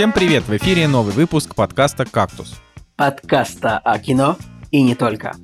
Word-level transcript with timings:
Всем 0.00 0.12
привет! 0.12 0.44
В 0.44 0.56
эфире 0.56 0.88
новый 0.88 1.12
выпуск 1.12 1.54
подкаста 1.54 2.06
«Кактус». 2.06 2.58
Подкаста 2.96 3.76
о 3.76 3.98
кино 3.98 4.38
и 4.70 4.80
не 4.80 4.94
только. 4.94 5.36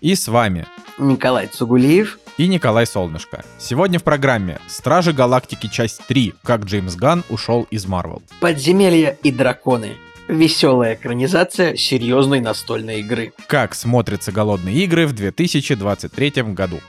И 0.00 0.16
с 0.16 0.26
вами 0.26 0.66
Николай 0.98 1.46
Цугулиев 1.46 2.18
и 2.36 2.48
Николай 2.48 2.84
Солнышко. 2.84 3.44
Сегодня 3.60 4.00
в 4.00 4.02
программе 4.02 4.58
«Стражи 4.66 5.12
Галактики. 5.12 5.68
Часть 5.68 6.04
3. 6.08 6.34
Как 6.42 6.64
Джеймс 6.64 6.96
Ган 6.96 7.22
ушел 7.28 7.68
из 7.70 7.86
Марвел». 7.86 8.24
Подземелья 8.40 9.16
и 9.22 9.30
драконы. 9.30 9.92
Веселая 10.26 10.96
экранизация 10.96 11.76
серьезной 11.76 12.40
настольной 12.40 12.98
игры. 13.02 13.32
Как 13.46 13.76
смотрятся 13.76 14.32
голодные 14.32 14.82
игры 14.82 15.06
в 15.06 15.12
2023 15.12 16.42
году. 16.54 16.80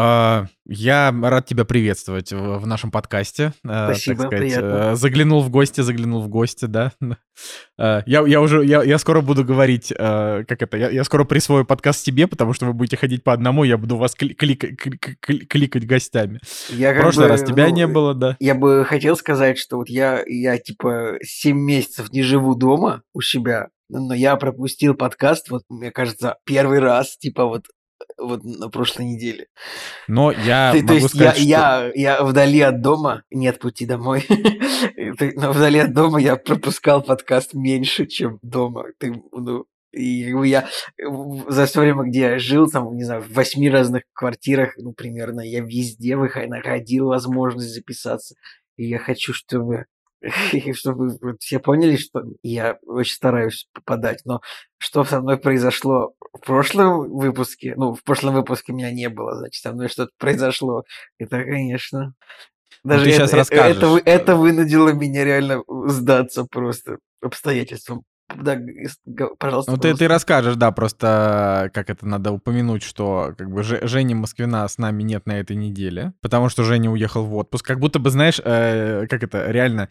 А, 0.00 0.46
я 0.64 1.12
рад 1.22 1.46
тебя 1.46 1.64
приветствовать 1.64 2.32
в, 2.32 2.64
нашем 2.68 2.92
подкасте. 2.92 3.52
Э, 3.64 3.86
Спасибо, 3.86 4.20
сказать, 4.20 4.38
приятно. 4.38 4.92
Э, 4.92 4.94
заглянул 4.94 5.42
в 5.42 5.50
гости, 5.50 5.80
заглянул 5.80 6.22
в 6.22 6.28
гости, 6.28 6.66
да. 6.66 6.92
Я, 7.78 8.02
я 8.04 8.40
уже, 8.40 8.64
я, 8.64 8.82
я 8.82 8.98
скоро 8.98 9.20
буду 9.20 9.44
говорить, 9.44 9.94
как 9.96 10.60
это, 10.60 10.76
я, 10.76 10.90
я 10.90 11.04
скоро 11.04 11.22
присвою 11.22 11.64
подкаст 11.64 12.04
себе, 12.04 12.26
потому 12.26 12.52
что 12.52 12.66
вы 12.66 12.72
будете 12.72 12.96
ходить 12.96 13.22
по 13.22 13.32
одному, 13.32 13.62
я 13.62 13.78
буду 13.78 13.96
вас 13.96 14.16
кли- 14.20 14.34
клик- 14.34 14.74
клик- 14.74 15.46
кликать 15.46 15.86
гостями. 15.86 16.40
Я 16.70 16.92
в 16.92 16.98
прошлый 16.98 17.26
бы, 17.26 17.30
раз 17.30 17.44
тебя 17.44 17.68
ну, 17.68 17.74
не 17.74 17.86
было, 17.86 18.14
да. 18.14 18.36
Я 18.40 18.56
бы 18.56 18.84
хотел 18.84 19.14
сказать, 19.14 19.56
что 19.56 19.76
вот 19.76 19.88
я, 19.88 20.24
я 20.26 20.58
типа 20.58 21.18
7 21.22 21.56
месяцев 21.56 22.12
не 22.12 22.24
живу 22.24 22.56
дома 22.56 23.02
у 23.14 23.20
себя, 23.20 23.68
но 23.88 24.14
я 24.14 24.34
пропустил 24.34 24.94
подкаст, 24.94 25.48
вот, 25.48 25.62
мне 25.68 25.92
кажется, 25.92 26.38
первый 26.44 26.80
раз, 26.80 27.16
типа 27.16 27.44
вот 27.44 27.66
вот 28.18 28.44
на 28.44 28.68
прошлой 28.68 29.06
неделе. 29.06 29.46
Но 30.06 30.30
я 30.30 30.72
Ты, 30.72 30.78
могу 30.78 30.88
то 30.88 30.94
есть 30.94 31.08
сказать, 31.08 31.38
я, 31.38 31.90
что... 31.90 31.98
я, 31.98 32.16
я 32.18 32.22
вдали 32.24 32.60
от 32.60 32.80
дома, 32.80 33.22
нет 33.30 33.58
пути 33.58 33.86
домой, 33.86 34.26
но 35.36 35.52
вдали 35.52 35.78
от 35.78 35.94
дома 35.94 36.20
я 36.20 36.36
пропускал 36.36 37.02
подкаст 37.02 37.54
меньше, 37.54 38.06
чем 38.06 38.38
дома. 38.42 38.86
Ты, 38.98 39.14
ну, 39.32 39.66
и 39.92 40.32
я 40.48 40.68
за 41.48 41.66
все 41.66 41.80
время, 41.80 42.04
где 42.04 42.20
я 42.20 42.38
жил, 42.38 42.68
там, 42.68 42.94
не 42.94 43.04
знаю, 43.04 43.22
в 43.22 43.32
восьми 43.32 43.70
разных 43.70 44.02
квартирах, 44.12 44.74
ну, 44.76 44.92
примерно, 44.92 45.40
я 45.40 45.60
везде 45.60 46.16
выход- 46.16 46.48
находил 46.48 47.06
возможность 47.06 47.72
записаться. 47.72 48.34
И 48.76 48.86
я 48.86 48.98
хочу, 48.98 49.32
чтобы 49.32 49.86
чтобы 50.72 51.36
все 51.38 51.58
поняли, 51.58 51.96
что 51.96 52.22
я 52.42 52.78
очень 52.86 53.14
стараюсь 53.14 53.68
попадать. 53.72 54.22
Но 54.24 54.40
что 54.78 55.04
со 55.04 55.20
мной 55.20 55.38
произошло 55.38 56.14
в 56.32 56.40
прошлом 56.44 57.10
выпуске, 57.16 57.74
ну, 57.76 57.94
в 57.94 58.02
прошлом 58.02 58.34
выпуске 58.34 58.72
меня 58.72 58.90
не 58.90 59.08
было, 59.08 59.36
значит, 59.36 59.62
со 59.62 59.72
мной 59.72 59.88
что-то 59.88 60.12
произошло. 60.18 60.84
Это, 61.18 61.42
конечно... 61.44 62.14
Даже 62.84 63.04
ты 63.04 63.10
это, 63.10 63.18
щас 63.18 63.28
это- 63.30 63.36
расскажешь. 63.38 63.76
Это, 63.76 64.00
это 64.04 64.36
вынудило 64.36 64.90
меня 64.90 65.24
реально 65.24 65.62
сдаться 65.86 66.44
просто 66.44 66.98
обстоятельствам. 67.20 68.04
Да, 68.36 68.60
пожалуйста. 69.38 69.72
Ну, 69.72 69.78
ты, 69.78 69.94
ты 69.94 70.06
расскажешь, 70.06 70.56
да, 70.56 70.70
просто 70.70 71.70
как 71.72 71.88
это 71.88 72.06
надо 72.06 72.30
упомянуть, 72.30 72.82
что 72.82 73.34
как 73.36 73.50
бы 73.50 73.62
Же- 73.62 73.86
Жени 73.86 74.14
Москвина 74.14 74.68
с 74.68 74.76
нами 74.76 75.02
нет 75.02 75.26
на 75.26 75.38
этой 75.40 75.56
неделе, 75.56 76.12
потому 76.20 76.50
что 76.50 76.62
Женя 76.62 76.90
уехал 76.90 77.24
в 77.24 77.34
отпуск. 77.34 77.64
Как 77.66 77.80
будто 77.80 77.98
бы, 77.98 78.10
знаешь, 78.10 78.40
э, 78.44 79.06
как 79.08 79.22
это, 79.22 79.50
реально, 79.50 79.88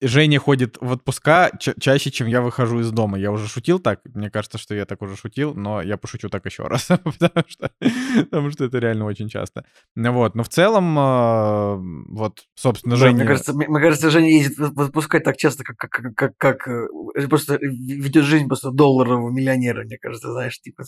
Женя 0.00 0.38
ходит 0.38 0.78
в 0.80 0.92
отпуска 0.92 1.50
ча- 1.58 1.74
чаще, 1.78 2.10
чем 2.10 2.26
я 2.26 2.40
выхожу 2.40 2.80
из 2.80 2.90
дома. 2.90 3.18
Я 3.18 3.30
уже 3.32 3.48
шутил 3.48 3.78
так, 3.78 4.00
мне 4.14 4.30
кажется, 4.30 4.58
что 4.58 4.74
я 4.74 4.84
так 4.86 5.02
уже 5.02 5.16
шутил, 5.16 5.54
но 5.54 5.82
я 5.82 5.96
пошучу 5.96 6.28
так 6.28 6.46
еще 6.46 6.64
раз, 6.64 6.86
потому 7.04 7.44
что, 7.46 7.70
потому 8.30 8.50
что 8.50 8.64
это 8.64 8.78
реально 8.78 9.04
очень 9.04 9.28
часто. 9.28 9.64
Ну 9.94 10.12
Вот, 10.12 10.34
но 10.34 10.42
в 10.42 10.48
целом, 10.48 10.98
э, 10.98 11.76
вот, 12.12 12.40
собственно, 12.54 12.96
Да, 12.96 13.00
Женя... 13.02 13.16
мне 13.16 13.26
кажется, 13.26 13.52
мне, 13.52 13.68
мне 13.68 13.80
кажется, 13.80 14.10
Женя 14.10 14.30
ездит 14.30 14.58
в 14.58 14.80
отпуска 14.80 15.20
так 15.20 15.36
часто, 15.36 15.64
как, 15.64 15.76
как, 15.76 16.14
как, 16.14 16.36
как, 16.36 16.68
э, 16.68 17.28
просто 17.28 17.58
ведет 17.60 18.24
жизнь 18.24 18.46
просто 18.48 18.70
долларового 18.70 19.30
миллионера, 19.30 19.84
мне 19.84 19.98
кажется, 19.98 20.32
знаешь, 20.32 20.60
типа. 20.60 20.84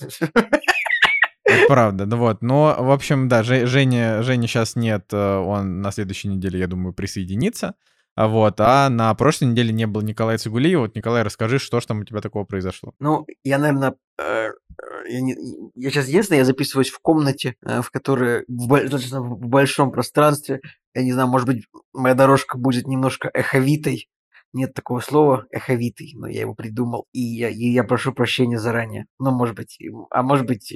Это 1.45 1.67
правда, 1.69 2.07
ну 2.07 2.17
вот. 2.17 2.43
Но, 2.43 2.75
в 2.79 2.91
общем, 2.91 3.29
да, 3.29 3.43
Же- 3.43 3.67
Женя, 3.67 4.23
Женя 4.23 4.49
сейчас 4.49 4.77
нет, 4.77 5.13
э, 5.13 5.37
он 5.37 5.83
на 5.83 5.93
следующей 5.93 6.29
неделе, 6.29 6.59
я 6.59 6.67
думаю, 6.67 6.95
присоединится. 6.95 7.75
А 8.17 8.29
Вот, 8.29 8.61
а 8.61 8.89
на 8.91 9.13
прошлой 9.15 9.49
неделе 9.49 9.73
не 9.73 9.87
был 9.87 10.03
Николай 10.03 10.39
Цигулиев. 10.39 10.79
Вот, 10.81 10.95
Николай, 10.95 11.23
расскажи, 11.23 11.59
что 11.59 11.81
ж 11.81 11.87
там 11.87 12.01
у 12.01 12.05
тебя 12.05 12.21
такого 12.21 12.45
произошло. 12.45 12.95
Ну, 13.01 13.27
я, 13.43 13.59
наверное, 13.59 13.97
я, 14.19 15.21
не- 15.21 15.37
я 15.75 15.91
сейчас 15.91 16.07
единственное, 16.09 16.39
я 16.41 16.45
записываюсь 16.45 16.91
в 16.91 17.01
комнате, 17.01 17.57
э, 17.63 17.83
в 17.83 17.91
которой 17.91 18.45
в, 18.47 18.69
достаточно 18.69 19.21
в 19.21 19.39
большом 19.41 19.91
пространстве. 19.91 20.61
Я 20.95 21.03
не 21.03 21.13
знаю, 21.13 21.29
может 21.29 21.47
быть, 21.49 21.65
моя 21.93 22.15
дорожка 22.15 22.57
будет 22.57 22.87
немножко 22.87 23.31
эховитой. 23.33 24.09
Нет 24.53 24.73
такого 24.73 25.01
слова 25.01 25.47
эховитый, 25.51 26.13
но 26.15 26.29
я 26.29 26.43
его 26.43 26.55
придумал, 26.55 27.09
и 27.13 27.21
я, 27.21 27.49
и 27.49 27.71
я 27.73 27.83
прошу 27.83 28.13
прощения 28.13 28.61
заранее. 28.61 29.07
Ну, 29.19 29.33
может 29.33 29.57
быть, 29.57 29.77
а 30.11 30.23
может 30.23 30.47
быть, 30.47 30.73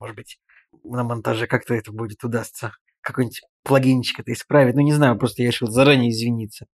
может 0.00 0.16
быть, 0.16 0.38
на 0.82 1.04
монтаже 1.04 1.46
как-то 1.46 1.74
это 1.74 1.92
будет 1.92 2.24
удастся 2.24 2.72
какой-нибудь 3.04 3.42
плагинчик 3.64 4.20
это 4.20 4.32
исправить. 4.32 4.74
Ну, 4.74 4.82
не 4.82 4.92
знаю, 4.92 5.18
просто 5.18 5.42
я 5.42 5.48
решил 5.48 5.68
заранее 5.68 6.10
извиниться. 6.10 6.66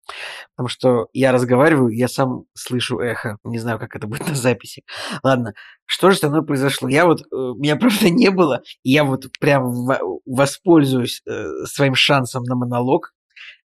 Потому 0.56 0.70
что 0.70 1.08
я 1.14 1.32
разговариваю, 1.32 1.90
я 1.90 2.08
сам 2.08 2.44
слышу 2.54 3.00
эхо. 3.00 3.38
Не 3.44 3.60
знаю, 3.60 3.80
как 3.80 3.96
это 3.96 4.08
будет 4.08 4.28
на 4.28 4.36
записи. 4.36 4.84
Ладно, 5.24 5.54
что 5.86 6.12
же 6.12 6.18
со 6.18 6.30
мной 6.30 6.46
произошло? 6.46 6.90
Я 6.90 7.06
вот, 7.06 7.22
э, 7.22 7.26
меня 7.32 7.76
просто 7.80 8.10
не 8.10 8.32
было, 8.32 8.62
и 8.84 8.92
я 8.92 9.04
вот 9.04 9.26
прям 9.40 9.72
во- 9.72 10.00
воспользуюсь 10.26 11.22
э, 11.28 11.66
своим 11.66 11.96
шансом 11.96 12.44
на 12.44 12.56
монолог, 12.56 13.14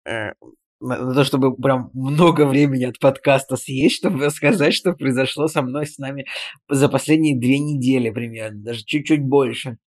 э, 0.06 0.32
на 0.84 1.14
то, 1.14 1.24
чтобы 1.24 1.56
прям 1.56 1.90
много 1.94 2.46
времени 2.46 2.84
от 2.84 3.00
подкаста 3.00 3.56
съесть, 3.56 3.98
чтобы 3.98 4.20
рассказать, 4.26 4.74
что 4.74 4.94
произошло 4.94 5.48
со 5.48 5.62
мной, 5.62 5.86
с 5.86 5.98
нами 5.98 6.26
за 6.70 6.90
последние 6.90 7.40
две 7.40 7.60
недели 7.60 8.10
примерно, 8.10 8.64
даже 8.64 8.84
чуть-чуть 8.84 9.24
больше. 9.24 9.78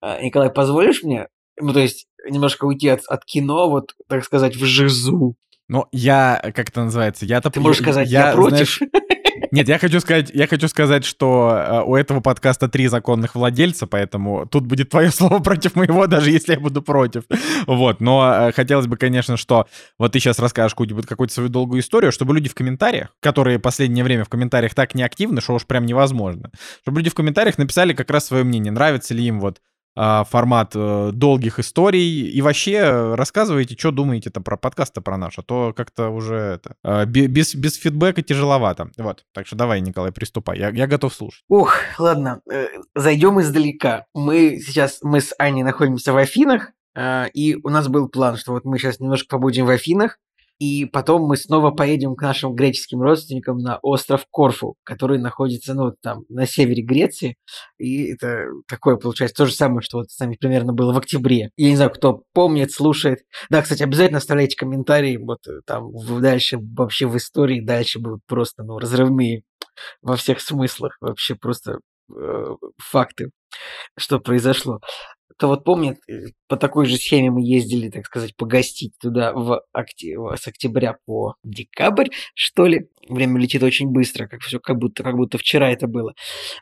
А, 0.00 0.20
Николай, 0.20 0.50
позволишь 0.50 1.02
мне, 1.02 1.28
ну, 1.60 1.72
то 1.72 1.80
есть, 1.80 2.06
немножко 2.28 2.64
уйти 2.64 2.88
от, 2.88 3.04
от 3.06 3.24
кино, 3.24 3.70
вот, 3.70 3.94
так 4.08 4.24
сказать, 4.24 4.56
в 4.56 4.64
жизу? 4.64 5.36
Ну, 5.68 5.86
я, 5.92 6.40
как 6.54 6.68
это 6.70 6.84
называется, 6.84 7.24
я-то... 7.24 7.50
Ты 7.50 7.60
можешь 7.60 7.82
сказать, 7.82 8.08
я, 8.08 8.32
против? 8.32 8.50
знаешь, 8.50 8.80
Нет, 9.52 9.68
я 9.68 9.78
хочу 9.78 10.00
сказать, 10.00 10.30
я 10.32 10.46
хочу 10.46 10.68
сказать, 10.68 11.04
что 11.04 11.50
э, 11.52 11.82
у 11.82 11.96
этого 11.96 12.20
подкаста 12.20 12.68
три 12.68 12.86
законных 12.86 13.34
владельца, 13.34 13.86
поэтому 13.86 14.46
тут 14.46 14.66
будет 14.66 14.90
твое 14.90 15.10
слово 15.12 15.40
против 15.40 15.74
моего, 15.74 16.06
даже 16.06 16.30
если 16.30 16.52
я 16.52 16.60
буду 16.60 16.82
против. 16.82 17.24
Вот, 17.66 18.00
но 18.00 18.48
э, 18.48 18.52
хотелось 18.52 18.86
бы, 18.86 18.96
конечно, 18.96 19.36
что 19.36 19.66
вот 19.98 20.12
ты 20.12 20.20
сейчас 20.20 20.38
расскажешь 20.38 20.74
какую-нибудь 20.74 21.06
какую-то 21.06 21.34
свою 21.34 21.48
долгую 21.48 21.80
историю, 21.80 22.12
чтобы 22.12 22.34
люди 22.34 22.48
в 22.48 22.54
комментариях, 22.54 23.08
которые 23.20 23.58
последнее 23.58 24.04
время 24.04 24.24
в 24.24 24.28
комментариях 24.28 24.74
так 24.74 24.94
неактивны, 24.94 25.40
что 25.40 25.54
уж 25.54 25.66
прям 25.66 25.86
невозможно, 25.86 26.50
чтобы 26.82 27.00
люди 27.00 27.10
в 27.10 27.14
комментариях 27.14 27.58
написали 27.58 27.92
как 27.92 28.10
раз 28.10 28.26
свое 28.26 28.44
мнение, 28.44 28.72
нравится 28.72 29.14
ли 29.14 29.24
им 29.24 29.40
вот 29.40 29.58
формат 29.96 30.72
э, 30.74 31.10
долгих 31.12 31.58
историй. 31.58 32.28
И 32.28 32.42
вообще 32.42 32.72
э, 32.72 33.14
рассказывайте, 33.14 33.76
что 33.78 33.90
думаете-то 33.90 34.40
про 34.40 34.56
подкаст-то 34.56 35.00
про 35.00 35.16
наш, 35.16 35.38
а 35.38 35.42
то 35.42 35.72
как-то 35.76 36.10
уже 36.10 36.34
это, 36.34 37.06
бе- 37.06 37.26
без, 37.26 37.54
без 37.54 37.74
фидбэка 37.74 38.22
тяжеловато. 38.22 38.90
Вот, 38.96 39.24
так 39.34 39.46
что 39.46 39.56
давай, 39.56 39.80
Николай, 39.80 40.12
приступай. 40.12 40.58
Я, 40.58 40.70
я 40.70 40.86
готов 40.86 41.12
слушать. 41.14 41.42
Ух, 41.48 41.74
ладно, 41.98 42.40
э, 42.50 42.66
зайдем 42.94 43.40
издалека. 43.40 44.06
Мы 44.14 44.60
сейчас, 44.60 45.00
мы 45.02 45.20
с 45.20 45.34
Аней 45.38 45.62
находимся 45.62 46.12
в 46.12 46.16
Афинах, 46.16 46.72
и 47.34 47.56
у 47.62 47.68
нас 47.68 47.86
был 47.86 48.08
план, 48.08 48.36
что 48.36 48.52
вот 48.52 48.64
мы 48.64 48.76
сейчас 48.78 48.98
немножко 48.98 49.28
побудем 49.28 49.64
в 49.64 49.70
Афинах, 49.70 50.18
и 50.60 50.84
потом 50.84 51.22
мы 51.22 51.38
снова 51.38 51.70
поедем 51.70 52.14
к 52.14 52.20
нашим 52.20 52.54
греческим 52.54 53.00
родственникам 53.00 53.58
на 53.58 53.78
остров 53.78 54.26
Корфу, 54.30 54.76
который 54.84 55.18
находится, 55.18 55.72
ну, 55.72 55.94
там, 56.02 56.24
на 56.28 56.46
севере 56.46 56.82
Греции. 56.82 57.36
И 57.78 58.12
это 58.12 58.44
такое, 58.68 58.96
получается, 58.96 59.36
то 59.38 59.46
же 59.46 59.54
самое, 59.54 59.80
что 59.80 59.98
вот 59.98 60.10
с 60.10 60.18
нами 60.18 60.36
примерно 60.38 60.74
было 60.74 60.92
в 60.92 60.98
октябре. 60.98 61.50
Я 61.56 61.70
не 61.70 61.76
знаю, 61.76 61.90
кто 61.90 62.24
помнит, 62.34 62.72
слушает. 62.72 63.20
Да, 63.48 63.62
кстати, 63.62 63.82
обязательно 63.82 64.18
оставляйте 64.18 64.54
комментарии, 64.54 65.16
вот 65.16 65.38
э, 65.48 65.60
там 65.64 65.92
дальше, 66.20 66.58
вообще 66.76 67.06
в 67.06 67.16
истории 67.16 67.62
дальше 67.62 67.98
будут 67.98 68.20
просто, 68.26 68.62
ну, 68.62 68.78
разрывные 68.78 69.44
во 70.02 70.16
всех 70.16 70.42
смыслах, 70.42 70.98
вообще 71.00 71.36
просто 71.36 71.78
э, 72.14 72.44
факты, 72.76 73.30
что 73.96 74.20
произошло. 74.20 74.80
То 75.38 75.48
вот 75.48 75.64
помнит, 75.64 75.98
э, 76.08 76.26
по 76.48 76.56
такой 76.56 76.86
же 76.86 76.96
схеме 76.96 77.30
мы 77.30 77.42
ездили, 77.42 77.90
так 77.90 78.06
сказать, 78.06 78.36
погостить 78.36 78.92
туда 79.00 79.32
в 79.32 79.62
окте- 79.72 80.16
с 80.36 80.46
октября 80.46 80.96
по 81.06 81.34
декабрь, 81.44 82.08
что 82.34 82.66
ли. 82.66 82.88
Время 83.08 83.40
летит 83.40 83.62
очень 83.62 83.88
быстро, 83.88 84.26
как 84.26 84.40
все, 84.42 84.60
как 84.60 84.78
будто, 84.78 85.02
как 85.02 85.16
будто 85.16 85.38
вчера 85.38 85.70
это 85.70 85.86
было. 85.86 86.14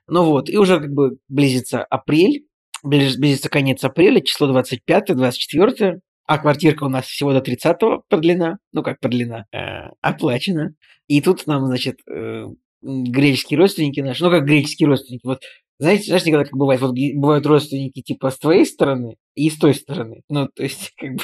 Ну 0.06 0.24
вот, 0.24 0.48
и 0.48 0.56
уже 0.56 0.80
как 0.80 0.92
бы 0.92 1.18
близится 1.28 1.82
апрель, 1.84 2.46
близ- 2.84 3.16
близится 3.18 3.48
конец 3.48 3.82
апреля, 3.84 4.20
число 4.20 4.48
25-24, 4.48 6.00
а 6.26 6.38
квартирка 6.38 6.84
у 6.84 6.88
нас 6.88 7.06
всего 7.06 7.32
до 7.32 7.40
30-го 7.40 8.04
продлена, 8.08 8.58
ну 8.72 8.82
как 8.82 9.00
продлена, 9.00 9.46
э, 9.52 9.90
оплачена. 10.02 10.74
И 11.06 11.20
тут 11.22 11.46
нам, 11.46 11.66
значит, 11.66 12.00
э, 12.06 12.44
греческие 12.82 13.58
родственники 13.58 14.00
наши, 14.00 14.22
ну 14.22 14.30
как 14.30 14.44
греческие 14.44 14.88
родственники, 14.88 15.22
вот 15.24 15.40
знаете, 15.78 16.04
знаешь, 16.04 16.24
никогда 16.24 16.44
как 16.44 16.56
бывает, 16.56 16.80
вот 16.80 16.94
бывают 17.14 17.46
родственники 17.46 18.02
типа 18.02 18.30
с 18.30 18.38
твоей 18.38 18.66
стороны 18.66 19.16
и 19.34 19.48
с 19.50 19.56
той 19.58 19.74
стороны. 19.74 20.22
Ну, 20.28 20.48
то 20.48 20.62
есть, 20.62 20.92
как 20.98 21.14
бы, 21.14 21.22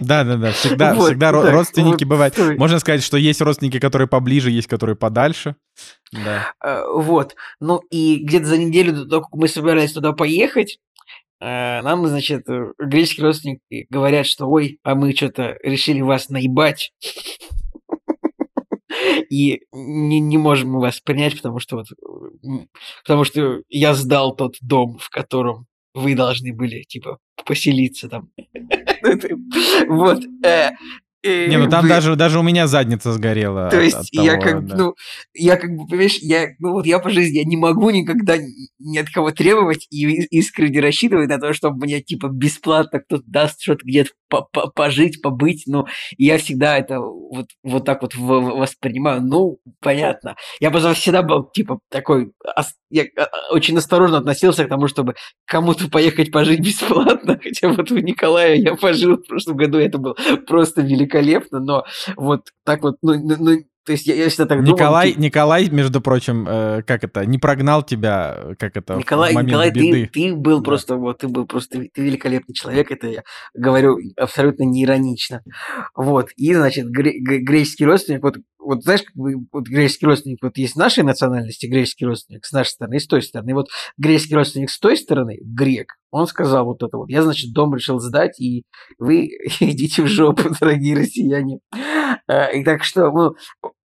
Да, 0.00 0.24
да, 0.24 0.36
да. 0.36 0.52
Всегда, 0.52 0.94
Вот, 0.94 1.08
всегда 1.08 1.32
так, 1.32 1.52
родственники 1.52 2.04
вот 2.04 2.10
бывают. 2.10 2.34
стой. 2.34 2.56
Можно 2.56 2.78
сказать, 2.78 3.02
что 3.02 3.16
есть 3.16 3.40
родственники, 3.40 3.78
которые 3.78 4.08
поближе, 4.08 4.50
есть 4.50 4.68
которые 4.68 4.96
подальше. 4.96 5.56
Да. 6.12 6.52
Э, 6.62 6.82
Вот. 6.94 7.34
Ну 7.60 7.78
и 7.90 8.18
где-то 8.24 8.46
за 8.46 8.58
неделю 8.58 8.92
до 8.92 9.06
того, 9.06 9.22
как 9.22 9.32
мы 9.34 9.48
собирались 9.48 9.92
туда 9.92 10.12
поехать, 10.12 10.78
э, 11.40 11.80
нам, 11.82 12.06
значит, 12.06 12.48
э, 12.48 12.72
греческие 12.78 13.24
родственники 13.26 13.86
говорят, 13.88 14.26
что 14.26 14.46
ой, 14.46 14.78
а 14.82 14.94
мы 14.94 15.14
что-то 15.14 15.56
решили 15.62 16.00
вас 16.02 16.28
наебать. 16.28 16.92
И 19.30 19.62
не, 19.72 20.18
не 20.20 20.38
можем 20.38 20.72
мы 20.72 20.80
вас 20.80 21.00
принять, 21.00 21.36
потому 21.36 21.60
что 21.60 21.76
вот, 21.76 21.86
э, 21.92 22.66
потому 23.04 23.24
что 23.24 23.62
я 23.68 23.94
сдал 23.94 24.34
тот 24.34 24.56
дом, 24.60 24.98
в 24.98 25.08
котором 25.08 25.66
вы 25.94 26.14
должны 26.14 26.52
были, 26.52 26.82
типа, 26.82 27.18
поселиться 27.46 28.08
там. 28.08 28.30
Вот. 29.88 30.22
Э, 31.22 31.46
Не, 31.46 31.58
ну 31.58 31.68
там 31.68 31.86
даже, 31.88 32.16
даже 32.16 32.38
у 32.38 32.42
меня 32.42 32.66
задница 32.66 33.12
сгорела. 33.12 33.68
то 33.70 33.80
есть 33.80 33.96
от 33.96 34.06
я 34.12 34.32
того, 34.32 34.42
как 34.42 34.62
бы, 34.62 34.68
да. 34.68 34.76
ну, 34.76 34.94
я 35.34 35.56
как 35.56 35.70
бы, 35.70 35.86
понимаешь, 35.86 36.18
я, 36.20 36.48
ну 36.58 36.72
вот 36.72 36.86
я 36.86 36.98
по 36.98 37.10
жизни, 37.10 37.38
я 37.38 37.44
не 37.44 37.56
могу 37.56 37.90
никогда 37.90 38.36
ни 38.78 38.98
от 38.98 39.10
кого 39.10 39.30
требовать 39.30 39.86
и 39.90 40.04
искренне 40.30 40.80
рассчитывать 40.80 41.28
на 41.28 41.38
то, 41.38 41.52
чтобы 41.52 41.84
мне, 41.84 42.00
типа, 42.00 42.28
бесплатно 42.28 43.00
кто-то 43.00 43.24
даст 43.26 43.60
что-то 43.60 43.84
где-то 43.84 44.10
по- 44.28 44.42
по- 44.52 44.70
пожить, 44.70 45.20
побыть, 45.20 45.64
и 45.66 46.24
я 46.24 46.38
всегда 46.38 46.78
это 46.78 47.00
вот, 47.00 47.46
вот 47.62 47.84
так 47.84 48.02
вот 48.02 48.14
воспринимаю, 48.16 49.22
ну, 49.22 49.58
понятно. 49.80 50.36
Я 50.60 50.70
просто 50.70 50.94
всегда 50.94 51.22
был, 51.22 51.50
типа, 51.50 51.80
такой, 51.90 52.32
я 52.90 53.04
а, 53.16 53.22
а, 53.22 53.54
очень 53.54 53.76
осторожно 53.76 54.18
относился 54.18 54.64
к 54.64 54.68
тому, 54.68 54.88
чтобы 54.88 55.14
кому-то 55.46 55.88
поехать 55.90 56.30
пожить 56.32 56.60
бесплатно, 56.66 57.38
хотя 57.42 57.68
вот 57.68 57.90
у 57.90 57.98
Николая 57.98 58.54
я 58.54 58.74
пожил 58.74 59.16
в 59.16 59.26
прошлом 59.26 59.56
году, 59.56 59.78
это 59.78 59.98
было 59.98 60.16
просто 60.46 60.82
великолепно, 60.82 61.09
но 61.50 61.84
вот 62.16 62.48
так 62.64 62.82
вот, 62.82 62.96
ну, 63.02 63.14
ну, 63.14 63.36
ну, 63.38 63.58
то 63.84 63.92
есть 63.92 64.06
я, 64.06 64.14
я 64.14 64.28
всегда 64.28 64.46
так 64.46 64.58
думал, 64.62 64.74
Николай, 64.76 65.10
типа, 65.10 65.20
Николай, 65.20 65.68
между 65.70 66.00
прочим, 66.00 66.46
э, 66.46 66.82
как 66.86 67.02
это, 67.02 67.24
не 67.24 67.38
прогнал 67.38 67.82
тебя, 67.82 68.36
э, 68.36 68.54
как 68.58 68.76
это, 68.76 68.94
Николай, 68.94 69.32
в 69.32 69.34
момент 69.34 69.48
Николай, 69.48 69.72
ты, 69.72 69.80
беды. 69.80 70.10
ты 70.12 70.34
был 70.34 70.58
Да. 70.60 70.64
просто, 70.64 70.96
вот, 70.96 71.18
ты 71.18 71.28
был 71.28 71.46
просто, 71.46 71.78
ты 71.92 72.02
великолепный 72.02 72.54
человек, 72.54 72.90
это 72.92 73.08
я 73.08 73.22
говорю 73.54 73.96
абсолютно 74.16 74.64
не 74.64 74.84
иронично. 74.84 75.42
Вот, 75.96 76.28
и, 76.36 76.54
значит, 76.54 76.86
гре- 76.86 77.18
греческий 77.18 77.86
родственник, 77.86 78.22
вот, 78.22 78.36
вот 78.60 78.82
знаешь, 78.82 79.02
как 79.02 79.14
бы, 79.16 79.34
вот 79.52 79.66
греческий 79.66 80.06
родственник, 80.06 80.38
вот 80.42 80.56
есть 80.58 80.76
нашей 80.76 81.02
национальности 81.04 81.66
греческий 81.66 82.06
родственник 82.06 82.44
с 82.44 82.52
нашей 82.52 82.70
стороны 82.70 82.96
и 82.96 83.00
с 83.00 83.06
той 83.06 83.22
стороны. 83.22 83.50
И 83.50 83.54
вот 83.54 83.68
греческий 83.98 84.34
родственник 84.36 84.70
с 84.70 84.78
той 84.78 84.96
стороны, 84.96 85.38
грек, 85.42 85.94
он 86.10 86.26
сказал 86.26 86.64
вот 86.66 86.82
это 86.82 86.96
вот, 86.96 87.08
я, 87.10 87.22
значит, 87.22 87.52
дом 87.52 87.74
решил 87.74 87.98
сдать, 88.00 88.40
и 88.40 88.64
вы 88.98 89.28
идите 89.60 90.02
в 90.02 90.06
жопу, 90.06 90.42
дорогие 90.60 90.96
россияне. 90.96 91.60
Э, 92.28 92.56
И 92.58 92.64
так 92.64 92.84
что, 92.84 93.10
ну, 93.10 93.34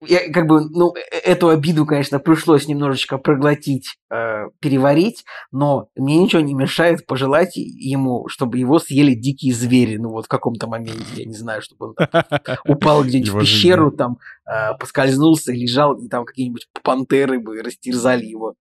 я 0.05 0.31
как 0.31 0.47
бы, 0.47 0.61
ну, 0.61 0.93
э- 0.95 1.17
эту 1.25 1.49
обиду, 1.49 1.85
конечно, 1.85 2.19
пришлось 2.19 2.67
немножечко 2.67 3.17
проглотить, 3.17 3.97
э, 4.09 4.45
переварить, 4.61 5.25
но 5.51 5.89
мне 5.95 6.17
ничего 6.17 6.41
не 6.41 6.53
мешает 6.53 7.05
пожелать 7.05 7.57
ему, 7.57 8.27
чтобы 8.29 8.57
его 8.57 8.79
съели 8.79 9.13
дикие 9.13 9.53
звери, 9.53 9.97
ну 9.97 10.09
вот 10.09 10.25
в 10.25 10.29
каком-то 10.29 10.67
моменте, 10.67 11.03
я 11.15 11.25
не 11.25 11.35
знаю, 11.35 11.61
чтобы 11.61 11.87
он 11.87 11.95
там 11.95 12.23
упал 12.65 13.03
где-нибудь 13.03 13.29
в 13.29 13.39
жизнь, 13.41 13.41
пещеру, 13.41 13.91
там 13.91 14.17
э, 14.51 14.73
поскользнулся, 14.79 15.51
лежал, 15.53 15.95
и 15.95 16.07
там 16.09 16.25
какие-нибудь 16.25 16.67
пантеры 16.83 17.39
бы 17.39 17.61
растерзали 17.61 18.25
его 18.25 18.55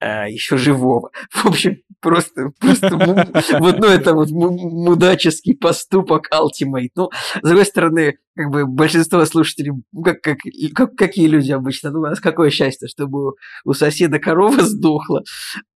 еще 0.00 0.56
живого. 0.56 1.10
В 1.30 1.46
общем, 1.46 1.76
просто, 2.00 2.50
просто 2.60 2.96
вот, 3.58 3.78
ну, 3.78 3.86
это 3.86 4.14
вот 4.14 4.30
му- 4.30 4.50
мудаческий 4.86 5.56
поступок 5.56 6.28
Ultimate. 6.32 6.90
Ну, 6.94 7.10
с 7.42 7.46
другой 7.48 7.64
стороны, 7.66 8.18
как 8.34 8.50
бы 8.50 8.66
большинство 8.66 9.24
слушателей, 9.24 9.72
ну, 9.92 10.02
как, 10.02 10.20
как, 10.20 10.38
как- 10.74 10.94
какие 10.96 11.26
люди 11.26 11.52
обычно, 11.52 11.90
ну, 11.90 12.00
у 12.00 12.02
нас 12.02 12.20
какое 12.20 12.50
счастье, 12.50 12.88
чтобы 12.88 13.32
у 13.64 13.72
соседа 13.72 14.18
корова 14.18 14.62
сдохла. 14.62 15.22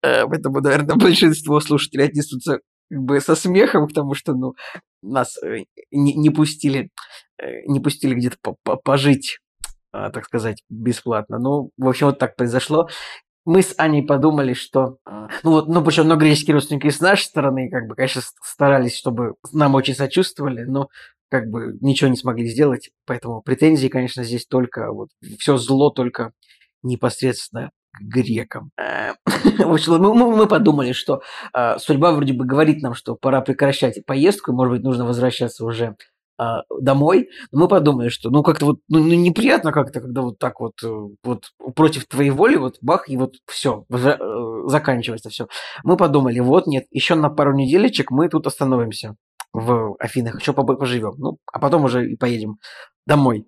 Э, 0.04 0.25
Поэтому, 0.27 0.59
наверное, 0.62 0.95
большинство 0.95 1.59
слушателей 1.59 2.06
отнесутся 2.06 2.59
как 2.89 3.01
бы 3.01 3.19
со 3.19 3.36
смехом 3.36 3.88
к 3.88 3.94
тому, 3.94 4.13
что, 4.13 4.33
ну, 4.33 4.54
нас 5.01 5.38
э, 5.44 5.63
не, 5.92 6.13
не 6.15 6.30
пустили, 6.30 6.89
э, 7.42 7.62
не 7.68 7.80
пустили 7.80 8.13
где-то 8.15 8.38
по- 8.42 8.56
по- 8.63 8.77
пожить, 8.77 9.39
так 10.11 10.25
сказать, 10.25 10.63
бесплатно. 10.69 11.39
Ну, 11.39 11.71
в 11.77 11.88
общем, 11.88 12.07
вот 12.07 12.19
так 12.19 12.35
произошло. 12.35 12.88
Мы 13.45 13.61
с 13.61 13.73
Аней 13.77 14.03
подумали, 14.05 14.53
что... 14.53 14.97
а, 15.05 15.29
Ну 15.44 15.51
вот, 15.51 15.67
ну 15.67 15.83
причем, 15.83 16.07
но 16.07 16.17
греческие 16.17 16.53
родственники 16.55 16.89
с 16.89 16.99
нашей 16.99 17.23
стороны, 17.23 17.69
как 17.69 17.88
бы, 17.88 17.95
конечно, 17.95 18.21
старались, 18.44 18.97
чтобы 18.97 19.35
нам 19.53 19.75
очень 19.75 19.95
сочувствовали, 19.95 20.63
но 20.63 20.89
как 21.29 21.47
бы 21.49 21.77
ничего 21.81 22.09
не 22.09 22.17
смогли 22.17 22.47
сделать. 22.47 22.89
Поэтому 23.05 23.41
претензии, 23.41 23.88
конечно, 23.88 24.23
здесь 24.23 24.45
только 24.45 24.91
вот 24.91 25.09
все 25.39 25.57
зло 25.57 25.89
только 25.89 26.31
непосредственно 26.83 27.71
к 27.94 28.01
грекам. 28.01 28.71
Э, 28.77 29.13
общем, 29.63 29.94
мы, 30.01 30.13
мы- 30.13 30.47
подумали, 30.47 30.91
что 30.91 31.21
а, 31.53 31.79
судьба 31.79 32.11
вроде 32.11 32.33
бы 32.33 32.45
говорит 32.45 32.81
нам, 32.81 32.94
что 32.94 33.15
пора 33.15 33.41
прекращать 33.41 34.05
поездку, 34.05 34.53
может 34.53 34.73
быть, 34.73 34.83
нужно 34.83 35.05
возвращаться 35.05 35.65
уже 35.65 35.85
а, 35.85 35.95
домой. 36.81 37.30
Но 37.51 37.62
мы 37.62 37.68
подумали, 37.68 38.10
что 38.10 38.30
ну 38.30 38.44
как-то 38.44 38.66
вот 38.66 38.80
ну, 38.88 39.00
ну, 39.00 39.13
неприятно 39.13 39.72
как-то, 39.72 40.01
когда 40.01 40.22
вот 40.22 40.39
так 40.39 40.60
вот, 40.60 40.74
э, 40.84 41.07
вот 41.24 41.45
против 41.75 42.07
твоей 42.07 42.30
воли, 42.30 42.57
вот 42.57 42.78
бах, 42.81 43.10
и 43.10 43.18
вот 43.18 43.36
все, 43.48 43.86
заканчивается 44.68 45.30
все. 45.30 45.48
Мы 45.84 45.98
подумали, 45.98 46.39
вот 46.39 46.68
нет, 46.68 46.86
еще 46.92 47.16
на 47.16 47.30
пару 47.30 47.54
неделечек 47.54 48.12
мы 48.12 48.30
тут 48.30 48.48
остановимся 48.48 49.16
в 49.54 49.95
Афинах, 50.00 50.39
еще 50.39 50.54
поживем. 50.54 51.16
Ну, 51.18 51.38
а 51.51 51.60
потом 51.60 51.86
уже 51.86 52.12
и 52.12 52.16
поедем 52.16 52.57
домой. 53.06 53.48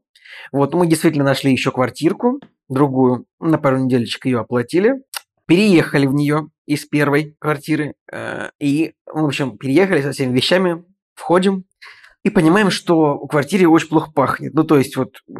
Вот, 0.51 0.73
мы 0.73 0.87
действительно 0.87 1.25
нашли 1.25 1.51
еще 1.51 1.71
квартирку, 1.71 2.39
другую, 2.67 3.25
на 3.39 3.57
пару 3.57 3.77
неделечек 3.77 4.25
ее 4.25 4.39
оплатили, 4.39 4.93
переехали 5.45 6.05
в 6.05 6.13
нее 6.13 6.49
из 6.65 6.85
первой 6.85 7.35
квартиры, 7.39 7.95
э, 8.11 8.49
и, 8.59 8.93
в 9.05 9.25
общем, 9.25 9.57
переехали 9.57 10.01
со 10.01 10.11
всеми 10.11 10.35
вещами, 10.35 10.83
входим, 11.15 11.65
и 12.23 12.29
понимаем, 12.29 12.69
что 12.69 13.17
в 13.17 13.27
квартире 13.27 13.67
очень 13.67 13.89
плохо 13.89 14.11
пахнет. 14.11 14.53
Ну, 14.53 14.63
то 14.63 14.77
есть, 14.77 14.95
вот, 14.97 15.15
э, 15.29 15.31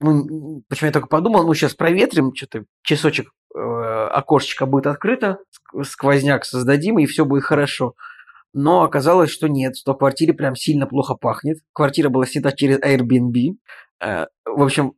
ну, 0.00 0.62
почему 0.68 0.86
я 0.88 0.92
только 0.92 1.08
подумал, 1.08 1.46
ну, 1.46 1.54
сейчас 1.54 1.74
проветрим, 1.74 2.34
что-то 2.34 2.64
часочек 2.82 3.30
э, 3.54 3.58
окошечко 3.58 4.66
будет 4.66 4.86
открыто, 4.86 5.38
ск- 5.74 5.84
сквозняк 5.84 6.44
создадим, 6.44 6.98
и 6.98 7.06
все 7.06 7.24
будет 7.24 7.44
хорошо. 7.44 7.94
Но 8.52 8.82
оказалось, 8.82 9.30
что 9.30 9.48
нет, 9.48 9.76
что 9.76 9.94
в 9.94 9.98
квартире 9.98 10.34
прям 10.34 10.56
сильно 10.56 10.86
плохо 10.86 11.14
пахнет. 11.14 11.58
Квартира 11.72 12.08
была 12.10 12.26
снята 12.26 12.52
через 12.52 12.78
Airbnb. 12.80 13.56
Э, 14.02 14.26
В 14.44 14.62
общем, 14.62 14.92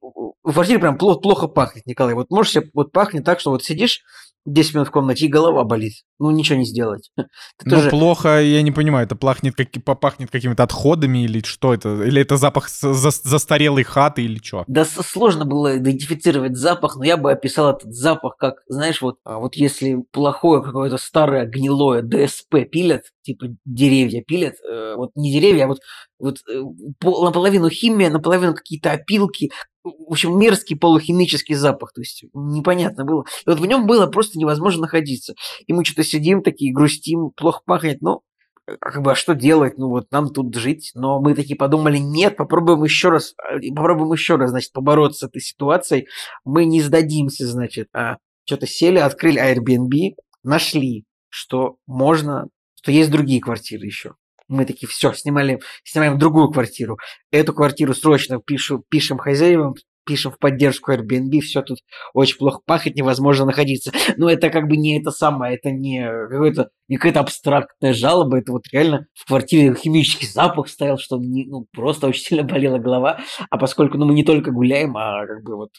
в 0.51 0.55
квартире 0.55 0.79
прям 0.79 0.99
плохо, 0.99 1.21
плохо 1.21 1.49
пахнет, 1.49 1.87
Николай. 1.87 2.15
Вот 2.15 2.31
можешь 2.31 2.53
себе, 2.53 2.71
вот 2.75 2.93
пахнет 2.93 3.25
так, 3.25 3.41
что 3.41 3.51
вот 3.51 3.63
сидишь 3.65 4.03
10 4.47 4.75
минут 4.75 4.89
в 4.89 4.93
комнате, 4.93 5.27
и 5.27 5.29
голова 5.29 5.65
болит. 5.65 5.93
Ну, 6.19 6.31
ничего 6.31 6.59
не 6.59 6.65
сделать. 6.65 7.11
Ты 7.17 7.25
Ну, 7.67 7.71
тоже- 7.77 7.91
плохо, 7.91 8.41
я 8.41 8.63
не 8.63 8.71
понимаю, 8.73 9.05
это 9.05 9.15
пахнет, 9.15 9.55
как, 9.55 9.69
попахнет 9.85 10.31
какими-то 10.31 10.63
отходами 10.63 11.25
или 11.25 11.43
что 11.45 11.75
это? 11.75 12.03
Или 12.03 12.23
это 12.23 12.39
запах 12.39 12.69
зас- 12.69 13.21
застарелой 13.25 13.83
хаты 13.83 14.23
или 14.23 14.39
что? 14.43 14.65
Да 14.67 14.85
сложно 14.87 15.45
было 15.45 15.77
идентифицировать 15.77 16.57
запах, 16.57 16.97
но 16.97 17.05
я 17.05 17.19
бы 17.19 17.31
описал 17.31 17.77
этот 17.77 17.93
запах 17.95 18.37
как, 18.39 18.55
знаешь, 18.69 19.03
вот, 19.03 19.17
а, 19.25 19.39
вот 19.39 19.55
если 19.55 19.99
плохое 20.13 20.63
какое-то 20.63 20.97
старое 20.97 21.45
гнилое 21.45 22.01
ДСП 22.03 22.65
пилят, 22.73 23.03
типа 23.23 23.49
деревья 23.67 24.23
пилят, 24.23 24.55
э, 24.67 24.95
вот 24.97 25.11
не 25.15 25.31
деревья, 25.31 25.65
а 25.65 25.69
вот, 25.69 25.79
вот 26.19 26.39
э, 26.51 26.63
пол- 27.01 27.25
наполовину 27.25 27.69
химия, 27.69 28.09
наполовину 28.09 28.55
какие-то 28.55 28.93
опилки, 28.93 29.51
в 29.85 30.13
общем, 30.13 30.39
мерзкий 30.39 30.77
полухимический 30.77 31.55
запах, 31.55 31.93
то 31.93 32.01
есть 32.01 32.25
непонятно 32.35 33.05
было. 33.05 33.25
И 33.47 33.51
вот 33.51 33.61
в 33.61 33.67
нем 33.67 33.87
было 33.87 34.07
просто 34.07 34.39
невозможно 34.39 34.83
находиться. 34.83 35.35
И 35.67 35.73
мы 35.73 35.85
что-то 35.85 36.05
сидим 36.05 36.43
такие, 36.43 36.73
грустим, 36.73 37.31
плохо 37.37 37.61
пахнет, 37.65 38.01
ну, 38.01 38.23
а 38.69 38.91
как 38.91 39.03
бы, 39.03 39.13
а 39.13 39.15
что 39.15 39.35
делать? 39.35 39.79
Ну, 39.79 39.89
вот 39.89 40.11
нам 40.11 40.29
тут 40.31 40.55
жить. 40.55 40.91
Но 40.95 41.21
мы 41.21 41.35
такие 41.35 41.57
подумали, 41.57 41.99
нет, 41.99 42.37
попробуем 42.37 42.85
еще 42.85 43.09
раз, 43.09 43.35
э, 43.51 43.71
попробуем 43.75 44.13
еще 44.13 44.37
раз, 44.37 44.51
значит, 44.51 44.73
побороться 44.73 45.27
с 45.27 45.29
этой 45.29 45.41
ситуацией. 45.41 46.07
Мы 46.45 46.67
не 46.67 46.83
сдадимся, 46.83 47.47
значит. 47.47 47.89
А 47.95 48.17
что-то 48.45 48.67
сели, 48.67 48.99
открыли 48.99 49.41
Airbnb, 49.41 50.17
нашли, 50.43 51.05
что 51.29 51.77
можно, 51.87 52.49
что 52.75 52.93
есть 52.93 53.11
другие 53.11 53.41
квартиры 53.41 53.87
еще. 53.87 54.15
Мы 54.49 54.65
такие, 54.65 54.89
все, 54.89 55.13
снимали, 55.13 55.61
снимаем 55.85 56.19
другую 56.19 56.51
квартиру. 56.51 56.99
Эту 57.31 57.53
квартиру 57.53 57.95
срочно 57.95 58.41
пишу, 58.41 58.83
пишем 58.89 59.19
хозяевам, 59.19 59.75
пишем 60.09 60.33
в 60.33 60.39
поддержку 60.39 60.91
Airbnb, 60.91 61.41
все 61.41 61.61
тут 61.61 61.81
очень 62.15 62.39
плохо 62.39 62.61
пахнет, 62.65 62.97
невозможно 62.97 63.45
находиться. 63.45 63.93
Но 64.17 64.31
это 64.31 64.49
как 64.49 64.67
бы 64.67 64.79
не 64.79 64.99
это 64.99 65.11
самое, 65.11 65.57
это 65.57 65.71
не 65.71 66.03
какой-то 66.31 66.71
не 66.89 66.97
какая-то 66.97 67.21
абстрактная 67.21 67.93
жалоба, 67.93 68.39
это 68.39 68.53
вот 68.53 68.63
реально 68.73 69.07
в 69.15 69.27
квартире 69.27 69.75
химический 69.75 70.27
запах 70.27 70.69
стоял, 70.69 70.97
что 70.97 71.19
не, 71.19 71.45
ну, 71.47 71.67
просто 71.73 72.07
очень 72.07 72.23
сильно 72.23 72.43
болела 72.43 72.79
голова. 72.79 73.21
А 73.51 73.59
поскольку 73.59 73.99
ну, 73.99 74.07
мы 74.07 74.15
не 74.15 74.25
только 74.25 74.51
гуляем, 74.51 74.97
а 74.97 75.27
как 75.27 75.45
бы 75.45 75.57
вот 75.57 75.71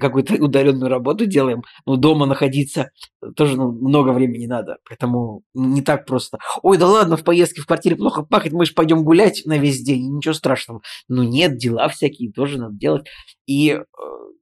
какую-то 0.00 0.34
удаленную 0.34 0.90
работу 0.90 1.26
делаем, 1.26 1.62
но 1.86 1.96
дома 1.96 2.26
находиться 2.26 2.90
тоже 3.36 3.56
ну, 3.56 3.72
много 3.72 4.10
времени 4.10 4.46
надо, 4.46 4.78
поэтому 4.88 5.42
не 5.54 5.82
так 5.82 6.06
просто. 6.06 6.38
Ой, 6.62 6.78
да 6.78 6.86
ладно, 6.86 7.16
в 7.16 7.24
поездке 7.24 7.62
в 7.62 7.66
квартире 7.66 7.96
плохо 7.96 8.22
пахнет, 8.22 8.52
мы 8.52 8.66
же 8.66 8.74
пойдем 8.74 9.04
гулять 9.04 9.42
на 9.44 9.58
весь 9.58 9.82
день, 9.82 10.16
ничего 10.16 10.34
страшного. 10.34 10.82
Ну 11.08 11.22
нет, 11.22 11.56
дела 11.56 11.88
всякие 11.88 12.32
тоже 12.32 12.58
надо 12.58 12.76
делать. 12.76 13.06
И, 13.46 13.70
э, 13.70 13.82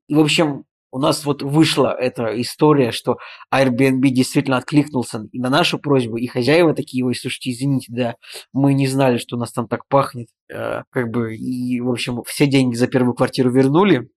в 0.08 0.18
общем, 0.18 0.64
у 0.92 0.98
нас 0.98 1.24
вот 1.24 1.42
вышла 1.42 1.94
эта 1.98 2.40
история, 2.40 2.90
что 2.90 3.18
Airbnb 3.52 4.00
действительно 4.08 4.56
откликнулся 4.56 5.26
и 5.30 5.38
на 5.38 5.50
нашу 5.50 5.78
просьбу, 5.78 6.16
и 6.16 6.26
хозяева 6.26 6.74
такие, 6.74 7.04
ой, 7.04 7.14
слушайте, 7.14 7.50
извините, 7.50 7.86
да, 7.90 8.14
мы 8.52 8.74
не 8.74 8.86
знали, 8.86 9.18
что 9.18 9.36
у 9.36 9.38
нас 9.38 9.52
там 9.52 9.68
так 9.68 9.86
пахнет, 9.88 10.28
э, 10.52 10.82
как 10.90 11.10
бы, 11.10 11.36
и, 11.36 11.80
в 11.80 11.90
общем, 11.90 12.22
все 12.24 12.46
деньги 12.46 12.74
за 12.74 12.88
первую 12.88 13.14
квартиру 13.14 13.50
вернули. 13.50 14.08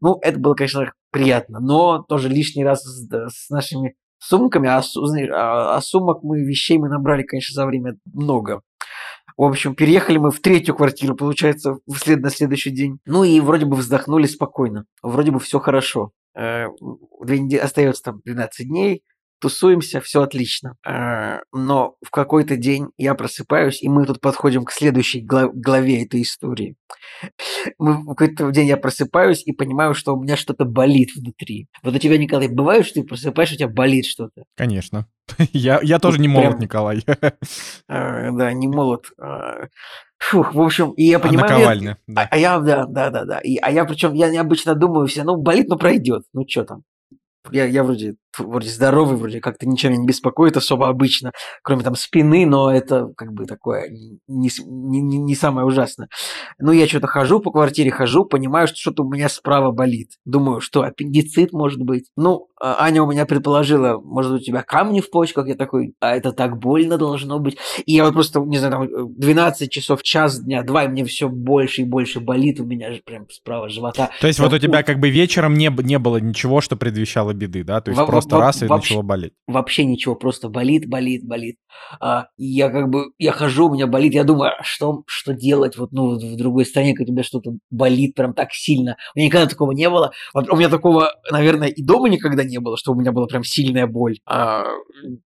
Ну, 0.00 0.18
это 0.22 0.38
было, 0.38 0.54
конечно, 0.54 0.92
приятно, 1.10 1.60
но 1.60 2.02
тоже 2.02 2.28
лишний 2.28 2.64
раз 2.64 2.82
с, 2.82 3.08
с 3.08 3.50
нашими 3.50 3.94
сумками, 4.18 4.68
а, 4.68 4.78
а, 4.80 5.76
а 5.76 5.80
сумок 5.80 6.22
мы, 6.22 6.44
вещей 6.44 6.78
мы 6.78 6.88
набрали, 6.88 7.22
конечно, 7.22 7.54
за 7.54 7.66
время 7.66 7.96
много. 8.12 8.60
В 9.36 9.42
общем, 9.42 9.74
переехали 9.74 10.18
мы 10.18 10.30
в 10.30 10.40
третью 10.40 10.76
квартиру, 10.76 11.16
получается, 11.16 11.78
вслед 11.92 12.20
на 12.20 12.30
следующий 12.30 12.70
день. 12.70 12.98
Ну 13.04 13.24
и 13.24 13.40
вроде 13.40 13.66
бы 13.66 13.76
вздохнули 13.76 14.26
спокойно. 14.26 14.84
Вроде 15.02 15.32
бы 15.32 15.40
все 15.40 15.58
хорошо. 15.58 16.12
Э, 16.36 16.66
две 17.20 17.40
недели, 17.40 17.60
остается 17.60 18.02
там 18.02 18.20
12 18.24 18.68
дней 18.68 19.02
тусуемся, 19.44 20.00
все 20.00 20.22
отлично. 20.22 20.78
А, 20.86 21.40
но 21.52 21.96
в 22.02 22.10
какой-то 22.10 22.56
день 22.56 22.88
я 22.96 23.14
просыпаюсь, 23.14 23.82
и 23.82 23.90
мы 23.90 24.06
тут 24.06 24.22
подходим 24.22 24.64
к 24.64 24.72
следующей 24.72 25.20
главе 25.20 26.02
этой 26.02 26.22
истории. 26.22 26.76
В 27.76 28.14
какой-то 28.14 28.50
день 28.52 28.68
я 28.68 28.78
просыпаюсь 28.78 29.42
и 29.44 29.52
понимаю, 29.52 29.92
что 29.92 30.14
у 30.14 30.22
меня 30.22 30.38
что-то 30.38 30.64
болит 30.64 31.10
внутри. 31.14 31.68
Вот 31.82 31.94
у 31.94 31.98
тебя, 31.98 32.16
Николай, 32.16 32.48
бывает, 32.48 32.86
что 32.86 33.02
ты 33.02 33.06
просыпаешься, 33.06 33.56
у 33.56 33.58
тебя 33.58 33.68
болит 33.68 34.06
что-то? 34.06 34.44
Конечно. 34.56 35.06
Я, 35.52 35.80
я 35.82 35.98
тоже 35.98 36.20
не 36.20 36.28
молод, 36.28 36.58
Николай. 36.58 37.02
А, 37.88 38.30
да, 38.32 38.52
не 38.52 38.68
молод. 38.68 39.06
А, 39.18 39.68
фух, 40.18 40.54
в 40.54 40.60
общем, 40.60 40.92
и 40.92 41.04
я 41.04 41.18
понимаю... 41.18 41.46
А 41.46 41.50
наковальня, 41.50 41.98
да. 42.06 42.28
А, 42.30 42.36
я, 42.36 42.58
да, 42.60 42.86
да, 42.86 43.10
да, 43.10 43.24
да. 43.24 43.38
И, 43.40 43.56
а 43.56 43.70
я 43.70 43.84
причем, 43.84 44.14
я 44.14 44.30
необычно 44.30 44.74
думаю 44.74 45.06
все, 45.06 45.24
ну, 45.24 45.36
болит, 45.36 45.68
но 45.68 45.76
пройдет. 45.76 46.24
Ну, 46.34 46.44
что 46.48 46.64
там? 46.64 46.82
Я, 47.50 47.64
я 47.64 47.84
вроде, 47.84 48.16
вроде 48.38 48.68
здоровый, 48.68 49.16
вроде 49.16 49.40
как-то 49.40 49.66
ничего 49.66 49.92
меня 49.92 50.02
не 50.02 50.06
беспокоит 50.06 50.56
особо 50.56 50.88
обычно, 50.88 51.32
кроме 51.62 51.82
там 51.82 51.94
спины, 51.94 52.46
но 52.46 52.72
это 52.72 53.08
как 53.16 53.32
бы 53.32 53.46
такое 53.46 53.88
не, 53.90 54.50
не, 54.66 55.00
не, 55.00 55.34
самое 55.34 55.66
ужасное. 55.66 56.08
Ну, 56.58 56.72
я 56.72 56.86
что-то 56.86 57.06
хожу 57.06 57.40
по 57.40 57.50
квартире, 57.50 57.90
хожу, 57.90 58.24
понимаю, 58.24 58.68
что 58.68 58.76
что-то 58.76 59.04
у 59.04 59.10
меня 59.10 59.28
справа 59.28 59.72
болит. 59.72 60.12
Думаю, 60.24 60.60
что 60.60 60.82
аппендицит 60.82 61.52
может 61.52 61.80
быть. 61.80 62.06
Ну, 62.16 62.48
а, 62.60 62.76
Аня 62.84 63.02
у 63.02 63.10
меня 63.10 63.26
предположила, 63.26 64.00
может 64.02 64.32
у 64.32 64.38
тебя 64.38 64.62
камни 64.62 65.00
в 65.00 65.10
почках. 65.10 65.48
Я 65.48 65.54
такой, 65.54 65.94
а 66.00 66.16
это 66.16 66.32
так 66.32 66.58
больно 66.58 66.96
должно 66.96 67.38
быть. 67.38 67.58
И 67.84 67.92
я 67.92 68.04
вот 68.04 68.14
просто, 68.14 68.40
не 68.40 68.58
знаю, 68.58 68.88
там 68.88 69.14
12 69.14 69.70
часов, 69.70 70.02
час 70.02 70.40
дня, 70.40 70.62
два, 70.62 70.84
и 70.84 70.88
мне 70.88 71.04
все 71.04 71.28
больше 71.28 71.82
и 71.82 71.84
больше 71.84 72.20
болит 72.20 72.60
у 72.60 72.64
меня 72.64 72.92
же 72.92 73.02
прям 73.04 73.28
справа 73.28 73.68
живота. 73.68 74.10
То 74.20 74.26
есть 74.26 74.38
вот 74.38 74.52
у 74.52 74.58
тебя 74.58 74.82
как 74.82 74.98
бы 74.98 75.10
вечером 75.10 75.54
не, 75.54 75.70
не 75.82 75.98
было 75.98 76.16
ничего, 76.16 76.60
что 76.60 76.76
предвещало 76.76 77.34
беды, 77.34 77.64
да? 77.64 77.80
То 77.80 77.90
есть 77.90 78.00
во, 78.00 78.06
просто 78.06 78.23
во, 78.32 78.40
раз 78.40 78.62
и 78.62 78.66
вообще, 78.66 78.94
начало 78.94 79.02
болеть. 79.02 79.32
Вообще 79.46 79.84
ничего, 79.84 80.14
просто 80.14 80.48
болит, 80.48 80.88
болит, 80.88 81.26
болит. 81.26 81.56
А, 82.00 82.26
я 82.36 82.68
как 82.70 82.88
бы, 82.88 83.12
я 83.18 83.32
хожу, 83.32 83.68
у 83.68 83.74
меня 83.74 83.86
болит, 83.86 84.14
я 84.14 84.24
думаю, 84.24 84.52
а 84.58 84.62
что, 84.62 85.02
что 85.06 85.34
делать 85.34 85.76
вот, 85.76 85.92
ну, 85.92 86.18
в 86.18 86.36
другой 86.36 86.66
стране, 86.66 86.94
когда 86.94 87.12
у 87.12 87.14
тебя 87.14 87.24
что-то 87.24 87.52
болит 87.70 88.14
прям 88.14 88.34
так 88.34 88.52
сильно. 88.52 88.96
У 89.14 89.18
меня 89.18 89.26
никогда 89.26 89.46
такого 89.46 89.72
не 89.72 89.88
было. 89.88 90.12
У 90.34 90.56
меня 90.56 90.68
такого, 90.68 91.10
наверное, 91.30 91.68
и 91.68 91.82
дома 91.82 92.08
никогда 92.08 92.44
не 92.44 92.58
было, 92.58 92.76
что 92.76 92.92
у 92.92 92.94
меня 92.94 93.12
была 93.12 93.26
прям 93.26 93.44
сильная 93.44 93.86
боль. 93.86 94.18
А, 94.26 94.64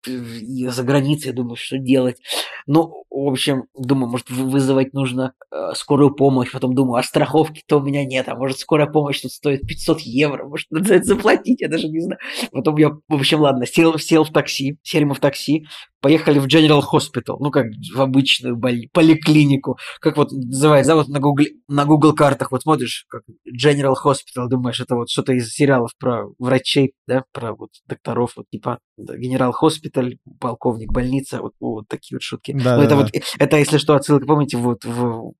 за 0.08 0.82
границей, 0.82 1.28
я 1.28 1.32
думаю, 1.34 1.56
что 1.56 1.78
делать. 1.78 2.20
Ну, 2.66 3.04
в 3.10 3.28
общем, 3.28 3.64
думаю, 3.76 4.10
может, 4.10 4.30
вызывать 4.30 4.92
нужно 4.92 5.32
э, 5.50 5.72
скорую 5.74 6.14
помощь. 6.14 6.52
Потом 6.52 6.74
думаю, 6.74 7.00
а 7.00 7.02
страховки-то 7.02 7.78
у 7.78 7.82
меня 7.82 8.04
нет. 8.04 8.28
А 8.28 8.36
может, 8.36 8.58
скорая 8.58 8.86
помощь 8.86 9.20
тут 9.20 9.32
стоит 9.32 9.66
500 9.66 10.00
евро. 10.00 10.44
Может, 10.46 10.70
надо 10.70 10.88
за 10.88 10.94
это 10.96 11.04
заплатить, 11.04 11.60
я 11.60 11.68
даже 11.68 11.88
не 11.88 12.00
знаю. 12.00 12.18
Потом 12.52 12.76
я, 12.76 12.90
в 12.90 13.14
общем, 13.14 13.40
ладно, 13.40 13.66
сел, 13.66 13.98
сел 13.98 14.24
в 14.24 14.30
такси, 14.30 14.78
сели 14.82 15.04
мы 15.04 15.14
в 15.14 15.20
такси, 15.20 15.66
поехали 16.00 16.38
в 16.38 16.46
General 16.46 16.80
Hospital, 16.80 17.36
ну, 17.40 17.50
как 17.50 17.66
в 17.94 18.00
обычную 18.00 18.56
боли, 18.56 18.88
поликлинику, 18.92 19.78
как 20.00 20.16
вот 20.16 20.30
называется, 20.30 20.92
да, 20.92 20.96
вот 20.96 21.08
на 21.08 21.18
Google, 21.18 21.46
на 21.68 21.84
Google 21.84 22.14
картах 22.14 22.52
вот 22.52 22.62
смотришь, 22.62 23.06
как 23.08 23.22
General 23.48 23.94
Hospital, 24.04 24.48
думаешь, 24.48 24.80
это 24.80 24.94
вот 24.94 25.10
что-то 25.10 25.32
из 25.32 25.48
сериалов 25.50 25.90
про 25.98 26.26
врачей, 26.38 26.92
да, 27.06 27.24
про 27.32 27.54
вот 27.54 27.70
докторов, 27.86 28.32
вот 28.36 28.46
типа 28.50 28.78
да, 28.96 29.16
генерал 29.16 29.54
госпиталь, 29.98 30.18
полковник 30.40 30.92
больница, 30.92 31.40
вот, 31.40 31.52
вот 31.60 31.88
такие 31.88 32.16
вот 32.16 32.22
шутки. 32.22 32.52
Да, 32.52 32.76
Но 32.76 32.78
да, 32.78 32.84
это 32.84 32.90
да. 32.90 32.96
вот, 32.96 33.10
это, 33.38 33.56
если 33.56 33.78
что, 33.78 33.94
отсылка, 33.94 34.26
помните, 34.26 34.56
вот 34.56 34.84
в 34.84 35.32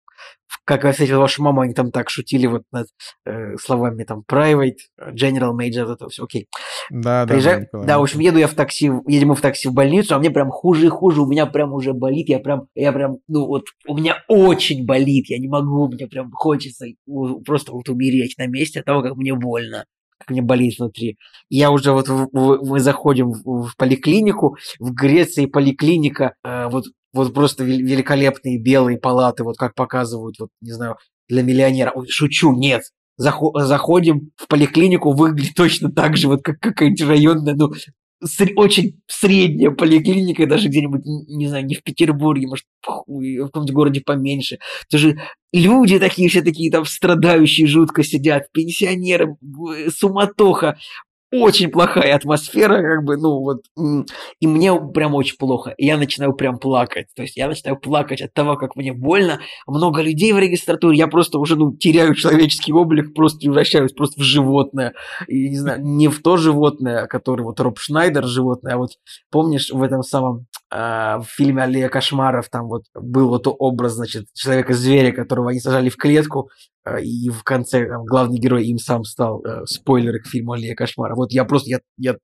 как 0.64 0.84
я 0.84 0.90
встретил 0.90 1.20
вашу 1.20 1.42
маму, 1.42 1.60
они 1.60 1.74
там 1.74 1.92
так 1.92 2.10
шутили 2.10 2.46
вот 2.46 2.62
над 2.72 2.88
э, 3.24 3.56
словами 3.56 4.02
там 4.04 4.24
private, 4.28 4.78
general, 5.12 5.52
major, 5.56 5.92
это 5.92 6.08
все, 6.08 6.24
окей. 6.24 6.48
Да, 6.90 7.26
Приезжаю, 7.26 7.68
да, 7.72 7.84
да, 7.84 7.98
в 7.98 8.02
общем, 8.02 8.20
еду 8.20 8.38
я 8.38 8.48
в 8.48 8.54
такси, 8.54 8.90
едем 9.06 9.28
мы 9.28 9.34
в 9.36 9.40
такси 9.40 9.68
в 9.68 9.74
больницу, 9.74 10.14
а 10.14 10.18
мне 10.18 10.30
прям 10.30 10.50
хуже 10.50 10.86
и 10.86 10.88
хуже, 10.88 11.22
у 11.22 11.26
меня 11.26 11.46
прям 11.46 11.72
уже 11.72 11.92
болит, 11.92 12.28
я 12.28 12.40
прям, 12.40 12.66
я 12.74 12.92
прям, 12.92 13.18
ну 13.28 13.46
вот, 13.46 13.66
у 13.86 13.96
меня 13.96 14.16
очень 14.26 14.84
болит, 14.84 15.26
я 15.28 15.38
не 15.38 15.48
могу, 15.48 15.86
мне 15.88 16.08
прям 16.08 16.32
хочется 16.32 16.86
просто 17.46 17.72
вот 17.72 17.88
умереть 17.88 18.34
на 18.38 18.46
месте 18.46 18.80
от 18.80 18.86
того, 18.86 19.02
как 19.02 19.14
мне 19.16 19.34
больно 19.34 19.84
мне 20.28 20.42
болит 20.42 20.78
внутри. 20.78 21.16
Я 21.48 21.70
уже 21.70 21.92
вот 21.92 22.08
в, 22.08 22.28
в, 22.32 22.64
мы 22.64 22.80
заходим 22.80 23.32
в, 23.32 23.68
в 23.68 23.76
поликлинику, 23.76 24.56
в 24.78 24.92
Греции 24.92 25.46
поликлиника, 25.46 26.34
э, 26.44 26.68
вот 26.68 26.84
вот 27.12 27.32
просто 27.32 27.64
великолепные 27.64 28.60
белые 28.60 28.98
палаты, 28.98 29.44
вот 29.44 29.56
как 29.56 29.74
показывают, 29.74 30.36
вот, 30.38 30.50
не 30.60 30.72
знаю, 30.72 30.96
для 31.28 31.42
миллионера. 31.42 31.92
Шучу, 32.08 32.52
нет. 32.52 32.82
Заходим 33.16 34.30
в 34.36 34.46
поликлинику, 34.46 35.12
выглядит 35.12 35.54
точно 35.54 35.90
так 35.90 36.16
же, 36.16 36.28
вот 36.28 36.42
как 36.42 36.60
какая-нибудь 36.60 37.02
районная, 37.02 37.54
ну, 37.54 37.72
очень 38.56 39.00
средняя 39.06 39.70
поликлиника, 39.70 40.46
даже 40.46 40.68
где-нибудь, 40.68 41.02
не 41.04 41.48
знаю, 41.48 41.64
не 41.66 41.74
в 41.74 41.82
Петербурге, 41.82 42.46
может, 42.46 42.66
в 42.84 43.04
каком-нибудь 43.46 43.72
городе 43.72 44.00
поменьше. 44.00 44.58
Тоже 44.90 45.20
люди 45.52 45.98
такие 45.98 46.28
все 46.28 46.42
такие 46.42 46.70
там 46.70 46.84
страдающие 46.84 47.66
жутко 47.66 48.02
сидят, 48.02 48.50
пенсионеры, 48.52 49.36
суматоха 49.94 50.78
очень 51.32 51.70
плохая 51.70 52.14
атмосфера, 52.14 52.82
как 52.82 53.04
бы, 53.04 53.16
ну 53.16 53.40
вот, 53.40 53.64
и 54.40 54.46
мне 54.46 54.74
прям 54.74 55.14
очень 55.14 55.36
плохо. 55.36 55.74
И 55.76 55.86
я 55.86 55.96
начинаю 55.96 56.32
прям 56.32 56.58
плакать. 56.58 57.06
То 57.14 57.22
есть 57.22 57.36
я 57.36 57.48
начинаю 57.48 57.78
плакать 57.78 58.22
от 58.22 58.32
того, 58.32 58.56
как 58.56 58.76
мне 58.76 58.92
больно. 58.92 59.40
Много 59.66 60.02
людей 60.02 60.32
в 60.32 60.38
регистратуре, 60.38 60.96
я 60.96 61.06
просто 61.06 61.38
уже, 61.38 61.56
ну, 61.56 61.76
теряю 61.76 62.14
человеческий 62.14 62.72
облик, 62.72 63.14
просто 63.14 63.40
превращаюсь 63.40 63.92
просто 63.92 64.20
в 64.20 64.24
животное. 64.24 64.94
И, 65.26 65.50
не 65.50 65.58
знаю, 65.58 65.84
не 65.84 66.08
в 66.08 66.22
то 66.22 66.36
животное, 66.36 67.06
которое 67.06 67.44
вот 67.44 67.60
Роб 67.60 67.78
Шнайдер 67.78 68.24
животное, 68.24 68.74
а 68.74 68.78
вот 68.78 68.90
помнишь 69.30 69.70
в 69.70 69.82
этом 69.82 70.02
самом 70.02 70.46
в 70.70 71.24
фильме 71.26 71.62
Аллея 71.62 71.88
кошмаров 71.88 72.48
там 72.50 72.68
вот 72.68 72.84
был 72.94 73.28
вот 73.28 73.44
образ, 73.46 73.92
значит, 73.94 74.26
человека-зверя, 74.34 75.12
которого 75.12 75.50
они 75.50 75.60
сажали 75.60 75.88
в 75.88 75.96
клетку, 75.96 76.50
а, 76.88 77.00
и 77.00 77.28
в 77.28 77.42
конце 77.42 77.86
там, 77.86 78.04
главный 78.04 78.38
герой 78.38 78.66
им 78.66 78.78
сам 78.78 79.04
стал. 79.04 79.44
Э, 79.44 79.64
спойлеры 79.66 80.20
к 80.20 80.26
фильму 80.26 80.52
Аллея 80.52 80.74
кошмара. 80.74 81.14
Вот 81.14 81.32
я 81.32 81.44
просто, 81.44 81.70
я, 81.70 81.80
я 81.96 82.16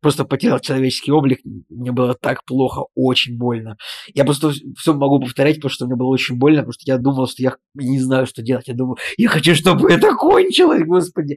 просто 0.00 0.24
потерял 0.24 0.58
человеческий 0.60 1.12
облик, 1.12 1.40
мне 1.68 1.92
было 1.92 2.14
так 2.14 2.44
плохо, 2.44 2.84
очень 2.94 3.38
больно. 3.38 3.76
Я 4.14 4.24
просто 4.24 4.52
все 4.76 4.94
могу 4.94 5.20
повторять, 5.20 5.56
потому 5.56 5.70
что 5.70 5.86
мне 5.86 5.96
было 5.96 6.08
очень 6.08 6.36
больно, 6.36 6.58
потому 6.58 6.72
что 6.72 6.90
я 6.90 6.98
думал, 6.98 7.26
что 7.26 7.42
я 7.42 7.54
не 7.74 8.00
знаю, 8.00 8.26
что 8.26 8.42
делать. 8.42 8.68
Я 8.68 8.74
думаю, 8.74 8.96
я 9.16 9.28
хочу, 9.28 9.54
чтобы 9.54 9.90
это 9.90 10.14
кончилось, 10.14 10.84
господи. 10.84 11.36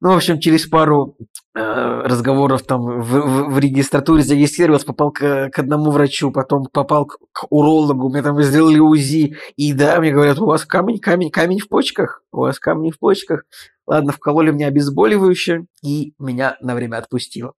Ну, 0.00 0.12
в 0.12 0.16
общем, 0.16 0.38
через 0.38 0.66
пару 0.66 1.16
э, 1.56 1.60
разговоров 1.60 2.62
там 2.62 3.00
в, 3.00 3.02
в, 3.02 3.54
в 3.54 3.58
регистратуре 3.58 4.22
зарегистрировался, 4.22 4.86
попал 4.86 5.10
к, 5.10 5.50
к 5.50 5.58
одному 5.58 5.90
врачу, 5.90 6.30
потом 6.30 6.66
попал 6.72 7.06
к, 7.06 7.18
к 7.32 7.46
урологу, 7.50 8.08
мне 8.08 8.22
там 8.22 8.40
сделали 8.40 8.78
УЗИ, 8.78 9.36
и 9.56 9.72
да, 9.72 9.98
мне 9.98 10.12
говорят, 10.12 10.38
у 10.38 10.46
вас 10.46 10.64
камень, 10.64 11.00
камень, 11.00 11.30
камень 11.30 11.58
в 11.58 11.68
почках, 11.68 12.22
у 12.30 12.40
вас 12.40 12.60
камень 12.60 12.92
в 12.92 12.98
почках. 13.00 13.42
Ладно, 13.88 14.12
вкололи 14.12 14.50
мне 14.52 14.66
обезболивающее, 14.68 15.66
и 15.82 16.12
меня 16.18 16.56
на 16.60 16.76
время 16.76 16.98
отпустило. 16.98 17.54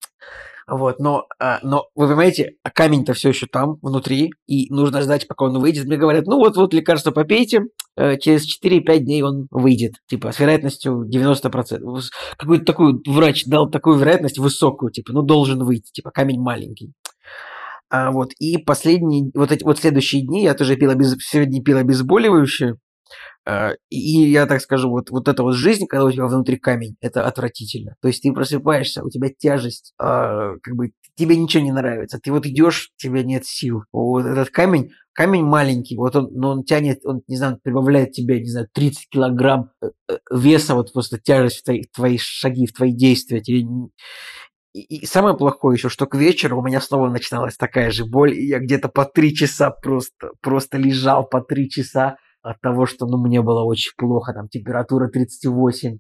Вот, 0.68 1.00
но, 1.00 1.26
а, 1.40 1.59
но 1.62 1.88
вы 1.95 2.07
понимаете, 2.07 2.57
а 2.62 2.71
камень-то 2.71 3.14
все 3.14 3.30
еще 3.30 3.47
там, 3.47 3.78
внутри, 3.80 4.33
и 4.47 4.73
нужно 4.73 5.00
ждать, 5.00 5.26
пока 5.26 5.47
он 5.47 5.59
выйдет. 5.59 5.87
Мне 5.87 5.97
говорят, 5.97 6.26
ну 6.26 6.37
вот, 6.37 6.57
вот 6.57 6.75
лекарство 6.75 7.11
попейте, 7.11 7.62
через 8.21 8.47
4-5 8.62 8.99
дней 8.99 9.23
он 9.23 9.47
выйдет. 9.50 9.95
Типа, 10.09 10.33
с 10.33 10.38
вероятностью 10.38 11.09
90%. 11.09 11.78
Какой-то 12.37 12.64
такой 12.64 13.00
врач 13.07 13.45
дал 13.47 13.71
такую 13.71 13.99
вероятность 13.99 14.38
высокую, 14.38 14.93
типа, 14.93 15.12
ну 15.12 15.23
должен 15.23 15.64
выйти, 15.64 15.90
типа, 15.93 16.11
камень 16.11 16.40
маленький. 16.40 16.93
А, 17.90 18.11
вот, 18.11 18.33
и 18.38 18.59
последние, 18.59 19.31
вот 19.35 19.50
эти 19.50 19.64
вот 19.64 19.78
следующие 19.78 20.26
дни 20.26 20.45
я 20.45 20.55
тоже 20.55 20.76
пил, 20.76 20.90
обез... 20.90 21.17
сегодня 21.21 21.62
пил 21.62 21.78
обезболивающее, 21.78 22.75
Э, 22.75 22.88
и 23.88 23.99
я 23.99 24.47
так 24.47 24.61
скажу, 24.61 24.91
вот, 24.91 25.11
вот 25.11 25.27
эта 25.27 25.43
вот 25.43 25.55
жизнь, 25.55 25.87
когда 25.87 26.05
у 26.05 26.11
тебя 26.11 26.27
внутри 26.27 26.57
камень, 26.59 26.97
это 27.00 27.27
отвратительно. 27.27 27.95
То 28.03 28.09
есть 28.09 28.23
ты 28.23 28.33
просыпаешься, 28.33 29.03
у 29.03 29.09
тебя 29.09 29.31
тяжесть, 29.31 29.95
а, 29.99 30.55
как 30.62 30.77
бы 30.77 30.91
тебе 31.19 31.37
ничего 31.37 31.62
не 31.62 31.73
нравится. 31.73 32.21
Ты 32.23 32.31
вот 32.31 32.47
идешь, 32.47 32.91
тебе 32.97 33.25
нет 33.25 33.45
сил. 33.45 33.83
Вот 33.93 34.25
этот 34.25 34.50
камень, 34.50 34.91
камень 35.12 35.43
маленький, 35.43 35.97
вот 35.97 36.15
он, 36.15 36.29
но 36.33 36.50
он 36.50 36.65
тянет, 36.65 37.00
он, 37.05 37.23
не 37.27 37.37
знаю, 37.37 37.59
прибавляет 37.62 38.12
тебе, 38.12 38.41
не 38.41 38.49
знаю, 38.49 38.69
30 38.73 39.09
килограмм 39.09 39.71
э, 39.83 39.88
э, 40.09 40.19
веса, 40.31 40.75
вот 40.75 40.93
просто 40.93 41.19
тяжесть 41.19 41.61
в 41.61 41.65
твои, 41.65 41.83
в 41.83 41.91
твои 41.91 42.19
шаги, 42.19 42.67
в 42.67 42.73
твои 42.73 42.93
действия. 42.93 43.41
Тебе... 43.41 43.65
И 44.75 45.07
самое 45.07 45.37
плохое 45.37 45.77
еще, 45.77 45.88
что 45.88 46.07
к 46.07 46.15
вечеру 46.15 46.61
у 46.61 46.62
меня 46.62 46.81
снова 46.81 47.11
начиналась 47.11 47.57
такая 47.57 47.91
же 47.91 48.05
боль, 48.05 48.33
и 48.33 48.47
я 48.47 48.61
где-то 48.61 48.88
по 48.88 49.05
три 49.05 49.35
часа 49.35 49.71
просто, 49.71 50.31
просто 50.41 50.79
лежал 50.79 51.27
по 51.27 51.41
три 51.41 51.69
часа 51.69 52.17
от 52.42 52.61
того, 52.61 52.87
что 52.87 53.07
ну, 53.07 53.18
мне 53.18 53.42
было 53.42 53.64
очень 53.64 53.92
плохо, 53.97 54.33
там 54.33 54.49
температура 54.49 55.09
38. 55.09 55.99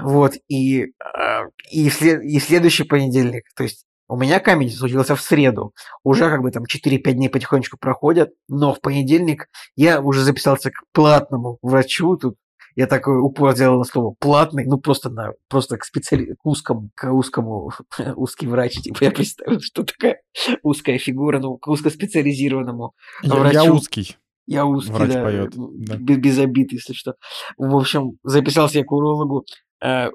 Вот, 0.00 0.34
и, 0.48 0.92
а, 1.00 1.46
и, 1.70 1.90
след, 1.90 2.22
и 2.22 2.38
следующий 2.38 2.84
понедельник, 2.84 3.44
то 3.56 3.64
есть 3.64 3.84
у 4.08 4.16
меня 4.16 4.40
камень 4.40 4.70
случился 4.70 5.14
в 5.16 5.20
среду. 5.20 5.74
Уже 6.02 6.30
как 6.30 6.40
бы 6.40 6.50
там 6.50 6.64
4-5 6.64 7.12
дней 7.12 7.28
потихонечку 7.28 7.76
проходят, 7.78 8.30
но 8.48 8.72
в 8.72 8.80
понедельник 8.80 9.48
я 9.76 10.00
уже 10.00 10.22
записался 10.22 10.70
к 10.70 10.82
платному 10.92 11.58
врачу. 11.60 12.16
Тут 12.16 12.36
я 12.74 12.86
такой 12.86 13.20
упор 13.20 13.54
сделал 13.54 13.78
на 13.78 13.84
слово 13.84 14.14
платный, 14.18 14.64
ну 14.64 14.78
просто 14.78 15.10
на 15.10 15.32
просто 15.48 15.76
к 15.76 15.84
специали... 15.84 16.36
к 16.40 16.46
узкому, 16.46 16.90
к 16.94 17.12
узкому 17.12 17.72
узкий 18.16 18.46
врач, 18.46 18.80
типа 18.80 19.04
я 19.04 19.10
представил, 19.10 19.60
что 19.60 19.82
такая 19.82 20.22
узкая 20.62 20.98
фигура, 20.98 21.38
ну 21.38 21.58
к 21.58 21.66
узкоспециализированному 21.68 22.94
я, 23.22 23.34
врачу. 23.34 23.54
Я 23.54 23.72
узкий. 23.72 24.16
Я 24.48 24.64
узкий, 24.64 24.92
Врач 24.92 25.12
да, 25.12 25.22
поет. 25.22 25.52
Да. 25.54 25.96
Без 25.96 26.38
обид, 26.38 26.72
если 26.72 26.94
что. 26.94 27.14
В 27.58 27.76
общем, 27.76 28.12
записался 28.24 28.78
я 28.78 28.84
к 28.84 28.90
урологу. 28.90 29.44
Э, 29.84 30.08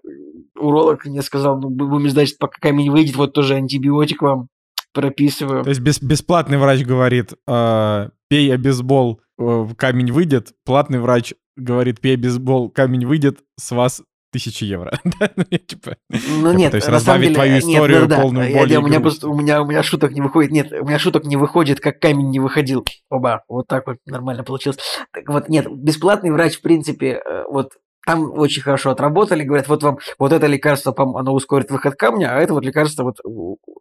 уролог 0.59 1.05
мне 1.05 1.21
сказал, 1.21 1.59
ну, 1.61 1.69
будем 1.69 2.09
ждать, 2.09 2.35
пока 2.39 2.59
камень 2.59 2.89
выйдет, 2.89 3.15
вот 3.15 3.33
тоже 3.33 3.53
антибиотик 3.53 4.23
вам 4.23 4.47
прописываю. 4.91 5.63
То 5.63 5.69
есть 5.69 5.81
бес, 5.81 6.01
бесплатный 6.01 6.57
врач 6.57 6.83
говорит, 6.83 7.33
э, 7.47 8.09
пей 8.27 8.51
обезбол, 8.51 9.21
э, 9.37 9.67
камень 9.77 10.11
выйдет. 10.11 10.53
Платный 10.65 10.99
врач 10.99 11.35
говорит, 11.55 12.01
пей 12.01 12.15
обезбол, 12.15 12.71
камень 12.71 13.05
выйдет, 13.05 13.37
с 13.59 13.71
вас 13.71 14.01
тысячи 14.33 14.65
евро. 14.65 14.99
ну, 15.35 15.43
типа, 15.43 15.95
ну 16.09 16.51
нет, 16.51 16.73
есть 16.73 16.89
разбавить 16.89 17.29
деле, 17.29 17.35
твою 17.35 17.59
историю 17.59 18.07
да, 18.07 18.19
полную 18.19 18.53
болью. 18.53 18.81
У 18.81 18.87
меня 18.87 18.99
просто 18.99 19.29
у 19.29 19.39
меня 19.39 19.61
у 19.61 19.65
меня 19.65 19.83
шуток 19.83 20.11
не 20.11 20.21
выходит. 20.21 20.51
Нет, 20.51 20.71
у 20.73 20.85
меня 20.85 20.99
шуток 20.99 21.23
не 21.23 21.37
выходит, 21.37 21.79
как 21.79 21.99
камень 21.99 22.29
не 22.29 22.39
выходил. 22.39 22.83
Оба, 23.09 23.43
вот 23.47 23.67
так 23.67 23.87
вот 23.87 23.97
нормально 24.05 24.43
получилось. 24.43 24.79
Так 25.13 25.29
вот, 25.29 25.47
нет, 25.47 25.67
бесплатный 25.69 26.31
врач, 26.31 26.57
в 26.57 26.61
принципе, 26.61 27.21
э, 27.23 27.43
вот 27.49 27.73
там 28.05 28.31
очень 28.37 28.61
хорошо 28.61 28.89
отработали, 28.91 29.43
говорят, 29.43 29.69
вот 29.69 29.83
вам 29.83 29.99
вот 30.19 30.33
это 30.33 30.47
лекарство, 30.47 30.93
оно 30.97 31.33
ускорит 31.33 31.71
выход 31.71 31.95
камня, 31.95 32.35
а 32.35 32.41
это 32.41 32.53
вот 32.53 32.65
лекарство 32.65 33.03
вот 33.03 33.19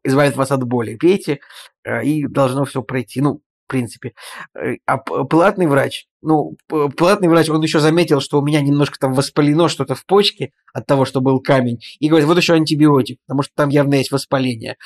избавит 0.04 0.36
вас 0.36 0.52
от 0.52 0.62
боли. 0.64 0.96
Пейте, 0.96 1.40
э, 1.84 2.04
и 2.04 2.26
должно 2.26 2.64
все 2.64 2.82
пройти. 2.82 3.20
Ну, 3.20 3.40
принципе. 3.72 4.12
Э, 4.54 4.76
а 4.86 4.98
платный 4.98 5.66
врач, 5.66 6.06
ну, 6.22 6.56
платный 6.68 7.28
врач, 7.28 7.48
он 7.48 7.62
еще 7.62 7.80
заметил, 7.80 8.20
что 8.20 8.38
у 8.38 8.44
меня 8.44 8.60
немножко 8.60 8.98
там 8.98 9.14
воспалено 9.14 9.68
что-то 9.68 9.94
в 9.94 10.06
почке 10.06 10.52
от 10.72 10.86
того, 10.86 11.04
что 11.04 11.20
был 11.20 11.40
камень, 11.40 11.78
и 11.98 12.08
говорит, 12.08 12.28
вот 12.28 12.36
еще 12.36 12.54
антибиотик, 12.54 13.18
потому 13.26 13.42
что 13.42 13.52
там 13.56 13.68
явно 13.70 13.94
есть 13.94 14.12
воспаление. 14.12 14.76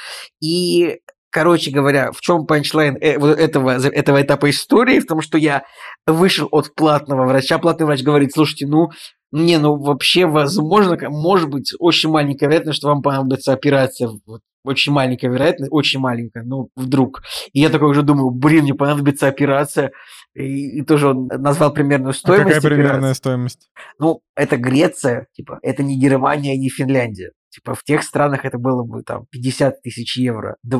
И 0.41 0.99
Короче 1.37 1.71
говоря, 1.71 2.13
в 2.13 2.21
чем 2.23 2.47
панчлайн 2.47 2.97
э, 2.97 3.11
этого, 3.11 3.73
этого 3.73 4.23
этапа 4.23 4.49
истории? 4.49 5.01
В 5.01 5.07
том, 5.07 5.21
что 5.21 5.37
я 5.37 5.65
вышел 6.07 6.49
от 6.51 6.75
платного 6.75 7.27
врача. 7.27 7.59
Платный 7.59 7.85
врач 7.85 8.03
говорит, 8.03 8.33
слушайте, 8.33 8.67
ну, 8.67 8.89
не, 9.33 9.59
ну 9.59 9.77
вообще 9.77 10.27
возможно, 10.27 10.97
может 11.11 11.51
быть, 11.51 11.73
очень 11.79 12.11
маленькая 12.11 12.47
вероятность, 12.47 12.79
что 12.79 12.89
вам 12.89 13.03
понадобится 13.03 13.53
операция. 13.53 14.11
Вот, 14.27 14.41
очень 14.67 14.93
маленькая 14.93 15.29
вероятность, 15.29 15.73
очень 15.73 16.01
маленькая, 16.01 16.43
ну, 16.43 16.71
вдруг. 16.77 17.23
И 17.53 17.61
я 17.61 17.71
такой 17.71 17.89
уже 17.89 18.03
думаю, 18.03 18.31
блин, 18.31 18.65
мне 18.65 18.75
понадобится 18.75 19.29
операция. 19.29 19.93
И, 20.35 20.79
и 20.79 20.83
тоже 20.83 21.09
он 21.09 21.29
назвал 21.29 21.73
примерную 21.73 22.13
стоимость. 22.13 22.51
А 22.51 22.55
какая 22.55 22.61
примерная 22.61 23.15
стоимость? 23.15 23.71
Ну, 23.99 24.21
это 24.35 24.57
Греция, 24.57 25.29
типа, 25.33 25.59
это 25.63 25.83
не 25.83 25.99
Германия, 25.99 26.57
не 26.57 26.69
Финляндия. 26.69 27.31
Типа 27.49 27.75
в 27.75 27.85
тех 27.85 28.03
странах 28.03 28.45
это 28.45 28.59
было 28.59 28.83
бы 28.83 29.03
там 29.03 29.25
50 29.31 29.81
тысяч 29.81 30.19
евро, 30.19 30.57
э, 30.63 30.77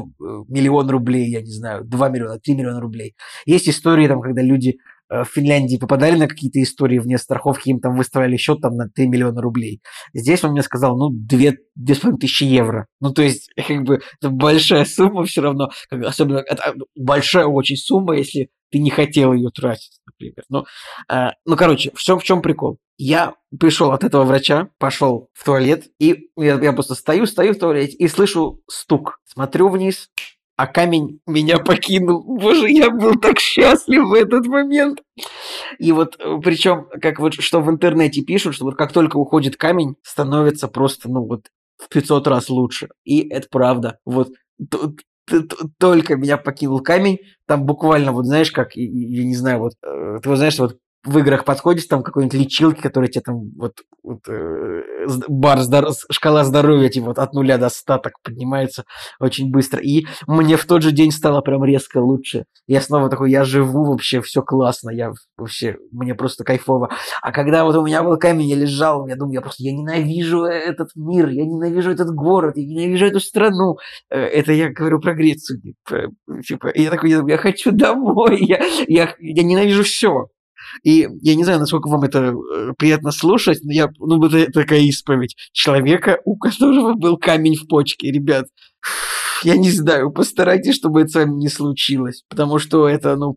миллион 0.49 0.91
рублей, 0.91 1.31
я 1.31 1.41
не 1.41 1.51
знаю, 1.51 1.85
2 1.85 2.09
миллиона, 2.11 2.39
3 2.39 2.55
миллиона 2.55 2.81
рублей. 2.81 3.15
Есть 3.47 3.69
истории 3.69 4.07
там, 4.07 4.21
когда 4.21 4.43
люди 4.43 4.77
в 5.09 5.25
Финляндии 5.25 5.77
попадали 5.77 6.17
на 6.17 6.29
какие-то 6.29 6.63
истории 6.63 6.99
вне 6.99 7.19
страховки, 7.19 7.69
им 7.69 7.81
там 7.81 7.97
выставляли 7.97 8.37
счет 8.37 8.61
там 8.61 8.77
на 8.77 8.89
3 8.89 9.09
миллиона 9.09 9.41
рублей. 9.41 9.81
Здесь 10.15 10.43
он 10.45 10.53
мне 10.53 10.63
сказал, 10.63 10.97
ну, 10.97 11.11
2, 11.11 11.39
2,5 11.79 12.19
тысячи 12.19 12.45
евро. 12.45 12.87
Ну, 13.01 13.13
то 13.13 13.23
есть, 13.23 13.51
как 13.69 13.85
бы, 13.85 14.01
это 14.21 14.31
большая 14.31 14.85
сумма 14.85 15.25
все 15.25 15.43
равно, 15.43 15.71
как, 15.89 16.03
особенно, 16.05 16.39
это 16.39 16.75
большая 16.97 17.47
очень 17.47 17.77
сумма, 17.77 18.17
если 18.17 18.51
ты 18.71 18.79
не 18.79 18.91
хотел 18.91 19.33
ее 19.33 19.51
тратить, 19.51 20.01
например. 20.07 20.45
Ну, 20.49 20.65
э, 21.09 21.31
ну 21.45 21.57
короче, 21.57 21.93
в 21.95 22.01
чем, 22.01 22.19
в 22.19 22.25
чем 22.25 22.43
прикол? 22.43 22.79
Я 22.99 23.35
пришел 23.59 23.93
от 23.93 24.05
этого 24.05 24.25
врача, 24.25 24.71
пошел 24.79 25.29
в 25.35 25.45
туалет, 25.45 25.85
и 26.01 26.29
я, 26.37 26.59
я 26.61 26.73
просто 26.73 26.95
стою, 26.95 27.27
стою 27.27 27.55
в 27.55 27.59
туалете 27.59 27.97
и 27.97 28.09
слышу 28.09 28.63
стук. 28.69 29.21
Смотрю 29.25 29.69
вниз, 29.69 30.09
а 30.57 30.67
камень 30.67 31.21
меня 31.27 31.59
покинул. 31.65 32.23
Боже, 32.23 32.69
я 32.71 32.91
был 32.91 33.15
так 33.15 33.39
счастлив 33.39 34.05
в 34.05 34.15
этот 34.15 34.47
момент. 34.47 35.03
И 35.79 35.93
вот 35.93 36.17
э, 36.19 36.39
причем, 36.43 36.89
как 37.01 37.19
вот 37.19 37.35
что 37.35 37.61
в 37.61 37.71
интернете 37.71 38.23
пишут, 38.23 38.55
что 38.55 38.65
вот 38.65 38.77
как 38.77 38.93
только 38.93 39.17
уходит 39.17 39.57
камень, 39.57 39.97
становится 40.03 40.69
просто, 40.69 41.09
ну 41.09 41.27
вот, 41.27 41.47
в 41.77 41.89
500 41.89 42.27
раз 42.27 42.49
лучше. 42.49 42.89
И 43.05 43.29
это 43.29 43.49
правда. 43.51 43.99
Вот 44.05 44.31
только 45.79 46.17
меня 46.17 46.37
покинул 46.39 46.81
камень, 46.81 47.19
там 47.47 47.65
буквально, 47.65 48.13
вот 48.13 48.27
знаешь, 48.27 48.53
как, 48.53 48.77
я 48.77 49.25
не 49.25 49.35
знаю, 49.35 49.59
вот, 49.59 49.73
э, 49.83 50.21
ты 50.23 50.29
вот 50.29 50.37
знаешь, 50.37 50.59
вот 50.59 50.79
в 51.07 51.19
играх 51.19 51.45
подходишь, 51.45 51.87
там 51.87 52.03
какой-нибудь 52.03 52.39
лечилки, 52.39 52.81
который 52.81 53.09
тебе 53.09 53.23
там 53.23 53.51
вот, 53.57 53.75
вот 54.03 54.21
э, 54.29 54.83
бар, 55.29 55.61
здоров, 55.61 55.95
шкала 56.11 56.45
здоровья 56.45 56.89
типа 56.89 57.07
вот 57.07 57.19
от 57.19 57.33
нуля 57.33 57.59
до 57.59 57.69
ста 57.69 57.99
так 57.99 58.21
поднимается 58.23 58.85
очень 59.21 59.51
быстро. 59.51 59.81
И 59.81 60.07
мне 60.27 60.57
в 60.57 60.65
тот 60.67 60.83
же 60.83 60.93
день 60.93 61.13
стало 61.13 61.41
прям 61.41 61.65
резко 61.65 61.99
лучше. 61.99 62.45
Я 62.67 62.81
снова 62.81 63.09
такой, 63.09 63.31
я 63.31 63.45
живу 63.45 63.85
вообще, 63.85 64.21
все 64.21 64.43
классно, 64.43 64.91
я 64.91 65.13
вообще, 65.37 65.77
мне 65.93 66.15
просто 66.15 66.45
кайфово. 66.45 66.91
А 67.23 67.33
когда 67.33 67.65
вот 67.65 67.77
у 67.77 67.87
меня 67.87 68.03
был 68.03 68.19
камень, 68.19 68.49
я 68.49 68.57
лежал, 68.57 69.07
я 69.07 69.17
думаю, 69.17 69.35
я 69.35 69.41
просто, 69.41 69.63
я 69.63 69.73
ненавижу 69.73 70.45
этот 70.45 70.91
мир, 70.97 71.29
я 71.29 71.45
ненавижу 71.45 71.91
этот 71.91 72.11
город, 72.15 72.57
я 72.57 72.67
ненавижу 72.67 73.07
эту 73.07 73.21
страну. 73.21 73.77
Э, 74.11 74.19
это 74.19 74.53
я 74.53 74.71
говорю 74.71 75.01
про 75.01 75.15
Грецию. 75.15 75.61
Типа, 76.47 76.69
и 76.69 76.83
я 76.83 76.91
такой, 76.91 77.11
я, 77.11 77.23
я 77.27 77.37
хочу 77.37 77.71
домой, 77.71 78.39
я, 78.41 78.61
я, 78.89 79.15
я 79.19 79.43
ненавижу 79.43 79.85
все. 79.85 80.29
И 80.83 81.09
я 81.23 81.35
не 81.35 81.45
знаю, 81.45 81.61
насколько 81.61 81.89
вам 81.89 82.03
это 82.03 82.33
э, 82.33 82.73
приятно 82.79 83.11
слушать, 83.13 83.61
но 83.63 83.73
я, 83.73 83.89
ну, 83.99 84.25
это 84.27 84.51
такая 84.53 84.81
исповедь 84.81 85.37
человека, 85.53 86.19
у 86.25 86.37
которого 86.37 86.95
был 86.95 87.17
камень 87.17 87.57
в 87.57 87.67
почке, 87.67 88.11
ребят. 88.11 88.47
Я 89.43 89.57
не 89.57 89.71
знаю, 89.71 90.11
постарайтесь, 90.13 90.75
чтобы 90.75 91.03
это 91.03 91.11
с 91.11 91.15
вами 91.15 91.35
не 91.35 91.49
случилось, 91.49 92.23
потому 92.29 92.59
что 92.59 92.89
это, 92.89 93.17
ну, 93.17 93.37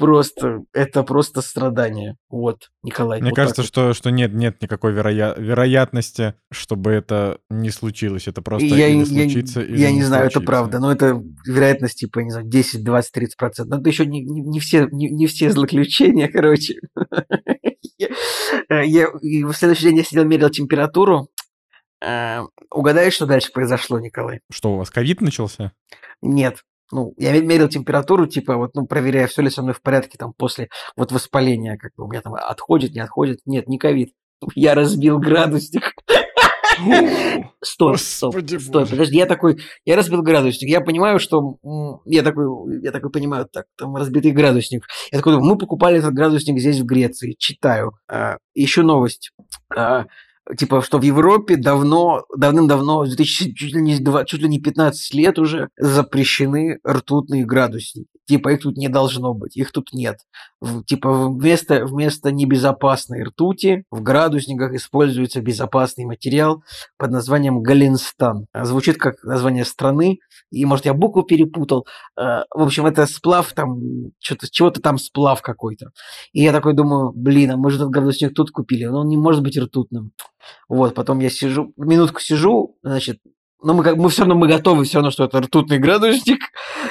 просто, 0.00 0.64
это 0.72 1.02
просто 1.02 1.42
страдание. 1.42 2.16
Вот, 2.30 2.70
Николай. 2.82 3.20
Мне 3.20 3.30
вот 3.30 3.36
кажется, 3.36 3.62
что, 3.62 3.92
что 3.92 4.10
нет, 4.10 4.32
нет 4.32 4.60
никакой 4.62 4.92
вероя... 4.92 5.34
вероятности, 5.36 6.34
чтобы 6.50 6.90
это 6.92 7.38
не 7.50 7.70
случилось. 7.70 8.26
Это 8.26 8.40
просто 8.40 8.66
я, 8.66 8.88
или 8.88 9.04
случится, 9.04 9.60
я, 9.60 9.66
или 9.66 9.78
Я 9.78 9.90
не, 9.90 9.96
не 9.96 10.02
знаю, 10.02 10.22
случится. 10.22 10.38
это 10.38 10.46
правда, 10.46 10.78
но 10.80 10.90
это 10.90 11.22
вероятность, 11.46 11.98
типа, 11.98 12.20
не 12.20 12.30
знаю, 12.30 12.46
10, 12.48 12.82
20, 12.82 13.12
30 13.12 13.36
процентов. 13.36 13.76
Но 13.76 13.80
это 13.80 13.90
еще 13.90 14.06
не, 14.06 14.24
не, 14.24 14.40
не, 14.40 14.58
все, 14.58 14.88
не, 14.90 15.10
не 15.10 15.26
все 15.26 15.50
злоключения, 15.50 16.28
короче. 16.32 16.80
Я, 17.98 19.08
и 19.20 19.44
в 19.44 19.52
следующий 19.52 19.84
день 19.84 19.98
я 19.98 20.04
сидел, 20.04 20.24
мерил 20.24 20.48
температуру. 20.48 21.28
Э, 22.02 22.40
угадаешь, 22.70 23.12
что 23.12 23.26
дальше 23.26 23.52
произошло, 23.52 24.00
Николай? 24.00 24.40
Что, 24.50 24.72
у 24.72 24.78
вас 24.78 24.88
ковид 24.88 25.20
начался? 25.20 25.72
Нет 26.22 26.62
ну, 26.92 27.14
я 27.18 27.38
мерил 27.40 27.68
температуру, 27.68 28.26
типа, 28.26 28.56
вот, 28.56 28.74
ну, 28.74 28.86
проверяя, 28.86 29.26
все 29.26 29.42
ли 29.42 29.50
со 29.50 29.62
мной 29.62 29.74
в 29.74 29.82
порядке, 29.82 30.18
там, 30.18 30.32
после 30.36 30.68
вот 30.96 31.12
воспаления, 31.12 31.76
как 31.76 31.92
бы, 31.96 32.04
у 32.04 32.08
меня 32.08 32.20
там 32.20 32.34
отходит, 32.34 32.94
не 32.94 33.00
отходит. 33.00 33.40
Нет, 33.46 33.68
не 33.68 33.78
ковид. 33.78 34.14
Я 34.54 34.74
разбил 34.74 35.18
градусник. 35.18 35.94
Стой, 37.62 37.98
стоп, 37.98 38.36
стой, 38.60 38.86
подожди, 38.86 39.16
я 39.16 39.26
такой, 39.26 39.58
я 39.84 39.96
разбил 39.96 40.22
градусник, 40.22 40.70
я 40.70 40.80
понимаю, 40.80 41.18
что, 41.18 41.58
я 42.06 42.22
такой, 42.22 42.80
я 42.82 42.90
такой 42.90 43.10
понимаю, 43.10 43.46
так, 43.52 43.66
там 43.76 43.96
разбитый 43.96 44.30
градусник. 44.30 44.86
Я 45.12 45.18
такой, 45.18 45.38
мы 45.40 45.58
покупали 45.58 45.98
этот 45.98 46.14
градусник 46.14 46.58
здесь, 46.58 46.80
в 46.80 46.86
Греции, 46.86 47.36
читаю, 47.38 47.92
а, 48.08 48.38
ищу 48.54 48.82
новость. 48.82 49.32
Типа, 50.56 50.82
что 50.82 50.98
в 50.98 51.02
Европе 51.02 51.56
давно, 51.56 52.24
давным-давно, 52.36 53.04
2000, 53.04 53.54
чуть, 53.54 53.74
ли 53.74 53.82
не 53.82 53.98
2, 53.98 54.24
чуть 54.24 54.42
ли 54.42 54.48
не 54.48 54.60
15 54.60 55.14
лет 55.14 55.38
уже 55.38 55.68
запрещены 55.78 56.78
ртутные 56.86 57.44
градусники. 57.44 58.09
Типа 58.30 58.50
их 58.50 58.60
тут 58.60 58.76
не 58.76 58.88
должно 58.88 59.34
быть, 59.34 59.56
их 59.56 59.72
тут 59.72 59.92
нет. 59.92 60.20
Типа 60.86 61.28
вместо, 61.28 61.84
вместо 61.84 62.30
небезопасной 62.30 63.24
ртути 63.24 63.82
в 63.90 64.02
градусниках 64.02 64.72
используется 64.74 65.40
безопасный 65.40 66.04
материал 66.04 66.62
под 66.96 67.10
названием 67.10 67.60
Галинстан. 67.60 68.46
Звучит 68.54 68.98
как 68.98 69.24
название 69.24 69.64
страны, 69.64 70.20
и, 70.52 70.64
может, 70.64 70.84
я 70.84 70.94
букву 70.94 71.24
перепутал. 71.24 71.88
Э, 72.16 72.44
в 72.54 72.62
общем, 72.62 72.86
это 72.86 73.06
сплав 73.06 73.52
там, 73.52 73.80
что-то, 74.20 74.46
чего-то 74.48 74.80
там 74.80 74.98
сплав 74.98 75.42
какой-то. 75.42 75.90
И 76.32 76.42
я 76.42 76.52
такой 76.52 76.74
думаю, 76.74 77.10
блин, 77.12 77.50
а 77.50 77.56
мы 77.56 77.70
же 77.70 77.78
этот 77.78 77.90
градусник 77.90 78.32
тут 78.32 78.52
купили, 78.52 78.84
но 78.84 79.00
он 79.00 79.08
не 79.08 79.16
может 79.16 79.42
быть 79.42 79.58
ртутным. 79.58 80.12
Вот, 80.68 80.94
потом 80.94 81.18
я 81.18 81.30
сижу, 81.30 81.72
минутку 81.76 82.20
сижу, 82.20 82.76
значит, 82.84 83.18
но 83.62 83.74
мы, 83.74 83.84
как, 83.84 83.96
мы 83.96 84.08
все 84.08 84.22
равно 84.22 84.34
мы 84.34 84.48
готовы, 84.48 84.84
все 84.84 84.98
равно, 84.98 85.10
что 85.10 85.24
это 85.24 85.40
ртутный 85.40 85.78
градусник. 85.78 86.40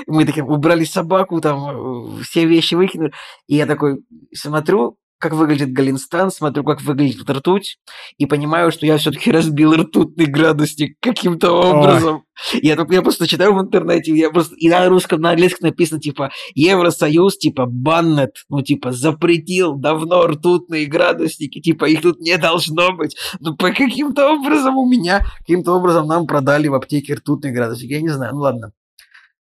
Мы 0.07 0.25
такие 0.25 0.43
убрали 0.43 0.83
собаку, 0.83 1.41
там 1.41 2.19
э, 2.19 2.23
все 2.23 2.45
вещи 2.45 2.75
выкинули. 2.75 3.11
И 3.47 3.55
я 3.55 3.65
такой 3.65 3.99
смотрю, 4.33 4.97
как 5.19 5.33
выглядит 5.33 5.73
Галинстан, 5.73 6.31
смотрю, 6.31 6.63
как 6.63 6.81
выглядит 6.81 7.29
ртуть, 7.29 7.77
и 8.17 8.25
понимаю, 8.25 8.71
что 8.71 8.85
я 8.85 8.97
все-таки 8.97 9.31
разбил 9.31 9.75
ртутный 9.75 10.25
градусник 10.25 10.97
каким-то 11.01 11.51
образом. 11.51 12.23
Я, 12.53 12.77
я 12.89 13.01
просто 13.01 13.27
читаю 13.27 13.53
в 13.53 13.61
интернете, 13.61 14.15
я 14.15 14.29
просто 14.29 14.55
и 14.55 14.69
на 14.69 14.87
русском, 14.87 15.19
на 15.19 15.31
английском 15.31 15.67
написано 15.67 15.99
типа 15.99 16.31
Евросоюз, 16.55 17.37
типа 17.37 17.65
баннет, 17.65 18.37
ну 18.47 18.61
типа 18.61 18.93
запретил 18.93 19.75
давно 19.75 20.25
ртутные 20.25 20.85
градусники, 20.85 21.59
типа 21.59 21.85
их 21.85 22.01
тут 22.01 22.21
не 22.21 22.37
должно 22.37 22.93
быть. 22.93 23.17
Ну 23.41 23.57
по 23.57 23.71
каким-то 23.71 24.35
образом 24.35 24.77
у 24.77 24.89
меня, 24.89 25.25
каким-то 25.39 25.73
образом 25.73 26.07
нам 26.07 26.27
продали 26.27 26.69
в 26.69 26.75
аптеке 26.75 27.15
ртутный 27.15 27.51
градусник. 27.51 27.91
Я 27.91 28.01
не 28.01 28.09
знаю, 28.09 28.33
ну 28.33 28.39
ладно 28.39 28.71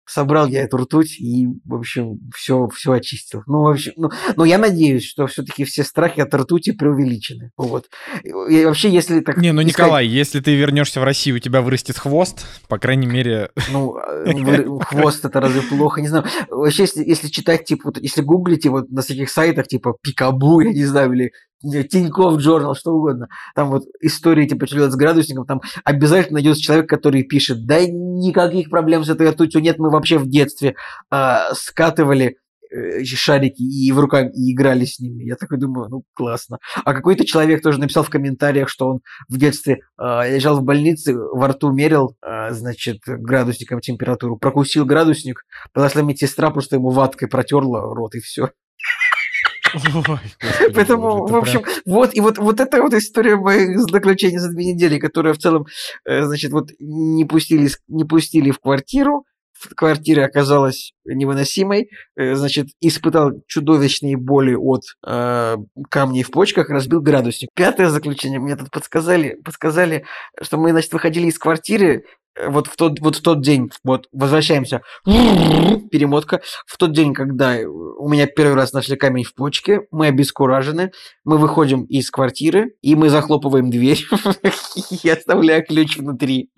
собрал 0.09 0.47
я 0.49 0.63
эту 0.63 0.79
ртуть 0.79 1.21
и, 1.21 1.47
в 1.65 1.75
общем, 1.75 2.19
все, 2.35 2.69
все 2.69 2.93
очистил. 2.93 3.43
Ну, 3.47 3.63
в 3.63 3.69
общем, 3.69 3.93
ну, 3.97 4.11
но 4.37 4.45
я 4.45 4.59
надеюсь, 4.59 5.05
что 5.05 5.27
все-таки 5.27 5.65
все 5.65 5.85
страхи 5.85 6.21
от 6.21 6.35
ртути 6.35 6.73
преувеличены. 6.73 7.51
Вот. 7.57 7.87
И 8.25 8.65
вообще, 8.65 8.89
если 8.89 9.21
так... 9.21 9.37
Не, 9.37 9.53
ну, 9.53 9.61
искать... 9.63 9.79
Николай, 9.79 10.07
если 10.07 10.41
ты 10.41 10.55
вернешься 10.55 11.01
в 11.01 11.05
Россию, 11.05 11.37
у 11.37 11.39
тебя 11.39 11.61
вырастет 11.61 11.99
хвост, 11.99 12.47
по 12.69 12.79
крайней 12.79 13.07
мере... 13.07 13.51
Ну, 13.71 13.99
э, 14.27 14.65
хвост 14.81 15.25
это 15.25 15.41
разве 15.41 15.61
плохо? 15.61 16.01
Не 16.01 16.09
знаю. 16.09 16.25
Вообще, 16.49 16.85
если, 16.85 17.05
если 17.05 17.29
читать, 17.29 17.67
типа, 17.67 17.93
если 18.01 18.23
гуглите 18.23 18.71
вот 18.71 18.91
на 18.91 19.03
всяких 19.03 19.29
сайтах, 19.31 19.69
типа, 19.69 19.95
Пикабу, 20.03 20.61
я 20.61 20.73
не 20.73 20.87
знаю, 20.87 21.13
или 21.13 21.33
Тиньков 21.63 22.39
Джорнал, 22.39 22.75
что 22.75 22.93
угодно. 22.93 23.29
Там 23.55 23.71
вот 23.71 23.85
истории 24.01 24.47
типа 24.47 24.67
что 24.67 24.91
с 24.91 24.97
градусником, 24.97 25.47
там 25.47 25.61
обязательно 25.85 26.35
найдется 26.35 26.63
человек, 26.63 26.89
который 26.89 27.25
пишет, 27.25 27.67
да 27.67 27.85
никаких 27.87 28.71
проблем 28.71 29.05
с 29.05 29.09
этой 29.09 29.31
ртутью 29.31 29.61
нет, 29.61 29.79
мы 29.79 29.91
вообще 29.91 30.19
в 30.19 30.29
детстве 30.29 30.77
э, 31.11 31.37
скатывали 31.55 32.37
э, 32.71 33.05
шарики 33.05 33.63
и 33.63 33.91
в 33.93 33.99
руках 33.99 34.27
и 34.35 34.53
играли 34.53 34.85
с 34.85 35.01
ними. 35.01 35.25
Я 35.25 35.37
такой 35.37 35.59
думаю, 35.59 35.89
ну 35.89 36.05
классно. 36.15 36.59
А 36.85 36.95
какой-то 36.95 37.25
человек 37.25 37.63
тоже 37.63 37.81
написал 37.81 38.05
в 38.05 38.11
комментариях, 38.11 38.69
что 38.69 38.89
он 38.89 39.01
в 39.29 39.37
детстве 39.39 39.81
э, 40.01 40.35
лежал 40.35 40.61
в 40.61 40.63
больнице, 40.63 41.17
во 41.17 41.49
рту 41.49 41.73
мерил, 41.73 42.17
э, 42.23 42.53
значит, 42.53 43.01
градусником 43.07 43.81
температуру, 43.81 44.37
прокусил 44.37 44.85
градусник, 44.85 45.45
подошла 45.73 46.03
медсестра, 46.03 46.51
просто 46.51 46.77
ему 46.77 46.91
ваткой 46.91 47.29
протерла 47.29 47.83
рот 47.95 48.15
и 48.15 48.21
все. 48.21 48.51
Ой, 49.75 50.71
Поэтому, 50.75 51.27
в 51.27 51.37
общем, 51.37 51.63
прям... 51.63 51.75
вот, 51.87 52.15
и 52.15 52.21
вот, 52.21 52.39
вот 52.39 52.61
эта 52.61 52.83
вот 52.83 52.95
история 52.95 53.37
моих 53.37 53.79
заключений 53.79 54.39
за 54.39 54.51
две 54.51 54.73
недели, 54.73 54.99
которая 54.99 55.35
в 55.35 55.39
целом, 55.39 55.67
э, 56.05 56.23
значит, 56.23 56.53
вот 56.53 56.71
не 56.79 57.25
пустили, 57.25 57.69
не 57.89 58.05
пустили 58.05 58.51
в 58.51 58.59
квартиру, 58.61 59.25
в 59.59 59.75
квартире 59.75 60.25
оказалась 60.25 60.93
невыносимой, 61.05 61.91
э, 62.17 62.35
значит, 62.35 62.69
испытал 62.81 63.33
чудовищные 63.47 64.17
боли 64.17 64.55
от 64.55 64.83
э, 65.07 65.57
камней 65.91 66.23
в 66.23 66.31
почках, 66.31 66.71
разбил 66.71 67.01
градусник. 67.01 67.51
Пятое 67.55 67.89
заключение 67.89 68.39
мне 68.39 68.57
тут 68.57 68.71
подсказали, 68.71 69.41
подсказали, 69.45 70.05
что 70.41 70.59
мы, 70.59 70.71
значит, 70.71 70.93
выходили 70.93 71.27
из 71.27 71.39
квартиры, 71.39 72.05
вот 72.47 72.67
в 72.67 72.77
тот, 72.77 73.01
вот 73.01 73.17
в 73.17 73.23
тот 73.23 73.43
день, 73.43 73.71
вот 73.85 74.07
возвращаемся, 74.13 74.83
перемотка, 75.05 76.41
в 76.67 76.77
тот 76.77 76.93
день, 76.93 77.15
когда 77.15 77.59
у 77.67 78.09
меня 78.09 78.27
первый 78.27 78.55
раз 78.55 78.73
нашли 78.73 78.97
камень 78.97 79.25
в 79.25 79.35
почке, 79.35 79.83
мы 79.91 80.07
обескуражены, 80.07 80.93
мы 81.25 81.39
выходим 81.39 81.85
из 81.85 82.11
квартиры, 82.11 82.73
и 82.83 82.95
мы 82.95 83.09
захлопываем 83.11 83.71
дверь, 83.71 84.05
я 85.03 85.15
оставляю 85.15 85.65
ключ 85.65 85.97
внутри, 85.97 86.51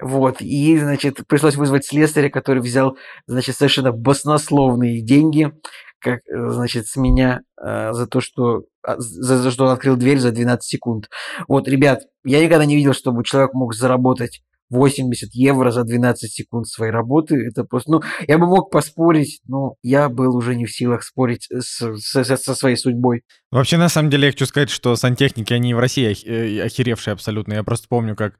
вот, 0.00 0.40
и, 0.40 0.78
значит, 0.78 1.26
пришлось 1.26 1.56
вызвать 1.56 1.86
слесаря, 1.86 2.30
который 2.30 2.62
взял, 2.62 2.96
значит, 3.26 3.56
совершенно 3.56 3.92
баснословные 3.92 5.02
деньги, 5.02 5.52
как, 5.98 6.20
значит, 6.28 6.86
с 6.86 6.96
меня 6.96 7.40
э, 7.60 7.92
за 7.92 8.06
то, 8.06 8.20
что 8.20 8.64
а, 8.86 8.94
за, 8.98 9.38
за 9.38 9.50
что 9.50 9.64
он 9.64 9.70
открыл 9.70 9.96
дверь 9.96 10.18
за 10.18 10.30
12 10.30 10.62
секунд. 10.62 11.08
Вот, 11.48 11.66
ребят, 11.66 12.02
я 12.24 12.44
никогда 12.44 12.64
не 12.64 12.76
видел, 12.76 12.92
чтобы 12.92 13.24
человек 13.24 13.52
мог 13.54 13.74
заработать 13.74 14.42
80 14.70 15.34
евро 15.34 15.70
за 15.70 15.84
12 15.84 16.32
секунд 16.32 16.66
своей 16.66 16.92
работы. 16.92 17.36
Это 17.46 17.64
просто, 17.64 17.92
ну, 17.92 18.00
я 18.26 18.38
бы 18.38 18.46
мог 18.46 18.70
поспорить, 18.70 19.40
но 19.46 19.74
я 19.82 20.08
был 20.08 20.36
уже 20.36 20.54
не 20.54 20.66
в 20.66 20.72
силах 20.72 21.02
спорить 21.02 21.46
с, 21.50 21.80
с, 21.80 22.24
со 22.24 22.54
своей 22.54 22.76
судьбой. 22.76 23.22
Вообще, 23.52 23.76
на 23.76 23.88
самом 23.88 24.10
деле, 24.10 24.26
я 24.26 24.32
хочу 24.32 24.46
сказать, 24.46 24.70
что 24.70 24.96
сантехники, 24.96 25.52
они 25.52 25.72
в 25.72 25.78
России 25.78 26.16
э, 26.26 26.64
охеревшие 26.64 27.12
абсолютно. 27.12 27.54
Я 27.54 27.62
просто 27.62 27.86
помню, 27.88 28.16
как 28.16 28.34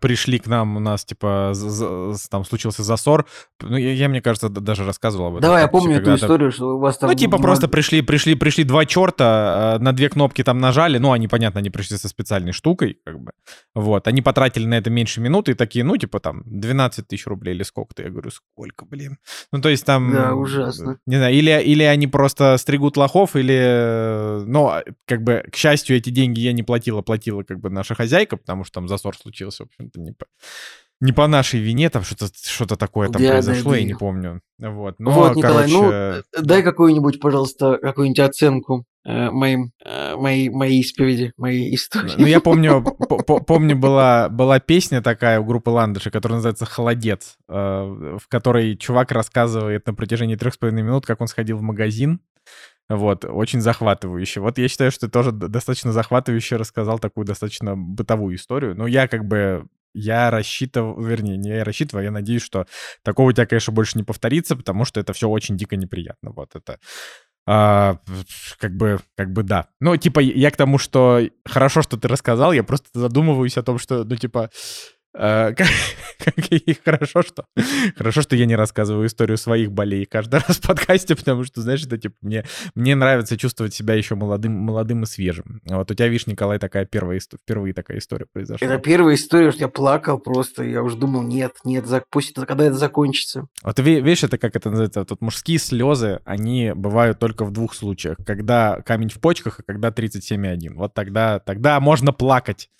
пришли 0.00 0.38
к 0.38 0.46
нам, 0.46 0.76
у 0.76 0.80
нас, 0.80 1.04
типа, 1.04 1.52
там 2.30 2.44
случился 2.44 2.84
засор. 2.84 3.26
Ну, 3.60 3.76
я, 3.76 3.92
я 3.92 4.08
мне 4.08 4.22
кажется, 4.22 4.48
даже 4.48 4.84
рассказывал 4.84 5.26
об 5.26 5.32
этом. 5.34 5.42
Давай, 5.42 5.62
я 5.62 5.68
помню 5.68 5.96
эту 5.96 6.14
историю, 6.14 6.52
что 6.52 6.76
у 6.76 6.78
вас 6.78 6.98
там... 6.98 7.10
Ну, 7.10 7.16
типа, 7.16 7.38
просто 7.38 7.68
пришли, 7.68 8.02
пришли, 8.02 8.34
пришли 8.36 8.64
два 8.64 8.86
черта, 8.86 9.78
на 9.80 9.92
две 9.92 10.08
кнопки 10.08 10.44
там 10.44 10.58
нажали, 10.58 10.98
ну, 10.98 11.12
они, 11.12 11.26
понятно, 11.26 11.58
они 11.58 11.70
пришли 11.70 11.96
со 11.96 12.08
специальной 12.08 12.52
штукой, 12.52 12.98
как 13.04 13.18
бы, 13.18 13.32
вот. 13.74 14.06
Они 14.06 14.22
потратили 14.22 14.64
на 14.64 14.74
это 14.74 14.90
меньше 14.90 15.20
минуты 15.40 15.52
и 15.52 15.54
такие, 15.54 15.84
ну, 15.84 15.96
типа, 15.96 16.20
там, 16.20 16.42
12 16.46 17.06
тысяч 17.06 17.26
рублей 17.26 17.54
или 17.54 17.62
сколько-то. 17.62 18.02
Я 18.02 18.10
говорю, 18.10 18.30
сколько, 18.30 18.84
блин? 18.84 19.18
Ну, 19.52 19.60
то 19.60 19.68
есть 19.68 19.84
там... 19.84 20.12
Да, 20.12 20.34
ужасно. 20.34 20.98
Не 21.06 21.16
знаю, 21.16 21.34
или, 21.34 21.62
или 21.62 21.82
они 21.82 22.06
просто 22.06 22.56
стригут 22.58 22.96
лохов, 22.96 23.36
или 23.36 24.44
но, 24.46 24.68
а, 24.68 24.84
как 25.06 25.22
бы, 25.22 25.44
к 25.50 25.56
счастью, 25.56 25.96
эти 25.96 26.10
деньги 26.10 26.40
я 26.40 26.52
не 26.52 26.62
платила, 26.62 27.02
платила, 27.02 27.42
как 27.42 27.60
бы, 27.60 27.70
наша 27.70 27.94
хозяйка, 27.94 28.36
потому 28.36 28.64
что 28.64 28.74
там 28.74 28.88
засор 28.88 29.16
случился, 29.16 29.64
в 29.64 29.66
общем-то, 29.68 30.00
не 30.00 30.12
не 31.00 31.12
по 31.12 31.26
нашей 31.26 31.60
вине, 31.60 31.88
там 31.90 32.02
что-то 32.02 32.26
что 32.34 32.66
такое 32.76 33.08
там 33.08 33.22
я 33.22 33.32
произошло, 33.32 33.74
я 33.74 33.84
не 33.84 33.94
помню. 33.94 34.40
Вот, 34.58 34.96
но, 34.98 35.10
вот 35.10 35.36
Николай, 35.36 35.70
короче... 35.70 36.22
ну, 36.36 36.42
дай 36.42 36.62
какую-нибудь, 36.62 37.20
пожалуйста, 37.20 37.78
какую-нибудь 37.80 38.20
оценку 38.20 38.84
э, 39.06 39.30
моим, 39.30 39.72
э, 39.82 40.14
моей, 40.16 40.50
моей 40.50 40.80
исповеди, 40.80 41.32
моей 41.38 41.74
истории. 41.74 42.12
Ну, 42.18 42.26
я 42.26 42.40
помню, 42.40 42.82
помню, 43.46 43.76
была, 43.76 44.28
была 44.28 44.60
песня 44.60 45.00
такая 45.00 45.40
у 45.40 45.44
группы 45.44 45.70
Ландыши, 45.70 46.10
которая 46.10 46.36
называется 46.36 46.66
«Холодец», 46.66 47.38
э, 47.48 47.54
в 47.54 48.28
которой 48.28 48.76
чувак 48.76 49.12
рассказывает 49.12 49.86
на 49.86 49.94
протяжении 49.94 50.36
трех 50.36 50.52
с 50.52 50.58
половиной 50.58 50.82
минут, 50.82 51.06
как 51.06 51.22
он 51.22 51.28
сходил 51.28 51.56
в 51.56 51.62
магазин, 51.62 52.20
вот, 52.90 53.24
очень 53.24 53.60
захватывающе. 53.60 54.40
Вот 54.40 54.58
я 54.58 54.68
считаю, 54.68 54.90
что 54.90 55.06
ты 55.06 55.12
тоже 55.12 55.30
достаточно 55.32 55.92
захватывающе 55.92 56.56
рассказал 56.56 56.98
такую 56.98 57.24
достаточно 57.24 57.76
бытовую 57.76 58.34
историю. 58.34 58.74
Но 58.76 58.88
я 58.88 59.06
как 59.06 59.26
бы 59.26 59.64
я 59.94 60.30
рассчитывал, 60.30 61.00
вернее, 61.00 61.36
не 61.36 61.50
я 61.50 61.64
рассчитываю, 61.64 62.04
я 62.04 62.10
надеюсь, 62.10 62.42
что 62.42 62.66
такого 63.02 63.30
у 63.30 63.32
тебя, 63.32 63.46
конечно, 63.46 63.72
больше 63.72 63.98
не 63.98 64.04
повторится, 64.04 64.56
потому 64.56 64.84
что 64.84 65.00
это 65.00 65.12
все 65.12 65.28
очень 65.28 65.56
дико 65.56 65.76
неприятно. 65.76 66.32
Вот 66.32 66.54
это 66.54 66.78
а, 67.46 67.98
как 68.58 68.76
бы, 68.76 69.00
как 69.16 69.32
бы 69.32 69.42
да. 69.42 69.68
Ну, 69.80 69.96
типа, 69.96 70.20
я 70.20 70.50
к 70.50 70.56
тому, 70.56 70.78
что 70.78 71.20
хорошо, 71.44 71.82
что 71.82 71.96
ты 71.96 72.06
рассказал, 72.06 72.52
я 72.52 72.62
просто 72.62 72.86
задумываюсь 72.94 73.56
о 73.56 73.62
том, 73.62 73.78
что, 73.78 74.04
ну, 74.04 74.16
типа, 74.16 74.44
а, 74.44 74.50
как, 75.12 75.56
как 76.18 76.52
и 76.52 76.76
хорошо, 76.84 77.22
что 77.22 77.44
хорошо, 77.96 78.22
что 78.22 78.36
я 78.36 78.46
не 78.46 78.56
рассказываю 78.56 79.06
историю 79.06 79.38
своих 79.38 79.72
болей 79.72 80.06
каждый 80.06 80.40
раз 80.46 80.58
в 80.58 80.66
подкасте, 80.66 81.16
потому 81.16 81.44
что, 81.44 81.60
знаешь, 81.60 81.84
это 81.84 81.98
типа 81.98 82.14
мне, 82.20 82.44
мне 82.74 82.94
нравится 82.94 83.36
чувствовать 83.36 83.74
себя 83.74 83.94
еще 83.94 84.14
молодым, 84.14 84.52
молодым 84.52 85.02
и 85.02 85.06
свежим. 85.06 85.60
Вот 85.64 85.90
у 85.90 85.94
тебя, 85.94 86.08
видишь, 86.08 86.26
Николай, 86.26 86.58
такая 86.58 86.84
первая 86.84 87.20
впервые 87.20 87.74
такая 87.74 87.98
история 87.98 88.26
произошла. 88.32 88.66
Это 88.66 88.78
первая 88.78 89.14
история, 89.14 89.50
что 89.50 89.60
я 89.60 89.68
плакал 89.68 90.18
просто, 90.18 90.62
я 90.62 90.82
уже 90.82 90.96
думал, 90.96 91.22
нет, 91.22 91.52
нет, 91.64 91.84
пусть 92.10 92.30
это, 92.30 92.46
когда 92.46 92.64
это 92.64 92.76
закончится. 92.76 93.46
Вот 93.62 93.78
видишь, 93.78 94.24
это 94.24 94.38
как 94.38 94.56
это 94.56 94.70
называется, 94.70 95.04
тут 95.04 95.20
мужские 95.20 95.58
слезы, 95.58 96.20
они 96.24 96.72
бывают 96.74 97.18
только 97.18 97.44
в 97.44 97.50
двух 97.50 97.74
случаях, 97.74 98.16
когда 98.24 98.80
камень 98.82 99.08
в 99.08 99.20
почках, 99.20 99.60
и 99.60 99.62
когда 99.64 99.88
37,1. 99.88 100.74
Вот 100.74 100.94
тогда, 100.94 101.40
тогда 101.40 101.80
можно 101.80 102.12
плакать. 102.12 102.70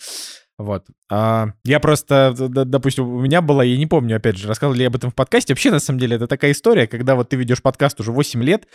Вот. 0.61 0.85
А, 1.09 1.49
я 1.63 1.79
просто, 1.79 2.33
допустим, 2.37 3.07
у 3.07 3.21
меня 3.21 3.41
была, 3.41 3.63
я 3.63 3.77
не 3.77 3.87
помню, 3.87 4.17
опять 4.17 4.37
же, 4.37 4.47
рассказывал 4.47 4.75
ли 4.75 4.83
я 4.83 4.87
об 4.87 4.95
этом 4.95 5.11
в 5.11 5.15
подкасте. 5.15 5.53
Вообще, 5.53 5.71
на 5.71 5.79
самом 5.79 5.99
деле, 5.99 6.15
это 6.15 6.27
такая 6.27 6.51
история, 6.51 6.87
когда 6.87 7.15
вот 7.15 7.29
ты 7.29 7.35
ведешь 7.35 7.61
подкаст 7.61 7.99
уже 7.99 8.11
8 8.11 8.43
лет, 8.43 8.67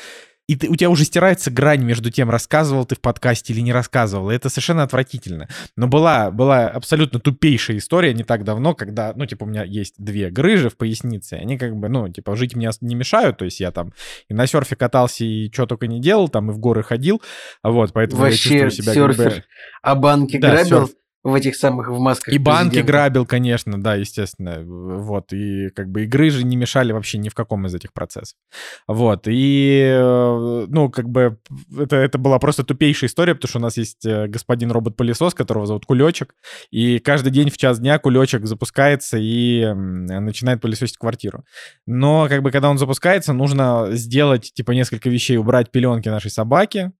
и 0.48 0.54
ты, 0.54 0.68
у 0.68 0.76
тебя 0.76 0.90
уже 0.90 1.04
стирается 1.04 1.50
грань 1.50 1.82
между 1.82 2.10
тем, 2.10 2.30
рассказывал 2.30 2.84
ты 2.84 2.94
в 2.94 3.00
подкасте 3.00 3.52
или 3.52 3.60
не 3.60 3.72
рассказывал. 3.72 4.30
И 4.30 4.34
это 4.34 4.48
совершенно 4.48 4.84
отвратительно. 4.84 5.48
Но 5.76 5.88
была, 5.88 6.30
была 6.30 6.68
абсолютно 6.68 7.18
тупейшая 7.18 7.78
история 7.78 8.14
не 8.14 8.22
так 8.22 8.44
давно, 8.44 8.74
когда, 8.74 9.12
ну, 9.16 9.26
типа, 9.26 9.44
у 9.44 9.46
меня 9.46 9.64
есть 9.64 9.94
две 9.98 10.30
грыжи 10.30 10.70
в 10.70 10.76
пояснице, 10.76 11.34
они 11.34 11.58
как 11.58 11.74
бы, 11.74 11.88
ну, 11.88 12.08
типа, 12.08 12.36
жить 12.36 12.54
мне 12.54 12.70
не 12.80 12.94
мешают, 12.94 13.38
то 13.38 13.44
есть 13.44 13.58
я 13.58 13.72
там 13.72 13.92
и 14.28 14.34
на 14.34 14.46
серфе 14.46 14.76
катался, 14.76 15.24
и 15.24 15.50
что 15.52 15.66
только 15.66 15.88
не 15.88 16.00
делал, 16.00 16.28
там 16.28 16.50
и 16.50 16.54
в 16.54 16.58
горы 16.58 16.82
ходил, 16.82 17.20
вот, 17.62 17.92
поэтому 17.92 18.22
Вообще, 18.22 18.58
я 18.58 18.64
чувствую 18.64 18.70
себя 18.70 18.94
серфер, 18.94 19.30
как 19.30 19.38
бы... 19.38 19.44
а 19.82 19.94
банки 19.94 20.36
Да, 20.36 20.50
грабил 20.50 20.86
серф. 20.86 20.90
В 21.26 21.34
этих 21.34 21.56
самых 21.56 21.88
в 21.88 21.98
масках 21.98 22.32
И 22.32 22.38
банки 22.38 22.68
президента. 22.68 22.92
грабил, 22.92 23.26
конечно, 23.26 23.82
да, 23.82 23.96
естественно. 23.96 24.62
Вот. 24.64 25.32
И 25.32 25.70
как 25.70 25.90
бы 25.90 26.04
и 26.04 26.06
грыжи 26.06 26.44
не 26.44 26.56
мешали 26.56 26.92
вообще 26.92 27.18
ни 27.18 27.28
в 27.28 27.34
каком 27.34 27.66
из 27.66 27.74
этих 27.74 27.92
процессов. 27.92 28.38
Вот. 28.86 29.24
И, 29.26 29.80
э, 29.92 30.66
ну, 30.68 30.88
как 30.88 31.08
бы 31.08 31.38
это, 31.76 31.96
это 31.96 32.18
была 32.18 32.38
просто 32.38 32.62
тупейшая 32.62 33.08
история, 33.10 33.34
потому 33.34 33.48
что 33.48 33.58
у 33.58 33.62
нас 33.62 33.76
есть 33.76 34.06
э, 34.06 34.28
господин 34.28 34.70
робот-пылесос, 34.70 35.34
которого 35.34 35.66
зовут 35.66 35.84
Кулечек. 35.84 36.34
И 36.70 37.00
каждый 37.00 37.32
день 37.32 37.50
в 37.50 37.56
час 37.56 37.80
дня 37.80 37.98
Кулечек 37.98 38.46
запускается 38.46 39.18
и 39.18 39.66
начинает 39.74 40.60
пылесосить 40.60 40.96
квартиру. 40.96 41.44
Но 41.86 42.28
как 42.28 42.42
бы 42.42 42.52
когда 42.52 42.70
он 42.70 42.78
запускается, 42.78 43.32
нужно 43.32 43.88
сделать 43.90 44.52
типа 44.54 44.70
несколько 44.70 45.10
вещей. 45.10 45.38
Убрать 45.38 45.72
пеленки 45.72 46.08
нашей 46.08 46.30
собаки, 46.30 46.92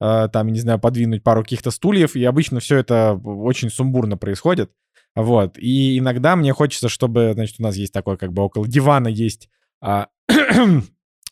там, 0.00 0.48
не 0.48 0.60
знаю, 0.60 0.78
подвинуть 0.78 1.22
пару 1.22 1.42
каких-то 1.42 1.70
стульев, 1.70 2.16
и 2.16 2.24
обычно 2.24 2.60
все 2.60 2.78
это 2.78 3.20
очень 3.24 3.70
сумбурно 3.70 4.16
происходит. 4.16 4.72
Вот. 5.14 5.58
И 5.58 5.98
иногда 5.98 6.36
мне 6.36 6.52
хочется, 6.52 6.88
чтобы, 6.88 7.32
значит, 7.34 7.56
у 7.58 7.62
нас 7.62 7.76
есть 7.76 7.92
такое, 7.92 8.16
как 8.16 8.32
бы 8.32 8.42
около 8.42 8.66
дивана 8.66 9.08
есть... 9.08 9.48
а, 9.80 10.08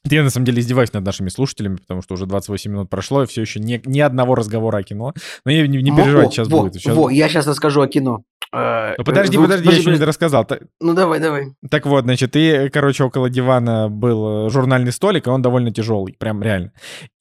Я 0.04 0.22
на 0.22 0.30
самом 0.30 0.46
деле 0.46 0.60
издеваюсь 0.60 0.92
над 0.92 1.04
нашими 1.04 1.28
слушателями, 1.28 1.76
потому 1.76 2.00
что 2.02 2.14
уже 2.14 2.26
28 2.26 2.70
минут 2.70 2.90
прошло, 2.90 3.22
и 3.22 3.26
все 3.26 3.42
еще 3.42 3.60
ни, 3.60 3.80
ни 3.84 4.00
одного 4.00 4.34
разговора 4.34 4.78
о 4.78 4.82
кино. 4.82 5.12
Но 5.44 5.52
я 5.52 5.66
не, 5.66 5.82
не 5.82 5.94
переживайте, 5.94 6.32
сейчас 6.36 6.48
во, 6.48 6.62
будет. 6.62 6.74
Сейчас... 6.74 6.96
во, 6.96 7.10
я 7.10 7.28
сейчас 7.28 7.46
расскажу 7.46 7.82
о 7.82 7.86
кино. 7.86 8.22
Э, 8.52 8.94
Ну, 8.96 9.04
подожди, 9.04 9.36
звук- 9.36 9.46
подожди, 9.46 9.68
я 9.70 9.76
еще 9.76 9.90
не 9.90 10.02
рассказал. 10.02 10.48
Ну 10.80 10.94
давай, 10.94 11.20
давай. 11.20 11.52
Так 11.70 11.86
вот, 11.86 12.04
значит, 12.04 12.34
и, 12.34 12.70
короче, 12.72 13.04
около 13.04 13.28
дивана 13.28 13.88
был 13.88 14.46
э, 14.46 14.50
журнальный 14.50 14.92
столик, 14.92 15.26
и 15.26 15.30
он 15.30 15.42
довольно 15.42 15.70
тяжелый, 15.70 16.14
прям 16.18 16.42
реально. 16.42 16.72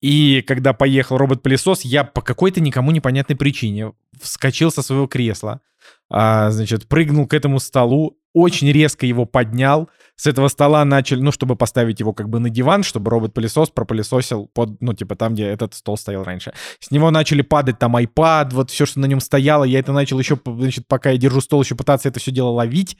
И 0.01 0.41
когда 0.41 0.73
поехал 0.73 1.17
робот-пылесос, 1.17 1.81
я 1.81 2.05
по 2.05 2.21
какой-то 2.21 2.61
никому 2.61 2.91
непонятной 2.91 3.35
причине 3.35 3.91
вскочил 4.21 4.71
со 4.71 4.81
своего 4.81 5.05
кресла, 5.07 5.61
а, 6.09 6.51
значит, 6.51 6.87
прыгнул 6.87 7.27
к 7.27 7.33
этому 7.33 7.59
столу, 7.59 8.17
очень 8.33 8.71
резко 8.71 9.05
его 9.05 9.25
поднял, 9.25 9.89
с 10.15 10.27
этого 10.27 10.49
стола 10.49 10.83
начали, 10.83 11.21
ну, 11.21 11.31
чтобы 11.31 11.55
поставить 11.55 11.99
его 11.99 12.13
как 12.13 12.29
бы 12.29 12.39
на 12.39 12.49
диван, 12.49 12.83
чтобы 12.83 13.09
робот-пылесос 13.09 13.69
пропылесосил 13.69 14.47
под, 14.53 14.81
ну, 14.81 14.93
типа 14.93 15.15
там, 15.15 15.33
где 15.33 15.45
этот 15.45 15.73
стол 15.73 15.97
стоял 15.97 16.23
раньше. 16.23 16.53
С 16.79 16.91
него 16.91 17.09
начали 17.09 17.41
падать 17.41 17.79
там 17.79 17.95
iPad, 17.95 18.49
вот 18.51 18.69
все, 18.69 18.85
что 18.85 18.99
на 18.99 19.05
нем 19.05 19.21
стояло, 19.21 19.63
я 19.63 19.79
это 19.79 19.93
начал 19.93 20.19
еще, 20.19 20.37
значит, 20.45 20.87
пока 20.87 21.11
я 21.11 21.17
держу 21.17 21.39
стол, 21.41 21.61
еще 21.61 21.75
пытаться 21.75 22.09
это 22.09 22.19
все 22.19 22.31
дело 22.31 22.49
ловить. 22.49 22.97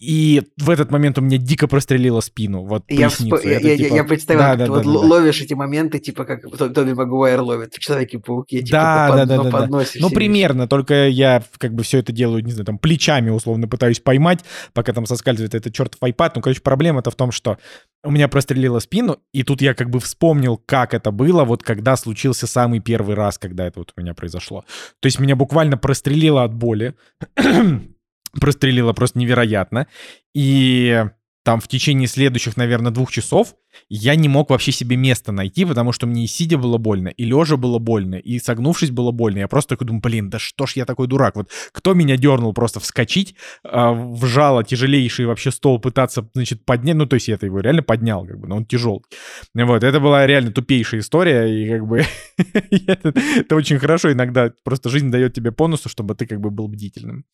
И 0.00 0.40
в 0.56 0.70
этот 0.70 0.90
момент 0.90 1.18
у 1.18 1.20
меня 1.20 1.36
дико 1.36 1.68
прострелило 1.68 2.20
спину, 2.20 2.62
вот 2.64 2.84
Я, 2.88 3.08
всп- 3.08 3.38
я, 3.44 3.58
Это 3.58 3.68
я- 3.68 3.76
типа- 3.76 3.94
я 3.94 4.04
представил, 4.04 4.40
Да, 4.40 4.48
как 4.48 4.58
да, 4.58 4.64
ты 4.64 4.70
да, 4.70 4.76
вот 4.78 4.84
да, 4.84 4.90
л- 4.90 5.00
да. 5.02 5.06
ловишь 5.08 5.40
эти 5.42 5.52
моменты, 5.52 5.98
типа 5.98 6.24
как 6.24 6.40
То- 6.56 6.70
Тоби 6.70 6.94
Магуайр 6.94 7.40
ловит 7.42 7.74
в 7.74 7.78
Человеке-пауке, 7.78 8.60
типа 8.62 8.70
Да, 8.70 9.08
да, 9.08 9.08
под- 9.18 9.28
да, 9.28 9.36
да, 9.36 9.42
да. 9.44 9.50
подносишь 9.50 10.00
Ну, 10.00 10.08
примерно, 10.08 10.66
только 10.66 11.06
я 11.08 11.42
как 11.58 11.74
бы 11.74 11.82
все 11.82 11.98
это 11.98 12.12
делаю, 12.12 12.42
не 12.42 12.50
знаю, 12.52 12.64
там, 12.64 12.78
плечами 12.78 13.28
условно 13.28 13.68
пытаюсь 13.68 14.00
поймать, 14.00 14.40
пока 14.72 14.94
там 14.94 15.04
соскальзывает 15.04 15.54
этот 15.54 15.74
чертов 15.74 16.00
iPad. 16.02 16.32
Ну, 16.36 16.40
короче, 16.40 16.62
проблема-то 16.62 17.10
в 17.10 17.14
том, 17.14 17.30
что 17.30 17.58
у 18.02 18.10
меня 18.10 18.26
прострелило 18.28 18.78
спину, 18.78 19.18
и 19.34 19.42
тут 19.42 19.60
я 19.60 19.74
как 19.74 19.90
бы 19.90 20.00
вспомнил, 20.00 20.56
как 20.56 20.94
это 20.94 21.10
было, 21.10 21.44
вот 21.44 21.62
когда 21.62 21.96
случился 21.96 22.46
самый 22.46 22.80
первый 22.80 23.14
раз, 23.16 23.36
когда 23.36 23.66
это 23.66 23.80
вот 23.80 23.92
у 23.94 24.00
меня 24.00 24.14
произошло. 24.14 24.64
То 25.00 25.06
есть 25.08 25.20
меня 25.20 25.36
буквально 25.36 25.76
прострелило 25.76 26.42
от 26.44 26.54
боли, 26.54 26.94
прострелило 28.38 28.92
просто 28.92 29.18
невероятно, 29.18 29.86
и 30.34 31.04
там 31.42 31.60
в 31.60 31.68
течение 31.68 32.06
следующих, 32.06 32.56
наверное, 32.56 32.92
двух 32.92 33.10
часов 33.10 33.54
я 33.88 34.14
не 34.14 34.28
мог 34.28 34.50
вообще 34.50 34.72
себе 34.72 34.96
места 34.96 35.32
найти, 35.32 35.64
потому 35.64 35.92
что 35.92 36.06
мне 36.06 36.24
и 36.24 36.26
сидя 36.26 36.58
было 36.58 36.76
больно, 36.76 37.08
и 37.08 37.24
лежа 37.24 37.56
было 37.56 37.78
больно, 37.78 38.16
и 38.16 38.38
согнувшись 38.38 38.90
было 38.90 39.10
больно. 39.10 39.38
Я 39.38 39.48
просто 39.48 39.70
такой 39.70 39.86
думаю, 39.86 40.02
блин, 40.02 40.28
да 40.28 40.38
что 40.38 40.66
ж 40.66 40.74
я 40.74 40.84
такой 40.84 41.06
дурак? 41.06 41.36
Вот 41.36 41.50
кто 41.72 41.94
меня 41.94 42.16
дернул 42.16 42.52
просто 42.52 42.78
вскочить, 42.78 43.36
а, 43.64 43.92
вжало 43.92 44.64
тяжелейший 44.64 45.24
вообще 45.26 45.50
стол 45.50 45.78
пытаться, 45.78 46.28
значит, 46.34 46.64
поднять, 46.66 46.96
ну, 46.96 47.06
то 47.06 47.14
есть 47.14 47.28
я 47.28 47.36
это 47.36 47.46
его 47.46 47.60
реально 47.60 47.82
поднял, 47.82 48.26
как 48.26 48.38
бы, 48.38 48.46
но 48.46 48.56
он 48.56 48.66
тяжелый. 48.66 49.02
Вот, 49.54 49.82
это 49.82 49.98
была 49.98 50.26
реально 50.26 50.52
тупейшая 50.52 51.00
история, 51.00 51.46
и 51.46 51.68
как 51.70 51.86
бы 51.86 52.04
это 52.36 53.56
очень 53.56 53.78
хорошо 53.78 54.12
иногда, 54.12 54.52
просто 54.62 54.90
жизнь 54.90 55.10
дает 55.10 55.32
тебе 55.32 55.52
бонусы, 55.52 55.88
чтобы 55.88 56.14
ты 56.14 56.26
как 56.26 56.40
бы 56.40 56.50
был 56.50 56.68
бдительным. 56.68 57.24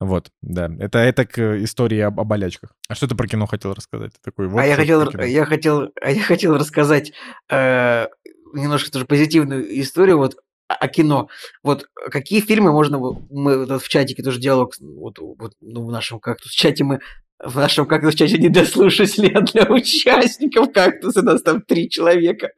Вот, 0.00 0.30
да. 0.42 0.70
Это, 0.78 0.98
это 0.98 1.24
к 1.24 1.38
истории 1.62 2.00
об, 2.00 2.20
о 2.20 2.24
болячках. 2.24 2.74
А 2.88 2.94
что 2.94 3.06
ты 3.06 3.14
про 3.14 3.26
кино 3.26 3.46
хотел 3.46 3.74
рассказать? 3.74 4.12
Ты 4.12 4.18
такой, 4.22 4.48
вот 4.48 4.58
а 4.58 4.66
я 4.66 4.76
хотел, 4.76 5.10
я 5.20 5.44
хотел, 5.44 5.90
а 6.00 6.10
я 6.10 6.22
хотел 6.22 6.56
рассказать 6.56 7.12
э, 7.50 8.08
немножко 8.52 8.90
тоже 8.90 9.06
позитивную 9.06 9.80
историю 9.80 10.18
вот 10.18 10.36
о 10.66 10.88
кино. 10.88 11.28
Вот 11.62 11.88
какие 12.10 12.40
фильмы 12.40 12.72
можно, 12.72 12.98
мы 12.98 13.66
вот 13.66 13.82
в 13.82 13.88
чатике 13.88 14.22
тоже 14.22 14.40
диалог, 14.40 14.74
вот, 14.80 15.18
вот 15.18 15.52
ну, 15.60 15.84
в 15.84 15.90
нашем 15.90 16.20
кактус 16.20 16.52
чате 16.52 16.84
мы 16.84 17.00
в 17.42 17.56
нашем 17.56 17.86
кактус 17.86 18.14
чате 18.14 18.38
не 18.38 18.48
для 18.48 18.64
слушателей, 18.64 19.32
а 19.34 19.40
для 19.40 19.64
участников 19.64 20.72
кактуса 20.72 21.22
нас 21.22 21.42
там 21.42 21.62
три 21.62 21.90
человека. 21.90 22.50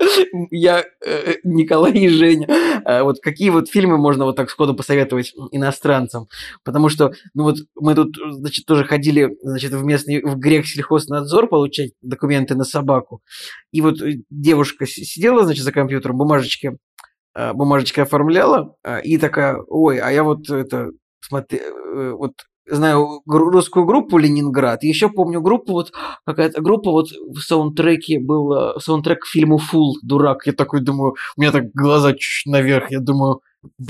Я, 0.51 0.85
э, 1.05 1.35
Николай 1.45 1.93
и 1.93 2.09
Женя. 2.09 2.47
А 2.85 3.03
вот 3.03 3.21
какие 3.21 3.51
вот 3.51 3.69
фильмы 3.69 3.97
можно 3.97 4.25
вот 4.25 4.37
так 4.37 4.51
сходу 4.51 4.75
посоветовать 4.75 5.33
иностранцам? 5.51 6.29
Потому 6.63 6.89
что, 6.89 7.13
ну 7.35 7.45
вот 7.45 7.57
мы 7.75 7.95
тут, 7.95 8.17
значит, 8.17 8.67
тоже 8.67 8.85
ходили, 8.85 9.37
значит, 9.43 9.73
в 9.73 9.85
местный, 9.85 10.23
в 10.23 10.37
грех 10.37 10.67
сельхознадзор 10.67 11.49
получать 11.49 11.93
документы 12.03 12.55
на 12.55 12.65
собаку. 12.65 13.23
И 13.73 13.81
вот 13.81 14.01
э, 14.03 14.21
девушка 14.31 14.87
сидела, 14.87 15.45
значит, 15.45 15.65
за 15.65 15.73
компьютером, 15.73 16.19
бумажечки, 16.19 16.77
э, 17.35 17.53
бумажечки 17.55 18.01
оформляла, 18.01 18.77
э, 18.85 19.03
и 19.03 19.17
такая, 19.19 19.57
ой, 19.69 19.99
а 19.99 20.11
я 20.11 20.23
вот 20.23 20.51
это, 20.51 20.91
смотри, 21.21 21.59
э, 21.59 22.11
вот 22.11 22.35
знаю 22.67 23.23
русскую 23.27 23.85
группу 23.87 24.19
Ленинград, 24.19 24.83
еще 24.83 25.09
помню 25.09 25.41
группу, 25.41 25.73
вот 25.73 25.93
какая-то 26.25 26.61
группа, 26.61 26.91
вот 26.91 27.11
в 27.11 27.41
саундтреке 27.41 28.19
был 28.21 28.79
саундтрек 28.81 29.23
к 29.23 29.27
фильму 29.27 29.59
«Фул», 29.59 29.97
дурак, 30.03 30.47
я 30.47 30.53
такой 30.53 30.81
думаю, 30.81 31.15
у 31.37 31.41
меня 31.41 31.53
так 31.53 31.71
глаза 31.73 32.13
чуть 32.15 32.47
наверх, 32.47 32.91
я 32.91 33.01
думаю, 33.01 33.41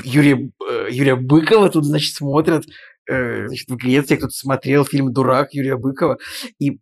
Юрия, 0.04 0.50
э, 0.68 0.88
Юрия 0.90 1.16
Быкова 1.16 1.68
тут, 1.70 1.84
значит, 1.84 2.14
смотрят, 2.14 2.64
э, 3.08 3.46
значит, 3.46 3.68
в 3.68 3.76
Греции 3.76 4.16
кто-то 4.16 4.32
смотрел 4.32 4.84
фильм 4.84 5.12
«Дурак» 5.12 5.52
Юрия 5.52 5.76
Быкова, 5.76 6.18
и, 6.58 6.78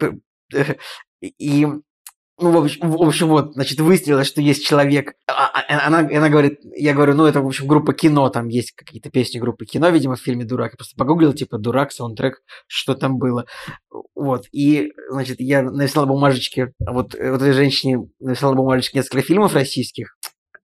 э, 0.00 0.74
и 1.20 1.66
ну, 2.38 2.50
в 2.50 2.56
общем, 2.58 2.90
в 2.90 3.02
общем, 3.02 3.28
вот, 3.28 3.54
значит, 3.54 3.80
выяснилось, 3.80 4.26
что 4.26 4.42
есть 4.42 4.66
человек. 4.66 5.14
а- 5.26 5.46
а- 5.48 5.86
Она, 5.86 6.00
она 6.00 6.28
говорит, 6.28 6.60
я 6.76 6.92
говорю, 6.92 7.14
ну, 7.14 7.24
это, 7.24 7.40
в 7.40 7.46
общем, 7.46 7.66
группа 7.66 7.94
кино, 7.94 8.28
там 8.28 8.48
есть 8.48 8.72
какие-то 8.72 9.10
песни 9.10 9.38
группы 9.38 9.64
кино, 9.64 9.88
видимо, 9.88 10.16
в 10.16 10.20
фильме 10.20 10.44
«Дурак». 10.44 10.72
Я 10.72 10.76
просто 10.76 10.96
погуглил, 10.96 11.32
типа, 11.32 11.58
«Дурак», 11.58 11.92
саундтрек, 11.92 12.42
что 12.66 12.94
там 12.94 13.16
было. 13.18 13.46
Вот, 14.14 14.44
и, 14.52 14.92
значит, 15.10 15.36
я 15.40 15.62
написал 15.62 16.04
на 16.04 16.12
бумажечке, 16.12 16.72
вот, 16.80 17.14
э, 17.14 17.30
вот 17.30 17.40
этой 17.40 17.52
женщине 17.52 18.06
написал 18.20 18.50
на 18.52 18.56
бумажечке 18.58 18.98
несколько 18.98 19.22
фильмов 19.22 19.54
российских, 19.54 20.16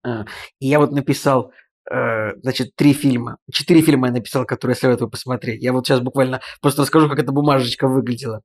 а, 0.05 0.25
и 0.61 0.67
я 0.69 0.79
вот 0.79 0.93
написал, 0.93 1.53
э, 1.91 2.33
значит, 2.43 2.77
три 2.77 2.93
фильма. 2.93 3.39
Четыре 3.53 3.83
фильма 3.83 4.09
я 4.09 4.13
написал, 4.15 4.45
которые 4.47 4.77
советую 4.77 5.11
посмотреть. 5.11 5.63
Я 5.63 5.73
вот 5.73 5.87
сейчас 5.87 6.01
буквально 6.01 6.41
просто 6.61 6.83
расскажу, 6.83 7.09
как 7.09 7.19
эта 7.19 7.33
бумажечка 7.33 7.89
выглядела. 7.89 8.43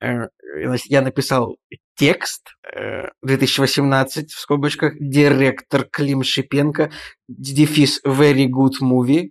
Э, 0.00 0.28
значит, 0.64 0.86
я 0.90 1.02
написал 1.02 1.56
текст 1.96 2.50
э, 2.74 3.08
2018 3.22 4.32
в 4.32 4.38
скобочках, 4.38 4.94
директор 4.98 5.84
Клим 5.84 6.22
Шипенко, 6.22 6.90
дефис 7.28 8.00
very 8.04 8.46
good 8.46 8.80
movie. 8.82 9.30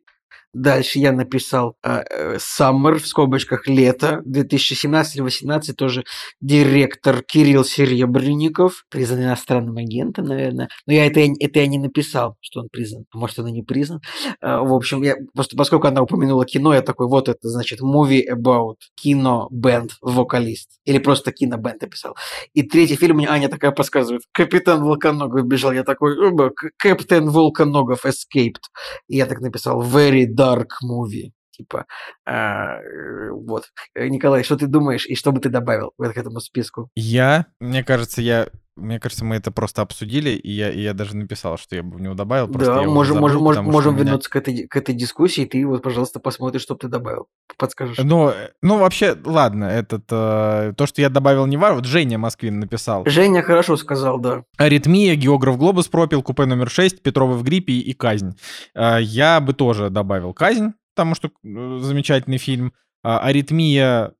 Дальше 0.53 0.99
я 0.99 1.11
написал 1.11 1.75
э, 1.83 2.03
э, 2.09 2.37
Summer 2.37 2.99
в 2.99 3.07
скобочках 3.07 3.67
лето 3.67 4.21
2017 4.25 5.15
или 5.15 5.21
2018 5.21 5.75
тоже 5.75 6.03
директор 6.41 7.23
Кирилл 7.23 7.65
Серебренников, 7.65 8.85
признан 8.89 9.23
иностранным 9.23 9.77
агентом, 9.77 10.25
наверное. 10.25 10.69
Но 10.85 10.93
я 10.93 11.07
это, 11.07 11.21
это 11.21 11.59
я 11.59 11.65
не 11.67 11.79
написал, 11.79 12.35
что 12.39 12.59
он 12.59 12.69
признан. 12.71 13.05
А 13.11 13.17
Может, 13.17 13.39
он 13.39 13.47
и 13.47 13.51
не 13.51 13.63
признан. 13.63 14.01
Э, 14.41 14.59
В 14.59 14.73
общем, 14.73 15.01
я 15.01 15.15
просто 15.33 15.57
поскольку 15.57 15.87
она 15.87 16.03
упомянула 16.03 16.45
кино, 16.45 16.73
я 16.75 16.81
такой, 16.83 17.07
вот 17.07 17.29
это 17.29 17.49
значит 17.49 17.81
movie 17.81 18.21
about 18.31 18.75
кино 18.93 19.47
бенд 19.49 19.93
вокалист. 20.01 20.69
Или 20.85 20.99
просто 20.99 21.31
кино 21.31 21.57
бенд 21.57 21.81
написал. 21.81 22.15
И 22.53 22.61
третий 22.61 22.95
фильм 22.95 23.17
мне 23.17 23.27
Аня 23.27 23.49
такая 23.49 23.71
подсказывает. 23.71 24.21
Капитан 24.31 24.83
Волконогов 24.83 25.47
бежал. 25.47 25.71
Я 25.71 25.83
такой, 25.83 26.15
оба, 26.15 26.51
К- 26.51 26.69
Капитан 26.77 27.29
Волконогов 27.31 28.05
escaped. 28.05 28.61
И 29.07 29.17
я 29.17 29.25
так 29.25 29.41
написал 29.41 29.81
very 29.81 30.25
dark 30.27 30.42
movie. 30.83 31.31
Типа, 31.51 31.85
а, 32.25 32.79
э, 32.79 33.29
вот. 33.29 33.71
Э, 33.93 34.07
Николай, 34.07 34.43
что 34.43 34.55
ты 34.55 34.65
думаешь 34.65 35.05
и 35.05 35.15
что 35.15 35.31
бы 35.31 35.39
ты 35.39 35.49
добавил 35.49 35.93
к 35.97 36.17
этому 36.17 36.39
списку? 36.39 36.89
Я, 36.95 37.45
мне 37.59 37.83
кажется, 37.83 38.21
я 38.21 38.47
мне 38.75 38.99
кажется, 38.99 39.23
мы 39.23 39.35
это 39.35 39.51
просто 39.51 39.81
обсудили, 39.81 40.31
и 40.31 40.51
я, 40.51 40.71
и 40.71 40.81
я 40.81 40.93
даже 40.93 41.15
написал, 41.15 41.57
что 41.57 41.75
я 41.75 41.83
бы 41.83 41.97
в 41.97 42.01
него 42.01 42.15
добавил. 42.15 42.47
Да, 42.47 42.81
можем, 42.83 43.15
забыл, 43.15 43.39
можем, 43.39 43.65
можем 43.65 43.93
меня... 43.93 44.05
вернуться 44.05 44.29
к 44.29 44.35
этой, 44.35 44.67
к 44.67 44.75
этой 44.75 44.95
дискуссии, 44.95 45.45
ты 45.45 45.65
вот, 45.65 45.83
пожалуйста, 45.83 46.19
посмотришь, 46.19 46.61
что 46.61 46.75
ты 46.75 46.87
добавил, 46.87 47.27
подскажешь. 47.57 47.97
Ну, 47.99 48.31
ну 48.61 48.79
вообще, 48.79 49.15
ладно, 49.25 49.65
этот, 49.65 50.05
э, 50.09 50.73
то, 50.75 50.85
что 50.87 51.01
я 51.01 51.09
добавил, 51.09 51.45
не 51.45 51.57
важно. 51.57 51.77
Вот 51.77 51.85
Женя 51.85 52.17
Москвин 52.17 52.59
написал. 52.59 53.03
Женя 53.05 53.43
хорошо 53.43 53.77
сказал, 53.77 54.19
да. 54.19 54.43
Аритмия, 54.57 55.15
географ 55.15 55.57
Глобус 55.57 55.87
пропил, 55.87 56.23
купе 56.23 56.45
номер 56.45 56.69
6, 56.69 57.03
Петровы 57.03 57.37
в 57.37 57.43
гриппе 57.43 57.73
и 57.73 57.93
казнь. 57.93 58.35
Э, 58.73 58.97
я 58.99 59.39
бы 59.39 59.53
тоже 59.53 59.89
добавил 59.89 60.33
казнь, 60.33 60.73
потому 60.95 61.15
что 61.15 61.27
э, 61.27 61.77
замечательный 61.79 62.37
фильм. 62.37 62.73
Э, 63.03 63.17
аритмия 63.17 64.13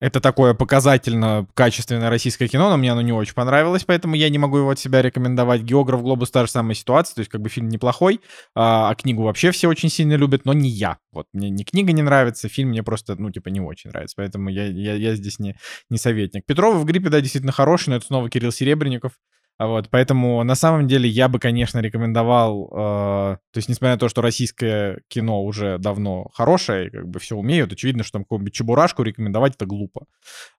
это 0.00 0.20
такое 0.20 0.54
показательно 0.54 1.46
качественное 1.54 2.08
российское 2.08 2.46
кино, 2.46 2.70
но 2.70 2.76
мне 2.76 2.92
оно 2.92 3.02
не 3.02 3.12
очень 3.12 3.34
понравилось, 3.34 3.84
поэтому 3.84 4.14
я 4.14 4.28
не 4.28 4.38
могу 4.38 4.58
его 4.58 4.70
от 4.70 4.78
себя 4.78 5.02
рекомендовать. 5.02 5.62
«Географ 5.62 6.02
Глобус»— 6.02 6.30
та 6.32 6.46
же 6.46 6.50
самая 6.50 6.74
ситуация, 6.74 7.16
то 7.16 7.20
есть 7.20 7.30
как 7.30 7.40
бы 7.40 7.48
фильм 7.48 7.68
неплохой, 7.68 8.20
а, 8.54 8.90
а 8.90 8.94
книгу 8.94 9.22
вообще 9.22 9.50
все 9.50 9.68
очень 9.68 9.88
сильно 9.88 10.14
любят, 10.14 10.44
но 10.44 10.52
не 10.52 10.68
я. 10.68 10.98
Вот 11.12 11.26
мне 11.32 11.50
ни 11.50 11.64
книга 11.64 11.92
не 11.92 12.02
нравится, 12.02 12.48
фильм 12.48 12.70
мне 12.70 12.82
просто, 12.82 13.16
ну, 13.16 13.30
типа, 13.30 13.48
не 13.48 13.60
очень 13.60 13.90
нравится, 13.90 14.14
поэтому 14.16 14.50
я, 14.50 14.66
я, 14.66 14.94
я 14.94 15.14
здесь 15.14 15.38
не, 15.38 15.56
не 15.90 15.98
советник. 15.98 16.44
Петрова 16.46 16.78
в 16.78 16.84
гриппе, 16.84 17.08
да, 17.08 17.20
действительно 17.20 17.52
хороший, 17.52 17.90
но 17.90 17.96
это 17.96 18.06
снова 18.06 18.30
Кирилл 18.30 18.52
Серебренников. 18.52 19.12
А 19.58 19.66
вот, 19.66 19.90
поэтому 19.90 20.44
на 20.44 20.54
самом 20.54 20.86
деле 20.86 21.08
я 21.08 21.28
бы, 21.28 21.40
конечно, 21.40 21.80
рекомендовал, 21.80 22.68
э, 22.70 22.76
то 22.76 23.56
есть 23.56 23.68
несмотря 23.68 23.94
на 23.94 23.98
то, 23.98 24.08
что 24.08 24.22
российское 24.22 25.00
кино 25.08 25.44
уже 25.44 25.78
давно 25.78 26.28
хорошее, 26.32 26.90
как 26.90 27.08
бы 27.08 27.18
все 27.18 27.36
умеют, 27.36 27.72
очевидно, 27.72 28.04
что 28.04 28.12
там 28.12 28.22
какую-нибудь 28.22 28.54
чебурашку 28.54 29.02
рекомендовать 29.02 29.56
это 29.56 29.66
глупо, 29.66 30.06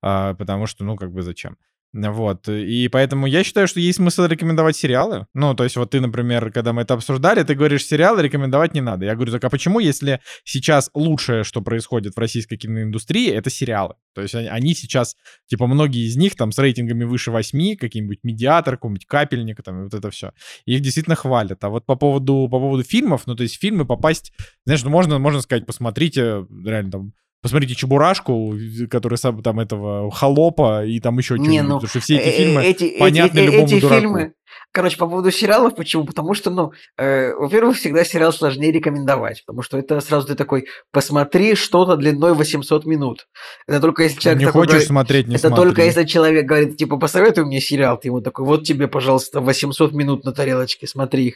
э, 0.03 0.35
потому 0.37 0.65
что, 0.65 0.83
ну, 0.83 0.97
как 0.97 1.13
бы 1.13 1.21
зачем. 1.21 1.55
Вот, 1.91 2.47
и 2.47 2.87
поэтому 2.87 3.25
я 3.25 3.43
считаю, 3.43 3.67
что 3.67 3.79
есть 3.79 3.97
смысл 3.97 4.25
рекомендовать 4.25 4.75
сериалы. 4.75 5.25
Ну, 5.33 5.55
то 5.55 5.63
есть 5.63 5.75
вот 5.75 5.89
ты, 5.89 5.99
например, 5.99 6.51
когда 6.51 6.71
мы 6.71 6.83
это 6.83 6.93
обсуждали, 6.93 7.41
ты 7.41 7.55
говоришь, 7.55 7.83
сериалы 7.83 8.21
рекомендовать 8.21 8.75
не 8.75 8.81
надо. 8.81 9.05
Я 9.05 9.15
говорю, 9.15 9.31
так 9.31 9.43
а 9.43 9.49
почему, 9.49 9.79
если 9.79 10.21
сейчас 10.43 10.91
лучшее, 10.93 11.43
что 11.43 11.61
происходит 11.61 12.15
в 12.15 12.19
российской 12.19 12.57
киноиндустрии, 12.57 13.31
это 13.31 13.49
сериалы? 13.49 13.95
То 14.13 14.21
есть 14.21 14.35
они 14.35 14.75
сейчас, 14.75 15.15
типа, 15.47 15.65
многие 15.65 16.05
из 16.05 16.15
них 16.15 16.35
там 16.35 16.51
с 16.51 16.59
рейтингами 16.59 17.05
выше 17.05 17.31
8, 17.31 17.75
какие-нибудь 17.77 18.19
медиатор, 18.21 18.75
какой-нибудь 18.75 19.07
капельник, 19.07 19.63
там, 19.63 19.85
вот 19.85 19.93
это 19.93 20.11
все. 20.11 20.33
Их 20.65 20.81
действительно 20.81 21.15
хвалят. 21.15 21.63
А 21.63 21.69
вот 21.69 21.87
по 21.87 21.95
поводу, 21.95 22.47
по 22.51 22.59
поводу 22.59 22.83
фильмов, 22.83 23.23
ну, 23.25 23.35
то 23.35 23.41
есть 23.41 23.59
фильмы 23.59 23.85
попасть, 23.85 24.31
знаешь, 24.65 24.83
ну, 24.83 24.91
можно, 24.91 25.17
можно 25.17 25.41
сказать, 25.41 25.65
посмотрите, 25.65 26.45
реально 26.65 26.91
там, 26.91 27.13
Посмотрите 27.41 27.73
Чебурашку, 27.73 28.53
который 28.89 29.17
сам 29.17 29.41
там 29.41 29.61
этого 29.61 30.11
холопа 30.11 30.85
и 30.85 30.99
там 30.99 31.17
еще 31.17 31.35
что-нибудь. 31.35 31.67
Ну, 31.67 31.87
что 31.87 31.99
все 32.01 32.17
эти 32.17 32.27
э, 32.27 32.31
фильмы 32.31 32.63
эти, 32.63 32.99
понятны 32.99 33.39
эти, 33.39 33.45
любому 33.45 33.67
эти 33.67 33.79
дураку. 33.79 34.01
Фильмы, 34.01 34.33
Короче, 34.71 34.97
по 34.97 35.07
поводу 35.07 35.31
сериалов, 35.31 35.75
почему? 35.75 36.05
Потому 36.05 36.33
что, 36.33 36.51
ну, 36.51 36.71
э, 36.97 37.33
во-первых, 37.33 37.77
всегда 37.77 38.03
сериал 38.03 38.31
сложнее 38.31 38.71
рекомендовать, 38.71 39.43
потому 39.45 39.63
что 39.63 39.77
это 39.77 39.99
сразу 39.99 40.27
ты 40.27 40.35
такой, 40.35 40.67
посмотри 40.91 41.55
что-то 41.55 41.95
длиной 41.95 42.33
800 42.33 42.85
минут. 42.85 43.27
Это 43.67 43.79
только 43.79 44.03
если 44.03 44.19
человек... 44.19 44.39
Не 44.39 44.45
такой 44.45 44.61
хочешь 44.61 44.71
говорит, 44.71 44.87
смотреть, 44.87 45.27
не 45.27 45.35
Это 45.35 45.47
смотри. 45.47 45.63
только 45.65 45.83
если 45.83 46.03
человек 46.05 46.45
говорит, 46.45 46.77
типа, 46.77 46.97
посоветуй 46.97 47.45
мне 47.45 47.61
сериал, 47.61 47.99
ты 47.99 48.09
ему 48.09 48.21
такой, 48.21 48.45
вот 48.45 48.63
тебе, 48.63 48.87
пожалуйста, 48.87 49.41
800 49.41 49.93
минут 49.93 50.23
на 50.23 50.33
тарелочке, 50.33 50.87
смотри 50.87 51.27
их. 51.27 51.35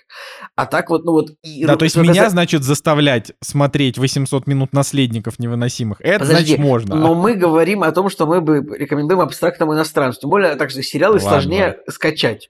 А 0.56 0.66
так 0.66 0.90
вот, 0.90 1.04
ну 1.04 1.14
вот... 1.14 1.32
И, 1.42 1.66
да, 1.66 1.76
то 1.76 1.86
есть 1.86 1.96
меня, 1.96 2.30
значит, 2.30 2.64
заставлять 2.64 3.32
смотреть 3.42 3.98
800 3.98 4.46
минут 4.48 4.74
наследников 4.74 5.40
невыносимых, 5.40 6.02
это 6.02 6.20
Подожди, 6.20 6.46
значит 6.46 6.60
можно. 6.60 6.96
Но 6.96 7.16
мы 7.16 7.34
говорим 7.34 7.84
о 7.84 7.92
том, 7.92 8.10
что 8.10 8.28
мы 8.28 8.42
бы 8.42 8.64
рекомендуем 8.78 9.22
абстрактному 9.22 9.74
иностранцу. 9.74 10.22
Тем 10.22 10.30
более, 10.30 10.56
так 10.56 10.70
что 10.70 10.84
сериалы 10.84 11.16
Ладно. 11.16 11.30
сложнее 11.30 11.78
скачать 11.90 12.50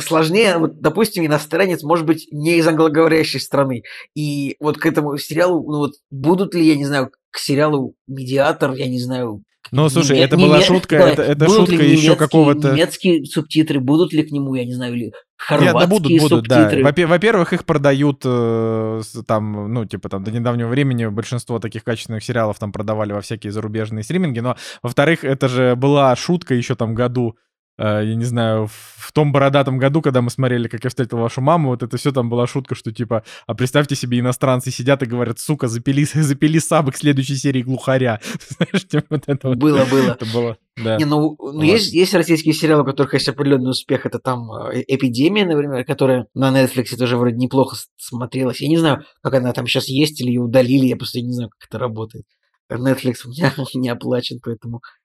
сложнее, 0.00 0.58
вот, 0.58 0.80
допустим, 0.80 1.24
иностранец 1.24 1.82
может 1.82 2.06
быть 2.06 2.28
не 2.30 2.56
из 2.56 2.66
англоговорящей 2.66 3.40
страны. 3.40 3.82
И 4.14 4.56
вот 4.60 4.78
к 4.78 4.86
этому 4.86 5.16
сериалу, 5.18 5.62
ну 5.70 5.78
вот 5.78 5.92
будут 6.10 6.54
ли, 6.54 6.66
я 6.66 6.76
не 6.76 6.84
знаю, 6.84 7.10
к 7.30 7.38
сериалу 7.38 7.94
«Медиатор», 8.06 8.72
я 8.72 8.86
не 8.86 9.00
знаю, 9.00 9.42
ну, 9.70 9.88
слушай, 9.88 10.18
это 10.18 10.36
была 10.36 10.60
шутка, 10.60 10.96
это, 10.96 11.22
это 11.22 11.48
шутка 11.48 11.82
еще 11.82 12.16
какого-то... 12.16 12.72
Немецкие 12.72 13.24
субтитры, 13.24 13.80
будут 13.80 14.12
ли 14.12 14.22
к 14.22 14.30
нему, 14.30 14.54
я 14.54 14.64
не 14.64 14.74
знаю, 14.74 14.94
или 14.94 15.12
хорватские 15.36 15.72
Нет, 15.72 15.80
да 15.80 15.86
будут, 15.88 16.12
будут, 16.12 16.46
субтитры. 16.46 16.82
да. 16.84 17.06
Во-первых, 17.06 17.52
их 17.52 17.64
продают 17.64 18.22
э, 18.24 19.00
там, 19.26 19.72
ну, 19.72 19.84
типа 19.84 20.08
там 20.08 20.22
до 20.22 20.30
недавнего 20.30 20.68
времени 20.68 21.06
большинство 21.06 21.58
таких 21.58 21.82
качественных 21.82 22.22
сериалов 22.22 22.58
там 22.58 22.72
продавали 22.72 23.12
во 23.12 23.20
всякие 23.20 23.52
зарубежные 23.52 24.04
стриминги, 24.04 24.40
но, 24.40 24.56
во-вторых, 24.82 25.24
это 25.24 25.48
же 25.48 25.74
была 25.76 26.14
шутка 26.14 26.54
еще 26.54 26.74
там 26.74 26.94
году 26.94 27.36
я 27.78 28.14
не 28.14 28.24
знаю, 28.24 28.68
в 28.68 29.12
том 29.12 29.32
бородатом 29.32 29.78
году, 29.78 30.00
когда 30.00 30.22
мы 30.22 30.30
смотрели, 30.30 30.68
как 30.68 30.84
я 30.84 30.90
встретил 30.90 31.18
вашу 31.18 31.40
маму, 31.40 31.70
вот 31.70 31.82
это 31.82 31.96
все 31.96 32.12
там 32.12 32.30
была 32.30 32.46
шутка, 32.46 32.74
что 32.74 32.92
типа, 32.92 33.24
а 33.46 33.54
представьте 33.54 33.96
себе, 33.96 34.20
иностранцы 34.20 34.70
сидят 34.70 35.02
и 35.02 35.06
говорят, 35.06 35.40
сука, 35.40 35.66
запили, 35.66 36.04
запили 36.14 36.58
сабы 36.58 36.92
к 36.92 36.96
следующей 36.96 37.36
серии 37.36 37.62
глухаря. 37.62 38.20
Знаешь, 38.48 38.86
типа 38.86 39.06
вот 39.10 39.24
это 39.26 39.48
вот. 39.48 39.58
Было, 39.58 39.84
было. 39.86 40.10
Это 40.12 40.26
было, 40.26 40.56
да. 40.76 40.96
Не, 40.98 41.04
ну, 41.04 41.36
ну 41.38 41.62
есть, 41.62 41.92
есть 41.92 42.14
российские 42.14 42.54
сериалы, 42.54 42.82
у 42.82 42.86
которых 42.86 43.14
есть 43.14 43.28
определенный 43.28 43.70
успех, 43.70 44.06
это 44.06 44.20
там 44.20 44.52
э, 44.52 44.84
«Эпидемия», 44.86 45.44
например, 45.44 45.84
которая 45.84 46.26
на 46.34 46.50
Netflix 46.50 46.96
тоже 46.96 47.16
вроде 47.16 47.36
неплохо 47.36 47.76
смотрелась. 47.96 48.60
Я 48.60 48.68
не 48.68 48.76
знаю, 48.76 49.04
как 49.20 49.34
она 49.34 49.52
там 49.52 49.66
сейчас 49.66 49.88
есть 49.88 50.20
или 50.20 50.28
ее 50.28 50.42
удалили, 50.42 50.86
я 50.86 50.96
просто 50.96 51.20
не 51.20 51.32
знаю, 51.32 51.50
как 51.50 51.68
это 51.68 51.78
работает. 51.78 52.24
Netflix 52.70 53.16
у 53.24 53.30
меня 53.30 53.52
не 53.74 53.88
оплачен, 53.88 54.38
поэтому 54.42 54.80
Э, 54.80 55.03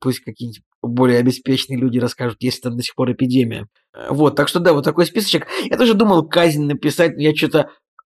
пусть 0.00 0.20
какие-нибудь 0.20 0.62
более 0.82 1.18
обеспеченные 1.18 1.78
люди 1.78 1.98
расскажут, 1.98 2.38
если 2.40 2.62
там 2.62 2.76
до 2.76 2.82
сих 2.82 2.94
пор 2.94 3.12
эпидемия. 3.12 3.66
Э, 3.94 4.08
вот, 4.10 4.36
так 4.36 4.48
что 4.48 4.60
да, 4.60 4.72
вот 4.72 4.84
такой 4.84 5.06
списочек. 5.06 5.46
Я 5.64 5.76
тоже 5.76 5.94
думал 5.94 6.26
казнь 6.28 6.64
написать, 6.64 7.16
но 7.16 7.22
я 7.22 7.34
что-то... 7.34 7.70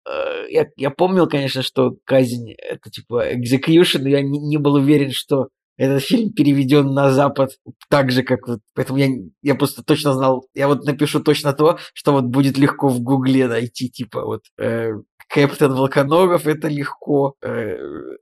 Э, 0.08 0.44
я, 0.48 0.66
я 0.76 0.90
помнил, 0.90 1.28
конечно, 1.28 1.62
что 1.62 1.96
казнь 2.04 2.52
это 2.52 2.90
типа 2.90 3.32
execution, 3.34 4.02
но 4.02 4.08
я 4.08 4.22
не, 4.22 4.38
не 4.38 4.58
был 4.58 4.74
уверен, 4.74 5.10
что 5.12 5.48
этот 5.76 6.04
фильм 6.04 6.32
переведен 6.32 6.92
на 6.92 7.10
Запад 7.10 7.50
так 7.88 8.12
же, 8.12 8.22
как 8.22 8.46
вот... 8.46 8.60
Поэтому 8.74 8.98
я, 8.98 9.08
я 9.42 9.54
просто 9.56 9.82
точно 9.82 10.12
знал... 10.12 10.46
Я 10.54 10.68
вот 10.68 10.84
напишу 10.84 11.20
точно 11.20 11.52
то, 11.52 11.78
что 11.92 12.12
вот 12.12 12.24
будет 12.24 12.58
легко 12.58 12.88
в 12.88 13.00
Гугле 13.00 13.48
найти, 13.48 13.90
типа 13.90 14.24
вот... 14.24 14.42
Э, 14.58 14.92
Кэптон 15.28 15.74
Волконогов 15.74 16.46
это 16.46 16.68
легко. 16.68 17.34
Э, 17.42 17.76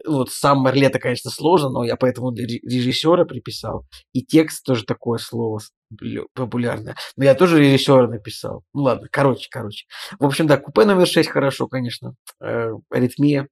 вот 0.07 0.31
сам 0.31 0.59
Марлета, 0.59 0.99
конечно, 0.99 1.31
сложно, 1.31 1.71
но 1.71 1.85
я 1.85 1.97
поэтому 1.97 2.35
режиссера 2.35 3.25
приписал. 3.25 3.87
И 4.13 4.23
текст 4.23 4.65
тоже 4.65 4.85
такое 4.85 5.19
слово 5.19 5.61
популярное. 6.35 6.97
Но 7.17 7.25
я 7.25 7.35
тоже 7.35 7.61
режиссера 7.61 8.09
написал. 8.09 8.63
Ну 8.73 8.83
ладно, 8.83 9.09
короче, 9.11 9.49
короче. 9.51 9.87
В 10.19 10.25
общем, 10.25 10.47
да, 10.47 10.57
купе 10.57 10.85
номер 10.85 11.07
6 11.07 11.29
хорошо, 11.29 11.69
конечно. 11.69 12.15
Э, 12.41 12.73
аритмия 12.91 13.49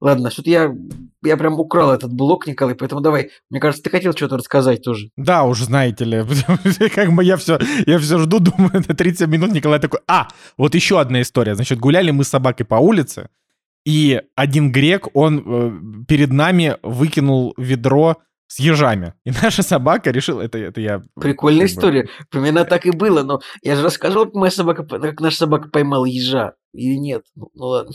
Ладно, 0.00 0.30
что-то 0.30 0.50
я, 0.50 0.74
я 1.22 1.36
прям 1.36 1.58
украл 1.58 1.92
этот 1.92 2.12
блок, 2.12 2.46
Николай, 2.46 2.74
поэтому 2.74 3.00
давай. 3.00 3.30
Мне 3.48 3.60
кажется, 3.60 3.82
ты 3.82 3.90
хотел 3.90 4.12
что-то 4.12 4.36
рассказать 4.36 4.82
тоже. 4.82 5.10
Да, 5.16 5.44
уж 5.44 5.60
знаете 5.60 6.04
ли. 6.04 6.24
как 6.94 7.12
бы 7.12 7.24
я 7.24 7.36
все, 7.36 7.58
я 7.86 7.98
все 7.98 8.18
жду, 8.18 8.38
думаю, 8.40 8.84
на 8.86 8.94
30 8.94 9.28
минут 9.28 9.52
Николай 9.52 9.80
такой, 9.80 10.00
а, 10.06 10.28
вот 10.58 10.74
еще 10.74 11.00
одна 11.00 11.22
история. 11.22 11.54
Значит, 11.54 11.78
гуляли 11.78 12.10
мы 12.10 12.24
с 12.24 12.28
собакой 12.28 12.66
по 12.66 12.76
улице, 12.76 13.28
и 13.84 14.22
один 14.34 14.72
грек, 14.72 15.08
он 15.14 15.42
э, 15.44 16.04
перед 16.08 16.32
нами 16.32 16.78
выкинул 16.82 17.54
ведро 17.58 18.16
с 18.46 18.58
ежами. 18.58 19.14
И 19.24 19.30
наша 19.42 19.62
собака 19.62 20.10
решила, 20.10 20.40
это, 20.40 20.58
это 20.58 20.80
я... 20.80 21.02
Прикольная 21.20 21.66
история. 21.66 22.04
Бы... 22.04 22.08
Примерно 22.30 22.64
так 22.64 22.86
и 22.86 22.90
было, 22.90 23.22
но 23.22 23.40
я 23.62 23.76
же 23.76 23.82
рассказывал, 23.82 24.26
как 24.26 24.34
моя 24.34 24.50
собака, 24.50 24.84
как 24.84 25.20
наша 25.20 25.36
собака 25.36 25.68
поймала 25.68 26.04
ежа. 26.04 26.54
Или 26.72 26.96
нет? 26.96 27.24
Ну, 27.34 27.50
ну 27.54 27.64
ладно. 27.66 27.92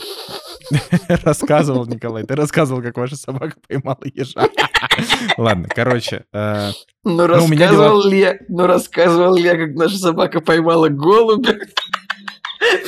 Рассказывал, 1.24 1.86
Николай, 1.86 2.24
ты 2.24 2.34
рассказывал, 2.34 2.82
как 2.82 2.96
ваша 2.96 3.16
собака 3.16 3.56
поймала 3.66 4.02
ежа. 4.04 4.48
Ладно, 5.36 5.68
короче. 5.68 6.24
Э, 6.32 6.70
ну, 7.04 7.26
рассказывал 7.26 8.06
ли 8.06 8.18
я, 8.20 8.38
ну, 8.48 8.66
рассказывал 8.66 9.34
ли 9.34 9.42
я, 9.42 9.56
как 9.56 9.74
наша 9.74 9.96
собака 9.96 10.40
поймала 10.40 10.88
голубя? 10.88 11.54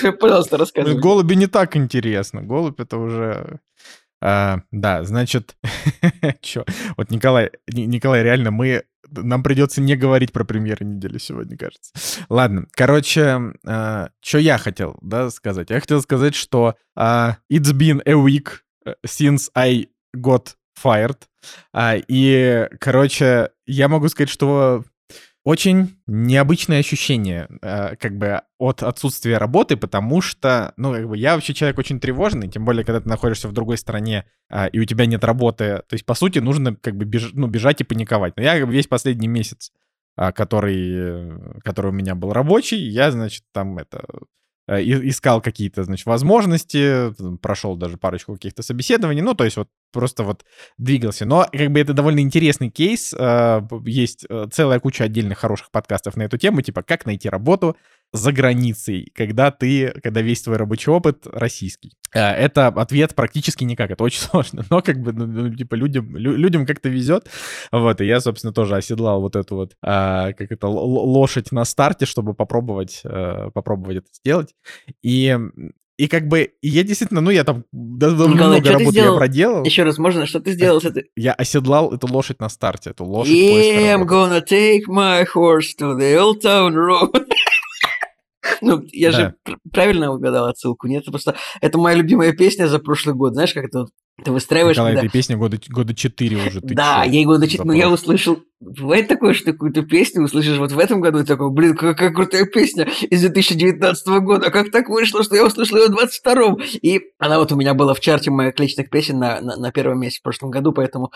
Пожалуйста, 0.21 0.57
рассказывай. 0.57 1.01
Голуби 1.01 1.35
не 1.35 1.47
так 1.47 1.77
интересно. 1.77 2.43
Голубь 2.43 2.81
это 2.81 2.99
уже... 2.99 3.61
А, 4.25 4.61
да, 4.71 5.03
значит, 5.03 5.57
чё? 6.41 6.65
Вот 6.97 7.11
Николай, 7.11 7.51
Николай, 7.67 8.23
реально, 8.23 8.53
мы 8.53 8.85
нам 9.13 9.43
придется 9.43 9.81
не 9.81 9.97
говорить 9.97 10.33
про 10.33 10.45
премьеры 10.45 10.85
недели 10.85 11.19
сегодня, 11.19 11.57
кажется. 11.57 11.93
Ладно, 12.29 12.67
короче, 12.73 13.53
э, 13.65 14.09
что 14.21 14.39
я 14.39 14.59
хотел, 14.59 14.97
да, 15.03 15.31
сказать? 15.31 15.71
Я 15.71 15.81
хотел 15.81 16.01
сказать, 16.03 16.35
что 16.35 16.77
э, 16.97 17.01
it's 17.51 17.73
been 17.73 18.03
a 18.07 18.13
week 18.13 18.61
since 19.07 19.51
I 19.55 19.89
got 20.17 20.55
fired. 20.83 21.19
Э, 21.75 22.01
и, 22.09 22.69
короче, 22.81 23.51
я 23.67 23.89
могу 23.89 24.09
сказать, 24.09 24.31
что 24.31 24.85
очень 25.45 25.97
необычное 26.07 26.79
ощущение, 26.79 27.49
э, 27.63 27.97
как 27.97 28.17
бы, 28.17 28.43
от 28.59 28.83
отсутствия 28.83 29.39
работы, 29.39 29.77
потому 29.77 30.21
что, 30.21 30.73
ну, 30.77 30.93
как 30.93 31.09
бы, 31.09 31.17
я 31.17 31.35
вообще 31.35 31.53
человек 31.53 31.79
очень 31.79 31.99
тревожный, 31.99 32.49
тем 32.49 32.65
более, 32.65 32.85
когда 32.85 33.01
ты 33.01 33.09
находишься 33.09 33.49
в 33.49 33.53
другой 33.53 33.79
стране, 33.79 34.25
э, 34.51 34.69
и 34.71 34.79
у 34.79 34.85
тебя 34.85 35.07
нет 35.07 35.25
работы. 35.25 35.83
То 35.89 35.95
есть, 35.95 36.07
по 36.07 36.15
сути, 36.15 36.39
нужно, 36.39 36.77
как 36.77 36.97
бы, 36.97 37.05
беж, 37.05 37.31
ну, 37.33 37.49
бежать 37.49 37.81
и 37.81 37.85
паниковать. 37.85 38.37
Но 38.37 38.43
я 38.43 38.59
как 38.59 38.69
бы, 38.69 38.73
весь 38.73 38.87
последний 38.87 39.29
месяц 39.29 39.73
а, 40.15 40.31
который, 40.31 41.61
который 41.65 41.89
у 41.89 41.95
меня 41.95 42.15
был 42.15 42.35
рабочий. 42.35 42.77
Я, 42.77 43.11
значит, 43.11 43.45
там 43.51 43.79
это 43.79 44.03
Э, 44.03 44.25
искал 44.69 45.41
какие-то, 45.41 45.85
значит, 45.85 46.07
возможности, 46.07 47.13
прошел 47.39 47.77
даже 47.77 47.97
парочку 47.97 48.35
каких-то 48.35 48.63
собеседований, 48.63 49.23
ну, 49.23 49.35
то 49.35 49.45
есть 49.45 49.57
вот 49.57 49.69
просто 49.93 50.25
вот 50.25 50.45
двигался. 50.79 51.27
Но 51.27 51.47
как 51.51 51.71
бы 51.71 51.81
это 51.81 51.93
довольно 51.93 52.21
интересный 52.21 52.71
кейс. 52.71 53.15
Э, 53.17 53.61
есть 53.85 54.25
э, 54.29 54.47
целая 54.51 54.81
куча 54.81 55.05
отдельных 55.05 55.39
хороших 55.39 55.71
подкастов 55.71 56.17
на 56.17 56.23
эту 56.23 56.39
тему, 56.39 56.63
типа 56.63 56.83
как 56.83 57.07
найти 57.07 57.29
работу 57.29 57.77
за 58.13 58.33
границей, 58.33 59.11
когда 59.15 59.51
ты, 59.51 59.93
когда 60.03 60.21
весь 60.21 60.43
твой 60.43 60.57
рабочий 60.57 60.91
опыт 60.91 61.27
российский. 61.27 61.93
Это 62.13 62.67
ответ 62.67 63.15
практически 63.15 63.65
никак, 63.65 63.91
это 63.91 64.05
очень 64.05 64.21
сложно, 64.31 64.65
но 64.69 64.83
как 64.83 65.01
бы, 65.01 65.13
ну, 65.13 65.27
ну 65.27 65.55
типа, 65.55 65.75
людям, 65.75 66.15
людям 66.17 66.67
как-то 66.67 66.91
везет, 66.91 67.29
вот, 67.71 68.01
и 68.01 68.07
я, 68.07 68.21
собственно, 68.21 68.53
тоже 68.53 68.77
оседлал 68.77 69.23
вот 69.23 69.35
эту 69.35 69.57
вот, 69.57 69.77
а, 69.83 70.33
как 70.35 70.53
это, 70.53 70.69
лошадь 70.69 71.53
на 71.53 71.65
старте, 71.65 72.05
чтобы 72.05 72.35
попробовать, 72.35 73.03
попробовать 73.55 73.99
это 73.99 74.09
сделать, 74.13 74.55
и 75.03 75.37
и 75.99 76.09
как 76.09 76.27
бы 76.27 76.53
я 76.63 76.83
действительно, 76.83 77.21
ну 77.21 77.31
я 77.31 77.45
там 77.45 77.65
довольно 77.71 78.33
Николай, 78.33 78.61
много 78.61 78.79
работы 78.79 78.99
я 78.99 79.13
проделал. 79.13 79.63
Еще 79.63 79.85
раз, 79.85 79.99
можно, 79.99 80.27
что 80.27 80.41
ты 80.41 80.53
сделал? 80.53 80.81
Что 80.81 80.93
Я 81.17 81.33
оседлал 81.33 81.93
эту 81.95 82.13
лошадь 82.13 82.41
на 82.41 82.49
старте, 82.49 82.91
эту 82.91 83.05
лошадь. 83.05 83.33
Yeah, 83.33 83.95
I'm 83.95 84.07
gonna 84.07 84.41
take 84.41 84.89
my 84.89 85.25
horse 85.33 85.75
to 85.79 85.97
the 85.97 86.17
old 86.19 86.41
town 86.41 86.75
road. 86.75 87.13
Ну, 88.63 88.83
я 88.93 89.11
же 89.11 89.35
правильно 89.73 90.13
угадал 90.13 90.47
отсылку, 90.47 90.87
нет? 90.87 91.03
Это 91.03 91.11
просто... 91.11 91.37
Это 91.61 91.79
моя 91.79 91.97
любимая 91.97 92.33
песня 92.33 92.67
за 92.67 92.79
прошлый 92.79 93.15
год. 93.15 93.35
Знаешь, 93.35 93.53
как 93.53 93.65
это 93.65 93.87
ты 94.25 94.31
выстраиваешь... 94.31 94.77
Николай, 94.77 94.93
когда... 94.93 95.07
этой 95.07 95.13
песни 95.13 95.35
года, 95.35 95.59
года 95.69 95.95
4 95.95 96.37
уже. 96.37 96.61
Ты 96.61 96.75
да, 96.75 97.05
я 97.05 97.25
года 97.25 97.49
4, 97.49 97.65
но 97.65 97.73
я 97.73 97.91
услышал... 97.91 98.39
Бывает 98.61 99.09
такое, 99.09 99.35
что 99.35 99.53
какую-то 99.53 99.83
песню 99.83 100.23
услышишь 100.23 100.57
вот 100.59 100.71
в 100.71 100.79
этом 100.79 101.01
году, 101.01 101.19
и 101.19 101.25
такой, 101.25 101.51
блин, 101.51 101.77
какая 101.77 102.13
крутая 102.13 102.47
песня 102.47 102.87
из 103.11 103.21
2019 103.23 104.07
года, 104.21 104.47
а 104.47 104.51
как 104.51 104.71
так 104.71 104.89
вышло, 104.89 105.25
что 105.25 105.35
я 105.35 105.45
услышал 105.45 105.79
ее 105.79 105.89
в 105.89 105.99
22-м? 105.99 106.59
И 106.81 107.01
она 107.19 107.41
вот 107.41 107.51
у 107.51 107.57
меня 107.57 107.75
была 107.75 107.93
в 107.95 107.99
чарте 107.99 108.31
моих 108.31 108.57
личных 108.61 108.89
песен 108.89 109.19
на, 109.19 109.41
на, 109.41 109.57
на 109.57 109.73
первом 109.73 109.99
месте 109.99 110.21
в 110.21 110.23
прошлом 110.23 110.53
году, 110.53 110.73
поэтому 110.73 111.11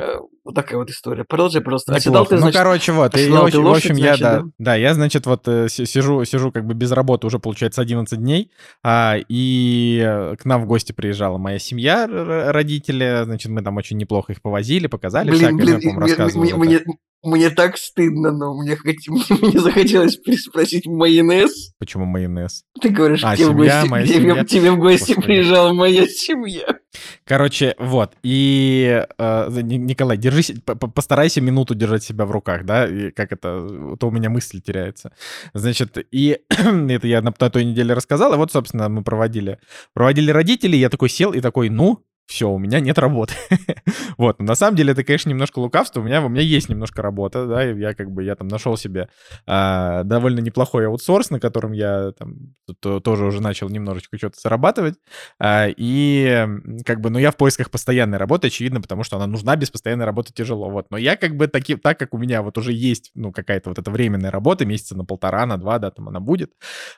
э, 0.00 0.20
вот 0.42 0.54
такая 0.54 0.78
вот 0.78 0.88
история. 0.88 1.24
Продолжай 1.24 1.60
просто. 1.60 1.94
А 1.94 2.00
седал 2.00 2.24
ты, 2.24 2.36
ну, 2.36 2.40
значит, 2.40 2.54
ну, 2.54 2.64
короче, 2.64 2.92
вот, 2.92 3.14
и, 3.18 3.28
в, 3.28 3.44
общем, 3.44 3.66
лошадь, 3.66 3.84
в 3.84 3.90
общем, 3.90 3.96
я, 4.02 4.16
да, 4.16 4.40
да, 4.40 4.44
да, 4.58 4.74
я, 4.76 4.94
значит, 4.94 5.26
вот 5.26 5.46
э, 5.48 5.68
сижу, 5.68 6.24
сижу 6.24 6.50
как 6.50 6.64
бы 6.64 6.72
без 6.72 6.92
работы 6.92 7.26
уже, 7.26 7.38
получается, 7.38 7.82
11 7.82 8.18
дней, 8.18 8.50
а, 8.82 9.16
и 9.28 10.34
к 10.38 10.46
нам 10.46 10.62
в 10.62 10.66
гости 10.66 10.92
приезжала 10.92 11.36
моя 11.36 11.58
семья, 11.58 12.06
родители, 12.52 13.22
значит, 13.24 13.50
мы 13.50 13.62
там 13.62 13.76
очень 13.76 13.96
неплохо 13.96 14.32
их 14.32 14.42
повозили, 14.42 14.86
показали 14.86 15.30
блин, 15.30 15.38
всякое, 15.38 15.56
блин, 15.56 15.78
я, 15.80 15.94
по 15.94 16.00
рассказывал. 16.00 16.44
Мне, 16.44 16.54
мне, 16.54 16.80
мне 17.26 17.50
так 17.50 17.76
стыдно, 17.76 18.30
но 18.30 18.54
мне, 18.54 18.78
мне 18.86 19.60
захотелось 19.60 20.18
спросить 20.38 20.86
майонез. 20.86 21.72
Почему 21.78 22.04
майонез? 22.04 22.64
Ты 22.80 22.90
говоришь, 22.90 23.22
а, 23.24 23.36
тебе, 23.36 23.46
семья, 23.46 23.84
в 23.84 23.88
гости, 23.88 24.12
тебе, 24.12 24.44
тебе 24.44 24.70
в 24.70 24.78
гости 24.78 25.12
Господи. 25.12 25.26
приезжала 25.26 25.72
моя 25.72 26.06
семья. 26.06 26.78
Короче, 27.24 27.74
вот, 27.78 28.14
и 28.22 29.04
э, 29.18 29.60
Николай, 29.62 30.16
держись, 30.16 30.52
постарайся 30.64 31.40
минуту 31.40 31.74
держать 31.74 32.04
себя 32.04 32.24
в 32.24 32.30
руках, 32.30 32.64
да, 32.64 32.86
и 32.86 33.10
как 33.10 33.32
это, 33.32 33.96
то 33.98 34.08
у 34.08 34.10
меня 34.10 34.30
мысль 34.30 34.60
теряется. 34.60 35.12
Значит, 35.52 35.98
и 36.10 36.40
это 36.48 37.06
я 37.06 37.20
на, 37.22 37.34
на 37.38 37.50
той 37.50 37.64
неделе 37.64 37.92
рассказал, 37.94 38.32
и 38.34 38.36
вот, 38.36 38.52
собственно, 38.52 38.88
мы 38.88 39.02
проводили, 39.02 39.58
проводили 39.92 40.30
родителей, 40.30 40.78
я 40.78 40.88
такой 40.88 41.08
сел 41.08 41.32
и 41.32 41.40
такой, 41.40 41.68
ну, 41.68 42.05
все, 42.26 42.50
у 42.50 42.58
меня 42.58 42.80
нет 42.80 42.98
работы. 42.98 43.34
вот, 44.18 44.40
но 44.40 44.46
на 44.46 44.54
самом 44.56 44.76
деле 44.76 44.92
это, 44.92 45.04
конечно, 45.04 45.30
немножко 45.30 45.60
лукавство. 45.60 46.00
У 46.00 46.02
меня, 46.02 46.20
у 46.20 46.28
меня 46.28 46.42
есть 46.42 46.68
немножко 46.68 47.00
работа, 47.00 47.46
да, 47.46 47.70
и 47.70 47.78
я 47.78 47.94
как 47.94 48.10
бы, 48.10 48.24
я 48.24 48.34
там 48.34 48.48
нашел 48.48 48.76
себе 48.76 49.08
а, 49.46 50.02
довольно 50.02 50.40
неплохой 50.40 50.88
аутсорс, 50.88 51.30
на 51.30 51.38
котором 51.38 51.72
я 51.72 52.12
там 52.18 52.54
то, 52.80 52.98
тоже 52.98 53.26
уже 53.26 53.40
начал 53.40 53.68
немножечко 53.68 54.18
что-то 54.18 54.40
зарабатывать. 54.40 54.96
А, 55.38 55.68
и 55.68 56.46
как 56.84 57.00
бы, 57.00 57.10
ну, 57.10 57.18
я 57.20 57.30
в 57.30 57.36
поисках 57.36 57.70
постоянной 57.70 58.18
работы, 58.18 58.48
очевидно, 58.48 58.80
потому 58.80 59.04
что 59.04 59.16
она 59.16 59.26
нужна, 59.28 59.54
без 59.54 59.70
постоянной 59.70 60.04
работы 60.04 60.32
тяжело, 60.32 60.68
вот. 60.68 60.86
Но 60.90 60.96
я 60.96 61.16
как 61.16 61.36
бы, 61.36 61.46
таки, 61.46 61.76
так 61.76 61.96
как 61.96 62.12
у 62.12 62.18
меня 62.18 62.42
вот 62.42 62.58
уже 62.58 62.72
есть, 62.72 63.12
ну, 63.14 63.30
какая-то 63.30 63.70
вот 63.70 63.78
эта 63.78 63.90
временная 63.90 64.32
работа, 64.32 64.66
месяца 64.66 64.96
на 64.96 65.04
полтора, 65.04 65.46
на 65.46 65.58
два, 65.58 65.78
да, 65.78 65.92
там 65.92 66.08
она 66.08 66.18
будет, 66.18 66.50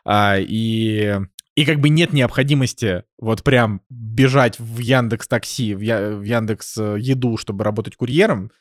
а, 0.06 0.36
и 0.38 1.16
и 1.58 1.64
как 1.64 1.80
бы 1.80 1.88
нет 1.88 2.12
необходимости 2.12 3.02
вот 3.18 3.42
прям 3.42 3.80
бежать 3.90 4.60
в 4.60 4.78
Яндекс 4.78 5.26
Такси, 5.26 5.74
в, 5.74 5.80
Я, 5.80 6.10
в 6.10 6.22
Яндекс 6.22 6.76
э, 6.78 6.98
Еду, 7.00 7.36
чтобы 7.36 7.64
работать 7.64 7.96
курьером, 7.96 8.52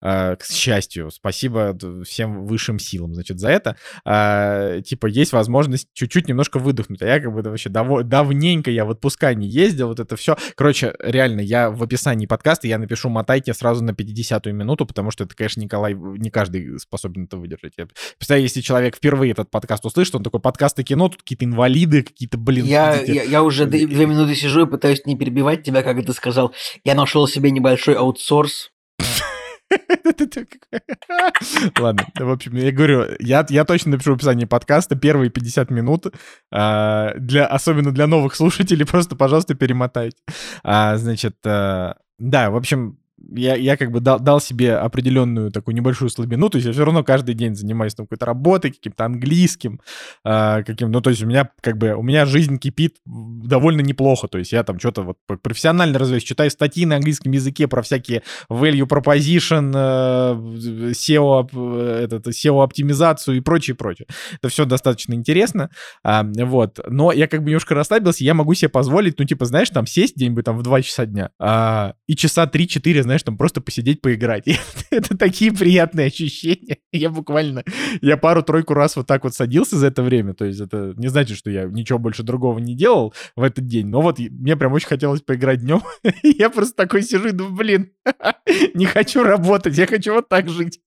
к 0.00 0.38
счастью, 0.48 1.10
спасибо 1.10 1.76
всем 2.04 2.46
высшим 2.46 2.78
силам, 2.78 3.14
значит, 3.14 3.38
за 3.38 3.50
это, 3.50 3.76
э, 4.04 4.82
типа, 4.84 5.06
есть 5.06 5.32
возможность 5.32 5.88
чуть-чуть 5.92 6.28
немножко 6.28 6.58
выдохнуть, 6.58 7.02
а 7.02 7.06
я 7.06 7.20
как 7.20 7.32
бы 7.32 7.42
вообще 7.42 7.68
дав 7.68 8.04
давненько 8.04 8.70
я 8.70 8.84
в 8.84 8.90
отпуска 8.90 9.34
не 9.34 9.46
ездил, 9.46 9.88
вот 9.88 10.00
это 10.00 10.16
все, 10.16 10.36
короче, 10.54 10.94
реально, 11.00 11.40
я 11.40 11.70
в 11.70 11.82
описании 11.82 12.26
подкаста, 12.26 12.66
я 12.66 12.78
напишу 12.78 13.08
мотайте 13.08 13.52
сразу 13.54 13.84
на 13.84 13.90
50-ю 13.90 14.54
минуту, 14.54 14.86
потому 14.86 15.10
что 15.10 15.24
это, 15.24 15.34
конечно, 15.34 15.60
Николай, 15.60 15.94
не 15.94 16.30
каждый 16.30 16.78
способен 16.78 17.24
это 17.24 17.36
выдержать. 17.36 17.74
Я 17.76 17.86
представляю, 18.16 18.42
если 18.42 18.60
человек 18.60 18.96
впервые 18.96 19.32
этот 19.32 19.50
подкаст 19.50 19.84
услышит, 19.84 20.14
он 20.14 20.22
такой, 20.22 20.40
подкасты 20.40 20.82
кино, 20.82 21.08
тут 21.08 21.22
какие-то 21.22 21.44
инвалиды, 21.44 22.02
какие-то, 22.02 22.38
блин... 22.38 22.64
Я, 22.64 23.00
я, 23.02 23.22
я 23.22 23.42
уже 23.42 23.66
две 23.66 24.06
минуты 24.06 24.34
сижу 24.34 24.66
и 24.66 24.70
пытаюсь 24.70 25.04
не 25.06 25.16
перебивать 25.16 25.62
тебя, 25.62 25.82
как 25.82 26.04
ты 26.04 26.12
сказал. 26.12 26.54
Я 26.84 26.94
нашел 26.94 27.26
себе 27.26 27.50
небольшой 27.50 27.94
аутсорс, 27.94 28.70
Ладно, 31.78 32.06
в 32.18 32.30
общем, 32.30 32.56
я 32.56 32.72
говорю, 32.72 33.06
я, 33.20 33.46
я 33.48 33.64
точно 33.64 33.92
напишу 33.92 34.12
в 34.12 34.16
описании 34.16 34.44
подкаста 34.44 34.96
первые 34.96 35.30
50 35.30 35.70
минут, 35.70 36.06
а, 36.50 37.14
для, 37.16 37.46
особенно 37.46 37.92
для 37.92 38.06
новых 38.06 38.34
слушателей, 38.34 38.86
просто, 38.86 39.16
пожалуйста, 39.16 39.54
перемотайте. 39.54 40.16
А, 40.62 40.96
значит, 40.96 41.36
а, 41.44 41.96
да, 42.18 42.50
в 42.50 42.56
общем, 42.56 42.98
я, 43.28 43.54
я 43.56 43.76
как 43.76 43.90
бы 43.90 44.00
дал, 44.00 44.18
дал 44.18 44.40
себе 44.40 44.76
определенную 44.76 45.50
такую 45.50 45.74
небольшую 45.74 46.08
слабину, 46.08 46.48
то 46.48 46.56
есть 46.56 46.66
я 46.66 46.72
все 46.72 46.84
равно 46.84 47.04
каждый 47.04 47.34
день 47.34 47.54
занимаюсь 47.54 47.94
там 47.94 48.06
какой-то 48.06 48.26
работой, 48.26 48.70
каким-то 48.70 49.04
английским, 49.04 49.80
э, 50.24 50.62
каким, 50.64 50.90
ну, 50.90 51.00
то 51.00 51.10
есть 51.10 51.22
у 51.22 51.26
меня 51.26 51.50
как 51.60 51.76
бы, 51.76 51.94
у 51.94 52.02
меня 52.02 52.26
жизнь 52.26 52.58
кипит 52.58 52.96
довольно 53.04 53.80
неплохо, 53.80 54.28
то 54.28 54.38
есть 54.38 54.52
я 54.52 54.62
там 54.62 54.78
что-то 54.78 55.02
вот 55.02 55.16
профессионально 55.42 55.98
развиваюсь, 55.98 56.24
читаю 56.24 56.50
статьи 56.50 56.86
на 56.86 56.96
английском 56.96 57.32
языке 57.32 57.68
про 57.68 57.82
всякие 57.82 58.22
value 58.50 58.88
proposition, 58.88 59.72
э, 59.74 60.90
SEO, 60.92 61.48
э, 61.52 62.04
этот, 62.04 62.26
SEO-оптимизацию 62.28 63.36
и 63.36 63.40
прочее, 63.40 63.74
прочее. 63.74 64.06
Это 64.40 64.48
все 64.48 64.64
достаточно 64.64 65.14
интересно, 65.14 65.70
э, 66.04 66.22
вот, 66.44 66.80
но 66.88 67.12
я 67.12 67.28
как 67.28 67.42
бы 67.42 67.50
немножко 67.50 67.74
расслабился, 67.74 68.24
я 68.24 68.34
могу 68.34 68.54
себе 68.54 68.68
позволить, 68.68 69.18
ну, 69.18 69.24
типа, 69.24 69.44
знаешь, 69.44 69.70
там 69.70 69.86
сесть 69.86 70.16
где-нибудь 70.16 70.44
там 70.44 70.56
в 70.56 70.62
2 70.62 70.82
часа 70.82 71.06
дня 71.06 71.30
э, 71.38 71.92
и 72.06 72.16
часа 72.16 72.46
3-4, 72.46 73.09
знаешь, 73.10 73.24
там 73.24 73.36
просто 73.36 73.60
посидеть, 73.60 74.00
поиграть. 74.00 74.44
Это 74.90 75.18
такие 75.18 75.52
приятные 75.52 76.06
ощущения. 76.06 76.78
Я 76.92 77.10
буквально, 77.10 77.64
я 78.00 78.16
пару-тройку 78.16 78.72
раз 78.72 78.94
вот 78.94 79.08
так 79.08 79.24
вот 79.24 79.34
садился 79.34 79.76
за 79.76 79.88
это 79.88 80.04
время. 80.04 80.32
То 80.32 80.44
есть 80.44 80.60
это 80.60 80.94
не 80.96 81.08
значит, 81.08 81.36
что 81.36 81.50
я 81.50 81.64
ничего 81.64 81.98
больше 81.98 82.22
другого 82.22 82.60
не 82.60 82.76
делал 82.76 83.12
в 83.34 83.42
этот 83.42 83.66
день. 83.66 83.88
Но 83.88 84.00
вот 84.00 84.20
мне 84.20 84.56
прям 84.56 84.72
очень 84.72 84.86
хотелось 84.86 85.22
поиграть 85.22 85.60
днем. 85.60 85.82
я 86.22 86.50
просто 86.50 86.76
такой 86.76 87.02
сижу 87.02 87.28
и 87.28 87.32
думаю, 87.32 87.56
блин, 87.56 87.90
не 88.74 88.86
хочу 88.86 89.24
работать, 89.24 89.76
я 89.76 89.88
хочу 89.88 90.14
вот 90.14 90.28
так 90.28 90.48
жить. 90.48 90.80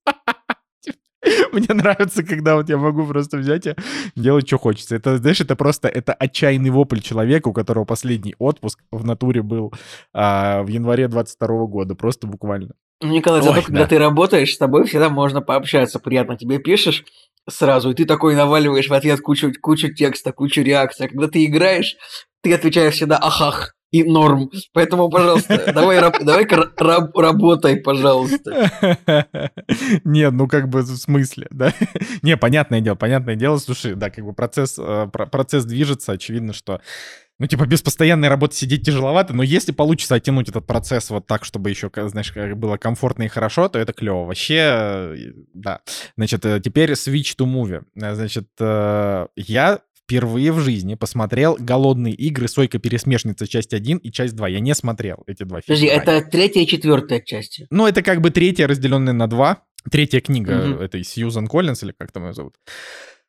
Мне 1.51 1.67
нравится, 1.69 2.23
когда 2.23 2.55
вот 2.55 2.69
я 2.69 2.77
могу 2.77 3.05
просто 3.05 3.37
взять 3.37 3.67
и 3.67 3.75
делать, 4.15 4.47
что 4.47 4.57
хочется. 4.57 4.95
Это, 4.95 5.17
знаешь, 5.17 5.41
это 5.41 5.55
просто, 5.55 5.87
это 5.87 6.13
отчаянный 6.13 6.69
вопль 6.69 6.99
человека, 6.99 7.47
у 7.47 7.53
которого 7.53 7.85
последний 7.85 8.35
отпуск 8.39 8.79
в 8.91 9.05
натуре 9.05 9.41
был 9.41 9.73
а, 10.13 10.63
в 10.63 10.67
январе 10.67 11.07
22 11.07 11.65
года, 11.67 11.95
просто 11.95 12.27
буквально. 12.27 12.73
Ну, 13.01 13.09
Николай, 13.09 13.41
зато 13.41 13.55
да. 13.55 13.61
когда 13.61 13.85
ты 13.85 13.97
работаешь, 13.97 14.53
с 14.53 14.57
тобой 14.57 14.85
всегда 14.85 15.09
можно 15.09 15.41
пообщаться, 15.41 15.99
приятно 15.99 16.37
тебе 16.37 16.59
пишешь 16.59 17.03
сразу, 17.49 17.91
и 17.91 17.93
ты 17.93 18.05
такой 18.05 18.35
наваливаешь 18.35 18.87
в 18.87 18.93
ответ 18.93 19.19
кучу, 19.21 19.51
кучу 19.61 19.93
текста, 19.93 20.31
кучу 20.31 20.61
реакций. 20.61 21.05
А 21.05 21.09
когда 21.09 21.27
ты 21.27 21.43
играешь, 21.45 21.97
ты 22.41 22.53
отвечаешь 22.53 22.95
всегда 22.95 23.17
«ахах», 23.17 23.75
и 23.93 24.03
норм. 24.03 24.49
Поэтому, 24.73 25.07
пожалуйста, 25.07 25.71
давай, 25.73 26.01
давай 26.01 26.47
раб, 26.77 27.15
работай, 27.15 27.77
пожалуйста. 27.77 28.71
Нет, 30.03 30.33
ну 30.33 30.47
как 30.47 30.67
бы 30.67 30.81
в 30.81 30.97
смысле, 30.97 31.47
да? 31.51 31.73
Не, 32.23 32.35
понятное 32.35 32.81
дело, 32.81 32.95
понятное 32.95 33.35
дело. 33.35 33.57
Слушай, 33.57 33.93
да, 33.93 34.09
как 34.09 34.25
бы 34.25 34.33
процесс, 34.33 34.79
э, 34.79 35.07
процесс 35.11 35.65
движется, 35.65 36.11
очевидно, 36.11 36.53
что 36.53 36.81
ну, 37.39 37.45
типа, 37.45 37.65
без 37.65 37.81
постоянной 37.81 38.29
работы 38.29 38.55
сидеть 38.55 38.83
тяжеловато, 38.83 39.33
но 39.33 39.43
если 39.43 39.71
получится 39.71 40.15
оттянуть 40.15 40.49
этот 40.49 40.65
процесс 40.65 41.09
вот 41.09 41.27
так, 41.27 41.45
чтобы 41.45 41.69
еще, 41.69 41.91
знаешь, 41.93 42.33
было 42.55 42.77
комфортно 42.77 43.23
и 43.23 43.27
хорошо, 43.27 43.69
то 43.69 43.77
это 43.77 43.93
клево. 43.93 44.25
Вообще, 44.25 44.55
э, 44.55 45.15
да. 45.53 45.81
Значит, 46.17 46.45
э, 46.45 46.59
теперь 46.63 46.93
switch 46.93 47.35
to 47.37 47.45
movie. 47.45 47.83
Значит, 47.95 48.47
я 48.59 49.79
впервые 50.05 50.51
в 50.51 50.59
жизни 50.59 50.95
посмотрел 50.95 51.55
«Голодные 51.59 52.13
игры. 52.13 52.47
Сойка-пересмешница. 52.47 53.47
Часть 53.47 53.73
1» 53.73 53.99
и 53.99 54.11
часть 54.11 54.35
2. 54.35 54.47
Я 54.49 54.59
не 54.59 54.75
смотрел 54.75 55.23
эти 55.27 55.43
два 55.43 55.61
фильма. 55.61 55.79
Подожди, 55.79 55.87
это 55.87 56.21
третья 56.29 56.61
и 56.61 56.67
четвертая 56.67 57.21
части? 57.21 57.67
Ну, 57.69 57.87
это 57.87 58.01
как 58.01 58.21
бы 58.21 58.29
третья, 58.29 58.67
разделенная 58.67 59.13
на 59.13 59.27
два. 59.27 59.63
третья 59.91 60.21
книга 60.21 60.55
Мгм. 60.55 60.79
этой 60.81 61.03
Сьюзан 61.03 61.47
Коллинс, 61.47 61.83
или 61.83 61.93
как 61.97 62.11
там 62.13 62.27
ее 62.27 62.33
зовут, 62.33 62.55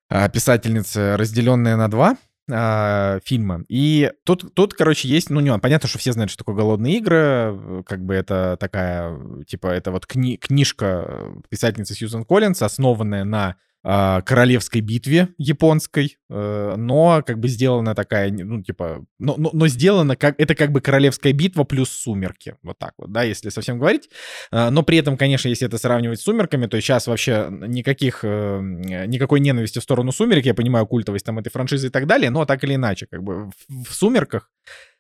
а, 0.09 0.29
писательница, 0.29 1.17
разделенная 1.19 1.77
на 1.77 1.89
два 1.89 2.17
а, 2.51 3.19
фильма. 3.25 3.65
И 3.69 4.13
тут, 4.25 4.55
тут, 4.55 4.75
короче, 4.75 5.09
есть, 5.09 5.31
ну, 5.31 5.41
нюанс. 5.41 5.63
Понятно, 5.63 5.89
что 5.89 5.99
все 5.99 6.13
знают, 6.13 6.31
что 6.31 6.39
такое 6.45 6.55
«Голодные 6.55 6.99
игры», 6.99 7.83
как 7.87 8.05
бы 8.05 8.15
это 8.15 8.57
такая, 8.61 9.19
типа, 9.47 9.69
это 9.69 9.91
вот 9.91 10.05
кни- 10.07 10.37
книжка 10.37 11.07
э, 11.09 11.35
писательницы 11.49 11.95
Сьюзан 11.95 12.25
Коллинс, 12.25 12.61
основанная 12.63 13.25
на 13.25 13.57
королевской 13.85 14.81
битве 14.81 15.29
японской, 15.37 16.17
э, 16.31 16.75
но 16.77 17.23
как 17.27 17.39
бы 17.39 17.49
сделана 17.49 17.95
такая, 17.95 18.33
ну, 18.33 18.63
типа, 18.63 19.05
но, 19.19 19.35
но, 19.37 19.51
но 19.53 19.69
сделана 19.69 20.17
как, 20.17 20.41
это 20.41 20.55
как 20.55 20.73
бы 20.73 20.81
королевская 20.81 21.35
битва 21.35 21.65
плюс 21.65 21.91
сумерки, 21.91 22.57
вот 22.63 22.79
так 22.79 22.95
вот, 22.97 23.13
да, 23.13 23.25
если 23.25 23.51
совсем 23.51 23.79
говорить. 23.79 24.09
А, 24.51 24.71
Но 24.71 24.83
при 24.85 24.97
этом, 24.97 25.19
конечно, 25.19 25.49
если 25.49 25.67
это 25.67 25.77
сравнивать 25.77 26.19
с 26.19 26.25
«Сумерками», 26.25 26.67
то 26.67 26.81
сейчас 26.81 27.07
вообще 27.07 27.49
никаких, 27.51 28.21
э, 28.23 28.61
никакой 29.07 29.41
ненависти 29.41 29.81
в 29.81 29.83
сторону 29.83 30.13
«Сумерек», 30.13 30.47
я 30.47 30.55
понимаю 30.55 30.87
культовость 30.87 31.27
там 31.27 31.39
этой 31.39 31.51
франшизы 31.51 31.89
и 31.89 31.91
так 31.91 32.07
далее, 32.07 32.31
но 32.31 32.47
так 32.47 32.65
или 32.65 32.77
иначе, 32.77 33.07
как 33.11 33.23
бы 33.23 33.51
в, 33.69 33.85
в 33.91 33.95
«Сумерках» 33.95 34.51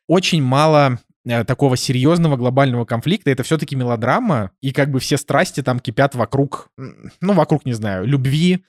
очень 0.07 0.43
мало 0.43 0.99
э, 1.25 1.45
такого 1.45 1.79
серьезного 1.79 2.37
глобального 2.37 2.85
конфликта. 2.85 3.31
Это 3.31 3.45
все-таки 3.45 3.77
мелодрама, 3.77 4.51
и 4.61 4.73
как 4.73 4.91
бы 4.91 5.01
все 5.01 5.17
страсти 5.17 5.63
там 5.63 5.81
кипят 5.81 6.15
вокруг, 6.15 6.69
ну, 6.77 7.33
вокруг, 7.33 7.65
не 7.65 7.73
знаю, 7.73 8.05
любви, 8.05 8.63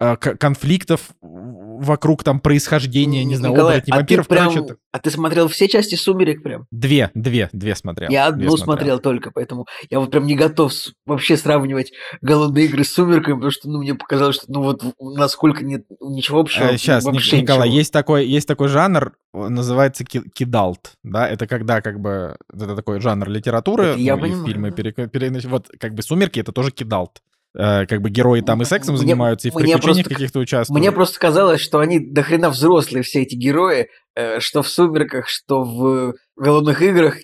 конфликтов 0.00 1.10
вокруг 1.20 2.24
там 2.24 2.40
происхождения, 2.40 3.24
не 3.24 3.36
знаю, 3.36 3.52
Николай, 3.54 3.74
оборотней, 3.76 3.92
а 3.92 3.96
ты 3.96 4.00
вампиров. 4.16 4.28
прям- 4.28 4.52
Короче, 4.52 4.76
А 4.92 4.98
ты 4.98 5.10
смотрел 5.10 5.46
все 5.48 5.68
части 5.68 5.94
«Сумерек» 5.94 6.42
прям? 6.42 6.66
две, 6.72 7.10
две, 7.14 7.48
две 7.52 7.76
смотрел. 7.76 8.10
Я 8.10 8.30
две 8.32 8.46
одну 8.46 8.56
смотрел 8.56 8.98
только, 8.98 9.30
поэтому 9.30 9.66
я 9.88 10.00
вот 10.00 10.10
прям 10.10 10.26
не 10.26 10.34
готов 10.34 10.72
вообще 11.06 11.36
сравнивать 11.36 11.92
«Голодные 12.22 12.64
игры» 12.66 12.82
с 12.84 12.92
«Сумерками», 12.92 13.34
потому 13.34 13.50
что, 13.52 13.68
ну, 13.70 13.78
мне 13.78 13.94
показалось, 13.94 14.36
что, 14.36 14.46
ну, 14.48 14.62
вот 14.62 14.82
насколько 14.98 15.64
нет 15.64 15.84
ничего 16.00 16.40
общего. 16.40 16.76
сейчас, 16.76 17.04
вообще 17.04 17.42
Николай, 17.42 17.68
ничего. 17.68 17.78
есть 17.78 17.92
такой, 17.92 18.26
есть 18.26 18.48
такой 18.48 18.68
жанр, 18.68 19.12
э, 19.32 19.48
называется 19.48 20.04
ки- 20.04 20.28
кидалт, 20.34 20.92
да, 21.04 21.28
это 21.28 21.46
когда 21.46 21.80
как 21.82 22.00
бы, 22.00 22.36
это 22.52 22.74
такой 22.74 23.00
жанр 23.00 23.28
литературы, 23.28 23.84
Это 23.84 23.98
я 24.00 24.16
ну, 24.16 24.24
и 24.24 24.30
понимаю, 24.30 24.46
фильмы, 24.46 24.70
да. 24.70 24.76
перека- 24.82 25.08
переноси- 25.08 25.48
вот 25.48 25.68
как 25.78 25.94
бы 25.94 26.02
«Сумерки»— 26.02 26.40
это 26.40 26.50
тоже 26.52 26.72
кидалт. 26.72 27.20
Э, 27.56 27.86
Как 27.86 28.00
бы 28.00 28.10
герои 28.10 28.40
там 28.42 28.62
и 28.62 28.64
сексом 28.64 28.94
Мне- 28.94 29.02
занимаются, 29.02 29.48
и 29.48 29.50
в 29.50 29.54
приключениях 29.54 30.06
каких-то 30.06 30.38
участвуют. 30.38 30.78
Мне 30.78 30.92
просто 30.92 31.18
казалось, 31.18 31.60
что 31.60 31.78
они 31.80 31.98
дохрена 31.98 32.50
взрослые, 32.50 33.02
все 33.02 33.22
эти 33.22 33.34
герои, 33.34 33.88
э, 34.14 34.38
что 34.40 34.62
в 34.62 34.68
«Сумерках», 34.68 35.28
что 35.28 35.62
в 35.62 36.14
«Голодных 36.36 36.80
играх», 36.82 37.16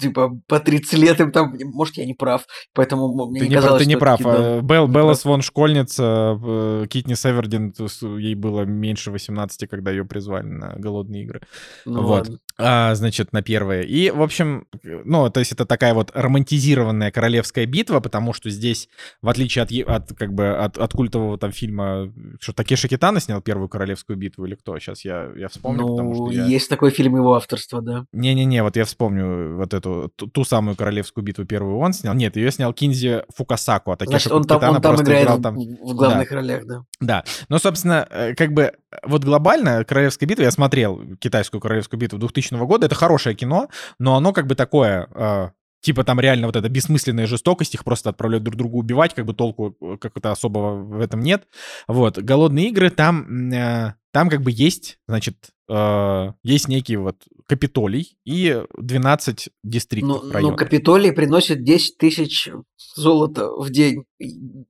типа, 0.00 0.40
по 0.46 0.60
30 0.60 0.98
лет 0.98 1.20
им 1.20 1.32
там, 1.32 1.54
может, 1.72 1.96
я 1.96 2.06
не 2.06 2.14
прав, 2.14 2.46
поэтому 2.74 3.26
мне 3.28 3.40
Ты 3.40 3.46
не 3.46 3.50
не, 3.50 3.54
прав, 3.56 3.64
казалось, 3.64 3.82
ты 3.82 3.88
не 3.88 3.96
прав. 3.96 4.20
это 4.20 4.30
кидал. 4.30 4.42
Э, 4.42 4.60
Белл, 4.62 4.86
Не 4.88 4.94
Белла 4.94 5.06
прав. 5.08 5.18
Свон 5.20 5.42
школьница, 5.42 6.38
э, 6.42 6.86
Китни 6.88 7.14
Севердин, 7.14 7.74
ей 8.18 8.34
было 8.34 8.62
меньше 8.62 9.10
18, 9.10 9.68
когда 9.68 9.90
ее 9.90 10.04
призвали 10.04 10.46
на 10.46 10.74
«Голодные 10.76 11.24
игры». 11.24 11.42
Ну, 11.84 12.02
вот. 12.02 12.10
ладно. 12.10 12.38
А, 12.60 12.94
значит, 12.96 13.32
на 13.32 13.40
первое. 13.42 13.82
И, 13.82 14.10
в 14.10 14.20
общем, 14.22 14.66
э, 14.82 15.02
ну, 15.04 15.30
то 15.30 15.40
есть 15.40 15.52
это 15.52 15.64
такая 15.64 15.94
вот 15.94 16.10
романтизированная 16.14 17.10
королевская 17.10 17.66
битва, 17.66 18.00
потому 18.00 18.32
что 18.32 18.50
здесь, 18.50 18.88
в 19.22 19.28
отличие 19.28 19.62
от, 19.62 19.70
от 19.88 20.16
как 20.18 20.32
бы, 20.32 20.48
от, 20.56 20.76
от 20.78 20.92
культового 20.92 21.38
там 21.38 21.52
фильма, 21.52 22.12
что 22.40 22.52
Такеши 22.52 22.88
Китана 22.88 23.20
снял 23.20 23.40
первую 23.40 23.68
королевскую 23.68 24.16
битву 24.16 24.44
или 24.46 24.54
кто? 24.54 24.78
Сейчас 24.78 25.04
я, 25.04 25.30
я 25.36 25.48
вспомню, 25.48 25.86
потому 25.86 26.14
Ну, 26.14 26.30
что 26.32 26.40
я... 26.40 26.46
есть 26.46 26.68
такой 26.68 26.90
фильм 26.90 27.16
его 27.16 27.34
авторства, 27.34 27.80
да. 27.80 28.04
Не-не-не, 28.12 28.62
вот 28.62 28.76
я 28.76 28.84
вспомню 28.84 29.56
вот 29.56 29.72
эту, 29.74 29.87
ту, 30.16 30.26
ту 30.26 30.44
самую 30.44 30.76
королевскую 30.76 31.24
битву 31.24 31.44
первую 31.44 31.78
он 31.78 31.92
снял. 31.92 32.14
Нет, 32.14 32.36
ее 32.36 32.50
снял 32.50 32.72
Кинзи 32.72 33.24
Фукасаку, 33.34 33.92
а 33.92 33.96
Такеши 33.96 34.32
он 34.32 34.44
там, 34.44 34.76
он 34.76 34.80
там 34.80 34.96
играет 34.96 35.24
играл 35.24 35.38
в, 35.38 35.42
там... 35.42 35.56
в 35.56 35.94
главных 35.94 36.30
ролях, 36.30 36.66
да. 36.66 36.84
Да. 37.00 37.24
Но, 37.48 37.58
собственно, 37.58 38.06
э, 38.10 38.34
как 38.34 38.52
бы 38.52 38.72
вот 39.02 39.24
глобально 39.24 39.84
«Королевская 39.84 40.28
битва», 40.28 40.42
я 40.42 40.50
смотрел 40.50 41.00
китайскую 41.20 41.60
«Королевскую 41.60 42.00
битву» 42.00 42.18
2000 42.18 42.54
года, 42.66 42.86
это 42.86 42.94
хорошее 42.94 43.34
кино, 43.34 43.68
но 43.98 44.16
оно 44.16 44.32
как 44.32 44.46
бы 44.46 44.54
такое... 44.54 45.08
э, 45.14 45.48
Типа 45.80 46.02
там 46.02 46.18
реально 46.18 46.48
вот 46.48 46.56
эта 46.56 46.68
бессмысленная 46.68 47.28
жестокость, 47.28 47.74
их 47.74 47.84
просто 47.84 48.10
отправляют 48.10 48.42
друг 48.42 48.56
друга 48.56 48.74
убивать, 48.74 49.14
как 49.14 49.26
бы 49.26 49.32
толку 49.32 49.76
э, 49.80 49.96
как-то 50.00 50.32
особого 50.32 50.82
в 50.82 51.00
этом 51.00 51.20
нет. 51.20 51.46
Вот, 51.86 52.18
«Голодные 52.18 52.70
игры», 52.70 52.90
там, 52.90 53.52
э, 53.52 53.94
там 54.12 54.28
как 54.28 54.42
бы 54.42 54.50
есть, 54.52 54.98
значит, 55.06 55.50
э, 55.68 56.32
есть 56.42 56.68
некий 56.68 56.96
вот 56.96 57.16
Капитолий 57.46 58.16
и 58.24 58.62
12 58.78 59.48
дистриктов 59.64 60.24
Ну, 60.24 60.30
районов. 60.32 60.50
ну, 60.52 60.56
Капитолий 60.56 61.12
приносит 61.12 61.64
10 61.64 61.98
тысяч 61.98 62.48
золота 62.96 63.50
в 63.50 63.70
день. 63.70 64.04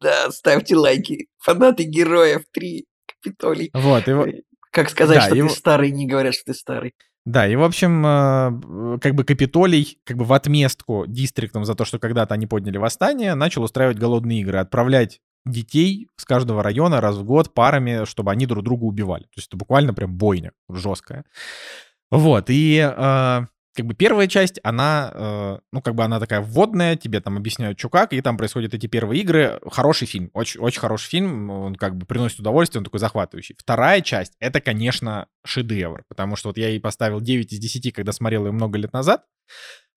Да, 0.01 0.30
ставьте 0.30 0.76
лайки. 0.76 1.28
Фанаты 1.38 1.84
героев 1.84 2.42
3. 2.53 2.84
Капитолий. 3.20 3.70
Вот, 3.74 4.07
и, 4.09 4.12
во- 4.12 4.26
Как 4.70 4.90
сказать, 4.90 5.16
Да, 5.18 5.26
что 5.26 5.34
его- 5.34 5.49
ты 5.49 5.55
старый, 5.55 5.90
не 5.90 6.07
говорят, 6.07 6.34
что 6.34 6.53
ты 6.53 6.55
старый. 6.55 6.92
Да, 7.24 7.46
и, 7.49 7.57
в 7.57 7.62
общем, 7.64 8.05
э, 8.07 8.99
как 9.01 9.14
бы 9.14 9.24
Капитолий, 9.24 9.99
как 10.05 10.16
бы 10.16 10.24
в 10.24 10.32
отместку 10.32 11.05
дистриктам 11.07 11.64
за 11.64 11.74
то, 11.74 11.84
что 11.84 11.99
когда-то 11.99 12.34
они 12.34 12.46
подняли 12.46 12.78
восстание, 12.78 13.34
начал 13.34 13.62
устраивать 13.64 13.99
голодные 13.99 14.40
игры, 14.40 14.59
отправлять 14.59 15.20
детей 15.47 16.09
с 16.16 16.24
каждого 16.24 16.62
района 16.62 17.01
раз 17.01 17.16
в 17.16 17.24
год 17.24 17.55
парами, 17.55 18.05
чтобы 18.05 18.30
они 18.30 18.47
друг 18.47 18.64
друга 18.64 18.84
убивали. 18.84 19.24
То 19.24 19.36
есть 19.36 19.49
это 19.49 19.57
буквально 19.57 19.95
прям 19.95 20.14
бойня 20.14 20.53
жесткая. 20.68 21.24
Вот, 22.11 22.47
и 22.49 22.78
э, 22.78 23.47
как 23.78 23.86
бы 23.86 23.95
первая 23.95 24.26
часть, 24.26 24.59
она, 24.64 25.12
э, 25.14 25.59
ну, 25.72 25.82
как 25.82 25.95
бы 25.95 26.03
она 26.03 26.18
такая 26.18 26.41
вводная, 26.41 26.97
тебе 26.97 27.20
там 27.20 27.36
объясняют, 27.36 27.78
что 27.78 27.89
как, 27.89 28.12
и 28.12 28.20
там 28.20 28.36
происходят 28.36 28.74
эти 28.74 28.89
первые 28.89 29.20
игры. 29.20 29.61
Хороший 29.70 30.09
фильм, 30.09 30.30
очень, 30.32 30.61
очень 30.61 30.80
хороший 30.80 31.09
фильм, 31.09 31.49
он 31.49 31.74
как 31.76 31.97
бы 31.97 32.05
приносит 32.05 32.41
удовольствие, 32.41 32.80
он 32.80 32.84
такой 32.84 32.99
захватывающий. 32.99 33.55
Вторая 33.57 34.01
часть, 34.01 34.32
это, 34.41 34.61
конечно, 34.61 35.28
шедевр, 35.45 36.03
потому 36.09 36.34
что 36.34 36.49
вот 36.49 36.59
я 36.59 36.70
ей 36.70 36.80
поставил 36.80 37.20
9 37.20 37.53
из 37.53 37.59
10, 37.61 37.93
когда 37.93 38.11
смотрел 38.11 38.47
ее 38.47 38.53
много 38.53 38.78
лет 38.78 38.93
назад. 38.93 39.24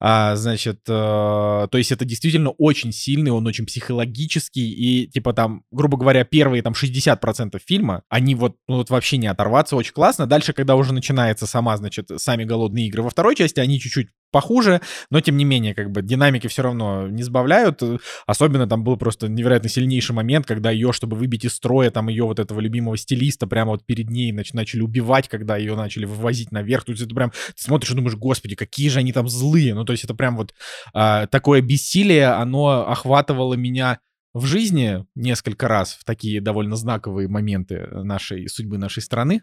А, 0.03 0.35
значит, 0.35 0.79
э, 0.87 0.91
то 0.91 1.77
есть 1.77 1.91
это 1.91 2.05
действительно 2.05 2.49
очень 2.49 2.91
сильный, 2.91 3.29
он 3.29 3.45
очень 3.45 3.67
психологический, 3.67 4.71
и 4.71 5.05
типа 5.05 5.31
там, 5.31 5.63
грубо 5.71 5.95
говоря, 5.95 6.23
первые 6.23 6.63
там 6.63 6.73
60% 6.73 7.61
фильма, 7.63 8.01
они 8.09 8.33
вот, 8.33 8.55
ну, 8.67 8.77
вот 8.77 8.89
вообще 8.89 9.17
не 9.17 9.27
оторваться, 9.27 9.75
очень 9.75 9.93
классно. 9.93 10.25
Дальше, 10.25 10.53
когда 10.53 10.75
уже 10.75 10.91
начинается 10.91 11.45
сама, 11.45 11.77
значит, 11.77 12.09
сами 12.17 12.45
голодные 12.45 12.87
игры 12.87 13.03
во 13.03 13.11
второй 13.11 13.35
части, 13.35 13.59
они 13.59 13.79
чуть-чуть 13.79 14.07
похуже, 14.31 14.81
но 15.09 15.21
тем 15.21 15.37
не 15.37 15.45
менее, 15.45 15.75
как 15.75 15.91
бы 15.91 16.01
динамики 16.01 16.47
все 16.47 16.63
равно 16.63 17.07
не 17.07 17.23
сбавляют. 17.23 17.81
Особенно 18.25 18.67
там 18.67 18.83
был 18.83 18.97
просто 18.97 19.27
невероятно 19.27 19.69
сильнейший 19.69 20.15
момент, 20.15 20.45
когда 20.45 20.71
ее, 20.71 20.93
чтобы 20.93 21.17
выбить 21.17 21.45
из 21.45 21.53
строя, 21.53 21.91
там 21.91 22.07
ее 22.09 22.23
вот 22.23 22.39
этого 22.39 22.59
любимого 22.59 22.97
стилиста 22.97 23.47
прямо 23.47 23.71
вот 23.71 23.85
перед 23.85 24.09
ней 24.09 24.31
нач- 24.31 24.51
начали 24.53 24.81
убивать, 24.81 25.27
когда 25.27 25.57
ее 25.57 25.75
начали 25.75 26.05
вывозить 26.05 26.51
наверх. 26.51 26.85
То 26.85 26.91
есть 26.91 27.03
это 27.03 27.13
прям, 27.13 27.31
ты 27.31 27.63
смотришь 27.63 27.91
и 27.91 27.95
думаешь, 27.95 28.15
господи, 28.15 28.55
какие 28.55 28.89
же 28.89 28.99
они 28.99 29.13
там 29.13 29.27
злые. 29.27 29.73
Ну, 29.73 29.85
то 29.85 29.91
есть 29.91 30.03
это 30.03 30.13
прям 30.13 30.37
вот 30.37 30.53
а, 30.93 31.27
такое 31.27 31.61
бессилие, 31.61 32.27
оно 32.27 32.87
охватывало 32.87 33.55
меня 33.55 33.99
в 34.33 34.45
жизни 34.45 35.05
несколько 35.15 35.67
раз 35.67 35.93
в 35.93 36.03
такие 36.03 36.41
довольно 36.41 36.75
знаковые 36.75 37.27
моменты 37.27 37.87
нашей 37.91 38.47
судьбы 38.47 38.77
нашей 38.77 39.01
страны. 39.01 39.41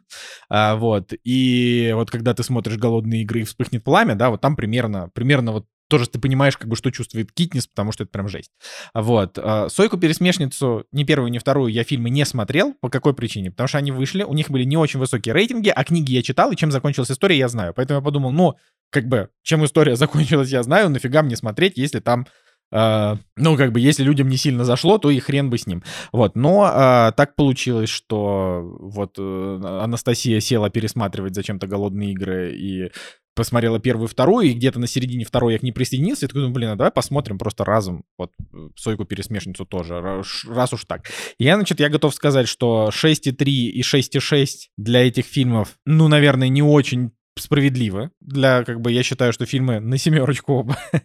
А, 0.49 0.77
вот. 0.77 1.13
И 1.25 1.93
вот 1.95 2.11
когда 2.11 2.35
ты 2.35 2.43
смотришь 2.43 2.79
«Голодные 2.79 3.23
игры» 3.23 3.41
и 3.41 3.45
«Вспыхнет 3.45 3.85
пламя», 3.85 4.15
да, 4.15 4.31
вот 4.31 4.41
там 4.41 4.57
примерно, 4.57 5.11
примерно 5.15 5.53
вот 5.53 5.67
тоже 5.89 6.07
ты 6.07 6.19
понимаешь, 6.19 6.57
как 6.57 6.69
бы, 6.69 6.77
что 6.77 6.91
чувствует 6.91 7.33
Китнис, 7.33 7.67
потому 7.67 7.93
что 7.93 8.05
это 8.05 8.13
прям 8.13 8.29
жесть. 8.29 8.53
Вот. 8.95 9.39
А, 9.39 9.69
«Сойку-пересмешницу» 9.69 10.85
ни 10.93 11.05
первую, 11.05 11.31
ни 11.31 11.39
вторую 11.39 11.73
я 11.73 11.85
фильмы 11.85 12.11
не 12.11 12.25
смотрел. 12.25 12.75
По 12.81 12.91
какой 12.91 13.15
причине? 13.15 13.51
Потому 13.51 13.69
что 13.69 13.79
они 13.79 13.91
вышли, 13.91 14.23
у 14.23 14.35
них 14.35 14.51
были 14.51 14.65
не 14.65 14.77
очень 14.77 15.01
высокие 15.01 15.35
рейтинги, 15.35 15.71
а 15.71 15.85
книги 15.85 16.13
я 16.13 16.23
читал, 16.23 16.53
и 16.53 16.57
чем 16.57 16.71
закончилась 16.71 17.11
история, 17.11 17.39
я 17.39 17.49
знаю. 17.49 17.73
Поэтому 17.75 18.01
я 18.01 18.05
подумал, 18.05 18.33
ну, 18.33 18.55
как 18.91 19.07
бы, 19.07 19.31
чем 19.43 19.65
история 19.65 19.97
закончилась, 19.97 20.51
я 20.51 20.63
знаю, 20.63 20.91
нафига 20.91 21.23
мне 21.23 21.37
смотреть, 21.37 21.79
если 21.79 22.01
там 22.01 22.27
ну, 22.71 23.57
как 23.57 23.73
бы, 23.73 23.81
если 23.81 24.03
людям 24.03 24.29
не 24.29 24.37
сильно 24.37 24.65
зашло, 24.65 24.99
то 24.99 25.11
и 25.11 25.19
хрен 25.21 25.51
бы 25.51 25.59
с 25.59 25.67
ним. 25.67 25.83
Вот, 26.13 26.37
но 26.37 26.67
uh, 26.67 27.13
так 27.13 27.35
получилось, 27.35 27.89
что 27.89 28.61
вот 28.81 29.19
uh, 29.19 29.83
Анастасия 29.83 30.41
села 30.41 30.69
пересматривать 30.69 31.35
зачем-то 31.35 31.67
«Голодные 31.67 32.13
игры» 32.13 32.53
и 32.55 32.91
посмотрела 33.39 33.79
первую 33.79 34.09
вторую, 34.09 34.49
и 34.49 34.53
где-то 34.53 34.81
на 34.81 34.89
середине 34.89 35.25
второй 35.25 35.53
я 35.53 35.59
к 35.61 35.63
ней 35.63 35.71
присоединился, 35.71 36.27
и 36.27 36.29
такой, 36.29 36.43
ну, 36.43 36.51
блин, 36.51 36.71
а 36.71 36.77
давай 36.77 36.91
посмотрим 36.91 37.39
просто 37.39 37.65
разом, 37.65 38.03
вот, 38.19 38.33
«Сойку-пересмешницу» 38.75 39.65
тоже, 39.65 40.01
раз, 40.01 40.73
уж 40.73 40.85
так. 40.85 41.09
Я, 41.39 41.55
значит, 41.55 41.79
я 41.79 41.89
готов 41.89 42.13
сказать, 42.13 42.49
что 42.49 42.91
6,3 42.93 43.45
и 43.45 43.81
6,6 43.83 44.47
для 44.77 45.07
этих 45.07 45.25
фильмов, 45.25 45.77
ну, 45.87 46.09
наверное, 46.09 46.49
не 46.49 46.63
очень 46.63 47.13
справедливо. 47.41 48.11
Для, 48.21 48.65
как 48.65 48.81
бы, 48.81 48.93
я 48.93 49.03
считаю, 49.03 49.33
что 49.33 49.47
фильмы 49.47 49.81
на 49.81 49.99
семерочку 49.99 50.55
оба. 50.55 50.77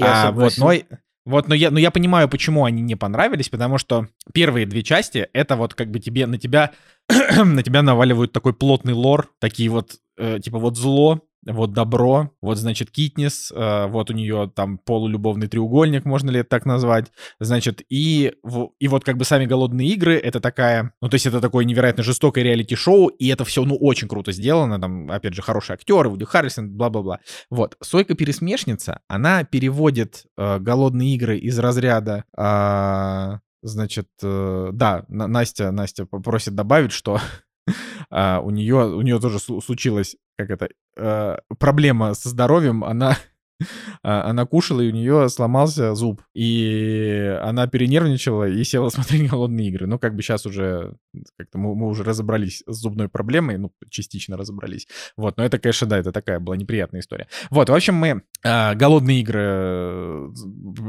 Я 0.00 0.28
а, 0.28 0.32
вот, 0.32 0.56
но, 0.56 0.72
вот, 1.24 1.48
но 1.48 1.54
я, 1.54 1.70
но 1.70 1.78
я 1.78 1.90
понимаю, 1.90 2.28
почему 2.28 2.64
они 2.64 2.80
не 2.80 2.96
понравились, 2.96 3.48
потому 3.48 3.76
что 3.76 4.08
первые 4.32 4.66
две 4.66 4.82
части, 4.82 5.28
это 5.34 5.56
вот 5.56 5.74
как 5.74 5.90
бы 5.90 6.00
тебе, 6.00 6.26
на 6.26 6.38
тебя, 6.38 6.72
на 7.44 7.62
тебя 7.62 7.82
наваливают 7.82 8.32
такой 8.32 8.54
плотный 8.54 8.94
лор, 8.94 9.30
такие 9.38 9.68
вот, 9.68 9.98
э, 10.16 10.40
типа 10.40 10.58
вот 10.58 10.76
зло, 10.76 11.20
вот 11.46 11.72
добро, 11.72 12.30
вот, 12.40 12.58
значит, 12.58 12.90
Китнис, 12.90 13.52
э, 13.54 13.86
вот 13.86 14.10
у 14.10 14.12
нее 14.12 14.50
там 14.54 14.78
полулюбовный 14.78 15.48
треугольник, 15.48 16.04
можно 16.04 16.30
ли 16.30 16.40
это 16.40 16.48
так 16.48 16.66
назвать, 16.66 17.12
значит, 17.40 17.82
и, 17.88 18.32
и 18.78 18.88
вот 18.88 19.04
как 19.04 19.16
бы 19.16 19.24
сами 19.24 19.46
«Голодные 19.46 19.88
игры»— 19.88 20.16
это 20.22 20.40
такая, 20.40 20.92
ну, 21.00 21.08
то 21.08 21.14
есть 21.14 21.26
это 21.26 21.40
такое 21.40 21.64
невероятно 21.64 22.02
жестокое 22.02 22.44
реалити-шоу, 22.44 23.08
и 23.08 23.28
это 23.28 23.44
все, 23.44 23.64
ну, 23.64 23.76
очень 23.76 24.08
круто 24.08 24.32
сделано, 24.32 24.80
там, 24.80 25.10
опять 25.10 25.34
же, 25.34 25.42
хорошие 25.42 25.74
актеры, 25.74 26.08
Вуди 26.08 26.24
Харрисон, 26.24 26.70
бла-бла-бла. 26.70 27.20
Вот, 27.50 27.76
Сойка-пересмешница, 27.82 29.00
она 29.08 29.44
переводит 29.44 30.26
э, 30.36 30.58
«Голодные 30.58 31.14
игры» 31.14 31.38
из 31.38 31.58
разряда 31.58 32.24
э, 32.36 33.38
Значит, 33.62 34.08
э, 34.22 34.70
да, 34.72 35.04
Настя, 35.08 35.70
Настя 35.70 36.04
попросит 36.04 36.56
добавить, 36.56 36.90
что 36.90 37.20
а, 38.10 38.40
у 38.40 38.50
нее 38.50 38.86
у 38.86 39.00
нее 39.02 39.20
тоже 39.20 39.38
случилась 39.38 40.16
как 40.36 40.50
это 40.50 40.68
э, 40.96 41.36
проблема 41.58 42.14
со 42.14 42.28
здоровьем. 42.28 42.84
Она 42.84 43.16
а, 44.02 44.28
она 44.30 44.46
кушала, 44.46 44.80
и 44.80 44.88
у 44.88 44.94
нее 44.94 45.28
сломался 45.28 45.94
зуб. 45.94 46.22
И 46.34 47.38
она 47.42 47.66
перенервничала 47.66 48.48
и 48.48 48.62
села 48.64 48.88
смотреть 48.90 49.30
«Голодные 49.30 49.68
игры». 49.68 49.86
Ну, 49.86 49.98
как 49.98 50.14
бы 50.14 50.22
сейчас 50.22 50.46
уже 50.46 50.96
как-то 51.36 51.58
мы, 51.58 51.74
мы 51.74 51.88
уже 51.88 52.04
разобрались 52.04 52.62
с 52.66 52.76
зубной 52.76 53.08
проблемой, 53.08 53.58
ну, 53.58 53.72
частично 53.90 54.36
разобрались. 54.36 54.86
Вот, 55.16 55.36
но 55.36 55.44
это, 55.44 55.58
конечно, 55.58 55.86
да, 55.86 55.98
это 55.98 56.12
такая 56.12 56.40
была 56.40 56.56
неприятная 56.56 57.00
история. 57.00 57.28
Вот, 57.50 57.68
в 57.68 57.74
общем, 57.74 57.94
мы... 57.94 58.22
Э, 58.44 58.74
«Голодные 58.74 59.20
игры» 59.20 60.32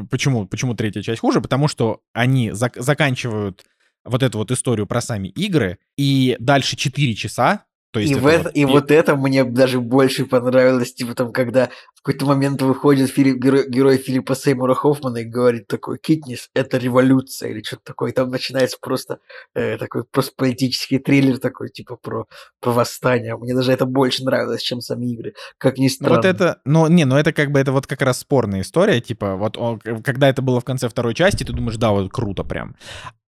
почему, 0.10 0.48
почему 0.48 0.74
третья 0.74 1.02
часть 1.02 1.22
хуже? 1.22 1.42
Потому 1.42 1.68
что 1.68 2.02
они 2.14 2.50
зак- 2.52 2.80
заканчивают 2.80 3.64
вот 4.06 4.24
эту 4.24 4.38
вот 4.38 4.52
историю 4.52 4.88
про 4.88 5.02
сами 5.02 5.30
игры, 5.30 5.78
и 5.98 6.36
дальше 6.40 6.76
4 6.76 7.14
часа 7.16 7.66
то 7.94 8.00
есть 8.00 8.12
и, 8.12 8.16
в 8.16 8.26
это, 8.26 8.46
вот... 8.46 8.56
и 8.56 8.66
вот 8.66 8.90
это 8.90 9.16
мне 9.16 9.44
даже 9.44 9.80
больше 9.80 10.26
понравилось, 10.26 10.96
типа 10.96 11.14
там, 11.14 11.32
когда 11.32 11.70
в 11.94 12.02
какой-то 12.02 12.26
момент 12.26 12.60
выходит 12.64 13.12
Филипп, 13.12 13.38
герой, 13.38 13.70
герой 13.70 13.98
Филиппа 13.98 14.34
Сеймура 14.34 14.74
Хоффмана 14.74 15.18
и 15.18 15.26
говорит 15.26 15.68
такой, 15.68 16.00
Китнис, 16.00 16.50
это 16.56 16.80
революция, 16.80 17.52
или 17.52 17.62
что-то 17.62 17.84
такое, 17.86 18.10
и 18.10 18.14
там 18.14 18.32
начинается 18.32 18.78
просто 18.82 19.20
э, 19.54 19.78
такой 19.78 20.06
просто 20.06 20.34
политический 20.36 20.98
триллер 20.98 21.38
такой, 21.38 21.70
типа 21.70 21.96
про, 21.98 22.26
про 22.60 22.72
восстание. 22.72 23.38
Мне 23.38 23.54
даже 23.54 23.72
это 23.72 23.86
больше 23.86 24.24
нравилось, 24.26 24.64
чем 24.64 24.82
сами 24.82 25.14
игры, 25.14 25.36
как 25.60 25.78
ни 25.78 25.88
странно. 25.88 26.16
Вот 26.16 26.26
это, 26.26 26.62
ну 26.66 26.88
не, 26.88 27.06
ну 27.06 27.16
это 27.16 27.32
как 27.32 27.52
бы, 27.52 27.60
это 27.60 27.72
вот 27.72 27.86
как 27.86 28.02
раз 28.02 28.18
спорная 28.18 28.62
история, 28.62 29.02
типа 29.02 29.36
вот 29.36 29.56
он, 29.56 29.80
когда 29.80 30.30
это 30.30 30.42
было 30.42 30.60
в 30.60 30.66
конце 30.66 30.90
второй 30.90 31.14
части, 31.14 31.44
ты 31.44 31.54
думаешь, 31.54 31.78
да, 31.78 31.92
вот 31.92 32.12
круто 32.12 32.44
прям. 32.44 32.76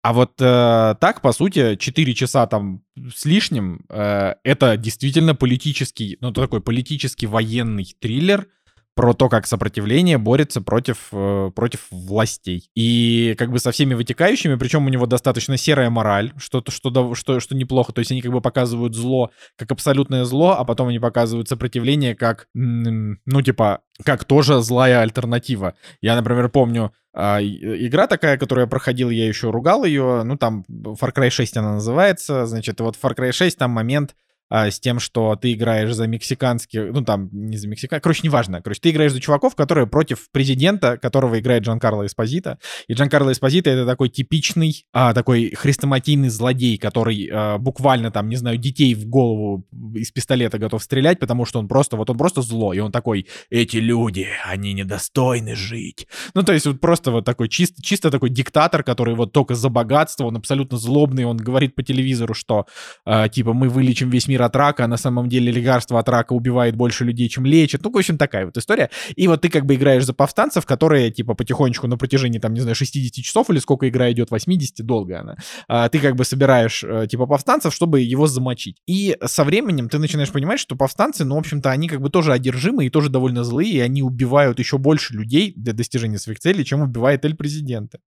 А 0.03 0.11
вот 0.11 0.33
э, 0.41 0.95
так, 0.99 1.21
по 1.21 1.31
сути, 1.31 1.77
4 1.77 2.13
часа 2.13 2.45
там 2.45 2.81
с 3.15 3.23
лишним, 3.23 3.85
э, 3.87 4.33
это 4.43 4.75
действительно 4.75 5.33
политический, 5.33 6.17
ну, 6.19 6.33
такой 6.33 6.59
политический 6.59 7.25
военный 7.25 7.95
триллер, 8.01 8.47
про 8.95 9.13
то, 9.13 9.27
как 9.29 9.47
сопротивление 9.47 10.17
борется 10.17 10.61
против, 10.61 11.07
э, 11.11 11.51
против 11.55 11.87
властей. 11.89 12.69
И 12.75 13.35
как 13.37 13.51
бы 13.51 13.59
со 13.59 13.71
всеми 13.71 13.93
вытекающими, 13.95 14.55
причем 14.55 14.85
у 14.85 14.89
него 14.89 15.05
достаточно 15.05 15.57
серая 15.57 15.89
мораль, 15.89 16.31
что, 16.37 16.63
что, 16.67 17.15
что, 17.15 17.39
что 17.39 17.55
неплохо. 17.55 17.91
То 17.91 17.99
есть 17.99 18.11
они 18.11 18.21
как 18.21 18.31
бы 18.31 18.41
показывают 18.41 18.95
зло 18.95 19.31
как 19.57 19.71
абсолютное 19.71 20.25
зло, 20.25 20.55
а 20.57 20.63
потом 20.63 20.89
они 20.89 20.99
показывают 20.99 21.49
сопротивление 21.49 22.15
как, 22.15 22.47
ну, 22.53 23.41
типа, 23.41 23.81
как 24.03 24.25
тоже 24.25 24.61
злая 24.61 25.01
альтернатива. 25.01 25.75
Я, 26.01 26.15
например, 26.15 26.49
помню, 26.49 26.93
а, 27.15 27.39
игра 27.41 28.07
такая, 28.07 28.37
которую 28.37 28.65
я 28.65 28.69
проходил, 28.69 29.09
я 29.09 29.27
еще 29.27 29.51
ругал 29.51 29.85
ее, 29.85 30.23
ну, 30.23 30.35
там 30.37 30.65
Far 30.69 31.13
Cry 31.13 31.29
6 31.29 31.57
она 31.57 31.73
называется, 31.73 32.45
значит, 32.47 32.79
вот 32.81 32.97
Far 33.01 33.15
Cry 33.15 33.31
6 33.31 33.57
там 33.57 33.71
момент, 33.71 34.15
а, 34.53 34.69
с 34.69 34.79
тем, 34.79 34.99
что 34.99 35.35
ты 35.35 35.53
играешь 35.53 35.95
за 35.95 36.05
мексиканских, 36.05 36.93
ну 36.93 37.03
там 37.03 37.27
не 37.31 37.57
за 37.57 37.67
мексикан, 37.67 37.99
короче, 37.99 38.21
неважно, 38.23 38.61
короче, 38.61 38.81
ты 38.81 38.91
играешь 38.91 39.11
за 39.11 39.19
чуваков, 39.19 39.55
которые 39.55 39.87
против 39.87 40.29
президента, 40.31 40.97
которого 40.97 41.39
играет 41.39 41.63
Джан 41.63 41.79
Карло 41.79 42.05
Эспозита, 42.05 42.59
и 42.87 42.93
Джан 42.93 43.09
Карло 43.09 43.31
Эспозита 43.31 43.71
это 43.71 43.87
такой 43.87 44.09
типичный, 44.09 44.85
а, 44.93 45.15
такой 45.15 45.55
хрестоматийный 45.55 46.29
злодей, 46.29 46.77
который 46.77 47.27
а, 47.33 47.57
буквально 47.57 48.11
там, 48.11 48.29
не 48.29 48.35
знаю, 48.35 48.57
детей 48.57 48.93
в 48.93 49.07
голову 49.07 49.65
из 49.95 50.11
пистолета 50.11 50.59
готов 50.59 50.83
стрелять, 50.83 51.17
потому 51.17 51.45
что 51.45 51.57
он 51.57 51.67
просто, 51.67 51.97
вот 51.97 52.11
он 52.11 52.17
просто 52.19 52.43
зло, 52.43 52.73
и 52.73 52.79
он 52.79 52.91
такой, 52.91 53.25
эти 53.49 53.77
люди, 53.77 54.27
они 54.45 54.73
недостойны 54.73 55.55
жить. 55.55 56.05
Ну, 56.35 56.43
то 56.43 56.53
есть 56.53 56.67
вот 56.67 56.79
просто 56.79 57.09
вот 57.09 57.25
такой 57.25 57.49
чисто, 57.49 57.81
чисто 57.81 58.11
такой 58.11 58.29
диктатор, 58.29 58.83
который 58.83 59.15
вот 59.15 59.31
только 59.33 59.55
за 59.55 59.69
богатство, 59.69 60.25
он 60.25 60.37
абсолютно 60.37 60.77
злобный, 60.77 61.25
он 61.25 61.37
говорит 61.37 61.73
по 61.73 61.81
телевизору, 61.81 62.35
что 62.35 62.67
а, 63.03 63.27
типа 63.29 63.53
мы 63.53 63.67
вылечим 63.67 64.11
весь 64.11 64.27
мир 64.27 64.42
от 64.43 64.55
рака, 64.55 64.85
а 64.85 64.87
на 64.87 64.97
самом 64.97 65.29
деле 65.29 65.51
лекарство 65.51 65.99
от 65.99 66.09
рака 66.09 66.33
убивает 66.33 66.75
больше 66.75 67.05
людей, 67.05 67.29
чем 67.29 67.45
лечит. 67.45 67.83
Ну, 67.83 67.91
в 67.91 67.97
общем, 67.97 68.17
такая 68.17 68.45
вот 68.45 68.57
история. 68.57 68.89
И 69.15 69.27
вот 69.27 69.41
ты 69.41 69.49
как 69.49 69.65
бы 69.65 69.75
играешь 69.75 70.05
за 70.05 70.13
повстанцев, 70.13 70.65
которые, 70.65 71.11
типа, 71.11 71.33
потихонечку 71.33 71.87
на 71.87 71.97
протяжении, 71.97 72.39
там, 72.39 72.53
не 72.53 72.61
знаю, 72.61 72.75
60 72.75 73.23
часов 73.23 73.49
или 73.49 73.59
сколько 73.59 73.87
игра 73.89 74.11
идет, 74.11 74.31
80, 74.31 74.85
долго 74.85 75.19
она, 75.19 75.35
а, 75.67 75.89
ты 75.89 75.99
как 75.99 76.15
бы 76.15 76.25
собираешь, 76.25 76.83
э, 76.83 77.07
типа, 77.09 77.25
повстанцев, 77.25 77.73
чтобы 77.73 78.01
его 78.01 78.27
замочить. 78.27 78.77
И 78.87 79.17
со 79.25 79.43
временем 79.43 79.89
ты 79.89 79.99
начинаешь 79.99 80.31
понимать, 80.31 80.59
что 80.59 80.75
повстанцы, 80.75 81.25
ну, 81.25 81.35
в 81.35 81.39
общем-то, 81.39 81.71
они 81.71 81.87
как 81.87 82.01
бы 82.01 82.09
тоже 82.09 82.33
одержимы 82.33 82.85
и 82.85 82.89
тоже 82.89 83.09
довольно 83.09 83.43
злые, 83.43 83.73
и 83.73 83.79
они 83.79 84.03
убивают 84.03 84.59
еще 84.59 84.77
больше 84.77 85.13
людей 85.13 85.53
для 85.55 85.73
достижения 85.73 86.19
своих 86.19 86.39
целей, 86.39 86.65
чем 86.65 86.81
убивает 86.81 87.25
Эль 87.25 87.35
президента. 87.35 87.99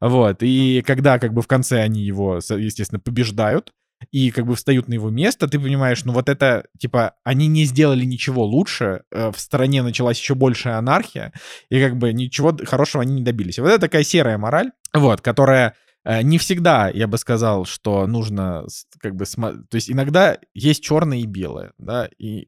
Вот. 0.00 0.42
И 0.42 0.82
когда 0.86 1.18
как 1.18 1.32
бы 1.32 1.42
в 1.42 1.46
конце 1.46 1.80
они 1.80 2.02
его, 2.02 2.36
естественно, 2.36 3.00
побеждают, 3.00 3.72
и 4.10 4.30
как 4.30 4.46
бы 4.46 4.54
встают 4.54 4.88
на 4.88 4.94
его 4.94 5.10
место, 5.10 5.48
ты 5.48 5.58
понимаешь, 5.58 6.04
ну 6.04 6.12
вот 6.12 6.28
это, 6.28 6.66
типа, 6.78 7.14
они 7.24 7.46
не 7.46 7.64
сделали 7.64 8.04
ничего 8.04 8.44
лучше, 8.44 9.02
э, 9.10 9.30
в 9.30 9.38
стране 9.38 9.82
началась 9.82 10.18
еще 10.18 10.34
большая 10.34 10.78
анархия, 10.78 11.32
и 11.68 11.80
как 11.80 11.96
бы 11.96 12.12
ничего 12.12 12.56
хорошего 12.64 13.02
они 13.02 13.14
не 13.14 13.22
добились. 13.22 13.58
Вот 13.58 13.68
это 13.68 13.80
такая 13.80 14.04
серая 14.04 14.38
мораль, 14.38 14.70
вот, 14.94 15.20
которая 15.20 15.74
э, 16.04 16.22
не 16.22 16.38
всегда, 16.38 16.88
я 16.88 17.06
бы 17.06 17.18
сказал, 17.18 17.64
что 17.64 18.06
нужно 18.06 18.64
как 19.00 19.16
бы... 19.16 19.24
То 19.26 19.74
есть 19.74 19.90
иногда 19.90 20.38
есть 20.54 20.82
черное 20.82 21.18
и 21.18 21.26
белое, 21.26 21.72
да, 21.78 22.08
и, 22.18 22.46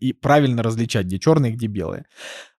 и 0.00 0.12
правильно 0.12 0.62
различать, 0.62 1.06
где 1.06 1.18
черное 1.18 1.50
и 1.50 1.54
где 1.54 1.66
белое. 1.68 2.06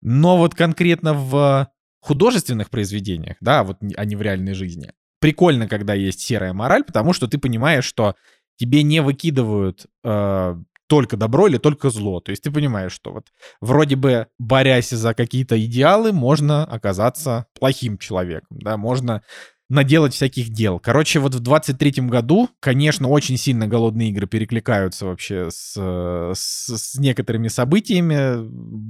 Но 0.01 0.37
вот 0.37 0.55
конкретно 0.55 1.13
в 1.13 1.67
художественных 2.01 2.69
произведениях, 2.69 3.37
да, 3.41 3.63
вот, 3.63 3.77
а 3.97 4.03
в 4.05 4.21
реальной 4.21 4.53
жизни, 4.53 4.93
прикольно, 5.19 5.67
когда 5.67 5.93
есть 5.93 6.21
серая 6.21 6.53
мораль, 6.53 6.83
потому 6.83 7.13
что 7.13 7.27
ты 7.27 7.37
понимаешь, 7.37 7.85
что 7.85 8.15
тебе 8.57 8.83
не 8.83 9.01
выкидывают 9.01 9.85
э, 10.03 10.55
только 10.87 11.17
добро 11.17 11.47
или 11.47 11.57
только 11.57 11.89
зло. 11.89 12.19
То 12.19 12.31
есть 12.31 12.43
ты 12.43 12.51
понимаешь, 12.51 12.91
что 12.91 13.11
вот 13.11 13.27
вроде 13.61 13.95
бы 13.95 14.27
борясь 14.39 14.89
за 14.89 15.13
какие-то 15.13 15.63
идеалы, 15.63 16.11
можно 16.11 16.65
оказаться 16.65 17.45
плохим 17.57 17.97
человеком, 17.97 18.57
да, 18.59 18.75
можно 18.75 19.21
наделать 19.69 20.13
всяких 20.13 20.49
дел. 20.49 20.79
Короче, 20.79 21.19
вот 21.19 21.35
в 21.35 21.41
23-м 21.41 22.07
году, 22.07 22.49
конечно, 22.59 23.07
очень 23.07 23.37
сильно 23.37 23.67
голодные 23.67 24.09
игры 24.09 24.25
перекликаются 24.25 25.05
вообще 25.05 25.49
с, 25.51 25.75
с, 25.75 26.77
с 26.77 26.95
некоторыми 26.95 27.49
событиями, 27.49 28.37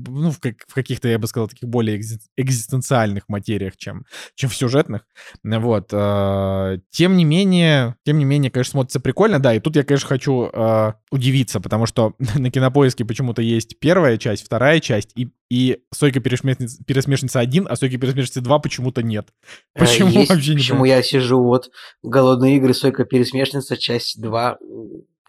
ну, 0.10 0.32
в, 0.32 0.40
как, 0.40 0.56
в 0.68 0.74
каких-то, 0.74 1.10
я 1.10 1.20
бы 1.20 1.28
сказал, 1.28 1.50
таких 1.50 1.68
более 1.68 2.00
экзистенциальных 2.38 3.28
материях, 3.28 3.76
чем, 3.76 4.06
чем 4.36 4.50
в 4.50 4.56
сюжетных. 4.56 5.06
Вот. 5.44 5.90
А, 5.92 6.78
тем 6.90 7.18
не 7.18 7.26
менее, 7.26 7.96
тем 8.06 8.18
не 8.18 8.26
менее, 8.26 8.50
конечно, 8.50 8.72
смотрится 8.72 9.02
прикольно, 9.02 9.40
да, 9.40 9.54
и 9.54 9.60
тут 9.60 9.76
я, 9.76 9.84
конечно, 9.84 10.08
хочу 10.08 10.50
э, 10.52 10.94
удивиться, 11.12 11.60
потому 11.60 11.88
что 11.88 12.14
на 12.36 12.50
Кинопоиске 12.50 13.04
почему-то 13.04 13.42
есть 13.42 13.80
первая 13.80 14.18
часть, 14.18 14.46
вторая 14.46 14.80
часть, 14.80 15.12
и 15.16 15.30
и 15.50 15.80
Сойка 15.92 16.20
пересмешница, 16.20 16.84
пересмешница 16.84 17.40
1, 17.40 17.68
а 17.70 17.76
Сойка 17.76 17.98
пересмешница 17.98 18.42
2 18.42 18.60
почему-то 18.60 19.02
нет. 19.02 19.30
Э, 19.76 19.80
почему 19.80 20.10
Есть, 20.10 20.30
вообще 20.30 20.52
не 20.52 20.58
Почему 20.58 20.86
я 20.86 21.02
сижу 21.02 21.42
вот 21.44 21.72
Голодные 22.04 22.58
игры, 22.58 22.74
Сойка 22.74 23.06
пересмешница, 23.06 23.76
часть 23.78 24.22
2 24.22 24.58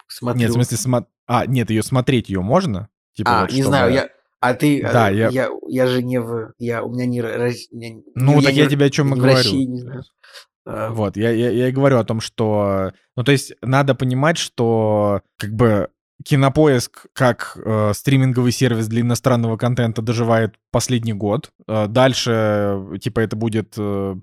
смотрю. 0.07 0.39
Нет, 0.39 0.49
в 0.51 0.53
смысле, 0.53 0.77
смо... 0.77 1.07
а, 1.27 1.45
нет, 1.45 1.69
ее 1.69 1.83
смотреть 1.83 2.29
ее 2.29 2.41
можно? 2.41 2.89
Типа, 3.13 3.39
а, 3.39 3.41
вот, 3.41 3.51
не 3.51 3.61
чтобы... 3.61 3.67
знаю, 3.67 3.93
я... 3.93 4.09
А 4.39 4.55
ты, 4.55 4.81
да, 4.81 5.09
я... 5.09 5.29
я, 5.29 5.49
я 5.67 5.85
же 5.87 6.01
не 6.01 6.19
в, 6.19 6.53
я, 6.57 6.83
у 6.83 6.91
меня 6.91 7.05
не, 7.05 7.21
не 7.71 8.03
ну 8.15 8.39
я 8.39 8.47
так 8.47 8.53
не, 8.53 8.59
я 8.59 8.67
тебе 8.67 8.85
о 8.87 8.89
чем 8.89 9.13
и 9.13 9.17
говорю. 9.17 9.35
России, 9.35 9.65
не 9.65 9.81
знаю. 9.81 10.03
А, 10.65 10.89
вот, 10.89 11.15
я, 11.15 11.31
я, 11.31 11.51
я 11.51 11.69
и 11.69 11.71
говорю 11.71 11.99
о 11.99 12.03
том, 12.03 12.21
что, 12.21 12.91
ну, 13.15 13.23
то 13.23 13.31
есть 13.31 13.53
надо 13.61 13.93
понимать, 13.93 14.37
что, 14.37 15.21
как 15.37 15.51
бы, 15.51 15.89
Кинопоиск 16.25 17.07
как 17.13 17.57
э, 17.63 17.93
стриминговый 17.93 18.51
сервис 18.51 18.87
для 18.87 19.01
иностранного 19.01 19.57
контента 19.57 20.01
доживает 20.01 20.55
последний 20.71 21.13
год. 21.13 21.51
Э, 21.67 21.87
дальше, 21.87 22.97
типа, 23.01 23.21
это 23.21 23.35
будет, 23.35 23.75
э, 23.77 24.15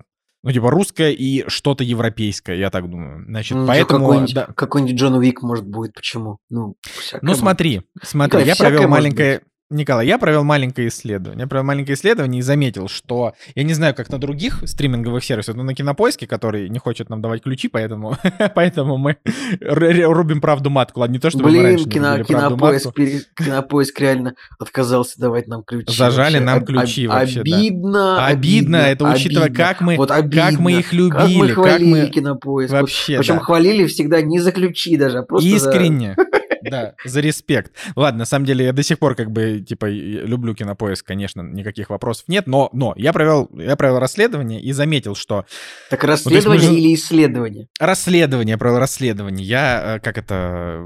ну, 0.43 0.51
типа, 0.51 0.71
русское 0.71 1.11
и 1.11 1.47
что-то 1.47 1.83
европейское, 1.83 2.55
я 2.55 2.69
так 2.69 2.89
думаю. 2.89 3.25
Значит, 3.27 3.57
ну, 3.57 3.67
поэтому... 3.67 4.05
Какой-нибудь, 4.05 4.33
да. 4.33 4.45
какой-нибудь 4.55 4.95
Джон 4.95 5.15
Уик, 5.15 5.41
может, 5.41 5.67
будет. 5.67 5.93
Почему? 5.93 6.37
Ну, 6.49 6.75
ну 7.21 7.35
смотри, 7.35 7.81
смотри, 8.01 8.43
я 8.43 8.55
провел 8.55 8.87
маленькое... 8.87 9.41
Николай, 9.71 10.07
я 10.07 10.17
провел 10.17 10.43
маленькое 10.43 10.87
исследование. 10.87 11.43
Я 11.43 11.47
провел 11.47 11.63
маленькое 11.63 11.95
исследование 11.95 12.39
и 12.39 12.41
заметил, 12.41 12.87
что 12.87 13.33
я 13.53 13.61
не 13.61 13.75
знаю, 13.75 13.93
как 13.93 14.09
на 14.09 14.17
других 14.17 14.63
стриминговых 14.65 15.23
сервисах, 15.23 15.55
но 15.55 15.61
на 15.61 15.75
кинопоиске, 15.75 16.25
который 16.25 16.69
не 16.69 16.79
хочет 16.79 17.09
нам 17.11 17.21
давать 17.21 17.43
ключи, 17.43 17.67
поэтому, 17.67 18.17
поэтому 18.55 18.97
мы 18.97 19.17
рубим 19.61 20.41
правду 20.41 20.71
матку. 20.71 21.01
Ладно, 21.01 21.13
не 21.13 21.19
то, 21.19 21.29
чтобы 21.29 21.49
Блин, 21.49 21.61
мы 21.61 21.67
раньше 21.69 21.85
не 21.85 21.91
кино, 21.91 22.05
правду 22.15 22.25
кинопоиск, 22.25 22.93
пере- 22.95 23.21
кинопоиск 23.37 23.99
реально 23.99 24.33
отказался 24.57 25.19
давать 25.21 25.47
нам 25.47 25.61
ключи. 25.63 25.93
Зажали 25.95 26.39
вообще. 26.39 26.45
нам 26.45 26.65
ключи 26.65 27.05
об- 27.05 27.11
вообще, 27.13 27.43
да. 27.43 27.55
Обидно, 27.57 28.25
Обидно, 28.25 28.75
это 28.77 29.05
учитывая, 29.07 29.45
обидно. 29.45 29.63
как 29.65 29.81
мы, 29.81 29.97
вот 29.97 30.09
как 30.09 30.23
мы 30.23 30.31
обидно. 30.41 30.69
их 30.79 30.89
Как 30.89 30.95
мы 30.95 31.29
любили, 31.29 31.47
как 31.53 31.55
хвалили 31.55 31.89
мы 32.01 32.07
кинопоиск. 32.07 32.73
Вообще, 32.73 33.17
Причем 33.19 33.35
да. 33.35 33.41
хвалили 33.41 33.85
всегда 33.85 34.21
не 34.23 34.39
за 34.39 34.51
ключи 34.51 34.97
даже, 34.97 35.19
а 35.19 35.21
просто 35.21 35.47
за- 35.47 35.55
Искренне. 35.69 36.15
Да, 36.63 36.93
за 37.05 37.19
респект. 37.21 37.73
Ладно, 37.95 38.19
на 38.19 38.25
самом 38.25 38.45
деле 38.45 38.65
я 38.65 38.73
до 38.73 38.83
сих 38.83 38.99
пор 38.99 39.15
как 39.15 39.31
бы, 39.31 39.59
типа, 39.61 39.85
люблю 39.87 40.53
кинопоиск, 40.55 41.05
конечно, 41.05 41.41
никаких 41.41 41.89
вопросов 41.89 42.25
нет, 42.27 42.47
но, 42.47 42.69
но 42.73 42.93
я 42.97 43.13
провел, 43.13 43.49
я 43.53 43.75
провел 43.75 43.99
расследование 43.99 44.61
и 44.61 44.71
заметил, 44.71 45.15
что 45.15 45.45
Так 45.89 46.03
расследование 46.03 46.69
же- 46.69 46.75
или 46.75 46.93
исследование? 46.95 47.67
расследование, 47.79 48.53
я 48.53 48.57
провел 48.57 48.79
расследование. 48.79 49.45
Я, 49.45 49.95
э, 49.97 49.99
как 49.99 50.17
это, 50.17 50.83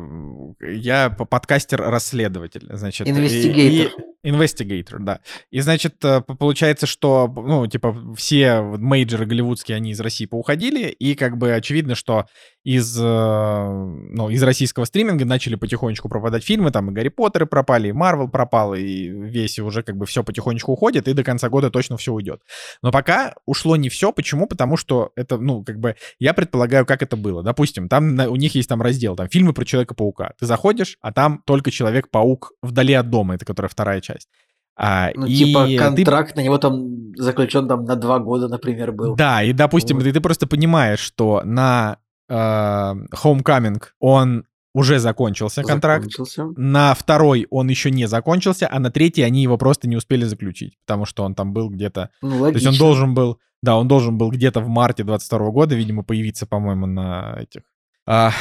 я 0.61 1.09
подкастер-расследователь, 1.09 2.67
значит. 2.71 3.07
Инвестигейтор. 3.07 3.91
Инвестигейтор, 4.25 4.99
да. 5.01 5.19
И, 5.51 5.59
значит, 5.59 5.95
э, 6.05 6.21
получается, 6.21 6.85
что, 6.87 7.27
ну, 7.27 7.67
типа, 7.67 7.93
все 8.15 8.61
вот 8.61 8.79
мейджоры 8.79 9.25
голливудские, 9.25 9.75
они 9.75 9.91
из 9.91 9.99
России 9.99 10.25
поуходили, 10.25 10.87
и, 10.87 11.15
как 11.15 11.37
бы, 11.37 11.53
очевидно, 11.53 11.95
что 11.95 12.25
из, 12.63 12.97
э, 12.97 13.03
ну, 13.03 14.29
из 14.29 14.41
российского 14.41 14.85
стриминга 14.85 15.25
начали 15.25 15.55
потихонечку 15.55 16.07
пропадать 16.07 16.43
фильмы, 16.45 16.71
там 16.71 16.89
и 16.89 16.93
Гарри 16.93 17.09
Поттеры 17.09 17.45
пропали, 17.45 17.89
и 17.89 17.91
Марвел 17.91 18.29
пропал, 18.29 18.73
и 18.73 19.07
весь 19.09 19.59
уже, 19.59 19.83
как 19.83 19.97
бы, 19.97 20.05
все 20.05 20.23
потихонечку 20.23 20.71
уходит, 20.71 21.07
и 21.07 21.13
до 21.13 21.23
конца 21.23 21.49
года 21.49 21.69
точно 21.69 21.97
все 21.97 22.13
уйдет. 22.13 22.41
Но 22.81 22.91
пока 22.91 23.35
ушло 23.45 23.75
не 23.75 23.89
все. 23.89 24.13
Почему? 24.13 24.47
Потому 24.47 24.77
что 24.77 25.11
это, 25.15 25.37
ну, 25.37 25.63
как 25.63 25.77
бы, 25.79 25.95
я 26.19 26.33
предполагаю, 26.33 26.85
как 26.85 27.01
это 27.03 27.17
было. 27.17 27.43
Допустим, 27.43 27.89
там 27.89 28.15
на- 28.15 28.29
у 28.29 28.35
них 28.37 28.55
есть 28.55 28.69
там 28.69 28.81
раздел, 28.81 29.15
там 29.15 29.27
фильмы 29.27 29.53
про 29.53 29.65
Человека-паука. 29.65 30.31
Ты 30.39 30.45
заходишь, 30.45 30.97
а 31.01 31.11
там 31.11 31.41
только 31.45 31.69
Человек-паук 31.71 32.53
вдали 32.61 32.93
от 32.93 33.09
дома, 33.09 33.35
это 33.35 33.45
которая 33.45 33.69
вторая 33.69 33.99
часть. 33.99 34.29
А, 34.75 35.11
Ну, 35.13 35.25
и 35.27 35.35
типа, 35.35 35.65
ты- 35.67 35.77
контракт 35.77 36.35
на 36.35 36.39
него 36.41 36.57
там 36.57 37.13
заключен 37.15 37.67
там 37.67 37.83
на 37.85 37.95
два 37.95 38.19
года, 38.19 38.47
например, 38.47 38.91
был. 38.91 39.15
Да, 39.15 39.43
и, 39.43 39.53
допустим, 39.53 39.97
Вот. 39.97 40.03
ты, 40.05 40.13
ты 40.13 40.19
просто 40.21 40.47
понимаешь, 40.47 40.99
что 40.99 41.41
на 41.45 41.97
э, 42.29 42.33
Homecoming 42.33 43.81
он 43.99 44.45
уже 44.75 44.99
закончился 44.99 45.61
контракт. 45.63 46.05
Закончился. 46.05 46.47
На 46.57 46.93
второй 46.95 47.45
он 47.51 47.69
еще 47.69 47.91
не 47.91 48.07
закончился, 48.07 48.67
а 48.71 48.79
на 48.79 48.89
третий 48.91 49.21
они 49.21 49.43
его 49.43 49.57
просто 49.57 49.87
не 49.87 49.95
успели 49.95 50.25
заключить, 50.25 50.77
потому 50.85 51.05
что 51.05 51.23
он 51.23 51.35
там 51.35 51.53
был 51.53 51.69
где-то 51.69 52.09
Ну, 52.21 52.29
То 52.29 52.35
есть 52.35 52.65
логично. 52.65 52.69
он 52.71 52.77
должен 52.77 53.13
был, 53.13 53.37
да, 53.61 53.77
он 53.77 53.87
должен 53.87 54.17
был 54.17 54.31
где-то 54.31 54.61
в 54.61 54.67
марте 54.67 55.03
22 55.03 55.51
года, 55.51 55.75
видимо, 55.75 56.03
появиться, 56.03 56.47
по-моему, 56.47 56.87
на 56.87 57.37
этих, 57.39 57.61
а, 58.07 58.31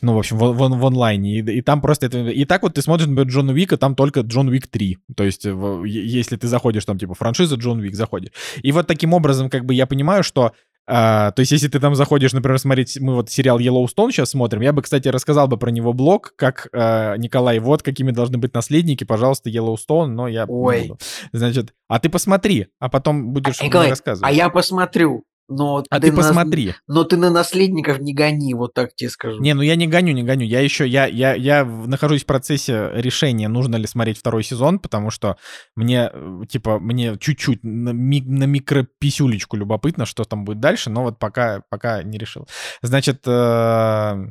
ну, 0.00 0.14
в 0.14 0.18
общем, 0.18 0.38
в, 0.38 0.52
в- 0.52 0.78
в 0.80 0.86
онлайне. 0.86 1.38
И, 1.40 1.58
и 1.58 1.60
там 1.60 1.80
просто 1.82 2.06
это... 2.06 2.18
И 2.26 2.44
так 2.46 2.62
вот 2.62 2.74
ты 2.74 2.82
смотришь, 2.82 3.06
например, 3.06 3.30
Джона 3.30 3.52
Уика, 3.52 3.76
там 3.76 3.94
только 3.94 4.20
Джон 4.22 4.48
Уик 4.48 4.66
3. 4.68 4.98
То 5.14 5.22
есть 5.24 5.44
в- 5.46 5.84
если 5.84 6.36
ты 6.36 6.48
заходишь, 6.48 6.84
там, 6.86 6.98
типа, 6.98 7.14
франшиза 7.14 7.54
Джон 7.56 7.80
Уик 7.80 7.94
заходишь. 7.94 8.32
И 8.62 8.72
вот 8.72 8.86
таким 8.88 9.12
образом, 9.12 9.48
как 9.50 9.64
бы, 9.66 9.74
я 9.74 9.86
понимаю, 9.86 10.24
что 10.24 10.52
а, 10.86 11.30
то 11.30 11.40
есть, 11.40 11.52
если 11.52 11.68
ты 11.68 11.78
там 11.78 11.94
заходишь, 11.94 12.32
например, 12.32 12.58
смотреть, 12.58 12.98
мы 13.00 13.14
вот 13.14 13.30
сериал 13.30 13.60
Yellowstone 13.60 14.10
сейчас 14.10 14.30
смотрим, 14.30 14.62
я 14.62 14.72
бы, 14.72 14.82
кстати, 14.82 15.08
рассказал 15.08 15.46
бы 15.46 15.56
про 15.56 15.70
него 15.70 15.92
блог, 15.92 16.34
как 16.36 16.68
а, 16.72 17.16
Николай, 17.16 17.60
вот 17.60 17.82
какими 17.82 18.10
должны 18.10 18.38
быть 18.38 18.52
наследники, 18.52 19.04
пожалуйста, 19.04 19.48
Yellowstone, 19.48 20.06
но 20.06 20.26
я 20.26 20.44
не 20.44 20.52
Ой. 20.52 20.82
буду. 20.82 20.98
Значит, 21.32 21.74
а 21.88 22.00
ты 22.00 22.08
посмотри, 22.08 22.68
а 22.80 22.88
потом 22.88 23.32
будешь 23.32 23.60
мне 23.60 23.68
Николай, 23.68 23.90
рассказывать. 23.90 24.28
А 24.28 24.34
я 24.34 24.48
посмотрю. 24.48 25.24
Но 25.56 25.84
А 25.90 26.00
ты 26.00 26.10
на- 26.10 26.16
посмотри. 26.16 26.74
Но 26.86 27.04
ты 27.04 27.16
на 27.16 27.30
наследников 27.30 28.00
не 28.00 28.14
гони, 28.14 28.54
вот 28.54 28.74
так 28.74 28.94
тебе 28.94 29.10
скажу. 29.10 29.40
Не, 29.40 29.54
ну 29.54 29.62
я 29.62 29.76
не 29.76 29.86
гоню, 29.86 30.12
не 30.12 30.22
гоню. 30.22 30.44
Я 30.46 30.60
еще, 30.60 30.86
я, 30.86 31.06
я, 31.06 31.34
я 31.34 31.64
в- 31.64 31.88
нахожусь 31.88 32.22
в 32.22 32.26
процессе 32.26 32.90
решения, 32.94 33.48
нужно 33.48 33.76
ли 33.76 33.86
смотреть 33.86 34.18
второй 34.18 34.42
сезон, 34.44 34.78
потому 34.78 35.10
что 35.10 35.36
мне, 35.76 36.10
э, 36.12 36.40
типа, 36.48 36.78
мне 36.78 37.16
чуть-чуть 37.18 37.62
на, 37.62 37.90
ми- 37.90 38.22
на 38.22 38.44
микрописюлечку 38.44 39.56
любопытно, 39.56 40.06
что 40.06 40.24
там 40.24 40.44
будет 40.44 40.60
дальше, 40.60 40.90
но 40.90 41.02
вот 41.02 41.18
пока, 41.18 41.62
пока 41.70 42.02
не 42.02 42.18
решил. 42.18 42.46
Значит, 42.82 43.22
э, 43.26 44.26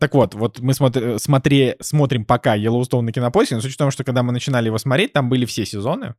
так 0.00 0.14
вот, 0.14 0.34
вот 0.34 0.58
мы 0.60 0.74
смотри, 0.74 1.18
смотри, 1.18 1.74
смотрим 1.80 2.24
пока 2.24 2.56
Yellowstone 2.58 3.02
на 3.02 3.12
кинопоиске, 3.12 3.54
но 3.54 3.60
с 3.60 3.64
учетом, 3.64 3.90
что 3.90 4.04
когда 4.04 4.22
мы 4.22 4.32
начинали 4.32 4.66
его 4.66 4.78
смотреть, 4.78 5.12
там 5.12 5.28
были 5.28 5.44
все 5.44 5.64
сезоны, 5.64 6.14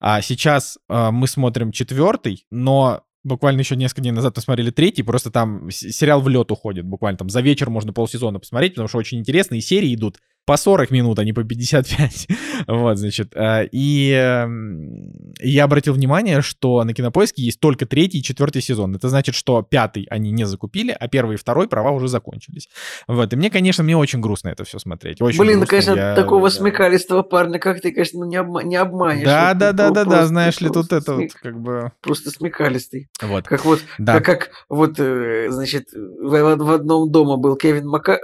а 0.00 0.20
сейчас 0.20 0.78
э, 0.88 1.10
мы 1.10 1.26
смотрим 1.26 1.72
четвертый, 1.72 2.46
но 2.50 3.02
буквально 3.28 3.60
еще 3.60 3.76
несколько 3.76 4.00
дней 4.02 4.10
назад 4.10 4.34
мы 4.36 4.42
смотрели 4.42 4.70
третий, 4.70 5.02
просто 5.02 5.30
там 5.30 5.70
сериал 5.70 6.20
в 6.20 6.28
лед 6.28 6.50
уходит, 6.50 6.84
буквально 6.84 7.18
там 7.18 7.28
за 7.28 7.40
вечер 7.40 7.70
можно 7.70 7.92
полсезона 7.92 8.40
посмотреть, 8.40 8.72
потому 8.72 8.88
что 8.88 8.98
очень 8.98 9.18
интересно, 9.18 9.54
и 9.54 9.60
серии 9.60 9.94
идут 9.94 10.18
по 10.48 10.56
40 10.56 10.90
минут, 10.90 11.18
а 11.18 11.24
не 11.24 11.34
по 11.34 11.44
55. 11.44 12.26
вот, 12.68 12.96
значит. 12.96 13.32
э, 13.36 13.68
И 13.70 14.10
эм, 14.12 15.12
я 15.40 15.64
обратил 15.64 15.92
внимание, 15.92 16.40
что 16.40 16.82
на 16.84 16.94
Кинопоиске 16.94 17.42
есть 17.42 17.60
только 17.60 17.84
третий 17.84 18.20
и 18.20 18.22
четвертый 18.22 18.62
сезон. 18.62 18.96
Это 18.96 19.10
значит, 19.10 19.34
что 19.34 19.60
пятый 19.60 20.06
они 20.08 20.30
не 20.30 20.46
закупили, 20.46 20.96
а 20.98 21.06
первый 21.08 21.34
и 21.34 21.36
второй 21.36 21.68
права 21.68 21.90
уже 21.90 22.08
закончились. 22.08 22.70
Вот, 23.06 23.30
и 23.30 23.36
мне, 23.36 23.50
конечно, 23.50 23.84
мне 23.84 23.94
очень 23.94 24.20
грустно 24.22 24.48
это 24.48 24.64
все 24.64 24.78
смотреть. 24.78 25.20
Очень 25.20 25.38
Блин, 25.40 25.58
ну, 25.60 25.66
грустно. 25.66 25.92
конечно, 25.92 26.00
Я- 26.00 26.14
такого 26.14 26.48
да. 26.48 26.56
смекалистого 26.56 27.22
парня, 27.22 27.58
как 27.58 27.82
ты, 27.82 27.92
конечно, 27.92 28.24
не, 28.24 28.36
обма- 28.36 28.64
не 28.64 28.76
обманешь. 28.76 29.26
Да, 29.26 29.52
да, 29.52 29.72
да, 29.72 29.90
да, 29.90 30.06
да, 30.06 30.26
знаешь 30.26 30.58
ли, 30.62 30.70
тут 30.70 30.94
это 30.94 31.14
вот 31.14 31.30
как 31.34 31.60
бы... 31.60 31.92
Просто 32.00 32.30
смекалистый. 32.30 33.08
Вот, 33.20 33.44
Как 33.46 33.66
вот, 33.66 33.80
да. 33.98 34.14
как, 34.14 34.24
как 34.24 34.50
вот, 34.70 34.98
э, 34.98 35.48
значит, 35.50 35.88
в, 35.92 36.56
в 36.56 36.70
одном 36.72 37.12
дома 37.12 37.36
был 37.36 37.54
Кевин, 37.56 37.86
Мака... 37.86 38.18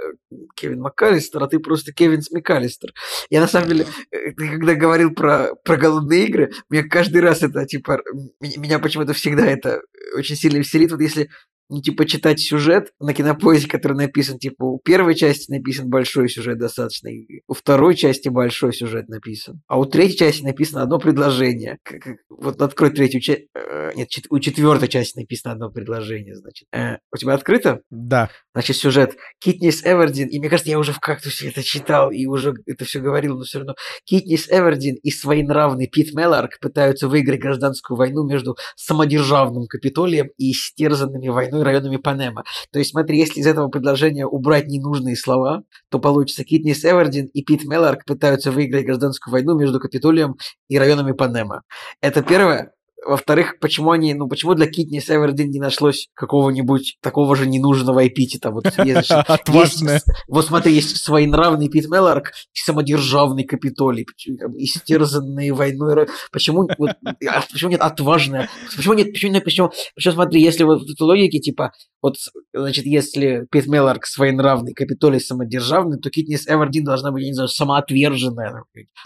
Кевин 0.55 0.81
МакКаллистер, 0.81 1.43
а 1.43 1.47
ты 1.47 1.59
просто 1.59 1.93
Кевин 1.93 2.14
Смекалистер. 2.21 2.91
Я 3.29 3.41
на 3.41 3.47
самом 3.47 3.69
деле, 3.69 3.85
э, 4.11 4.31
когда 4.31 4.75
говорил 4.75 5.11
про, 5.11 5.55
про 5.63 5.77
голодные 5.77 6.25
игры, 6.25 6.51
мне 6.69 6.83
каждый 6.83 7.21
раз 7.21 7.43
это, 7.43 7.65
типа, 7.65 8.01
меня 8.39 8.79
почему-то 8.79 9.13
всегда 9.13 9.45
это 9.45 9.81
очень 10.15 10.35
сильно 10.35 10.57
веселит. 10.57 10.91
Вот 10.91 11.01
если 11.01 11.29
ну, 11.69 11.81
типа, 11.81 12.05
читать 12.05 12.39
сюжет 12.39 12.91
на 12.99 13.13
кинопоиске, 13.13 13.69
который 13.69 13.97
написан, 13.97 14.37
типа, 14.37 14.63
у 14.63 14.79
первой 14.83 15.15
части 15.15 15.51
написан 15.51 15.89
большой 15.89 16.29
сюжет 16.29 16.57
достаточно, 16.59 17.07
и 17.09 17.41
у 17.47 17.53
второй 17.53 17.95
части 17.95 18.29
большой 18.29 18.73
сюжет 18.73 19.07
написан, 19.09 19.61
а 19.67 19.79
у 19.79 19.85
третьей 19.85 20.17
части 20.17 20.43
написано 20.43 20.81
одно 20.83 20.99
предложение. 20.99 21.77
Как- 21.83 22.01
как- 22.01 22.17
Вот 22.29 22.61
открой 22.61 22.91
третью 22.91 23.21
часть, 23.21 23.43
нет, 23.95 24.09
чет- 24.09 24.27
у 24.29 24.39
четвертой 24.39 24.87
части 24.89 25.19
написано 25.19 25.53
одно 25.53 25.69
предложение, 25.71 26.35
значит. 26.35 26.67
Э, 26.73 26.97
у 27.13 27.17
тебя 27.17 27.33
открыто? 27.33 27.81
Да. 27.89 28.29
Значит, 28.53 28.75
сюжет 28.77 29.15
Китнис 29.39 29.83
Эвердин, 29.83 30.27
и 30.27 30.39
мне 30.39 30.49
кажется, 30.49 30.69
я 30.71 30.79
уже 30.79 30.91
в 30.93 30.99
кактусе 30.99 31.49
это 31.49 31.63
читал 31.63 32.11
и 32.11 32.25
уже 32.25 32.53
это 32.65 32.85
все 32.85 32.99
говорил, 32.99 33.37
но 33.37 33.43
все 33.43 33.59
равно 33.59 33.75
Китнис 34.05 34.47
Эвердин 34.49 34.95
и 35.01 35.11
своенравный 35.11 35.87
Пит 35.87 36.13
Мелларк 36.13 36.59
пытаются 36.59 37.07
выиграть 37.07 37.39
гражданскую 37.39 37.97
войну 37.97 38.23
между 38.27 38.55
самодержавным 38.75 39.65
Капитолием 39.67 40.29
и 40.37 40.51
истерзанными 40.51 41.27
войной 41.29 41.54
районами 41.63 41.97
Панема. 41.97 42.43
То 42.71 42.79
есть, 42.79 42.91
смотри, 42.91 43.17
если 43.17 43.39
из 43.39 43.47
этого 43.47 43.67
предложения 43.67 44.25
убрать 44.25 44.67
ненужные 44.67 45.15
слова, 45.15 45.63
то 45.89 45.99
получится 45.99 46.43
Китнис 46.43 46.83
Эвердин 46.85 47.27
и 47.27 47.43
Пит 47.43 47.65
Мелларк 47.65 48.05
пытаются 48.05 48.51
выиграть 48.51 48.85
гражданскую 48.85 49.31
войну 49.31 49.57
между 49.57 49.79
Капитолием 49.79 50.35
и 50.67 50.77
районами 50.77 51.13
Панема. 51.13 51.63
Это 52.01 52.21
первое. 52.21 52.74
Во-вторых, 53.05 53.59
почему 53.59 53.91
они, 53.91 54.15
ну, 54.15 54.27
почему 54.27 54.55
для 54.55 54.65
Китни 54.65 54.99
Севердин 54.99 55.51
не 55.51 55.59
нашлось 55.59 56.07
какого-нибудь 56.15 56.97
такого 57.01 57.35
же 57.35 57.45
ненужного 57.45 58.07
эпитета? 58.07 58.49
Вот, 58.49 58.65
есть, 58.83 59.11
вот 60.27 60.45
смотри, 60.45 60.73
есть 60.73 60.97
своенравный 60.97 61.69
Пит 61.69 61.87
Мелларк 61.87 62.31
и 62.53 62.57
самодержавный 62.59 63.43
Капитолий, 63.43 64.07
истерзанные 64.57 65.53
войной. 65.53 66.07
Почему, 66.31 66.67
вот, 66.79 66.95
а 67.03 67.41
почему 67.51 67.69
нет 67.69 67.81
отважная? 67.81 68.49
Почему 68.75 68.95
нет, 68.95 69.13
почему 69.13 69.33
нет, 69.33 69.43
почему, 69.43 69.71
почему 69.93 70.13
смотри, 70.15 70.41
если 70.41 70.63
вот 70.63 70.81
в 70.81 70.91
этой 70.91 71.03
логике, 71.03 71.39
типа, 71.39 71.73
вот, 72.01 72.17
значит, 72.53 72.85
если 72.85 73.47
Пит 73.49 73.67
Мелларк 73.67 74.05
своенравный, 74.05 74.73
Капитолий 74.73 75.19
самодержавный, 75.19 75.99
то 75.99 76.09
Китнис 76.09 76.47
Эвердин 76.47 76.83
должна 76.83 77.11
быть, 77.11 77.23
я 77.23 77.29
не 77.29 77.33
знаю, 77.33 77.49
самоотверженная. 77.49 78.63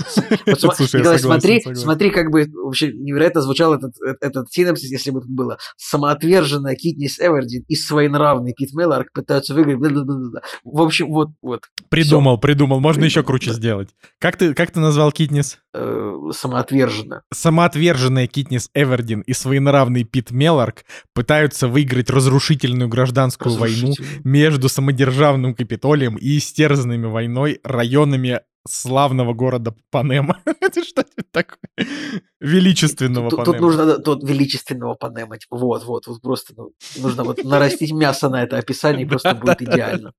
Слушай, 0.58 1.20
смотри, 1.20 1.64
смотри, 1.76 2.10
как 2.10 2.30
бы 2.30 2.45
вообще 2.54 2.91
невероятно 2.91 3.41
звучал 3.41 3.74
этот, 3.74 3.89
этот, 4.02 4.24
этот 4.24 4.52
синапсис, 4.52 4.92
если 4.92 5.12
бы 5.12 5.22
тут 5.22 5.30
было 5.30 5.58
самоотверженная 5.78 6.76
Китнис 6.76 7.20
Эвердин 7.20 7.64
и 7.68 7.76
своенравный 7.76 8.54
Пит 8.54 8.74
Мелларк 8.74 9.12
пытаются 9.14 9.54
выиграть. 9.54 9.78
бла-бла-бла-бла. 9.78 10.42
В 10.64 10.82
общем, 10.82 11.08
вот, 11.12 11.30
вот. 11.42 11.62
Придумал, 11.90 12.38
придумал. 12.40 12.80
Можно 12.80 13.06
еще 13.06 13.22
Придумал, 13.22 13.28
круче 13.28 13.52
да. 13.52 13.58
сделать. 13.58 13.90
Как 14.20 14.38
ты, 14.38 14.54
как 14.54 14.72
ты 14.72 14.80
назвал 14.80 15.12
Китнис? 15.12 15.60
э, 15.74 16.14
самоотверженно. 16.32 17.24
Самоотверженная 17.34 18.28
Китнис 18.28 18.70
Эвердин 18.74 19.22
и 19.22 19.34
своенравный 19.34 20.04
Пит 20.04 20.32
Мелларк 20.32 20.84
пытаются 21.14 21.68
выиграть 21.68 22.10
разрушительную 22.10 22.90
гражданскую 22.90 23.56
войну 23.56 23.94
между 24.24 24.70
самодержавным 24.70 25.54
Капитолием 25.54 26.16
и 26.16 26.38
истерзанными 26.38 27.06
войной 27.06 27.60
районами 27.64 28.42
славного 28.70 29.34
города 29.34 29.76
Панема. 29.91 30.39
Это 30.61 30.84
что-то 30.84 31.24
такое. 31.32 31.88
Величественного 32.39 33.30
тут, 33.30 33.39
Панема. 33.39 33.53
Тут 33.53 33.61
нужно 33.61 33.97
тут 33.99 34.24
величественного 34.24 34.95
Панема. 34.95 35.38
Типа, 35.38 35.57
вот, 35.57 35.86
вот, 35.86 36.07
вот 36.07 36.22
просто 36.22 36.53
ну, 36.55 36.72
нужно 36.97 37.24
вот 37.24 37.43
нарастить 37.43 37.91
мясо 37.91 38.30
на 38.30 38.43
это 38.43 38.57
описание, 38.57 39.05
и 39.05 39.09
просто 39.09 39.36
будет 39.36 39.61
идеально. 39.61 40.13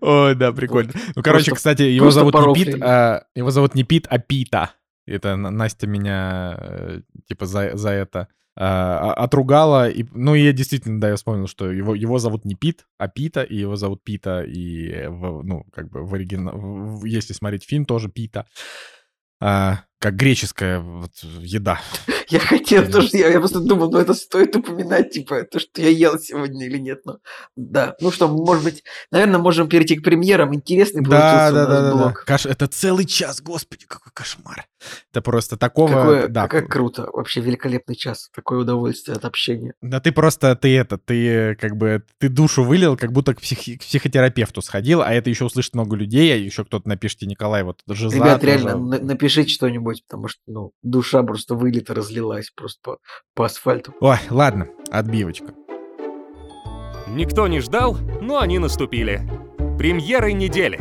Ой, 0.00 0.34
да, 0.34 0.52
прикольно. 0.52 0.92
Ну, 1.14 1.22
короче, 1.22 1.52
кстати, 1.52 1.82
его 1.82 2.10
зовут 2.10 2.34
не 2.34 2.54
Пит, 2.54 2.82
а, 2.82 3.24
его 3.34 3.50
зовут 3.50 3.74
не 3.74 3.84
Пит, 3.84 4.06
а 4.08 4.18
Пита. 4.18 4.70
Это 5.06 5.36
Настя 5.36 5.86
меня, 5.86 6.56
э, 6.58 7.00
типа, 7.28 7.44
за, 7.44 7.76
за 7.76 7.90
это 7.90 8.28
отругала. 8.56 9.88
И, 9.88 10.04
ну, 10.12 10.34
и 10.34 10.42
я 10.42 10.52
действительно, 10.52 11.00
да, 11.00 11.08
я 11.10 11.16
вспомнил, 11.16 11.46
что 11.46 11.70
его, 11.70 11.94
его 11.94 12.18
зовут 12.18 12.44
не 12.44 12.54
Пит, 12.54 12.86
а 12.98 13.08
Пита, 13.08 13.42
и 13.42 13.56
его 13.56 13.76
зовут 13.76 14.04
Пита, 14.04 14.42
и, 14.42 15.06
в, 15.08 15.42
ну, 15.42 15.64
как 15.72 15.90
бы 15.90 16.04
в 16.04 16.14
оригинале, 16.14 16.58
если 17.04 17.32
смотреть 17.32 17.64
фильм, 17.64 17.84
тоже 17.84 18.08
Пита. 18.08 18.46
А, 19.40 19.80
как 19.98 20.16
греческая 20.16 20.80
вот, 20.80 21.12
еда. 21.40 21.80
Я 22.28 22.38
хотел 22.38 22.90
тоже, 22.90 23.08
я, 23.12 23.28
я 23.28 23.38
просто 23.38 23.60
думал, 23.60 23.90
ну 23.90 23.98
это 23.98 24.14
стоит 24.14 24.54
упоминать, 24.56 25.10
типа, 25.10 25.44
то, 25.44 25.58
что 25.58 25.80
я 25.80 25.88
ел 25.88 26.18
сегодня 26.18 26.66
или 26.66 26.78
нет. 26.78 27.00
Но, 27.04 27.18
да, 27.56 27.96
ну 28.00 28.10
что, 28.10 28.28
может 28.28 28.64
быть, 28.64 28.84
наверное, 29.10 29.38
можем 29.38 29.68
перейти 29.68 29.96
к 29.96 30.04
премьерам. 30.04 30.54
Интересный 30.54 31.02
да, 31.02 31.50
да, 31.50 31.66
да, 31.66 31.82
да, 31.82 31.92
блок. 31.92 32.24
Да. 32.26 32.32
Каш... 32.32 32.46
Это 32.46 32.66
целый 32.66 33.04
час, 33.04 33.40
господи, 33.40 33.86
какой 33.86 34.12
кошмар. 34.12 34.66
Это 35.10 35.22
просто 35.22 35.56
такого... 35.56 35.88
Какое, 35.88 36.28
да. 36.28 36.48
Как 36.48 36.68
круто, 36.68 37.08
вообще 37.12 37.40
великолепный 37.40 37.96
час, 37.96 38.30
такое 38.34 38.60
удовольствие 38.60 39.16
от 39.16 39.24
общения. 39.24 39.74
Да 39.80 40.00
ты 40.00 40.12
просто, 40.12 40.54
ты 40.56 40.76
это, 40.76 40.98
ты 40.98 41.56
как 41.56 41.76
бы, 41.76 42.02
ты 42.18 42.28
душу 42.28 42.64
вылил, 42.64 42.96
как 42.96 43.12
будто 43.12 43.34
к, 43.34 43.40
псих... 43.40 43.58
к 43.58 43.80
психотерапевту 43.80 44.62
сходил, 44.62 45.02
а 45.02 45.12
это 45.12 45.30
еще 45.30 45.44
услышит 45.44 45.74
много 45.74 45.96
людей, 45.96 46.32
а 46.32 46.36
еще 46.36 46.64
кто-то 46.64 46.88
напишите, 46.88 47.26
Николай, 47.26 47.62
вот 47.62 47.82
жиза. 47.88 48.16
Ребят, 48.16 48.44
реально, 48.44 48.76
напишите 48.76 49.50
что-нибудь, 49.50 50.04
потому 50.06 50.28
что, 50.28 50.40
ну, 50.46 50.72
душа 50.82 51.22
просто 51.22 51.54
вылета, 51.54 51.94
разлилась 52.14 52.50
просто 52.50 52.78
по, 52.82 52.98
по 53.34 53.46
асфальту. 53.46 53.94
Ой, 54.00 54.18
ладно, 54.30 54.68
отбивочка. 54.90 55.54
Никто 57.08 57.46
не 57.48 57.60
ждал, 57.60 57.98
но 58.20 58.38
они 58.38 58.58
наступили. 58.58 59.20
Премьеры 59.78 60.32
недели. 60.32 60.78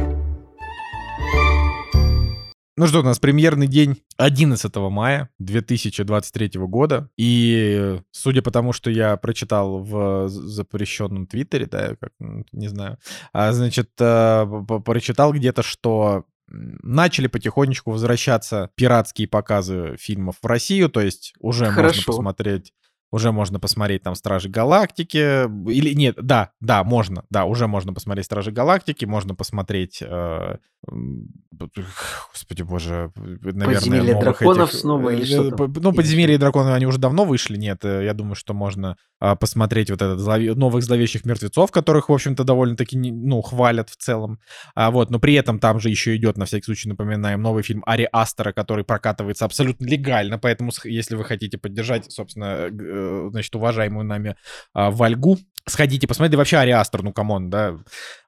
Ну 2.76 2.88
что, 2.88 3.02
у 3.02 3.04
нас 3.04 3.20
премьерный 3.20 3.68
день 3.68 4.02
11 4.18 4.76
мая 4.76 5.30
2023 5.38 6.52
года. 6.62 7.10
И 7.18 8.00
судя 8.12 8.42
по 8.42 8.50
тому, 8.50 8.74
что 8.74 8.90
я 8.90 9.16
прочитал 9.18 9.80
в 9.80 10.28
запрещенном 10.28 11.28
твиттере, 11.28 11.68
да, 11.68 11.96
как, 12.00 12.14
не 12.52 12.68
знаю, 12.68 12.98
а, 13.32 13.52
значит, 13.52 13.92
э, 14.00 14.46
прочитал 14.84 15.34
где-то, 15.34 15.62
что 15.62 16.26
начали 16.54 17.28
потихонечку 17.28 17.92
возвращаться 17.92 18.70
пиратские 18.76 19.28
показы 19.28 19.96
фильмов 20.00 20.36
в 20.42 20.46
Россию, 20.46 20.90
то 20.90 21.02
есть 21.02 21.34
уже 21.40 21.66
Хорошо. 21.66 21.96
можно 21.98 22.04
посмотреть 22.06 22.74
уже 23.14 23.32
можно 23.32 23.60
посмотреть 23.60 24.02
там 24.02 24.16
Стражи 24.16 24.50
Галактики. 24.50 25.44
Или 25.70 25.94
нет, 25.94 26.16
да, 26.20 26.50
да, 26.60 26.84
можно. 26.84 27.26
Да, 27.30 27.46
уже 27.46 27.68
можно 27.68 27.94
посмотреть 27.94 28.26
Стражи 28.26 28.52
Галактики, 28.52 29.06
можно 29.06 29.36
посмотреть... 29.36 30.02
Э, 30.02 30.58
господи 30.92 32.62
боже, 32.64 33.12
наверное... 33.16 33.76
Подземелье 33.76 34.20
драконов 34.20 34.70
этих, 34.70 34.80
снова 34.80 35.10
или 35.12 35.26
что 35.26 35.52
то 35.52 35.68
Ну, 35.68 35.94
Подземелье 35.94 36.38
драконов, 36.38 36.74
они 36.74 36.86
уже 36.86 36.98
давно 36.98 37.26
вышли, 37.26 37.58
нет. 37.58 37.86
Э, 37.86 38.04
я 38.04 38.14
думаю, 38.14 38.36
что 38.36 38.54
можно 38.54 38.98
э, 39.22 39.36
посмотреть 39.36 39.90
вот 39.90 40.02
этот 40.02 40.20
злове... 40.20 40.54
новых 40.56 40.84
зловещих 40.84 41.26
мертвецов, 41.26 41.72
которых, 41.72 42.10
в 42.10 42.14
общем-то, 42.14 42.44
довольно-таки, 42.44 42.98
ну, 42.98 43.42
хвалят 43.42 43.90
в 43.90 43.96
целом. 43.96 44.40
А, 44.76 44.92
вот, 44.92 45.10
но 45.10 45.20
при 45.20 45.36
этом 45.36 45.60
там 45.60 45.80
же 45.80 45.90
еще 45.90 46.16
идет, 46.16 46.38
на 46.38 46.46
всякий 46.46 46.66
случай 46.66 46.90
напоминаем, 46.90 47.42
новый 47.42 47.64
фильм 47.64 47.84
Ари 47.86 48.08
Астера, 48.12 48.52
который 48.52 48.84
прокатывается 48.84 49.46
абсолютно 49.46 49.86
легально, 49.86 50.38
поэтому, 50.38 50.72
если 50.84 51.16
вы 51.16 51.24
хотите 51.24 51.58
поддержать, 51.58 52.12
собственно, 52.12 52.70
Э, 52.84 53.30
значит, 53.32 53.56
уважаемую 53.56 54.06
нами 54.06 54.36
а, 54.74 54.92
Вольгу. 54.92 55.38
Сходите, 55.68 56.08
посмотрите. 56.08 56.38
Вообще 56.38 56.58
Ари 56.58 56.73
Астер, 56.73 57.04
ну, 57.04 57.14
come 57.14 57.34
on, 57.34 57.50
да. 57.50 57.78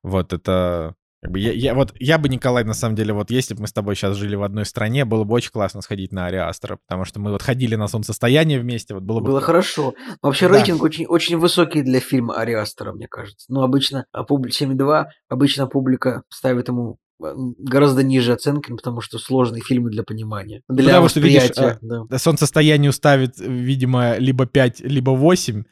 Вот 0.04 0.34
это... 0.34 0.96
Как 1.26 1.32
бы 1.32 1.40
я, 1.40 1.54
я, 1.54 1.74
вот 1.74 1.92
я 2.00 2.20
бы, 2.20 2.30
Николай, 2.30 2.64
на 2.64 2.76
самом 2.76 2.96
деле, 2.96 3.12
вот 3.12 3.32
если 3.32 3.56
бы 3.56 3.62
мы 3.62 3.68
с 3.68 3.74
тобой 3.74 3.96
сейчас 3.96 4.16
жили 4.16 4.36
в 4.36 4.44
одной 4.44 4.64
стране, 4.64 5.06
было 5.06 5.24
бы 5.24 5.34
очень 5.34 5.50
классно 5.50 5.82
сходить 5.82 6.12
на 6.12 6.28
Ари 6.28 6.43
Астера, 6.43 6.78
потому 6.88 7.04
что 7.04 7.20
мы 7.20 7.32
вот 7.32 7.42
ходили 7.42 7.74
на 7.74 7.88
солнцестояние 7.88 8.60
вместе, 8.60 8.94
вот 8.94 9.02
было 9.02 9.22
бы... 9.22 9.26
Было 9.30 9.42
хорошо. 9.42 9.96
Вообще 10.22 10.48
да. 10.48 10.54
рейтинг 10.54 10.84
очень, 10.84 11.08
очень 11.08 11.38
высокий 11.38 11.82
для 11.82 12.00
фильма 12.00 12.36
Ари 12.36 12.53
Астера, 12.53 12.94
мне 12.94 13.08
кажется. 13.08 13.48
Ну, 13.50 13.64
обычно 13.64 14.06
а 14.12 14.24
публи... 14.24 14.52
7,2, 14.52 15.06
обычно 15.28 15.66
публика 15.66 16.22
ставит 16.30 16.68
ему 16.68 17.00
гораздо 17.18 18.04
ниже 18.04 18.34
оценки, 18.34 18.72
потому 18.72 19.02
что 19.02 19.18
сложные 19.18 19.64
фильмы 19.64 19.90
для 19.90 20.04
понимания. 20.04 20.62
Для 20.70 20.86
потому 20.86 21.10
что, 21.10 21.22
видишь, 21.22 21.50
э, 21.58 21.78
да. 21.82 22.20
солнцестоянию 22.20 22.92
ставит, 22.92 23.40
видимо, 23.40 24.18
либо 24.18 24.46
5, 24.46 24.82
либо 24.82 25.12
8, 25.12 25.64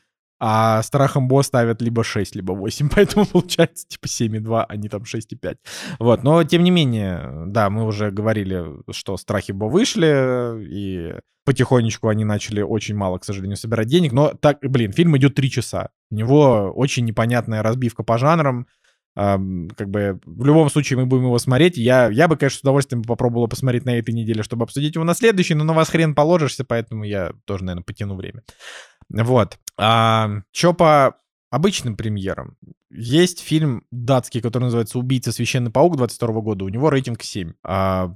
а 0.45 0.83
страхом 0.83 1.29
Бо 1.29 1.41
ставят 1.41 1.81
либо 1.81 2.03
6, 2.03 2.35
либо 2.35 2.51
8, 2.51 2.89
поэтому 2.93 3.25
получается 3.25 3.87
типа 3.87 4.07
7,2, 4.07 4.65
а 4.67 4.75
не 4.75 4.89
там 4.89 5.03
6,5. 5.03 5.55
Вот, 5.99 6.23
но 6.23 6.43
тем 6.43 6.65
не 6.65 6.71
менее, 6.71 7.45
да, 7.47 7.69
мы 7.69 7.85
уже 7.85 8.11
говорили, 8.11 8.65
что 8.91 9.15
страхи 9.15 9.53
Бо 9.53 9.69
вышли, 9.69 10.61
и 10.69 11.13
потихонечку 11.45 12.09
они 12.09 12.25
начали 12.25 12.61
очень 12.61 12.93
мало, 12.93 13.19
к 13.19 13.23
сожалению, 13.23 13.55
собирать 13.55 13.87
денег, 13.87 14.11
но 14.11 14.33
так, 14.33 14.57
блин, 14.61 14.91
фильм 14.91 15.15
идет 15.15 15.33
3 15.33 15.49
часа. 15.49 15.91
У 16.11 16.15
него 16.15 16.73
очень 16.75 17.05
непонятная 17.05 17.63
разбивка 17.63 18.03
по 18.03 18.17
жанрам, 18.17 18.67
как 19.15 19.89
бы 19.89 20.19
в 20.25 20.43
любом 20.43 20.69
случае 20.69 20.99
мы 20.99 21.05
будем 21.05 21.25
его 21.25 21.39
смотреть. 21.39 21.77
Я, 21.77 22.09
я 22.09 22.27
бы, 22.27 22.35
конечно, 22.35 22.57
с 22.57 22.61
удовольствием 22.61 23.03
попробовал 23.03 23.47
посмотреть 23.47 23.85
на 23.85 23.97
этой 23.97 24.13
неделе, 24.13 24.43
чтобы 24.43 24.63
обсудить 24.63 24.95
его 24.95 25.05
на 25.05 25.13
следующий, 25.13 25.53
но 25.53 25.63
на 25.63 25.71
вас 25.71 25.87
хрен 25.87 26.13
положишься, 26.13 26.65
поэтому 26.65 27.05
я 27.05 27.31
тоже, 27.45 27.63
наверное, 27.63 27.85
потяну 27.85 28.15
время. 28.15 28.41
Вот. 29.09 29.57
А, 29.77 30.29
что 30.51 30.73
по 30.73 31.17
обычным 31.49 31.95
премьерам? 31.95 32.57
Есть 32.89 33.39
фильм 33.39 33.85
датский, 33.91 34.41
который 34.41 34.65
называется 34.65 34.99
«Убийца. 34.99 35.31
Священный 35.31 35.71
паук» 35.71 35.97
22 35.97 36.41
года. 36.41 36.65
У 36.65 36.69
него 36.69 36.89
рейтинг 36.89 37.23
7. 37.23 37.53
А, 37.63 38.13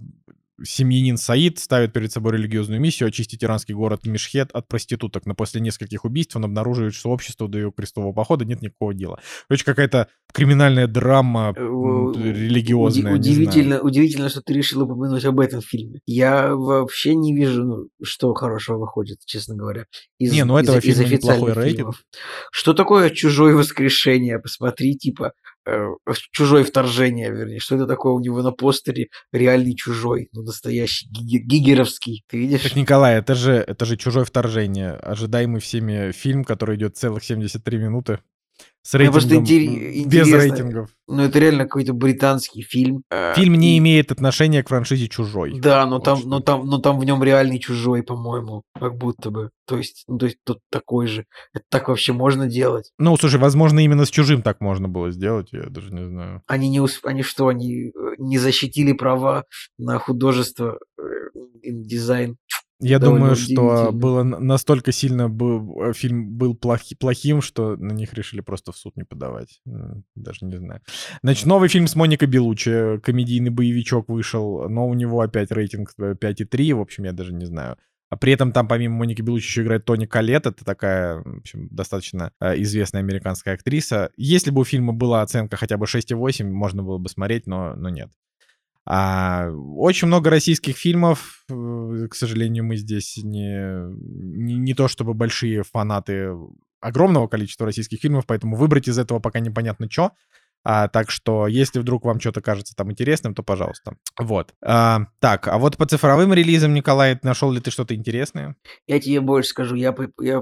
семьянин 0.64 1.18
Саид 1.18 1.60
ставит 1.60 1.94
перед 1.94 2.12
собой 2.12 2.34
религиозную 2.34 2.80
миссию 2.80 3.08
очистить 3.08 3.44
иранский 3.44 3.74
город 3.74 4.06
Мишхет 4.06 4.52
от 4.52 4.68
проституток, 4.68 5.26
но 5.26 5.36
после 5.36 5.62
нескольких 5.62 6.06
убийств 6.06 6.36
он 6.36 6.46
обнаруживает, 6.46 6.94
что 6.94 7.10
обществу 7.10 7.48
до 7.48 7.58
ее 7.58 7.72
крестового 7.72 8.14
похода 8.14 8.46
нет 8.46 8.62
никакого 8.62 8.94
дела. 8.94 9.20
Короче, 9.48 9.66
какая-то 9.66 10.08
криминальная 10.34 10.88
драма 10.88 11.54
э, 11.56 11.62
религиозная. 11.62 13.14
Удивительно, 13.14 13.82
удивительно, 13.82 14.30
что 14.30 14.42
ты 14.42 14.54
решил 14.54 14.84
упомянуть 14.84 15.26
об 15.26 15.40
этом 15.40 15.62
фильме. 15.62 16.00
Я 16.06 16.56
вообще 16.56 17.16
не 17.16 17.36
вижу, 17.36 17.64
ну, 17.64 17.88
что 18.04 18.34
хорошего 18.34 18.78
выходит, 18.78 19.20
честно 19.26 19.56
говоря. 19.56 19.86
Из, 20.20 20.32
не, 20.32 20.44
ну 20.44 20.58
этого 20.58 20.78
из, 20.78 20.84
фильма 20.84 21.04
из 21.04 21.12
неплохой 21.12 21.54
рейтинг. 21.54 21.96
Что 22.52 22.74
такое 22.74 23.10
«Чужое 23.10 23.56
воскрешение»? 23.56 24.40
Посмотри, 24.40 24.98
типа, 24.98 25.34
чужое 26.32 26.64
вторжение, 26.64 27.32
вернее. 27.32 27.60
Что 27.60 27.76
это 27.76 27.88
такое 27.88 28.14
у 28.14 28.20
него 28.20 28.42
на 28.42 28.52
постере? 28.52 29.08
Реальный 29.32 29.76
чужой, 29.76 30.30
ну, 30.34 30.44
настоящий 30.44 31.08
гигеровский. 31.10 32.24
Ты 32.28 32.38
видишь? 32.38 32.64
Так, 32.64 32.76
Николай, 32.76 33.18
это 33.18 33.36
же, 33.36 33.54
это 33.54 33.86
же 33.86 33.98
чужое 33.98 34.26
вторжение. 34.26 34.92
Ожидаемый 34.94 35.62
всеми 35.62 36.12
фильм, 36.12 36.44
который 36.44 36.76
идет 36.76 36.98
целых 36.98 37.24
73 37.24 37.78
минуты. 37.78 38.20
С 38.88 38.94
рейтингом, 38.94 39.44
без 39.44 40.32
рейтингов. 40.32 40.90
Ну, 41.08 41.24
это 41.24 41.40
реально 41.40 41.66
какой-то 41.66 41.94
британский 41.94 42.62
фильм. 42.62 43.04
Э, 43.12 43.34
фильм 43.36 43.56
не 43.56 43.76
и... 43.76 43.78
имеет 43.80 44.14
отношения 44.14 44.64
к 44.64 44.70
франшизе 44.70 45.10
«Чужой». 45.10 45.60
Да, 45.60 45.86
но 45.86 46.00
там, 46.00 46.22
но 46.24 46.40
там, 46.40 46.66
но 46.66 46.78
там 46.78 46.98
в 46.98 47.04
нем 47.04 47.22
реальный 47.22 47.60
«Чужой», 47.60 48.04
по-моему, 48.04 48.64
как 48.80 48.96
будто 48.96 49.30
бы. 49.30 49.50
То 49.66 49.78
есть, 49.78 50.06
ну, 50.08 50.18
то 50.18 50.28
есть 50.28 50.38
тут 50.46 50.60
такой 50.72 51.08
же. 51.08 51.26
Это 51.54 51.66
так 51.70 51.90
вообще 51.90 52.14
можно 52.14 52.48
делать? 52.48 52.92
Ну, 52.98 53.18
слушай, 53.18 53.40
возможно, 53.40 53.80
именно 53.80 54.06
с 54.06 54.10
«Чужим» 54.10 54.42
так 54.42 54.62
можно 54.62 54.88
было 54.88 55.12
сделать, 55.12 55.50
я 55.52 55.64
даже 55.64 55.94
не 55.94 56.06
знаю. 56.06 56.42
Они 56.48 56.70
не 56.70 56.80
усп... 56.80 57.06
они 57.06 57.24
что, 57.24 57.50
они 57.50 57.88
э, 57.88 57.92
не 58.18 58.38
защитили 58.38 58.94
права 58.94 59.44
на 59.78 60.00
художество, 60.00 60.80
э, 60.98 61.04
дизайн? 61.64 62.38
Я 62.80 63.00
думаю, 63.00 63.36
что 63.36 63.92
было 63.92 64.24
настолько 64.24 64.92
сильно 64.92 65.30
был, 65.30 65.94
фильм 65.94 66.38
был 66.38 66.56
плохи, 66.56 66.96
плохим, 66.96 67.42
что 67.42 67.76
на 67.76 67.92
них 67.92 68.14
решили 68.14 68.42
просто 68.42 68.72
в 68.72 68.78
суд 68.78 68.96
не 68.98 69.04
подавать. 69.04 69.62
Даже 70.16 70.46
не 70.46 70.58
знаю. 70.58 70.82
Значит, 71.24 71.46
новый 71.46 71.70
фильм 71.70 71.88
с 71.88 71.96
Моникой 71.96 72.28
Белучи, 72.28 73.00
комедийный 73.00 73.50
боевичок 73.50 74.10
вышел, 74.10 74.70
но 74.70 74.88
у 74.88 74.94
него 74.94 75.22
опять 75.22 75.52
рейтинг 75.52 75.94
5,3, 75.98 76.74
в 76.76 76.82
общем, 76.82 77.06
я 77.06 77.14
даже 77.14 77.34
не 77.34 77.46
знаю. 77.46 77.78
А 78.10 78.16
при 78.16 78.32
этом 78.32 78.52
там 78.54 78.68
помимо 78.68 78.96
Моники 78.96 79.22
Белучи 79.22 79.46
еще 79.46 79.64
играет 79.64 79.84
Тони 79.84 80.06
Калет, 80.06 80.46
это 80.46 80.64
такая, 80.64 81.18
в 81.18 81.40
общем, 81.40 81.68
достаточно 81.70 82.32
э, 82.40 82.62
известная 82.62 83.02
американская 83.02 83.56
актриса. 83.56 84.12
Если 84.16 84.50
бы 84.50 84.62
у 84.62 84.64
фильма 84.64 84.94
была 84.94 85.22
оценка 85.22 85.58
хотя 85.58 85.78
бы 85.78 85.86
6,8, 85.86 86.46
можно 86.46 86.84
было 86.84 87.00
бы 87.00 87.10
смотреть, 87.10 87.48
но, 87.48 87.76
но 87.76 87.90
нет. 87.90 88.10
А, 88.90 89.50
очень 89.52 90.08
много 90.08 90.30
российских 90.30 90.78
фильмов. 90.78 91.44
Э, 91.50 92.08
к 92.10 92.16
сожалению, 92.16 92.64
мы 92.64 92.78
здесь 92.78 93.18
не, 93.18 93.82
не, 94.00 94.54
не 94.56 94.74
то 94.74 94.88
чтобы 94.88 95.14
большие 95.14 95.64
фанаты 95.64 96.32
огромного 96.80 97.28
количества 97.28 97.66
российских 97.66 98.00
фильмов, 98.00 98.26
поэтому 98.26 98.56
выбрать 98.56 98.88
из 98.88 98.98
этого 98.98 99.20
пока 99.20 99.42
непонятно 99.42 99.92
что. 99.92 100.12
А, 100.70 100.90
так 100.90 101.10
что, 101.10 101.48
если 101.48 101.80
вдруг 101.80 102.04
вам 102.04 102.20
что-то 102.20 102.42
кажется 102.42 102.76
там 102.76 102.92
интересным, 102.92 103.34
то 103.34 103.42
пожалуйста. 103.42 103.96
Вот. 104.20 104.54
А, 104.62 105.04
так, 105.22 105.48
а 105.48 105.58
вот 105.60 105.78
по 105.78 105.86
цифровым 105.86 106.34
релизам, 106.34 106.74
Николай, 106.74 107.18
нашел 107.24 107.50
ли 107.54 107.62
ты 107.62 107.72
что-то 107.72 107.96
интересное? 107.96 108.58
Я 108.86 109.00
тебе 109.00 109.22
больше 109.22 109.52
скажу, 109.52 109.76
я, 109.76 109.96
я, 110.20 110.42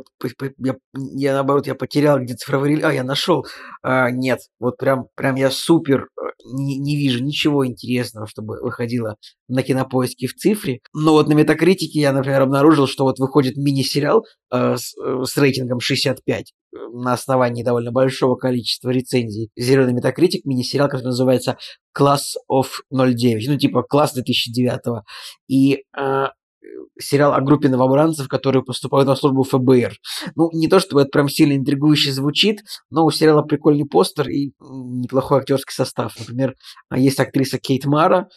я, 0.58 0.76
я 0.94 1.34
наоборот, 1.34 1.68
я 1.68 1.76
потерял 1.76 2.20
где 2.20 2.34
цифровой 2.34 2.72
релиз. 2.72 2.86
А, 2.86 2.92
я 2.92 3.04
нашел. 3.04 3.46
А, 3.84 4.10
нет, 4.10 4.40
вот 4.60 4.78
прям, 4.78 5.06
прям 5.16 5.36
я 5.36 5.52
супер 5.52 6.08
э, 6.20 6.26
не, 6.52 6.80
не 6.80 6.96
вижу 6.96 7.24
ничего 7.24 7.68
интересного, 7.68 8.26
чтобы 8.26 8.60
выходило 8.62 9.18
на 9.48 9.64
кинопоиске 9.64 10.28
в 10.28 10.36
цифре. 10.36 10.80
Но 10.94 11.14
вот 11.14 11.28
на 11.28 11.34
метакритике 11.34 12.00
я, 12.00 12.12
например, 12.12 12.42
обнаружил, 12.42 12.88
что 12.88 13.04
вот 13.04 13.20
выходит 13.20 13.58
мини-сериал 13.58 14.26
э, 14.52 14.76
с, 14.78 14.96
э, 14.98 15.24
с 15.24 15.38
рейтингом 15.38 15.80
65 15.80 16.52
э, 16.74 16.78
на 16.94 17.14
основании 17.14 17.64
довольно 17.64 17.92
большого 17.92 18.36
количества 18.36 18.90
рецензий. 18.90 19.50
Зеленый 19.56 19.94
метакритик, 19.94 20.15
мини-сериал, 20.46 20.88
который 20.88 21.08
называется 21.08 21.58
Class 21.98 22.36
of 22.52 22.68
09, 22.92 23.48
ну 23.48 23.58
типа 23.58 23.84
класс 23.84 24.14
2009. 24.14 25.04
И 25.48 25.84
э, 25.98 26.28
сериал 27.00 27.34
о 27.34 27.42
группе 27.42 27.70
новобранцев, 27.70 28.28
которые 28.28 28.64
поступают 28.64 29.08
на 29.08 29.16
службу 29.16 29.44
ФБР. 29.44 29.98
Ну, 30.36 30.50
не 30.54 30.68
то 30.68 30.80
чтобы 30.80 31.02
это 31.02 31.10
прям 31.10 31.30
сильно 31.30 31.56
интригующе 31.56 32.12
звучит, 32.12 32.64
но 32.90 33.06
у 33.06 33.12
сериала 33.12 33.42
прикольный 33.42 33.86
постер 33.86 34.30
и 34.30 34.54
неплохой 34.60 35.40
актерский 35.40 35.74
состав. 35.74 36.18
Например, 36.20 36.56
есть 36.96 37.20
актриса 37.20 37.60
Кейт 37.60 37.86
Мара, 37.86 38.18
а, 38.18 38.28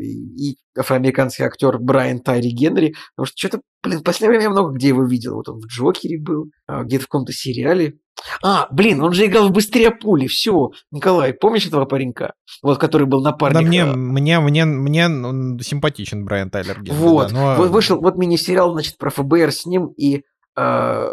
и 0.00 0.56
афроамериканский 0.76 1.44
актер 1.44 1.78
Брайан 1.78 2.20
Тайри 2.20 2.50
Генри, 2.50 2.94
потому 3.14 3.26
что 3.26 3.36
что-то, 3.36 3.60
блин, 3.82 4.00
в 4.00 4.02
последнее 4.02 4.38
время 4.38 4.44
я 4.44 4.50
много 4.50 4.74
где 4.74 4.88
его 4.88 5.04
видел. 5.04 5.34
Вот 5.34 5.48
он 5.48 5.60
в 5.60 5.66
Джокере 5.66 6.20
был, 6.20 6.50
а, 6.66 6.84
где-то 6.84 7.04
в 7.04 7.08
каком-то 7.08 7.32
сериале. 7.32 7.98
А, 8.42 8.68
блин, 8.70 9.00
он 9.02 9.12
же 9.12 9.26
играл 9.26 9.48
в 9.48 9.52
«Быстрее 9.52 9.90
пули», 9.90 10.26
все. 10.26 10.70
Николай, 10.90 11.32
помнишь 11.32 11.66
этого 11.66 11.86
паренька? 11.86 12.34
Вот, 12.62 12.78
который 12.78 13.06
был 13.06 13.22
напарник. 13.22 13.54
Да 13.54 13.62
мне, 13.62 13.84
мне, 13.84 14.40
мне, 14.40 14.64
мне 14.64 15.06
он 15.06 15.58
симпатичен 15.60 16.24
Брайан 16.24 16.50
Тайлер 16.50 16.82
Генри. 16.82 16.96
Вот, 16.96 17.32
да, 17.32 17.34
но... 17.34 17.54
вот 17.56 17.70
вышел 17.70 18.00
вот 18.00 18.16
мини-сериал, 18.16 18.72
значит, 18.72 18.98
про 18.98 19.10
ФБР 19.10 19.52
с 19.52 19.64
ним 19.66 19.86
и 19.96 20.22
э, 20.56 21.08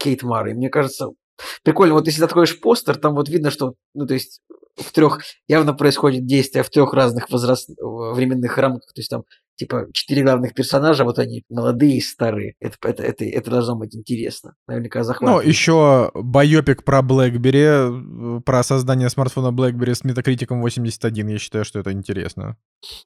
Кейт 0.00 0.22
Марой. 0.22 0.54
Мне 0.54 0.68
кажется, 0.68 1.10
прикольно. 1.62 1.94
Вот 1.94 2.06
если 2.06 2.20
ты 2.20 2.24
откроешь 2.24 2.60
постер, 2.60 2.96
там 2.96 3.14
вот 3.14 3.28
видно, 3.28 3.50
что, 3.50 3.74
ну, 3.94 4.06
то 4.06 4.14
есть 4.14 4.40
в 4.78 4.92
трех, 4.92 5.20
явно 5.46 5.74
происходит 5.74 6.26
действие 6.26 6.62
в 6.62 6.70
трех 6.70 6.92
разных 6.92 7.30
возраст, 7.30 7.68
временных 7.80 8.56
рамках, 8.58 8.92
то 8.92 9.00
есть 9.00 9.10
там 9.10 9.24
типа 9.58 9.86
четыре 9.92 10.22
главных 10.22 10.54
персонажа, 10.54 11.04
вот 11.04 11.18
они 11.18 11.44
молодые 11.50 11.96
и 11.96 12.00
старые. 12.00 12.54
Это, 12.60 12.76
это, 12.82 13.02
это, 13.02 13.24
это 13.24 13.50
должно 13.50 13.74
быть 13.76 13.94
интересно. 13.94 14.54
Наверняка 14.66 15.02
захватывает. 15.02 15.44
Ну, 15.44 15.50
еще 15.50 16.10
байопик 16.14 16.84
про 16.84 17.00
BlackBerry, 17.00 18.40
про 18.42 18.62
создание 18.62 19.10
смартфона 19.10 19.48
BlackBerry 19.48 19.94
с 19.94 20.04
метакритиком 20.04 20.62
81. 20.62 21.28
Я 21.28 21.38
считаю, 21.38 21.64
что 21.64 21.80
это 21.80 21.92
интересно. 21.92 22.56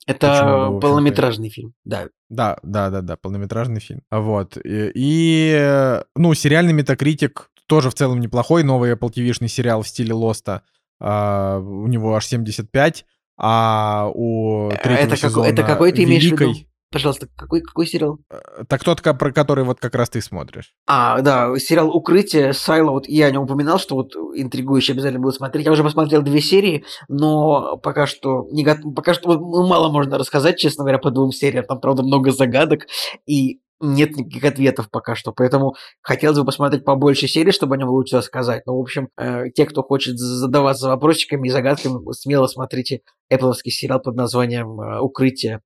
Это 0.07 0.69
бы, 0.71 0.81
полнометражный 0.81 1.49
фильм, 1.49 1.73
да. 1.85 2.09
Да, 2.29 2.59
да, 2.63 2.91
да, 2.91 3.01
да, 3.01 3.17
полнометражный 3.17 3.81
фильм. 3.81 4.03
Вот. 4.11 4.59
И, 4.59 4.93
и 4.95 6.01
ну, 6.15 6.35
сериальный 6.35 6.75
метакритик 6.75 7.51
тоже 7.67 7.89
в 7.89 7.95
целом 7.95 8.21
неплохой. 8.21 8.63
Новый 8.63 8.93
Apple 8.93 9.11
TV-шный 9.11 9.49
сериал 9.49 9.83
в 9.83 9.89
стиле 9.89 10.13
Лоста 10.13 10.63
а, 11.05 11.59
у 11.59 11.89
него 11.89 12.15
аж 12.15 12.27
75, 12.27 13.05
а 13.37 14.09
у 14.15 14.69
э, 14.71 14.77
третьего 14.77 15.07
это 15.07 15.17
сезона 15.17 15.47
Это 15.47 15.65
какой 15.65 15.91
ты 15.91 16.05
имеешь 16.05 16.23
Великой... 16.23 16.47
в 16.47 16.51
виду? 16.51 16.67
Пожалуйста, 16.93 17.27
какой, 17.35 17.63
какой 17.63 17.87
сериал? 17.87 18.19
Э, 18.31 18.65
так 18.69 18.85
тот, 18.85 19.03
про 19.03 19.33
который 19.33 19.65
вот 19.65 19.81
как 19.81 19.97
раз 19.97 20.11
ты 20.11 20.21
смотришь. 20.21 20.75
А, 20.87 21.21
да, 21.23 21.59
сериал 21.59 21.91
«Укрытие» 21.91 22.53
Сайла, 22.53 22.93
вот 22.93 23.09
я 23.09 23.27
о 23.27 23.31
нем 23.33 23.43
упоминал, 23.43 23.81
что 23.81 23.97
вот 23.97 24.15
интригующе 24.15 24.93
обязательно 24.93 25.21
буду 25.21 25.33
смотреть. 25.33 25.67
Я 25.67 25.73
уже 25.73 25.83
посмотрел 25.83 26.23
две 26.23 26.41
серии, 26.41 26.85
но 27.09 27.79
пока 27.79 28.07
что, 28.07 28.47
не 28.53 28.63
готов, 28.63 28.95
пока 28.95 29.13
что 29.13 29.33
ну, 29.33 29.67
мало 29.67 29.91
можно 29.91 30.19
рассказать, 30.19 30.59
честно 30.59 30.85
говоря, 30.85 30.99
по 30.99 31.11
двум 31.11 31.33
сериям. 31.33 31.65
Там, 31.65 31.81
правда, 31.81 32.05
много 32.05 32.31
загадок, 32.31 32.87
и 33.27 33.59
нет 33.83 34.17
никаких 34.17 34.45
ответов 34.45 34.91
пока 34.91 35.15
что, 35.15 35.33
поэтому 35.33 35.75
хотелось 36.01 36.39
бы 36.39 36.45
посмотреть 36.45 36.85
побольше 36.85 37.29
серий, 37.29 37.53
чтобы 37.53 37.75
о 37.75 37.79
нем 37.79 37.89
лучше 37.89 38.17
рассказать. 38.17 38.65
Но, 38.67 38.77
в 38.77 38.81
общем, 38.81 39.09
э, 39.19 39.51
те, 39.55 39.67
кто 39.67 39.83
хочет 39.83 40.19
задаваться 40.19 40.89
вопросиками 40.89 41.49
и 41.49 41.51
загадками, 41.51 42.01
смело 42.13 42.47
смотрите 42.47 43.03
Apple 43.33 43.53
сериал 43.65 44.01
под 44.01 44.17
названием 44.17 44.81
э, 44.81 45.01
«Укрытие». 45.01 45.61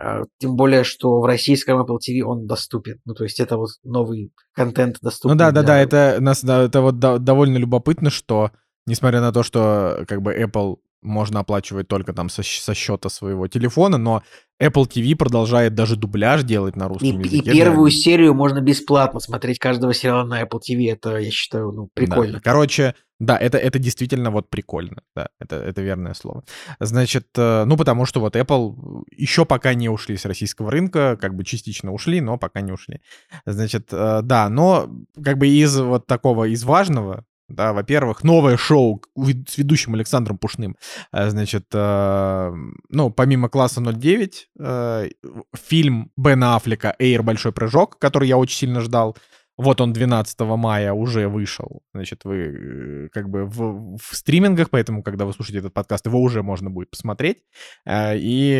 Э, 0.00 0.22
тем 0.38 0.56
более, 0.56 0.84
что 0.84 1.20
в 1.20 1.24
российском 1.24 1.80
Apple 1.80 1.98
TV 1.98 2.22
он 2.22 2.46
доступен. 2.46 3.00
Ну, 3.04 3.14
то 3.14 3.24
есть 3.24 3.40
это 3.40 3.56
вот 3.56 3.70
новый 3.82 4.32
контент 4.52 4.98
доступен. 5.02 5.34
Ну 5.34 5.38
да, 5.38 5.50
да, 5.50 5.62
да, 5.62 5.80
это, 5.80 6.18
нас, 6.20 6.44
да, 6.44 6.62
это 6.62 6.80
вот 6.80 6.98
да, 6.98 7.18
довольно 7.18 7.58
любопытно, 7.58 8.10
что 8.10 8.52
несмотря 8.86 9.20
на 9.20 9.32
то, 9.32 9.42
что 9.42 10.04
как 10.06 10.22
бы 10.22 10.32
Apple 10.32 10.76
можно 11.02 11.40
оплачивать 11.40 11.88
только 11.88 12.12
там 12.12 12.28
со, 12.28 12.42
со 12.42 12.74
счета 12.74 13.08
своего 13.08 13.46
телефона, 13.48 13.98
но 13.98 14.22
Apple 14.60 14.88
TV 14.88 15.14
продолжает 15.14 15.74
даже 15.74 15.96
дубляж 15.96 16.42
делать 16.42 16.76
на 16.76 16.88
русском 16.88 17.20
и, 17.20 17.24
языке. 17.24 17.50
И 17.50 17.54
первую 17.54 17.90
для... 17.90 17.98
серию 17.98 18.34
можно 18.34 18.60
бесплатно 18.60 19.20
смотреть 19.20 19.58
каждого 19.58 19.94
сериала 19.94 20.24
на 20.24 20.42
Apple 20.42 20.60
TV. 20.68 20.92
Это, 20.92 21.16
я 21.16 21.30
считаю, 21.30 21.70
ну, 21.70 21.88
прикольно. 21.94 22.34
Да. 22.34 22.40
Короче, 22.40 22.94
да, 23.20 23.36
это, 23.36 23.58
это 23.58 23.78
действительно 23.78 24.30
вот 24.30 24.50
прикольно. 24.50 25.02
Да, 25.14 25.28
это, 25.40 25.56
это 25.56 25.80
верное 25.82 26.14
слово. 26.14 26.44
Значит, 26.80 27.28
э, 27.36 27.64
ну, 27.64 27.76
потому 27.76 28.04
что 28.04 28.20
вот 28.20 28.34
Apple 28.36 29.04
еще 29.10 29.44
пока 29.44 29.74
не 29.74 29.88
ушли 29.88 30.16
с 30.16 30.24
российского 30.24 30.70
рынка, 30.70 31.16
как 31.20 31.34
бы 31.34 31.44
частично 31.44 31.92
ушли, 31.92 32.20
но 32.20 32.36
пока 32.38 32.60
не 32.60 32.72
ушли. 32.72 33.00
Значит, 33.46 33.88
э, 33.92 34.20
да, 34.22 34.48
но 34.48 34.88
как 35.22 35.38
бы 35.38 35.48
из 35.48 35.78
вот 35.78 36.06
такого, 36.06 36.44
из 36.44 36.64
важного, 36.64 37.24
да, 37.48 37.72
во-первых, 37.72 38.24
новое 38.24 38.56
шоу 38.56 39.02
с 39.16 39.56
ведущим 39.56 39.94
Александром 39.94 40.38
Пушным. 40.38 40.76
Э, 41.12 41.30
значит, 41.30 41.64
э, 41.72 42.52
ну, 42.90 43.10
помимо 43.10 43.48
класса 43.48 43.80
09, 43.80 44.48
э, 44.58 45.08
фильм 45.54 46.10
Бена 46.16 46.56
Аффлека 46.56 46.94
«Эйр. 46.98 47.22
Большой 47.22 47.52
прыжок», 47.52 47.98
который 47.98 48.28
я 48.28 48.36
очень 48.36 48.58
сильно 48.58 48.80
ждал. 48.80 49.16
Вот 49.58 49.80
он 49.80 49.92
12 49.92 50.38
мая 50.40 50.92
уже 50.92 51.28
вышел. 51.28 51.82
Значит, 51.92 52.24
вы 52.24 52.36
э, 52.36 53.08
как 53.12 53.28
бы 53.28 53.44
в, 53.44 53.98
в 53.98 54.16
стримингах, 54.16 54.70
поэтому, 54.70 55.02
когда 55.02 55.24
вы 55.24 55.32
слушаете 55.32 55.58
этот 55.58 55.74
подкаст, 55.74 56.06
его 56.06 56.22
уже 56.22 56.44
можно 56.44 56.70
будет 56.70 56.90
посмотреть. 56.90 57.38
Э, 57.84 58.16
и 58.16 58.50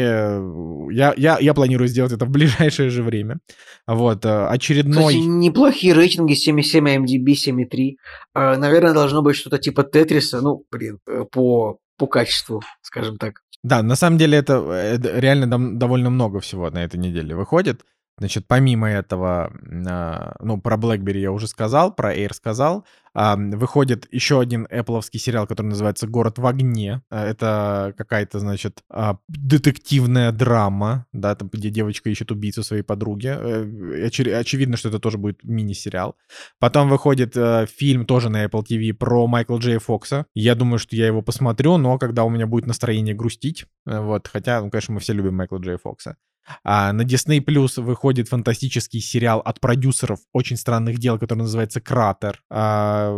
я, 0.91 1.15
я, 1.17 1.39
я 1.39 1.55
планирую 1.55 1.87
сделать 1.87 2.13
это 2.13 2.27
в 2.27 2.31
ближайшее 2.31 2.91
же 2.91 3.05
время. 3.05 3.39
Вот, 3.87 4.25
э, 4.25 4.47
очередной... 4.49 5.15
Кстати, 5.15 5.25
неплохие 5.25 5.95
рейтинги, 5.95 6.35
7,7 6.35 7.05
MDB, 7.05 7.33
7,3. 8.35 8.57
Наверное, 8.57 8.93
должно 8.93 9.23
быть 9.23 9.37
что-то 9.37 9.59
типа 9.59 9.85
Тетриса, 9.85 10.41
ну, 10.41 10.65
блин, 10.71 10.99
по, 11.31 11.79
по 11.97 12.07
качеству, 12.09 12.61
скажем 12.83 13.19
так. 13.19 13.43
Да, 13.63 13.83
на 13.83 13.97
самом 13.97 14.19
деле 14.19 14.39
это, 14.39 14.55
это 14.73 15.19
реально 15.19 15.79
довольно 15.79 16.11
много 16.11 16.41
всего 16.41 16.71
на 16.71 16.85
этой 16.85 16.99
неделе 16.99 17.37
выходит. 17.37 17.83
Значит, 18.19 18.47
помимо 18.49 18.91
этого, 18.91 19.53
а, 19.87 20.37
ну, 20.41 20.61
про 20.61 20.77
BlackBerry 20.77 21.19
я 21.19 21.33
уже 21.33 21.47
сказал, 21.47 21.95
про 21.95 22.15
Air 22.15 22.35
сказал. 22.35 22.85
А, 23.15 23.37
выходит 23.37 24.07
еще 24.13 24.41
один 24.41 24.67
Apple 24.67 25.03
сериал, 25.19 25.47
который 25.47 25.69
называется 25.69 26.07
«Город 26.07 26.39
в 26.39 26.47
огне». 26.47 27.03
А, 27.11 27.25
это 27.25 27.95
какая-то, 27.97 28.39
значит, 28.41 28.83
детективная 29.29 30.33
драма, 30.33 31.07
да, 31.13 31.35
там, 31.35 31.49
где 31.49 31.71
девочка 31.71 32.11
ищет 32.11 32.31
убийцу 32.31 32.63
своей 32.63 32.83
подруги. 32.83 33.29
Э, 33.29 34.07
очевидно, 34.07 34.77
что 34.77 34.89
это 34.89 34.99
тоже 34.99 35.19
будет 35.19 35.45
мини-сериал. 35.45 36.17
Потом 36.59 36.89
выходит 36.89 37.37
э, 37.37 37.67
фильм 37.67 38.05
тоже 38.05 38.29
на 38.31 38.45
Apple 38.45 38.65
TV 38.69 38.93
про 38.95 39.27
Майкла 39.27 39.59
Джей 39.59 39.79
Фокса. 39.79 40.27
Я 40.35 40.55
думаю, 40.55 40.79
что 40.79 40.97
я 40.97 41.07
его 41.07 41.23
посмотрю, 41.23 41.77
но 41.77 41.99
когда 41.99 42.25
у 42.25 42.31
меня 42.31 42.47
будет 42.47 42.67
настроение 42.67 43.15
грустить, 43.15 43.67
э, 43.87 44.01
вот, 44.01 44.29
хотя, 44.29 44.61
ну, 44.61 44.71
конечно, 44.71 44.95
мы 44.95 45.01
все 45.01 45.13
любим 45.13 45.35
Майкла 45.37 45.59
Джей 45.59 45.79
Фокса. 45.79 46.17
А 46.65 46.93
на 46.93 47.03
Disney 47.03 47.41
Plus 47.41 47.81
выходит 47.81 48.29
фантастический 48.29 49.01
сериал 49.01 49.41
от 49.41 49.61
продюсеров 49.61 50.21
очень 50.33 50.57
странных 50.57 50.99
дел, 50.99 51.19
который 51.19 51.41
называется 51.41 51.81
Кратер. 51.81 52.43
А, 52.51 53.13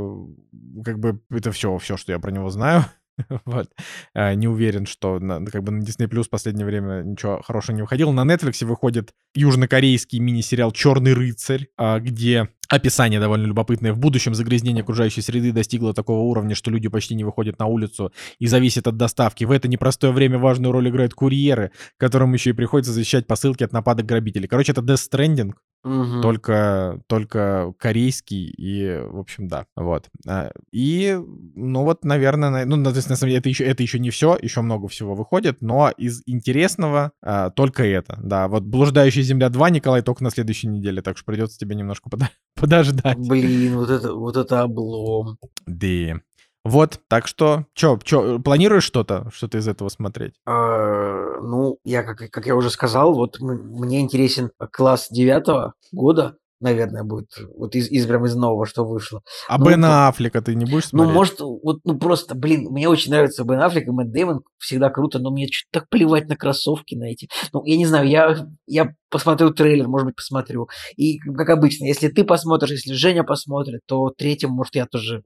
как 0.84 0.98
бы 0.98 1.20
это 1.30 1.52
все, 1.52 1.76
все, 1.78 1.96
что 1.96 2.12
я 2.12 2.18
про 2.18 2.30
него 2.30 2.50
знаю. 2.50 2.84
вот. 3.44 3.70
А, 4.14 4.34
не 4.34 4.48
уверен, 4.48 4.86
что 4.86 5.18
на, 5.18 5.44
как 5.46 5.62
бы 5.62 5.72
на 5.72 5.82
Disney 5.82 6.08
Plus 6.08 6.24
в 6.24 6.30
последнее 6.30 6.66
время 6.66 7.02
ничего 7.02 7.42
хорошего 7.42 7.76
не 7.76 7.82
выходило. 7.82 8.12
На 8.12 8.24
Netflix 8.24 8.64
выходит 8.64 9.12
южнокорейский 9.34 10.18
мини-сериал 10.18 10.72
«Черный 10.72 11.12
рыцарь», 11.12 11.68
а, 11.76 11.98
где 12.00 12.48
Описание 12.70 13.18
довольно 13.18 13.46
любопытное. 13.46 13.92
В 13.92 13.98
будущем 13.98 14.32
загрязнение 14.32 14.82
окружающей 14.82 15.22
среды 15.22 15.50
достигло 15.50 15.92
такого 15.92 16.20
уровня, 16.20 16.54
что 16.54 16.70
люди 16.70 16.88
почти 16.88 17.16
не 17.16 17.24
выходят 17.24 17.58
на 17.58 17.66
улицу 17.66 18.12
и 18.38 18.46
зависят 18.46 18.86
от 18.86 18.96
доставки. 18.96 19.42
В 19.42 19.50
это 19.50 19.66
непростое 19.66 20.12
время 20.12 20.38
важную 20.38 20.70
роль 20.70 20.88
играют 20.88 21.12
курьеры, 21.12 21.72
которым 21.96 22.32
еще 22.32 22.50
и 22.50 22.52
приходится 22.52 22.92
защищать 22.92 23.26
посылки 23.26 23.64
от 23.64 23.72
нападок 23.72 24.06
грабителей. 24.06 24.46
Короче, 24.46 24.70
это 24.70 24.82
Death 24.82 25.10
Stranding, 25.12 25.52
угу. 25.82 26.20
только, 26.20 27.02
только 27.06 27.72
корейский 27.78 28.46
и, 28.56 29.00
в 29.02 29.18
общем, 29.18 29.48
да, 29.48 29.66
вот. 29.76 30.08
А, 30.28 30.50
и, 30.72 31.18
ну 31.54 31.84
вот, 31.84 32.04
наверное, 32.04 32.64
ну, 32.64 32.76
на, 32.76 32.90
на 32.90 33.00
самом 33.00 33.18
деле, 33.18 33.38
это 33.38 33.48
еще, 33.48 33.64
это 33.64 33.82
еще 33.82 33.98
не 33.98 34.10
все, 34.10 34.38
еще 34.40 34.60
много 34.60 34.88
всего 34.88 35.14
выходит, 35.14 35.60
но 35.60 35.90
из 35.96 36.22
интересного 36.26 37.12
а, 37.22 37.50
только 37.50 37.84
это, 37.84 38.18
да. 38.22 38.48
Вот 38.48 38.64
«Блуждающая 38.64 39.22
земля 39.22 39.48
2», 39.48 39.70
Николай, 39.70 40.02
только 40.02 40.22
на 40.22 40.30
следующей 40.30 40.68
неделе, 40.68 41.02
так 41.02 41.16
что 41.16 41.26
придется 41.26 41.58
тебе 41.58 41.74
немножко 41.74 42.08
подождать 42.10 42.36
подождать. 42.54 43.18
Блин, 43.18 43.76
вот 43.78 43.90
это, 43.90 44.14
вот 44.14 44.36
это 44.36 44.62
облом. 44.62 45.38
Да. 45.66 46.20
Вот, 46.64 47.00
так 47.08 47.26
что, 47.26 47.64
чё, 47.74 47.98
чё, 48.04 48.38
планируешь 48.38 48.84
что-то, 48.84 49.30
что-то 49.32 49.56
из 49.58 49.66
этого 49.66 49.88
смотреть? 49.88 50.34
А, 50.46 51.40
ну, 51.40 51.78
я, 51.84 52.02
как, 52.02 52.30
как 52.30 52.46
я 52.46 52.54
уже 52.54 52.68
сказал, 52.68 53.14
вот 53.14 53.38
мне 53.40 54.00
интересен 54.00 54.50
класс 54.70 55.08
девятого 55.10 55.72
года, 55.90 56.36
наверное, 56.60 57.02
будет 57.02 57.30
вот 57.56 57.74
из, 57.74 57.90
из 57.90 58.06
прям 58.06 58.26
из 58.26 58.34
нового, 58.36 58.66
что 58.66 58.84
вышло. 58.84 59.22
А 59.48 59.58
ну, 59.58 59.68
Бена 59.68 60.08
Аффлека 60.08 60.42
ты 60.42 60.54
не 60.54 60.64
будешь 60.64 60.92
ну, 60.92 61.04
смотреть? 61.04 61.08
Ну, 61.08 61.14
может, 61.14 61.40
вот, 61.40 61.80
ну 61.84 61.98
просто, 61.98 62.34
блин, 62.34 62.68
мне 62.70 62.88
очень 62.88 63.10
нравится 63.10 63.44
Бен 63.44 63.60
Аффлек 63.60 63.88
и 63.88 63.90
Мэтт 63.90 64.12
Дэймон, 64.12 64.42
всегда 64.58 64.90
круто, 64.90 65.18
но 65.18 65.30
мне 65.30 65.48
что-то 65.50 65.80
так 65.80 65.88
плевать 65.88 66.28
на 66.28 66.36
кроссовки 66.36 66.94
на 66.94 67.04
эти. 67.04 67.28
Ну, 67.52 67.64
я 67.64 67.76
не 67.76 67.86
знаю, 67.86 68.08
я, 68.08 68.46
я 68.66 68.94
посмотрю 69.10 69.50
трейлер, 69.50 69.88
может 69.88 70.06
быть, 70.06 70.16
посмотрю. 70.16 70.68
И, 70.96 71.18
как 71.18 71.48
обычно, 71.50 71.86
если 71.86 72.08
ты 72.08 72.24
посмотришь, 72.24 72.70
если 72.70 72.92
Женя 72.92 73.24
посмотрит, 73.24 73.80
то 73.86 74.10
третьим, 74.16 74.50
может, 74.50 74.74
я 74.74 74.86
тоже 74.86 75.22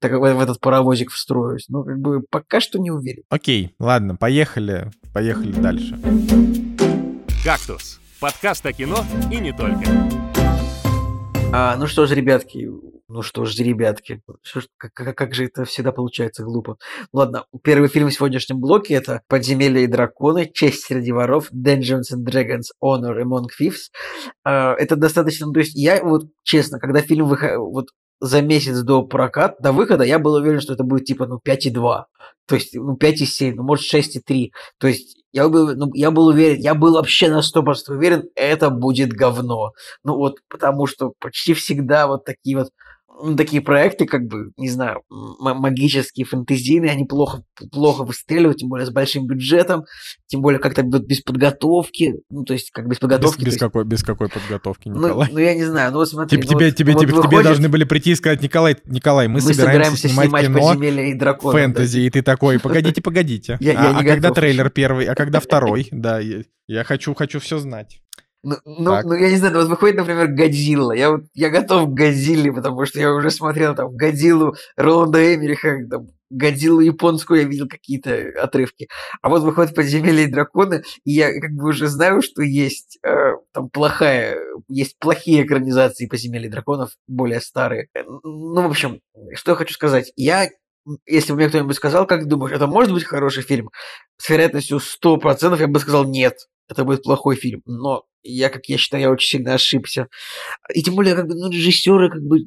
так 0.00 0.12
в 0.12 0.22
этот 0.22 0.60
паровозик 0.60 1.10
встроюсь. 1.10 1.66
Ну, 1.68 1.82
как 1.82 1.98
бы 1.98 2.22
пока 2.30 2.60
что 2.60 2.78
не 2.78 2.90
уверен. 2.90 3.24
Окей, 3.30 3.74
ладно, 3.80 4.14
поехали, 4.14 4.90
поехали 5.12 5.52
дальше. 5.52 5.98
«Кактус»— 7.44 8.00
подкаст 8.20 8.66
о 8.66 8.72
кино 8.72 9.04
и 9.32 9.36
не 9.36 9.52
только. 9.52 10.27
А, 11.50 11.76
ну 11.76 11.86
что 11.86 12.06
ж, 12.06 12.10
ребятки, 12.12 12.68
ну 13.08 13.22
что 13.22 13.46
ж, 13.46 13.56
ребятки, 13.56 14.20
что 14.42 14.60
как, 14.76 14.92
как, 14.92 15.16
как 15.16 15.34
же 15.34 15.46
это 15.46 15.64
всегда 15.64 15.92
получается 15.92 16.44
глупо. 16.44 16.76
Ладно, 17.10 17.46
первый 17.64 17.88
фильм 17.88 18.08
в 18.08 18.12
сегодняшнем 18.12 18.60
блоке 18.60 18.94
это 18.94 19.22
«Подземелья 19.28 19.80
и 19.80 19.86
драконы. 19.86 20.50
Честь 20.52 20.84
среди 20.84 21.10
воров. 21.10 21.50
Dungeons 21.50 22.12
and 22.14 22.24
Dragons. 22.26 22.66
Honor 22.84 23.22
Among 23.22 23.46
Thieves». 23.58 23.88
А, 24.44 24.74
это 24.74 24.96
достаточно... 24.96 25.50
То 25.50 25.60
есть 25.60 25.74
я 25.74 26.04
вот, 26.04 26.24
честно, 26.44 26.78
когда 26.78 27.00
фильм 27.00 27.26
выходил... 27.26 27.70
Вот 27.70 27.86
за 28.20 28.42
месяц 28.42 28.80
до 28.82 29.02
проката, 29.02 29.56
до 29.60 29.72
выхода, 29.72 30.04
я 30.04 30.18
был 30.18 30.34
уверен, 30.34 30.60
что 30.60 30.72
это 30.74 30.84
будет 30.84 31.04
типа 31.04 31.26
ну 31.26 31.40
5,2. 31.44 32.04
То 32.46 32.54
есть, 32.54 32.74
ну, 32.74 32.96
5,7, 32.96 33.54
ну, 33.56 33.62
может, 33.62 33.84
6,3. 33.92 34.50
То 34.78 34.88
есть, 34.88 35.18
я 35.32 35.48
был, 35.48 35.74
ну, 35.76 35.90
я 35.94 36.10
был 36.10 36.28
уверен, 36.28 36.58
я 36.60 36.74
был 36.74 36.94
вообще 36.94 37.28
на 37.28 37.42
100% 37.42 37.94
уверен, 37.94 38.24
это 38.34 38.70
будет 38.70 39.10
говно. 39.12 39.72
Ну, 40.02 40.16
вот, 40.16 40.38
потому 40.48 40.86
что 40.86 41.12
почти 41.20 41.52
всегда 41.52 42.06
вот 42.06 42.24
такие 42.24 42.56
вот 42.56 42.70
ну, 43.22 43.36
такие 43.36 43.62
проекты, 43.62 44.06
как 44.06 44.26
бы, 44.26 44.52
не 44.56 44.68
знаю, 44.68 45.02
магические, 45.08 46.26
фэнтезийные, 46.26 46.92
они 46.92 47.04
плохо, 47.04 47.42
плохо 47.72 48.04
выстреливают, 48.04 48.58
тем 48.58 48.68
более 48.68 48.86
с 48.86 48.90
большим 48.90 49.26
бюджетом, 49.26 49.84
тем 50.26 50.40
более 50.40 50.60
как-то 50.60 50.82
без 50.82 51.20
подготовки, 51.22 52.14
ну, 52.30 52.44
то 52.44 52.52
есть, 52.52 52.70
как 52.70 52.88
без 52.88 52.98
подготовки. 52.98 53.38
Без, 53.38 53.46
без, 53.46 53.52
есть... 53.54 53.60
какой, 53.60 53.84
без 53.84 54.02
какой 54.02 54.28
подготовки, 54.28 54.88
ну, 54.88 54.96
Николай? 54.96 55.28
Ну, 55.28 55.34
ну, 55.34 55.40
я 55.40 55.54
не 55.54 55.64
знаю, 55.64 55.92
ну, 55.92 55.98
вот 55.98 56.08
смотри. 56.08 56.40
Типа, 56.40 56.52
ну, 56.52 56.58
тебе, 56.58 56.66
вот, 56.66 56.76
тебе, 56.76 56.92
вот 56.92 57.00
тебе, 57.00 57.12
выходит... 57.12 57.30
тебе 57.30 57.42
должны 57.42 57.68
были 57.68 57.84
прийти 57.84 58.12
и 58.12 58.14
сказать, 58.14 58.42
Николай, 58.42 58.76
Николай, 58.84 59.28
мы, 59.28 59.34
мы 59.34 59.40
собираемся, 59.40 59.62
собираемся 59.62 60.08
снимать, 60.08 60.44
снимать 60.44 60.78
кино 60.78 61.02
и 61.02 61.14
дракона, 61.14 61.52
фэнтези, 61.52 62.00
да. 62.00 62.06
и 62.06 62.10
ты 62.10 62.22
такой, 62.22 62.58
погодите, 62.58 63.02
погодите. 63.02 63.56
Я, 63.60 63.72
я 63.72 63.90
а, 63.90 63.98
а 63.98 64.04
когда 64.04 64.30
трейлер 64.30 64.70
первый, 64.70 65.06
а 65.06 65.14
когда 65.14 65.40
второй? 65.40 65.88
Да, 65.90 66.20
я 66.20 66.84
хочу, 66.84 67.14
хочу 67.14 67.40
все 67.40 67.58
знать. 67.58 68.00
Ну, 68.44 68.56
ну, 68.64 69.00
ну, 69.02 69.14
я 69.14 69.30
не 69.30 69.36
знаю, 69.36 69.54
вот 69.56 69.68
выходит, 69.68 69.96
например, 69.96 70.28
Годзилла. 70.28 70.92
Я, 70.92 71.10
вот, 71.10 71.22
я 71.34 71.50
готов 71.50 71.88
к 71.88 71.92
Годзилле, 71.92 72.52
потому 72.52 72.86
что 72.86 73.00
я 73.00 73.12
уже 73.12 73.30
смотрел 73.30 73.74
там 73.74 73.96
Годзиллу 73.96 74.54
Роланда 74.76 75.34
Эмериха, 75.34 75.78
там, 75.90 76.08
Годзиллу 76.30 76.80
японскую, 76.80 77.40
я 77.40 77.48
видел 77.48 77.68
какие-то 77.68 78.32
отрывки. 78.40 78.88
А 79.22 79.28
вот 79.28 79.42
выходит 79.42 79.74
«Подземелье 79.74 80.24
и 80.24 80.30
драконы», 80.30 80.84
и 81.04 81.12
я 81.12 81.32
как 81.40 81.50
бы 81.50 81.68
уже 81.68 81.88
знаю, 81.88 82.22
что 82.22 82.42
есть 82.42 82.98
э, 83.02 83.32
там 83.52 83.70
плохая, 83.70 84.38
есть 84.68 84.98
плохие 84.98 85.44
экранизации 85.44 86.06
«Подземелья 86.06 86.50
драконов», 86.50 86.90
более 87.08 87.40
старые. 87.40 87.88
Э, 87.94 88.02
ну, 88.04 88.62
в 88.62 88.70
общем, 88.70 89.00
что 89.34 89.52
я 89.52 89.56
хочу 89.56 89.74
сказать. 89.74 90.12
Я 90.16 90.48
если 91.06 91.32
бы 91.32 91.38
мне 91.38 91.48
кто-нибудь 91.48 91.76
сказал, 91.76 92.06
как 92.06 92.26
думаешь, 92.26 92.54
это 92.54 92.66
может 92.66 92.94
быть 92.94 93.04
хороший 93.04 93.42
фильм? 93.42 93.70
С 94.16 94.30
вероятностью 94.30 94.78
100% 94.78 95.58
я 95.58 95.68
бы 95.68 95.80
сказал 95.80 96.04
нет 96.04 96.38
это 96.68 96.84
будет 96.84 97.02
плохой 97.02 97.36
фильм. 97.36 97.62
Но 97.66 98.04
я, 98.22 98.50
как 98.50 98.66
я 98.66 98.78
считаю, 98.78 99.02
я 99.02 99.10
очень 99.10 99.38
сильно 99.38 99.54
ошибся. 99.54 100.08
И 100.74 100.82
тем 100.82 100.94
более, 100.94 101.14
как 101.14 101.28
бы, 101.28 101.34
ну, 101.34 101.50
режиссеры, 101.50 102.10
как 102.10 102.22
бы, 102.22 102.40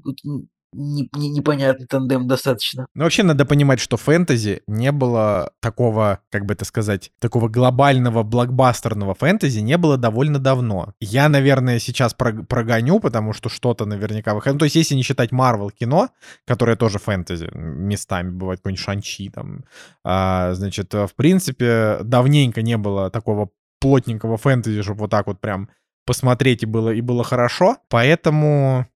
не, 0.74 1.10
не, 1.16 1.30
непонятный 1.30 1.86
тандем 1.86 2.28
достаточно. 2.28 2.88
Ну, 2.96 3.04
вообще 3.04 3.24
надо 3.24 3.46
понимать, 3.46 3.80
что 3.80 3.98
фэнтези 3.98 4.62
не 4.68 4.92
было 4.92 5.52
такого, 5.60 6.20
как 6.30 6.46
бы 6.46 6.54
это 6.54 6.66
сказать, 6.66 7.12
такого 7.20 7.50
глобального 7.50 8.24
блокбастерного 8.24 9.14
фэнтези 9.14 9.60
не 9.60 9.78
было 9.78 9.98
довольно 9.98 10.40
давно. 10.40 10.94
Я, 11.00 11.28
наверное, 11.28 11.80
сейчас 11.80 12.14
прогоню, 12.14 13.00
потому 13.00 13.34
что 13.34 13.50
что-то 13.50 13.86
наверняка 13.86 14.34
выходит. 14.34 14.54
Ну, 14.54 14.60
то 14.60 14.66
есть, 14.66 14.76
если 14.76 14.96
не 14.96 15.04
считать 15.04 15.32
Марвел 15.32 15.72
кино, 15.72 16.10
которое 16.46 16.78
тоже 16.78 17.00
фэнтези 17.00 17.50
местами 17.54 18.30
бывает, 18.30 18.60
какой-нибудь 18.60 18.84
Шанчи 18.84 19.30
там, 19.30 19.66
а, 20.04 20.54
значит, 20.54 20.94
в 20.94 21.12
принципе, 21.16 22.00
давненько 22.04 22.62
не 22.62 22.78
было 22.78 23.10
такого 23.10 23.50
плотненького 23.82 24.38
фэнтези, 24.38 24.82
чтобы 24.82 25.02
вот 25.02 25.12
так 25.12 25.28
вот 25.28 25.42
прям 25.42 25.70
посмотреть 26.06 26.64
и 26.64 26.66
было 26.66 26.90
и 26.90 27.02
было 27.02 27.24
хорошо, 27.24 27.78
поэтому 27.90 28.88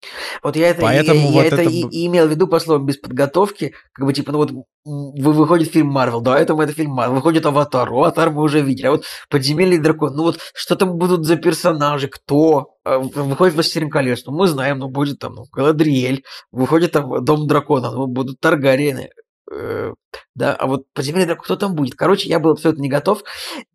вот 0.42 0.56
я 0.56 0.70
это 0.70 0.82
поэтому 0.82 1.20
я, 1.20 1.28
вот 1.28 1.42
я 1.44 1.48
это, 1.48 1.62
это 1.62 1.70
и, 1.70 1.82
и 1.82 2.08
имел 2.08 2.28
в 2.28 2.32
виду 2.32 2.48
по 2.48 2.60
словам 2.60 2.86
без 2.86 2.98
подготовки, 2.98 3.74
как 3.94 4.06
бы 4.06 4.14
типа 4.14 4.32
ну 4.32 4.40
вот 4.40 4.52
вы 4.84 5.34
выходит 5.34 5.72
фильм 5.72 5.88
Марвел, 5.88 6.22
да, 6.22 6.40
это 6.40 6.54
это 6.54 6.74
фильм 6.74 6.92
Марвел, 6.92 7.16
выходит 7.16 7.46
Аватар, 7.46 7.90
Аватар 7.90 8.32
мы 8.32 8.42
уже 8.42 8.62
видели, 8.62 8.88
а 8.88 8.92
вот 8.92 9.06
Подземелье 9.30 9.80
дракон, 9.80 10.16
ну 10.16 10.24
вот 10.24 10.40
что 10.54 10.76
там 10.76 10.98
будут 10.98 11.26
за 11.26 11.36
персонажи, 11.38 12.08
кто? 12.08 12.76
А, 12.84 12.98
выходит 12.98 13.54
Властелин 13.54 13.90
колец, 13.90 14.24
ну 14.26 14.34
мы 14.34 14.48
знаем, 14.48 14.80
ну 14.80 14.90
будет 14.90 15.20
там 15.20 15.36
ну, 15.36 15.46
Галадриэль, 15.52 16.24
выходит 16.52 16.92
там 16.92 17.24
Дом 17.24 17.48
дракона, 17.48 17.92
ну 17.92 18.08
будут 18.08 18.40
Таргариены, 18.40 19.10
да, 19.50 20.56
а 20.56 20.68
вот 20.68 20.86
подземелье 20.93 21.26
дракона, 21.26 21.43
кто 21.43 21.56
там 21.56 21.76
будет? 21.76 21.96
Короче, 21.96 22.30
я 22.30 22.39
был 22.39 22.52
абсолютно 22.52 22.82
не 22.82 22.89
готов. 22.89 23.24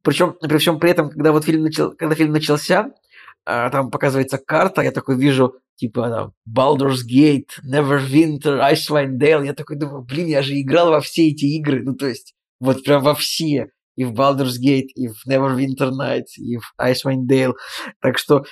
Причем, 0.02 0.34
при 0.40 0.58
всем 0.58 0.78
при 0.78 0.90
этом, 0.90 1.10
когда 1.10 1.32
вот 1.32 1.44
фильм, 1.44 1.62
начал, 1.62 1.92
когда 1.92 2.14
фильм 2.14 2.32
начался, 2.32 2.90
а, 3.46 3.70
там 3.70 3.90
показывается 3.90 4.38
карта, 4.38 4.82
я 4.82 4.90
такой 4.90 5.16
вижу, 5.16 5.54
типа, 5.76 6.08
там, 6.08 6.32
Baldur's 6.48 7.00
Gate, 7.08 7.50
Neverwinter, 7.64 8.60
Icewind 8.72 9.18
Dale. 9.18 9.46
Я 9.46 9.54
такой 9.54 9.76
думаю, 9.76 10.02
блин, 10.02 10.26
я 10.26 10.42
же 10.42 10.60
играл 10.60 10.90
во 10.90 11.00
все 11.00 11.28
эти 11.28 11.46
игры. 11.56 11.82
Ну, 11.82 11.94
то 11.94 12.06
есть, 12.06 12.34
вот 12.60 12.84
прям 12.84 13.02
во 13.02 13.14
все. 13.14 13.70
И 13.96 14.04
в 14.04 14.12
Baldur's 14.12 14.56
Gate, 14.62 14.88
и 14.94 15.08
в 15.08 15.26
Neverwinter 15.28 15.90
Nights, 15.90 16.36
и 16.36 16.58
в 16.58 16.72
Icewind 16.80 17.26
Dale. 17.28 17.54
Так 18.00 18.18
что 18.18 18.44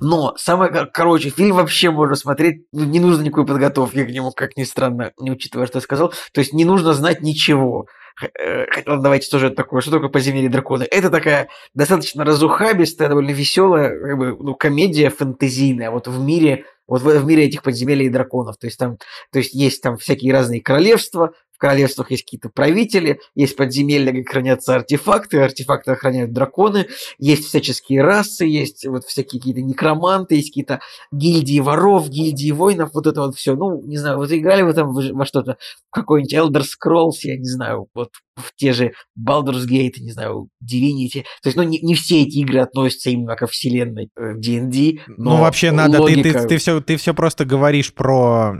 но 0.00 0.34
самое, 0.36 0.86
короче, 0.86 1.30
фильм 1.30 1.56
вообще 1.56 1.90
можно 1.90 2.14
смотреть, 2.14 2.64
ну, 2.72 2.84
не 2.84 3.00
нужно 3.00 3.22
никакой 3.22 3.46
подготовки 3.46 4.04
к 4.04 4.10
нему, 4.10 4.32
как 4.32 4.56
ни 4.56 4.64
странно, 4.64 5.12
не 5.18 5.30
учитывая, 5.30 5.66
что 5.66 5.78
я 5.78 5.82
сказал. 5.82 6.12
То 6.32 6.40
есть 6.40 6.52
не 6.52 6.64
нужно 6.64 6.92
знать 6.92 7.22
ничего. 7.22 7.86
Э, 8.22 8.66
хотя, 8.70 8.96
давайте 8.96 9.30
тоже 9.30 9.50
такое, 9.50 9.80
что 9.80 9.92
такое 9.92 10.08
«Подземелье 10.08 10.50
драконы». 10.50 10.86
Это 10.90 11.10
такая 11.10 11.48
достаточно 11.74 12.24
разухабистая, 12.24 13.08
довольно 13.08 13.30
веселая 13.30 13.98
как 13.98 14.18
бы, 14.18 14.36
ну, 14.38 14.54
комедия 14.54 15.10
фэнтезийная 15.10 15.90
вот 15.90 16.06
в 16.06 16.20
мире 16.20 16.64
вот 16.86 17.02
в, 17.02 17.06
в 17.06 17.24
мире 17.24 17.44
этих 17.44 17.62
подземелий 17.62 18.06
и 18.06 18.10
драконов. 18.10 18.56
То 18.58 18.66
есть 18.66 18.78
там, 18.78 18.98
то 19.32 19.38
есть 19.38 19.54
есть 19.54 19.82
там 19.82 19.96
всякие 19.96 20.32
разные 20.32 20.60
королевства, 20.60 21.32
королевствах 21.60 22.10
есть 22.10 22.24
какие-то 22.24 22.48
правители, 22.48 23.20
есть 23.34 23.56
подземелья, 23.56 24.12
где 24.12 24.24
хранятся 24.24 24.74
артефакты, 24.74 25.40
артефакты 25.40 25.92
охраняют 25.92 26.32
драконы, 26.32 26.86
есть 27.18 27.46
всяческие 27.46 28.02
расы, 28.02 28.46
есть 28.46 28.86
вот 28.86 29.04
всякие 29.04 29.40
какие-то 29.40 29.62
некроманты, 29.62 30.36
есть 30.36 30.48
какие-то 30.48 30.80
гильдии 31.12 31.60
воров, 31.60 32.08
гильдии 32.08 32.50
воинов, 32.50 32.90
вот 32.94 33.06
это 33.06 33.20
вот 33.22 33.36
все. 33.36 33.54
Ну, 33.54 33.82
не 33.82 33.98
знаю, 33.98 34.16
вот 34.16 34.32
играли 34.32 34.62
вы 34.62 34.72
там 34.72 34.92
во 34.92 35.26
что-то, 35.26 35.56
в 35.90 35.94
какой-нибудь 35.94 36.34
Elder 36.34 36.62
Scrolls, 36.62 37.20
я 37.22 37.36
не 37.36 37.48
знаю, 37.48 37.88
вот 37.94 38.10
в 38.40 38.54
те 38.56 38.72
же 38.72 38.92
Baldur's 39.18 39.66
Gate, 39.68 40.00
не 40.00 40.12
знаю, 40.12 40.48
Divinity. 40.62 41.24
То 41.42 41.48
есть, 41.48 41.56
ну, 41.56 41.62
не, 41.62 41.78
не 41.80 41.94
все 41.94 42.22
эти 42.22 42.38
игры 42.38 42.60
относятся 42.60 43.10
именно 43.10 43.36
ко 43.36 43.46
вселенной 43.46 44.10
D&D, 44.16 44.78
э, 44.78 44.98
Ну, 45.16 45.36
вообще 45.38 45.70
надо, 45.70 46.00
логика... 46.00 46.22
ты, 46.22 46.32
ты, 46.32 46.48
ты, 46.48 46.56
все, 46.56 46.80
ты 46.80 46.96
все 46.96 47.14
просто 47.14 47.44
говоришь 47.44 47.92
про, 47.92 48.54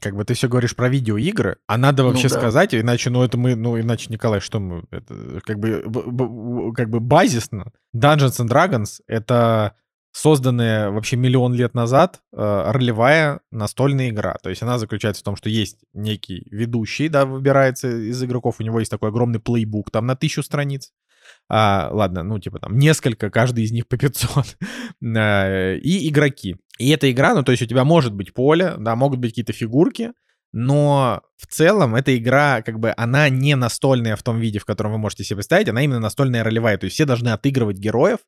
как 0.00 0.16
бы, 0.16 0.24
ты 0.24 0.34
все 0.34 0.48
говоришь 0.48 0.76
про 0.76 0.88
видеоигры, 0.88 1.56
а 1.66 1.78
надо 1.78 1.93
надо 1.94 2.04
вообще 2.04 2.28
ну, 2.28 2.34
да. 2.34 2.40
сказать, 2.40 2.74
иначе, 2.74 3.10
ну, 3.10 3.22
это 3.22 3.38
мы, 3.38 3.54
ну, 3.54 3.80
иначе, 3.80 4.06
Николай, 4.10 4.40
что 4.40 4.58
мы, 4.58 4.84
это, 4.90 5.40
как 5.44 5.58
бы, 5.58 6.72
как 6.74 6.90
бы 6.90 7.00
базисно. 7.00 7.72
Dungeons 7.94 8.40
and 8.40 8.48
Dragons— 8.48 9.00
это 9.06 9.76
созданная 10.12 10.90
вообще 10.90 11.16
миллион 11.16 11.54
лет 11.54 11.74
назад 11.74 12.20
э, 12.32 12.70
ролевая 12.70 13.40
настольная 13.50 14.10
игра. 14.10 14.36
То 14.42 14.50
есть 14.50 14.62
она 14.62 14.78
заключается 14.78 15.22
в 15.22 15.24
том, 15.24 15.36
что 15.36 15.48
есть 15.48 15.78
некий 15.92 16.46
ведущий, 16.50 17.08
да, 17.08 17.26
выбирается 17.26 17.88
из 17.88 18.22
игроков, 18.22 18.56
у 18.58 18.62
него 18.62 18.78
есть 18.78 18.90
такой 18.90 19.08
огромный 19.08 19.40
плейбук 19.40 19.90
там 19.90 20.06
на 20.06 20.14
тысячу 20.14 20.42
страниц. 20.42 20.92
А, 21.48 21.90
ладно, 21.92 22.22
ну, 22.22 22.38
типа 22.38 22.58
там 22.58 22.78
несколько, 22.78 23.30
каждый 23.30 23.64
из 23.64 23.72
них 23.72 23.88
по 23.88 23.96
500. 23.96 24.56
Э, 25.16 25.76
и 25.76 26.08
игроки. 26.08 26.56
И 26.78 26.90
эта 26.90 27.10
игра, 27.10 27.34
ну, 27.34 27.42
то 27.42 27.52
есть 27.52 27.62
у 27.62 27.66
тебя 27.66 27.84
может 27.84 28.14
быть 28.14 28.32
поле, 28.32 28.74
да, 28.78 28.96
могут 28.96 29.18
быть 29.18 29.32
какие-то 29.32 29.52
фигурки, 29.52 30.12
но 30.56 31.20
в 31.36 31.48
целом 31.48 31.96
эта 31.96 32.16
игра, 32.16 32.62
как 32.62 32.78
бы, 32.78 32.94
она 32.96 33.28
не 33.28 33.56
настольная 33.56 34.14
в 34.14 34.22
том 34.22 34.38
виде, 34.38 34.60
в 34.60 34.64
котором 34.64 34.92
вы 34.92 34.98
можете 34.98 35.24
себе 35.24 35.38
представить, 35.38 35.68
она 35.68 35.82
именно 35.82 35.98
настольная 35.98 36.44
ролевая, 36.44 36.78
то 36.78 36.84
есть 36.84 36.94
все 36.94 37.04
должны 37.04 37.30
отыгрывать 37.30 37.78
героев, 37.78 38.18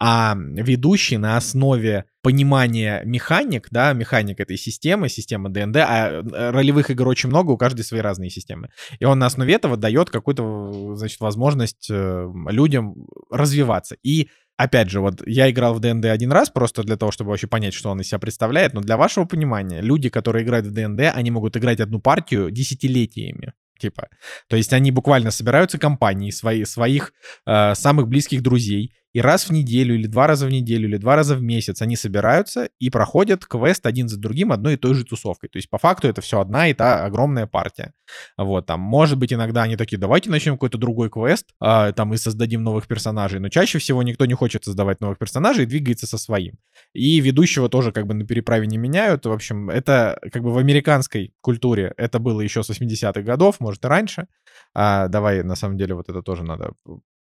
а 0.00 0.34
ведущий 0.36 1.18
на 1.18 1.36
основе 1.36 2.06
понимания 2.22 3.02
механик, 3.04 3.68
да, 3.70 3.92
механик 3.92 4.40
этой 4.40 4.56
системы, 4.56 5.10
системы 5.10 5.50
ДНД, 5.50 5.76
а 5.76 6.22
э, 6.22 6.50
ролевых 6.50 6.90
игр 6.90 7.06
очень 7.08 7.28
много, 7.28 7.50
у 7.50 7.58
каждой 7.58 7.82
свои 7.82 8.00
разные 8.00 8.30
системы. 8.30 8.70
И 8.98 9.04
он 9.04 9.18
на 9.18 9.26
основе 9.26 9.52
этого 9.52 9.76
дает 9.76 10.08
какую-то, 10.08 10.94
значит, 10.96 11.20
возможность 11.20 11.88
э, 11.90 12.26
людям 12.48 13.06
развиваться. 13.30 13.96
И 14.02 14.30
Опять 14.56 14.88
же, 14.88 15.00
вот 15.00 15.26
я 15.26 15.50
играл 15.50 15.74
в 15.74 15.80
ДНД 15.80 16.06
один 16.06 16.32
раз 16.32 16.48
просто 16.48 16.82
для 16.82 16.96
того, 16.96 17.12
чтобы 17.12 17.30
вообще 17.30 17.46
понять, 17.46 17.74
что 17.74 17.90
он 17.90 18.00
из 18.00 18.08
себя 18.08 18.18
представляет, 18.18 18.72
но 18.72 18.80
для 18.80 18.96
вашего 18.96 19.26
понимания, 19.26 19.82
люди, 19.82 20.08
которые 20.08 20.44
играют 20.44 20.66
в 20.66 20.72
ДНД, 20.72 21.12
они 21.14 21.30
могут 21.30 21.56
играть 21.56 21.80
одну 21.80 22.00
партию 22.00 22.50
десятилетиями. 22.50 23.52
Типа, 23.78 24.08
то 24.48 24.56
есть 24.56 24.72
они 24.72 24.90
буквально 24.90 25.30
собираются 25.30 25.78
компанией 25.78 26.32
свои, 26.32 26.64
своих 26.64 27.12
э, 27.44 27.74
самых 27.74 28.08
близких 28.08 28.42
друзей 28.42 28.94
и 29.12 29.20
раз 29.20 29.48
в 29.48 29.52
неделю, 29.52 29.94
или 29.94 30.06
два 30.06 30.26
раза 30.26 30.46
в 30.46 30.50
неделю, 30.50 30.88
или 30.88 30.96
два 30.96 31.16
раза 31.16 31.36
в 31.36 31.42
месяц 31.42 31.82
они 31.82 31.96
собираются 31.96 32.68
и 32.78 32.90
проходят 32.90 33.46
квест 33.46 33.86
один 33.86 34.08
за 34.08 34.18
другим 34.18 34.52
одной 34.52 34.74
и 34.74 34.76
той 34.76 34.94
же 34.94 35.04
тусовкой. 35.04 35.48
То 35.48 35.56
есть 35.56 35.70
по 35.70 35.78
факту 35.78 36.08
это 36.08 36.20
все 36.20 36.40
одна 36.40 36.68
и 36.68 36.74
та 36.74 37.04
огромная 37.04 37.46
партия. 37.46 37.92
Вот, 38.36 38.66
там, 38.66 38.80
может 38.80 39.18
быть, 39.18 39.32
иногда 39.32 39.62
они 39.62 39.76
такие, 39.76 39.98
давайте 39.98 40.30
начнем 40.30 40.54
какой-то 40.54 40.78
другой 40.78 41.10
квест, 41.10 41.46
а, 41.60 41.92
там, 41.92 42.12
и 42.14 42.16
создадим 42.16 42.62
новых 42.62 42.86
персонажей. 42.86 43.40
Но 43.40 43.48
чаще 43.48 43.78
всего 43.78 44.02
никто 44.02 44.26
не 44.26 44.34
хочет 44.34 44.64
создавать 44.64 45.00
новых 45.00 45.18
персонажей 45.18 45.64
и 45.64 45.66
двигается 45.66 46.06
со 46.06 46.18
своим. 46.18 46.58
И 46.92 47.20
ведущего 47.20 47.68
тоже 47.68 47.92
как 47.92 48.06
бы 48.06 48.14
на 48.14 48.26
переправе 48.26 48.66
не 48.66 48.78
меняют. 48.78 49.26
В 49.26 49.32
общем, 49.32 49.70
это 49.70 50.18
как 50.32 50.42
бы 50.42 50.52
в 50.52 50.58
американской 50.58 51.32
культуре 51.40 51.94
это 51.96 52.18
было 52.18 52.40
еще 52.40 52.62
с 52.62 52.70
80-х 52.70 53.22
годов, 53.22 53.60
может 53.60 53.84
и 53.84 53.88
раньше. 53.88 54.26
А, 54.74 55.08
давай, 55.08 55.42
на 55.42 55.56
самом 55.56 55.78
деле, 55.78 55.94
вот 55.94 56.08
это 56.08 56.22
тоже 56.22 56.44
надо 56.44 56.72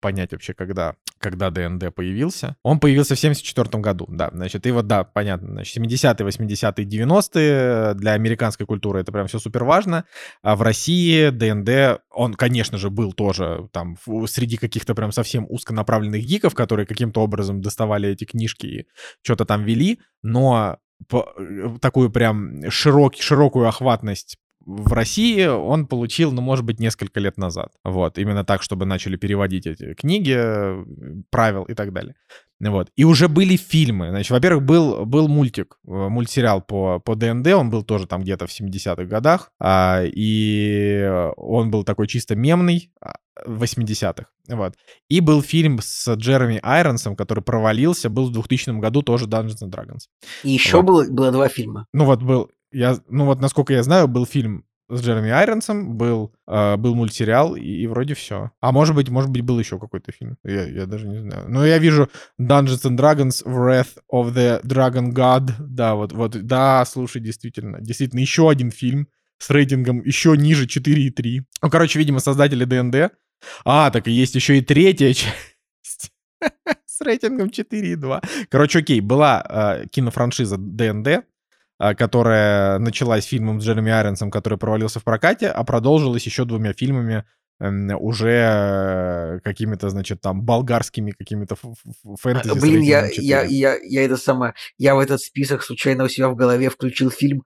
понять 0.04 0.32
вообще, 0.32 0.52
когда, 0.52 0.96
когда 1.18 1.48
ДНД 1.48 1.94
появился. 1.94 2.56
Он 2.62 2.78
появился 2.78 3.14
в 3.14 3.18
74 3.18 3.80
году, 3.80 4.04
да. 4.06 4.28
Значит, 4.34 4.66
и 4.66 4.70
вот, 4.70 4.86
да, 4.86 5.02
понятно, 5.02 5.52
значит, 5.52 5.78
70-е, 5.78 6.28
80-е, 6.28 6.86
90-е 6.86 7.94
для 7.94 8.12
американской 8.12 8.66
культуры 8.66 9.00
это 9.00 9.12
прям 9.12 9.28
все 9.28 9.38
супер 9.38 9.64
важно. 9.64 10.04
А 10.42 10.56
в 10.56 10.60
России 10.60 11.30
ДНД, 11.30 12.02
он, 12.10 12.34
конечно 12.34 12.76
же, 12.76 12.90
был 12.90 13.14
тоже 13.14 13.70
там 13.72 13.96
среди 14.26 14.58
каких-то 14.58 14.94
прям 14.94 15.10
совсем 15.10 15.46
узконаправленных 15.48 16.22
гиков, 16.22 16.54
которые 16.54 16.84
каким-то 16.84 17.22
образом 17.22 17.62
доставали 17.62 18.10
эти 18.10 18.24
книжки 18.24 18.66
и 18.66 18.86
что-то 19.22 19.46
там 19.46 19.64
вели, 19.64 20.00
но 20.22 20.76
по, 21.08 21.32
э, 21.38 21.78
такую 21.80 22.10
прям 22.10 22.70
широк, 22.70 23.14
широкую 23.16 23.68
охватность 23.68 24.36
в 24.66 24.92
России 24.92 25.46
он 25.46 25.86
получил, 25.86 26.32
ну, 26.32 26.40
может 26.40 26.64
быть, 26.64 26.80
несколько 26.80 27.20
лет 27.20 27.36
назад. 27.36 27.72
Вот, 27.84 28.18
именно 28.18 28.44
так, 28.44 28.62
чтобы 28.62 28.86
начали 28.86 29.16
переводить 29.16 29.66
эти 29.66 29.94
книги, 29.94 30.36
правил 31.30 31.64
и 31.64 31.74
так 31.74 31.92
далее. 31.92 32.14
Вот. 32.60 32.88
И 32.96 33.04
уже 33.04 33.28
были 33.28 33.56
фильмы. 33.56 34.10
Значит, 34.10 34.30
во-первых, 34.30 34.64
был, 34.64 35.04
был 35.04 35.28
мультик, 35.28 35.76
э, 35.86 35.90
мультсериал 35.90 36.62
по, 36.62 36.98
по 36.98 37.14
ДНД, 37.14 37.48
он 37.48 37.68
был 37.68 37.82
тоже 37.82 38.06
там 38.06 38.22
где-то 38.22 38.46
в 38.46 38.50
70-х 38.50 39.04
годах, 39.04 39.50
а, 39.60 40.02
и 40.04 41.30
он 41.36 41.70
был 41.70 41.84
такой 41.84 42.06
чисто 42.06 42.36
мемный, 42.36 42.90
а, 43.00 43.16
в 43.44 43.62
80-х. 43.62 44.26
Вот. 44.48 44.74
И 45.08 45.20
был 45.20 45.42
фильм 45.42 45.78
с 45.82 46.14
Джереми 46.14 46.60
Айронсом, 46.62 47.16
который 47.16 47.42
провалился, 47.42 48.08
был 48.08 48.28
в 48.28 48.32
2000 48.32 48.78
году 48.80 49.02
тоже 49.02 49.26
Dungeons 49.26 49.62
and 49.62 49.70
Dragons. 49.70 50.08
И 50.42 50.50
еще 50.50 50.78
вот. 50.78 50.86
было, 50.86 51.06
было 51.08 51.32
два 51.32 51.48
фильма. 51.48 51.86
Ну 51.92 52.04
вот 52.04 52.22
был 52.22 52.50
я, 52.74 52.98
ну 53.08 53.24
вот, 53.24 53.40
насколько 53.40 53.72
я 53.72 53.82
знаю, 53.82 54.08
был 54.08 54.26
фильм 54.26 54.64
с 54.90 55.00
Джереми 55.00 55.30
Айронсом, 55.30 55.96
был, 55.96 56.34
э, 56.46 56.76
был 56.76 56.94
мультсериал, 56.94 57.56
и, 57.56 57.62
и 57.62 57.86
вроде 57.86 58.14
все. 58.14 58.50
А 58.60 58.72
может 58.72 58.94
быть, 58.94 59.08
может 59.08 59.30
быть, 59.30 59.42
был 59.42 59.58
еще 59.58 59.78
какой-то 59.78 60.12
фильм. 60.12 60.36
Я, 60.44 60.68
я 60.68 60.86
даже 60.86 61.08
не 61.08 61.20
знаю. 61.20 61.46
Но 61.48 61.64
я 61.64 61.78
вижу 61.78 62.10
Dungeons 62.40 62.82
and 62.84 62.98
Dragons 62.98 63.44
Wrath 63.46 63.96
of 64.12 64.34
the 64.34 64.62
Dragon 64.62 65.12
God. 65.12 65.52
Да, 65.58 65.94
вот, 65.94 66.12
вот, 66.12 66.32
да, 66.42 66.84
слушай, 66.84 67.20
действительно. 67.20 67.80
Действительно, 67.80 68.20
еще 68.20 68.50
один 68.50 68.70
фильм 68.70 69.08
с 69.38 69.50
рейтингом 69.50 70.02
еще 70.02 70.36
ниже 70.36 70.66
4,3. 70.66 71.40
Ну, 71.62 71.70
короче, 71.70 71.98
видимо, 71.98 72.20
создатели 72.20 72.64
ДНД. 72.64 73.12
А, 73.64 73.90
так 73.90 74.06
и 74.06 74.12
есть 74.12 74.34
еще 74.34 74.58
и 74.58 74.60
третья 74.60 75.12
часть 75.14 76.12
с 76.86 77.00
рейтингом 77.00 77.48
4,2. 77.48 78.22
Короче, 78.50 78.80
окей, 78.80 79.00
была 79.00 79.44
э, 79.48 79.86
кинофраншиза 79.88 80.56
ДНД, 80.58 81.24
которая 81.78 82.78
началась 82.78 83.24
фильмом 83.24 83.60
с 83.60 83.64
Джереми 83.64 83.90
Айронсом, 83.90 84.30
который 84.30 84.58
провалился 84.58 85.00
в 85.00 85.04
прокате, 85.04 85.48
а 85.48 85.64
продолжилась 85.64 86.24
еще 86.24 86.44
двумя 86.44 86.72
фильмами 86.72 87.24
эм, 87.60 87.90
уже 87.98 88.30
э, 88.30 89.40
какими-то, 89.42 89.90
значит, 89.90 90.20
там, 90.20 90.42
болгарскими 90.42 91.10
какими-то 91.10 91.56
фэнтези. 92.20 92.60
Блин, 92.60 92.82
я, 92.82 93.06
я, 93.06 93.42
я, 93.42 93.76
я 93.82 94.04
это 94.04 94.16
самое, 94.16 94.54
я 94.78 94.94
в 94.94 95.00
этот 95.00 95.20
список 95.20 95.62
случайно 95.62 96.04
у 96.04 96.08
себя 96.08 96.28
в 96.28 96.36
голове 96.36 96.70
включил 96.70 97.10
фильм 97.10 97.44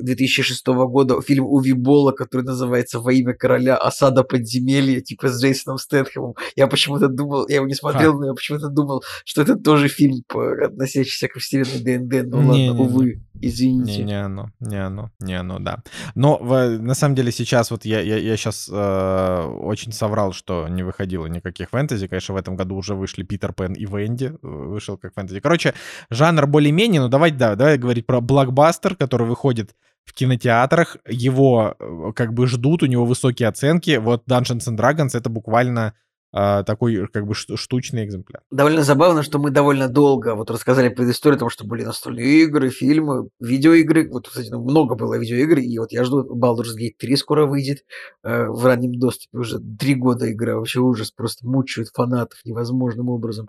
2006 0.00 0.62
а, 0.68 0.72
года 0.86 1.20
фильм 1.22 1.46
Уви 1.46 1.72
Бола, 1.72 2.12
который 2.12 2.42
называется 2.42 3.00
«Во 3.00 3.12
имя 3.12 3.32
короля. 3.34 3.76
Осада 3.76 4.22
подземелья», 4.22 5.00
типа 5.00 5.28
с 5.28 5.42
Джейсоном 5.42 5.78
Стэтхэмом. 5.78 6.34
Я 6.54 6.66
почему-то 6.66 7.08
думал, 7.08 7.48
я 7.48 7.56
его 7.56 7.66
не 7.66 7.74
смотрел, 7.74 8.16
а. 8.16 8.18
но 8.18 8.26
я 8.26 8.34
почему-то 8.34 8.68
думал, 8.68 9.02
что 9.24 9.42
это 9.42 9.56
тоже 9.56 9.88
фильм, 9.88 10.22
относящийся 10.62 11.28
к 11.28 11.38
вселенной 11.38 11.98
ДНД. 11.98 12.30
Ну 12.30 12.42
не, 12.42 12.48
ладно, 12.48 12.52
не, 12.52 12.70
увы, 12.70 13.22
извините. 13.40 13.98
Не, 13.98 14.04
не 14.04 14.22
оно, 14.22 14.50
не 14.60 14.76
оно, 14.76 15.10
не 15.20 15.34
оно, 15.34 15.58
да. 15.58 15.82
Но 16.14 16.36
в, 16.36 16.78
на 16.78 16.94
самом 16.94 17.14
деле 17.14 17.32
сейчас 17.32 17.70
вот 17.70 17.86
я, 17.86 18.00
я, 18.00 18.18
я 18.18 18.36
сейчас 18.36 18.68
э, 18.70 19.42
очень 19.62 19.92
соврал, 19.92 20.32
что 20.32 20.68
не 20.68 20.82
выходило 20.82 21.26
никаких 21.26 21.70
фэнтези. 21.70 22.06
Конечно, 22.06 22.34
в 22.34 22.36
этом 22.38 22.56
году 22.56 22.76
уже 22.76 22.94
вышли 22.94 23.22
Питер 23.22 23.54
Пен 23.54 23.72
и 23.72 23.86
Венди, 23.86 24.26
э, 24.26 24.36
вышел 24.42 24.98
как 24.98 25.14
фэнтези. 25.14 25.40
Короче, 25.40 25.74
жанр 26.10 26.46
более-менее, 26.46 27.00
но 27.00 27.08
давайте, 27.08 27.36
да, 27.36 27.54
давай 27.54 27.78
говорить 27.78 28.06
про 28.06 28.20
блокбастер, 28.20 28.94
который 28.94 29.26
выходит 29.26 29.53
выходит 29.54 29.74
в 30.04 30.12
кинотеатрах, 30.12 30.98
его 31.08 31.76
э, 31.78 32.12
как 32.14 32.34
бы 32.34 32.46
ждут, 32.46 32.82
у 32.82 32.86
него 32.86 33.06
высокие 33.06 33.48
оценки. 33.48 33.96
Вот 33.96 34.24
Dungeons 34.28 34.68
and 34.68 34.76
Dragons 34.76 35.16
это 35.16 35.30
буквально 35.30 35.94
такой 36.34 37.06
как 37.12 37.26
бы 37.26 37.34
штучный 37.34 38.04
экземпляр. 38.04 38.42
Довольно 38.50 38.82
забавно, 38.82 39.22
что 39.22 39.38
мы 39.38 39.50
довольно 39.50 39.88
долго 39.88 40.34
вот 40.34 40.50
рассказали 40.50 40.88
предысторию 40.88 41.38
того, 41.38 41.48
что 41.48 41.64
были 41.64 41.84
настольные 41.84 42.42
игры, 42.42 42.70
фильмы, 42.70 43.28
видеоигры. 43.40 44.10
Вот, 44.10 44.28
кстати, 44.28 44.50
ну, 44.50 44.62
много 44.62 44.96
было 44.96 45.18
видеоигр, 45.18 45.58
и 45.58 45.78
вот 45.78 45.92
я 45.92 46.04
жду 46.04 46.24
Baldur's 46.24 46.76
Gate 46.78 46.94
3 46.98 47.16
скоро 47.16 47.46
выйдет 47.46 47.84
э, 48.22 48.46
в 48.46 48.64
раннем 48.64 48.98
доступе. 48.98 49.38
Уже 49.38 49.58
три 49.58 49.94
года 49.94 50.30
игра, 50.30 50.56
вообще 50.56 50.80
ужас, 50.80 51.10
просто 51.10 51.46
мучают 51.46 51.90
фанатов 51.94 52.40
невозможным 52.44 53.08
образом. 53.08 53.48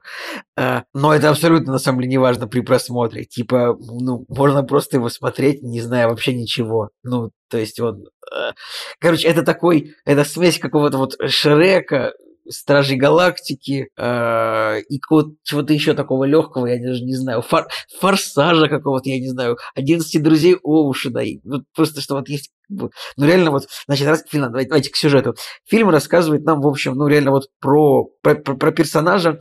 Э, 0.58 0.82
но 0.94 1.14
это 1.14 1.30
абсолютно, 1.30 1.74
на 1.74 1.80
самом 1.80 2.00
деле, 2.00 2.12
не 2.12 2.18
важно 2.18 2.48
при 2.48 2.62
просмотре. 2.62 3.26
Типа, 3.26 3.78
ну, 3.80 4.26
можно 4.28 4.64
просто 4.64 4.98
его 4.98 5.10
смотреть, 5.10 5.62
не 5.64 5.82
зная 5.82 6.08
вообще 6.08 6.34
ничего. 6.34 6.90
Ну, 7.04 7.32
то 7.50 7.58
есть 7.58 7.80
он... 7.80 8.06
Э, 8.34 8.52
короче, 9.00 9.28
это 9.28 9.44
такой... 9.44 9.96
Это 10.06 10.24
смесь 10.24 10.60
какого-то 10.60 10.98
вот 10.98 11.16
Шрека, 11.28 12.14
Стражей 12.50 12.98
Галактики 12.98 13.90
э, 13.98 14.82
и 14.82 15.00
чего-то 15.44 15.74
еще 15.74 15.94
такого 15.94 16.26
легкого, 16.26 16.68
я 16.68 16.82
даже 16.82 17.04
не 17.04 17.16
знаю, 17.16 17.42
фор, 17.42 17.68
форсажа 18.00 18.68
какого-то, 18.68 19.10
я 19.10 19.20
не 19.20 19.30
знаю, 19.30 19.58
11 19.76 20.22
друзей 20.22 20.58
Оушена. 20.64 21.20
И 21.20 21.40
вот 21.44 21.64
просто 21.74 22.02
что 22.02 22.16
вот 22.16 22.30
есть 22.30 22.52
ну 22.70 22.90
реально 23.18 23.52
вот, 23.52 23.68
значит, 23.88 24.08
раз, 24.08 24.24
фильм, 24.28 24.46
давайте, 24.46 24.70
давайте 24.70 24.90
к 24.90 24.96
сюжету. 24.96 25.36
Фильм 25.66 25.90
рассказывает 25.90 26.46
нам, 26.46 26.62
в 26.62 26.68
общем, 26.68 26.96
ну 26.96 27.08
реально 27.08 27.32
вот 27.32 27.50
про, 27.60 28.06
про, 28.22 28.36
про, 28.36 28.72
персонажа, 28.72 29.40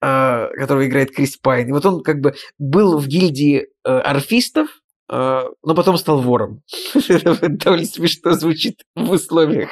э, 0.00 0.48
которого 0.58 0.86
играет 0.86 1.14
Крис 1.14 1.36
Пайн. 1.36 1.68
И 1.68 1.72
вот 1.72 1.86
он 1.86 2.02
как 2.02 2.20
бы 2.20 2.34
был 2.58 2.98
в 2.98 3.06
гильдии 3.06 3.68
э, 3.84 3.90
орфистов, 3.90 4.68
э, 5.10 5.42
но 5.62 5.74
потом 5.74 5.96
стал 5.98 6.20
вором. 6.20 6.62
Это 7.08 7.48
довольно 7.48 7.86
смешно 7.86 8.32
звучит 8.32 8.82
в 8.94 9.10
условиях 9.10 9.70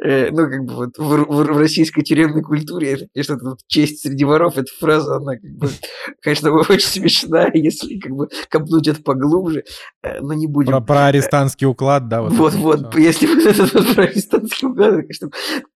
ну, 0.00 0.50
как 0.50 0.64
бы 0.64 0.74
вот 0.74 0.98
в, 0.98 1.02
в, 1.02 1.44
в 1.44 1.58
российской 1.58 2.02
тюремной 2.02 2.42
культуре, 2.42 2.92
это, 2.92 3.06
конечно, 3.12 3.38
вот 3.42 3.58
честь 3.66 4.02
среди 4.02 4.24
воров, 4.24 4.56
эта 4.56 4.70
фраза, 4.78 5.16
она, 5.16 5.32
как 5.36 5.50
бы, 5.50 5.68
конечно, 6.22 6.52
очень 6.68 6.86
смешная, 6.86 7.50
если 7.54 7.98
как 7.98 8.12
бы 8.12 8.28
копнуть 8.48 8.88
это 8.88 9.02
поглубже, 9.02 9.64
э, 10.02 10.20
но 10.20 10.34
не 10.34 10.46
будем. 10.46 10.72
Про, 10.72 10.80
про 10.80 11.06
арестантский 11.06 11.66
уклад, 11.66 12.08
да? 12.08 12.22
Вот, 12.22 12.32
вот, 12.32 12.54
вот 12.54 12.96
если 12.96 13.26
вот 13.26 13.44
это 13.44 13.62
вот 13.62 13.94
про 13.94 14.04
арестантский 14.04 14.68
уклад, 14.68 14.92
конечно. 14.92 15.30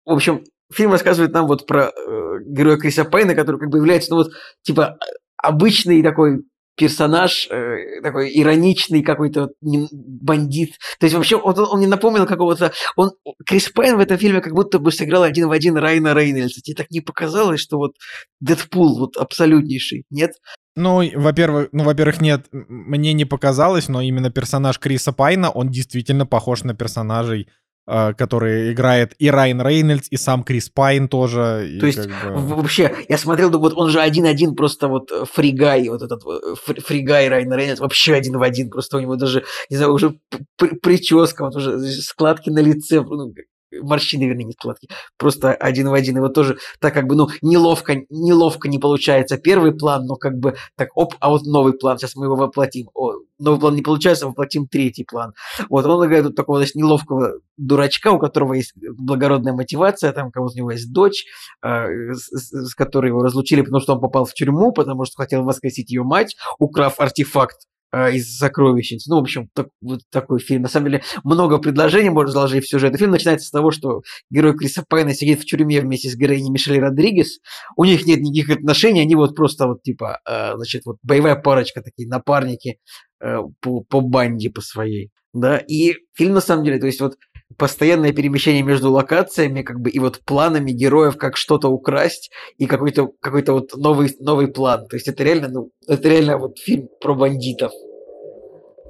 В 0.05 0.13
общем, 0.13 0.45
фильм 0.73 0.93
рассказывает 0.93 1.33
нам 1.33 1.47
вот 1.47 1.67
про 1.67 1.87
э, 1.87 2.39
героя 2.47 2.77
Криса 2.77 3.05
Пейна, 3.05 3.35
который 3.35 3.59
как 3.59 3.71
бы 3.71 3.79
является, 3.79 4.11
ну 4.11 4.19
вот, 4.19 4.33
типа, 4.63 4.99
обычный 5.37 6.03
такой 6.03 6.45
персонаж 6.77 7.49
э, 7.51 8.01
такой 8.03 8.31
ироничный 8.35 9.03
какой-то 9.03 9.51
бандит. 9.61 10.79
То 10.99 11.07
есть 11.07 11.15
вообще 11.15 11.37
он, 11.37 11.59
он 11.59 11.79
мне 11.79 11.89
напомнил 11.89 12.27
какого-то... 12.27 12.73
Он, 12.97 13.11
Крис 13.47 13.69
Пайн 13.71 13.97
в 13.97 14.01
этом 14.01 14.19
фильме 14.19 14.41
как 14.41 14.55
будто 14.55 14.79
бы 14.79 14.91
сыграл 14.91 15.23
один 15.23 15.49
в 15.49 15.53
один 15.53 15.77
Райна 15.77 16.15
Рейнольдса. 16.15 16.61
Тебе 16.61 16.77
так 16.77 16.91
не 16.91 17.01
показалось, 17.01 17.61
что 17.61 17.77
вот 17.77 17.93
Дэдпул 18.41 18.99
вот 18.99 19.17
абсолютнейший, 19.17 20.05
нет? 20.11 20.33
Ну, 20.75 21.03
во-первых, 21.15 21.69
ну, 21.73 21.85
во-первых, 21.85 22.21
нет, 22.23 22.47
мне 22.51 23.13
не 23.13 23.27
показалось, 23.27 23.89
но 23.89 24.01
именно 24.01 24.31
персонаж 24.31 24.79
Криса 24.79 25.13
Пайна, 25.13 25.51
он 25.51 25.69
действительно 25.69 26.25
похож 26.25 26.65
на 26.65 26.75
персонажей 26.75 27.49
который 27.87 28.73
играет 28.73 29.15
и 29.19 29.31
Райан 29.31 29.61
Рейнольдс, 29.61 30.09
и 30.11 30.17
сам 30.17 30.45
Крис 30.45 30.69
Пайн 30.69 31.09
тоже. 31.09 31.79
То 31.81 31.87
есть, 31.87 32.07
бы... 32.07 32.55
вообще, 32.57 32.95
я 33.09 33.19
смотрел, 33.19 33.51
вот 33.51 33.75
он 33.75 33.91
же 33.91 34.01
один-один, 34.01 34.55
просто 34.55 34.89
вот 34.89 35.11
э, 35.11 35.25
фригай, 35.31 35.89
вот 35.89 36.03
этот 36.03 36.23
э, 36.25 36.55
фригай 36.81 37.29
Райан 37.29 37.53
Рейнольдс, 37.53 37.81
вообще 37.81 38.15
один 38.15 38.39
в 38.39 38.43
один, 38.43 38.71
просто 38.71 38.99
у 38.99 39.01
него 39.01 39.17
даже, 39.17 39.45
не 39.69 39.77
знаю, 39.77 39.93
уже 39.93 40.19
прическа, 40.57 41.45
вот 41.45 41.57
уже 41.57 41.81
складки 42.01 42.51
на 42.51 42.61
лице, 42.61 43.01
ну, 43.01 43.35
морщины, 43.81 44.25
вернее, 44.25 44.45
не 44.45 44.53
складки, 44.53 44.89
просто 45.17 45.53
один 45.53 45.89
в 45.89 45.95
один. 45.95 46.19
И 46.19 46.21
вот 46.21 46.35
тоже 46.35 46.59
так 46.81 46.95
как 46.95 47.07
бы, 47.07 47.15
ну, 47.15 47.29
неловко, 47.41 48.03
неловко 48.11 48.69
не 48.69 48.79
получается 48.79 49.39
первый 49.39 49.73
план, 49.73 50.07
но 50.07 50.17
как 50.17 50.39
бы 50.39 50.57
так, 50.77 50.89
оп, 50.95 51.15
а 51.21 51.31
вот 51.31 51.43
новый 51.43 51.73
план, 51.73 51.99
сейчас 51.99 52.15
мы 52.15 52.27
его 52.27 52.37
воплотим. 52.37 52.91
О, 52.95 53.12
новый 53.43 53.61
план 53.61 53.75
не 53.75 53.83
получается, 53.83 54.27
воплотим 54.27 54.67
третий 54.67 55.05
план. 55.05 55.35
Вот 55.69 55.85
он 55.87 56.07
играет 56.07 56.25
вот 56.25 56.37
такого, 56.37 56.59
значит, 56.59 56.77
неловкого 56.77 57.41
дурачка, 57.57 58.13
у 58.13 58.19
которого 58.19 58.55
есть 58.55 58.73
благородная 58.97 59.53
мотивация, 59.53 60.13
там, 60.13 60.31
у 60.35 60.49
него 60.55 60.71
есть 60.71 60.93
дочь, 60.93 61.25
э, 61.63 62.13
с, 62.13 62.69
с 62.69 62.75
которой 62.75 63.09
его 63.09 63.23
разлучили, 63.23 63.63
потому 63.63 63.81
что 63.81 63.95
он 63.95 64.01
попал 64.01 64.25
в 64.25 64.35
тюрьму, 64.35 64.73
потому 64.73 65.05
что 65.05 65.17
хотел 65.17 65.45
воскресить 65.45 65.91
ее 65.91 66.03
мать, 66.03 66.37
украв 66.59 67.01
артефакт 67.01 67.67
из 67.93 68.37
сокровищниц. 68.39 69.07
Ну, 69.07 69.17
в 69.17 69.21
общем, 69.21 69.49
так, 69.55 69.69
вот 69.81 70.01
такой 70.11 70.41
фильм. 70.41 70.63
На 70.63 70.69
самом 70.69 70.87
деле, 70.87 71.03
много 71.25 71.59
предложений 71.59 72.11
можно 72.11 72.33
заложить 72.33 72.65
в 72.65 72.69
сюжет. 72.69 72.97
Фильм 72.99 73.11
начинается 73.11 73.47
с 73.47 73.51
того, 73.51 73.71
что 73.71 74.03
герой 74.31 74.57
Криса 74.57 74.85
Пайна 74.89 75.15
сидит 75.15 75.41
в 75.41 75.45
тюрьме 75.45 75.81
вместе 75.81 76.09
с 76.09 76.17
героиней 76.17 76.51
Мишель 76.51 76.81
Родригес. 76.81 77.39
У 77.77 77.85
них 77.85 78.07
нет 78.07 78.21
никаких 78.21 78.57
отношений, 78.57 79.01
они 79.01 79.15
вот 79.15 79.37
просто 79.37 79.67
вот 79.67 79.83
типа, 79.83 80.21
э, 80.29 80.55
значит, 80.57 80.87
вот 80.87 80.97
боевая 81.03 81.37
парочка, 81.37 81.83
такие 81.83 82.09
напарники 82.09 82.79
э, 83.21 83.39
по, 83.61 83.83
по 83.83 84.01
банде 84.01 84.51
по 84.51 84.61
своей. 84.61 85.11
Да, 85.35 85.57
и 85.57 85.95
фильм 86.15 86.35
на 86.35 86.41
самом 86.41 86.65
деле, 86.65 86.79
то 86.79 86.87
есть 86.87 87.01
вот 87.01 87.17
постоянное 87.57 88.13
перемещение 88.13 88.63
между 88.63 88.91
локациями, 88.91 89.63
как 89.63 89.81
бы, 89.81 89.91
и 89.91 89.99
вот 89.99 90.21
планами 90.25 90.71
героев, 90.71 91.17
как 91.17 91.37
что-то 91.37 91.69
украсть, 91.69 92.31
и 92.59 92.67
какой-то 92.67 93.11
какой 93.21 93.45
вот 93.47 93.75
новый, 93.77 94.15
новый 94.21 94.49
план. 94.49 94.87
То 94.87 94.97
есть 94.97 95.09
это 95.09 95.23
реально, 95.25 95.49
ну, 95.49 95.71
это 95.87 96.09
реально 96.09 96.39
вот 96.39 96.59
фильм 96.59 96.89
про 97.01 97.15
бандитов. 97.15 97.73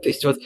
То 0.02 0.08
есть 0.08 0.24
вот, 0.24 0.36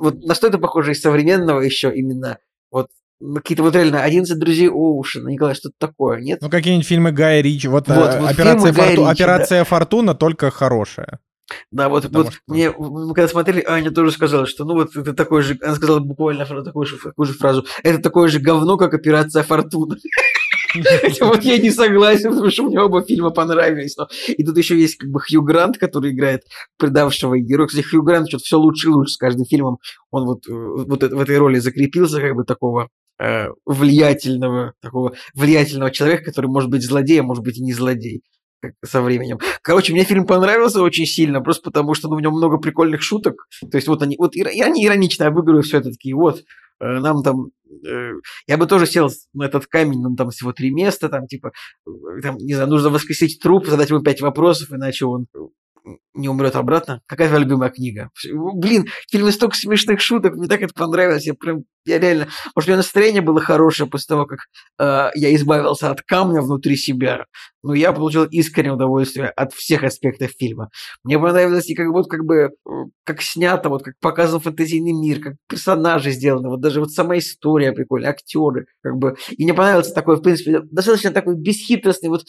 вот 0.00 0.22
на 0.24 0.34
что 0.34 0.48
это 0.48 0.58
похоже 0.58 0.92
из 0.92 1.00
современного 1.00 1.60
еще 1.60 1.94
именно 1.94 2.38
вот 2.70 2.88
какие-то 3.36 3.62
вот 3.62 3.74
реально 3.74 4.02
11 4.02 4.38
друзей 4.38 4.68
Оушена, 4.68 5.28
Николай, 5.28 5.54
что-то 5.54 5.74
такое, 5.78 6.20
нет? 6.20 6.40
Ну, 6.40 6.50
какие-нибудь 6.50 6.86
фильмы 6.86 7.12
Гая 7.12 7.40
Ричи. 7.40 7.68
Вот, 7.68 7.88
вот, 7.88 7.96
э, 7.96 8.20
вот 8.20 8.30
операция, 8.30 8.72
Форту... 8.72 9.02
Ричи, 9.02 9.22
операция 9.22 9.58
да. 9.60 9.64
Фортуна 9.64 10.14
только 10.14 10.50
хорошая. 10.50 11.20
Да, 11.70 11.88
вот, 11.88 12.04
вот 12.10 12.32
что... 12.32 12.42
мне, 12.46 12.70
мы 12.70 13.14
когда 13.14 13.28
смотрели, 13.28 13.64
Аня 13.66 13.90
тоже 13.90 14.12
сказала, 14.12 14.46
что 14.46 14.64
ну 14.64 14.74
вот 14.74 14.96
это 14.96 15.12
такой 15.14 15.42
же, 15.42 15.58
она 15.62 15.74
сказала 15.74 16.00
буквально 16.00 16.44
такую 16.46 16.86
же, 16.86 16.98
такую 16.98 17.26
же 17.26 17.34
фразу, 17.34 17.64
это 17.82 17.98
такое 18.00 18.28
же 18.28 18.40
говно, 18.40 18.76
как 18.76 18.94
операция 18.94 19.42
Фортуна. 19.42 19.96
Вот 21.20 21.42
я 21.44 21.58
не 21.58 21.70
согласен, 21.70 22.30
потому 22.30 22.50
что 22.50 22.64
мне 22.64 22.78
оба 22.78 23.02
фильма 23.02 23.30
понравились. 23.30 23.96
И 24.28 24.44
тут 24.44 24.56
еще 24.58 24.78
есть 24.78 24.96
как 24.96 25.10
бы 25.10 25.20
Хью 25.20 25.42
Грант, 25.42 25.78
который 25.78 26.12
играет 26.12 26.42
предавшего 26.76 27.38
героя. 27.38 27.66
Кстати, 27.66 27.86
Хью 27.86 28.02
Грант 28.02 28.28
что-то 28.28 28.44
все 28.44 28.58
лучше 28.58 28.88
и 28.88 28.90
лучше 28.90 29.14
с 29.14 29.16
каждым 29.16 29.46
фильмом. 29.46 29.78
Он 30.10 30.26
вот, 30.26 30.46
э, 30.46 30.52
вот 30.52 31.02
в 31.02 31.20
этой 31.20 31.38
роли 31.38 31.58
закрепился, 31.58 32.20
как 32.20 32.34
бы 32.34 32.44
такого 32.44 32.90
э, 33.18 33.48
влиятельного, 33.64 34.74
такого 34.82 35.14
влиятельного 35.34 35.90
человека, 35.90 36.24
который 36.24 36.46
может 36.46 36.70
быть 36.70 36.84
злодеем, 36.84 37.24
может 37.24 37.42
быть 37.42 37.56
и 37.56 37.62
не 37.62 37.72
злодей 37.72 38.22
со 38.84 39.02
временем. 39.02 39.38
Короче, 39.62 39.92
мне 39.92 40.04
фильм 40.04 40.26
понравился 40.26 40.82
очень 40.82 41.06
сильно, 41.06 41.40
просто 41.40 41.62
потому 41.62 41.94
что 41.94 42.08
ну, 42.08 42.16
в 42.16 42.20
нем 42.20 42.32
много 42.32 42.58
прикольных 42.58 43.02
шуток. 43.02 43.46
То 43.70 43.76
есть 43.76 43.88
вот 43.88 44.02
они, 44.02 44.16
вот 44.18 44.34
и 44.34 44.42
они 44.42 44.84
иронично 44.84 45.26
обыгрывают 45.26 45.66
все 45.66 45.78
это 45.78 45.90
такие, 45.90 46.14
вот, 46.14 46.40
э, 46.80 46.98
нам 46.98 47.22
там, 47.22 47.50
э, 47.86 48.12
я 48.46 48.56
бы 48.56 48.66
тоже 48.66 48.86
сел 48.86 49.10
на 49.34 49.44
этот 49.44 49.66
камень, 49.66 50.00
нам 50.00 50.16
там 50.16 50.30
всего 50.30 50.52
три 50.52 50.70
места, 50.70 51.08
там 51.08 51.26
типа, 51.26 51.52
э, 51.86 52.20
там, 52.22 52.36
не 52.38 52.54
знаю, 52.54 52.70
нужно 52.70 52.90
воскресить 52.90 53.40
труп, 53.40 53.66
задать 53.66 53.90
ему 53.90 54.00
пять 54.00 54.20
вопросов, 54.20 54.72
иначе 54.72 55.06
он 55.06 55.26
не 56.14 56.28
умрет 56.28 56.56
обратно. 56.56 57.00
Какая 57.06 57.28
твоя 57.28 57.42
любимая 57.42 57.70
книга? 57.70 58.10
Блин, 58.32 58.86
в 59.06 59.10
фильме 59.10 59.32
столько 59.32 59.56
смешных 59.56 60.00
шуток, 60.00 60.34
мне 60.34 60.48
так 60.48 60.62
это 60.62 60.74
понравилось. 60.74 61.26
Я 61.26 61.34
прям, 61.34 61.64
я 61.84 61.98
реально... 61.98 62.28
Может, 62.54 62.68
у 62.68 62.70
меня 62.70 62.78
настроение 62.78 63.22
было 63.22 63.40
хорошее 63.40 63.88
после 63.88 64.06
того, 64.08 64.26
как 64.26 64.40
э, 64.78 65.10
я 65.14 65.34
избавился 65.34 65.90
от 65.90 66.02
камня 66.02 66.42
внутри 66.42 66.76
себя. 66.76 67.26
Но 67.62 67.74
я 67.74 67.92
получил 67.92 68.24
искреннее 68.24 68.74
удовольствие 68.74 69.28
от 69.30 69.52
всех 69.52 69.84
аспектов 69.84 70.30
фильма. 70.38 70.70
Мне 71.04 71.18
понравилось 71.18 71.68
и 71.68 71.74
как 71.74 71.88
вот 71.88 72.08
как 72.08 72.24
бы 72.24 72.50
как 73.04 73.22
снято, 73.22 73.68
вот 73.68 73.82
как 73.82 73.94
показан 74.00 74.40
фэнтезийный 74.40 74.92
мир, 74.92 75.20
как 75.20 75.34
персонажи 75.48 76.10
сделаны, 76.10 76.48
вот 76.48 76.60
даже 76.60 76.80
вот 76.80 76.90
сама 76.90 77.18
история 77.18 77.72
прикольная, 77.72 78.10
актеры, 78.10 78.66
как 78.82 78.96
бы. 78.96 79.16
И 79.30 79.44
мне 79.44 79.54
понравился 79.54 79.94
такой, 79.94 80.16
в 80.16 80.22
принципе, 80.22 80.60
достаточно 80.70 81.10
такой 81.10 81.36
бесхитростный, 81.36 82.10
вот 82.10 82.24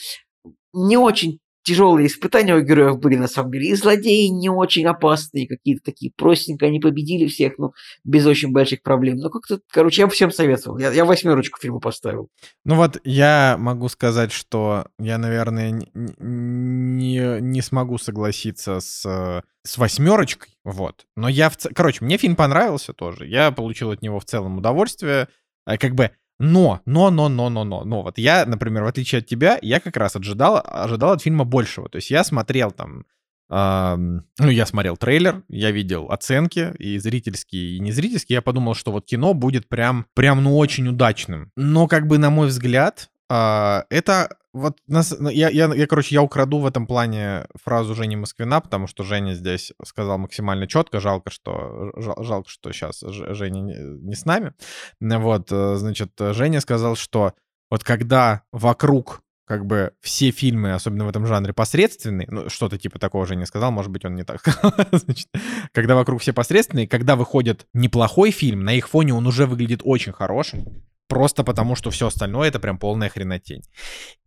не 0.73 0.97
очень 0.97 1.39
тяжелые 1.69 2.07
испытания 2.07 2.55
у 2.55 2.61
героев 2.61 2.99
были 2.99 3.15
на 3.15 3.27
самом 3.27 3.51
деле. 3.51 3.69
И 3.69 3.75
злодеи 3.75 4.25
не 4.27 4.49
очень 4.49 4.85
опасные, 4.87 5.47
какие-то 5.47 5.83
такие 5.83 6.11
простенькие. 6.15 6.69
Они 6.69 6.79
победили 6.79 7.27
всех, 7.27 7.57
ну, 7.59 7.73
без 8.03 8.25
очень 8.25 8.51
больших 8.51 8.81
проблем. 8.81 9.17
Ну, 9.17 9.29
как-то, 9.29 9.59
короче, 9.71 10.01
я 10.01 10.07
бы 10.07 10.13
всем 10.13 10.31
советовал. 10.31 10.79
Я, 10.79 10.91
я 10.91 11.05
восьмерочку 11.05 11.59
фильму 11.59 11.79
поставил. 11.79 12.29
Ну 12.65 12.75
вот, 12.75 12.99
я 13.03 13.55
могу 13.59 13.87
сказать, 13.89 14.31
что 14.31 14.87
я, 14.97 15.19
наверное, 15.19 15.71
не, 16.17 17.41
не 17.41 17.61
смогу 17.61 17.99
согласиться 17.99 18.79
с, 18.79 19.43
с 19.63 19.77
восьмерочкой. 19.77 20.57
Вот. 20.63 21.05
Но 21.15 21.29
я 21.29 21.51
в... 21.51 21.57
Короче, 21.75 22.03
мне 22.03 22.17
фильм 22.17 22.35
понравился 22.35 22.93
тоже. 22.93 23.27
Я 23.27 23.51
получил 23.51 23.91
от 23.91 24.01
него 24.01 24.19
в 24.19 24.25
целом 24.25 24.57
удовольствие. 24.57 25.27
А 25.65 25.77
Как 25.77 25.93
бы 25.93 26.11
но, 26.39 26.81
но, 26.85 27.11
но, 27.11 27.27
но, 27.27 27.49
но, 27.49 27.63
но, 27.65 27.83
но. 27.83 28.01
Вот 28.01 28.17
я, 28.17 28.45
например, 28.45 28.83
в 28.83 28.87
отличие 28.87 29.19
от 29.19 29.25
тебя, 29.25 29.59
я 29.61 29.79
как 29.79 29.97
раз 29.97 30.15
ожидал, 30.15 30.61
ожидал 30.63 31.11
от 31.11 31.21
фильма 31.21 31.43
большего. 31.43 31.89
То 31.89 31.97
есть 31.97 32.09
я 32.09 32.23
смотрел 32.23 32.71
там, 32.71 33.05
э, 33.49 33.95
ну, 33.97 34.49
я 34.49 34.65
смотрел 34.65 34.95
трейлер, 34.95 35.43
я 35.49 35.71
видел 35.71 36.07
оценки, 36.09 36.73
и 36.79 36.97
зрительские, 36.97 37.75
и 37.75 37.79
незрительские. 37.79 38.35
Я 38.35 38.41
подумал, 38.41 38.73
что 38.73 38.93
вот 38.93 39.05
кино 39.05 39.33
будет 39.33 39.67
прям, 39.67 40.05
прям, 40.13 40.41
ну, 40.41 40.57
очень 40.57 40.87
удачным. 40.87 41.51
Но, 41.57 41.87
как 41.87 42.07
бы, 42.07 42.17
на 42.17 42.29
мой 42.29 42.47
взгляд, 42.47 43.09
э, 43.29 43.83
это 43.89 44.29
вот 44.51 44.77
нас, 44.87 45.15
ну, 45.17 45.29
я, 45.29 45.49
я, 45.49 45.73
я, 45.73 45.87
короче, 45.87 46.15
я 46.15 46.21
украду 46.23 46.59
в 46.59 46.65
этом 46.65 46.87
плане 46.87 47.45
фразу 47.55 47.93
Жени 47.93 48.15
Москвина, 48.15 48.61
потому 48.61 48.87
что 48.87 49.03
Женя 49.03 49.33
здесь 49.33 49.73
сказал 49.83 50.17
максимально 50.17 50.67
четко. 50.67 50.99
Жалко, 50.99 51.29
что 51.29 51.91
жал, 51.95 52.23
жалко, 52.23 52.49
что 52.49 52.71
сейчас 52.71 53.01
Женя 53.01 53.61
не, 53.61 53.75
не 53.75 54.15
с 54.15 54.25
нами. 54.25 54.53
Вот, 54.99 55.51
э, 55.51 55.75
значит, 55.75 56.11
Женя 56.17 56.61
сказал, 56.61 56.95
что 56.95 57.33
вот 57.69 57.83
когда 57.83 58.41
вокруг 58.51 59.21
как 59.49 59.65
бы 59.65 59.93
все 59.99 60.29
фильмы, 60.29 60.73
особенно 60.73 61.05
в 61.05 61.09
этом 61.09 61.25
жанре, 61.25 61.53
посредственные, 61.53 62.27
ну, 62.29 62.49
что-то 62.49 62.77
типа 62.77 62.99
такого 62.99 63.25
же 63.25 63.35
не 63.35 63.47
сказал, 63.47 63.71
может 63.71 63.91
быть, 63.91 64.05
он 64.05 64.13
не 64.13 64.23
так 64.23 64.41
сказал, 64.41 64.71
значит, 64.91 65.27
когда 65.71 65.95
вокруг 65.95 66.21
все 66.21 66.33
посредственные, 66.33 66.87
когда 66.87 67.15
выходит 67.15 67.65
неплохой 67.73 68.29
фильм, 68.29 68.63
на 68.63 68.75
их 68.75 68.87
фоне 68.87 69.15
он 69.15 69.25
уже 69.25 69.47
выглядит 69.47 69.81
очень 69.83 70.11
хорошим, 70.11 70.83
просто 71.09 71.43
потому, 71.43 71.75
что 71.75 71.89
все 71.89 72.07
остальное 72.07 72.47
это 72.47 72.59
прям 72.59 72.77
полная 72.77 73.09
хренотень. 73.09 73.63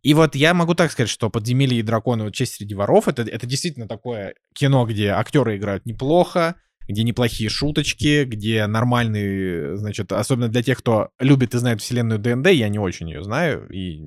И 0.02 0.12
вот 0.12 0.34
я 0.34 0.52
могу 0.52 0.74
так 0.74 0.90
сказать, 0.90 1.08
что 1.08 1.30
«Подземелье 1.30 1.78
и 1.78 1.82
драконы. 1.82 2.24
Вот 2.24 2.34
честь 2.34 2.56
среди 2.56 2.74
воров» 2.74 3.08
это, 3.08 3.22
это 3.22 3.46
действительно 3.46 3.88
такое 3.88 4.34
кино, 4.52 4.84
где 4.84 5.10
актеры 5.10 5.56
играют 5.56 5.86
неплохо, 5.86 6.56
где 6.88 7.04
неплохие 7.04 7.48
шуточки, 7.48 8.24
где 8.24 8.66
нормальный, 8.66 9.76
значит, 9.76 10.10
особенно 10.10 10.48
для 10.48 10.62
тех, 10.64 10.78
кто 10.78 11.10
любит 11.20 11.54
и 11.54 11.58
знает 11.58 11.80
вселенную 11.80 12.18
ДНД, 12.18 12.48
я 12.48 12.68
не 12.68 12.80
очень 12.80 13.08
ее 13.08 13.22
знаю, 13.22 13.68
и 13.68 14.02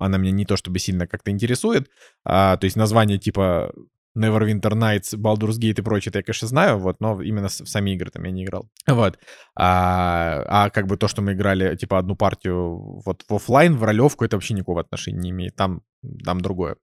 она 0.00 0.18
меня 0.18 0.32
не 0.32 0.44
то 0.44 0.56
чтобы 0.56 0.80
сильно 0.80 1.06
как-то 1.06 1.30
интересует, 1.30 1.88
а, 2.24 2.56
то 2.56 2.64
есть 2.64 2.76
название 2.76 3.18
типа 3.18 3.72
Neverwinter 4.16 4.74
Nights, 4.74 5.16
Baldur's 5.16 5.58
Gate 5.58 5.78
и 5.78 5.82
прочее, 5.82 6.12
я, 6.14 6.22
конечно, 6.22 6.48
знаю, 6.48 6.78
вот, 6.78 7.00
но 7.00 7.20
именно 7.22 7.48
в 7.48 7.52
сами 7.52 7.92
игры 7.92 8.10
там 8.10 8.24
я 8.24 8.30
не 8.30 8.44
играл. 8.44 8.68
Вот. 8.86 9.18
А, 9.56 10.42
а 10.46 10.70
как 10.70 10.86
бы 10.86 10.96
то, 10.96 11.08
что 11.08 11.22
мы 11.22 11.32
играли, 11.32 11.76
типа, 11.76 11.98
одну 11.98 12.16
партию 12.16 13.00
вот 13.04 13.24
в 13.28 13.34
офлайн, 13.34 13.76
в 13.76 13.84
ролевку, 13.84 14.24
это 14.24 14.36
вообще 14.36 14.54
никакого 14.54 14.80
отношения 14.80 15.18
не 15.18 15.30
имеет. 15.30 15.56
Там 15.56 15.82
там 16.24 16.40
другое. 16.40 16.76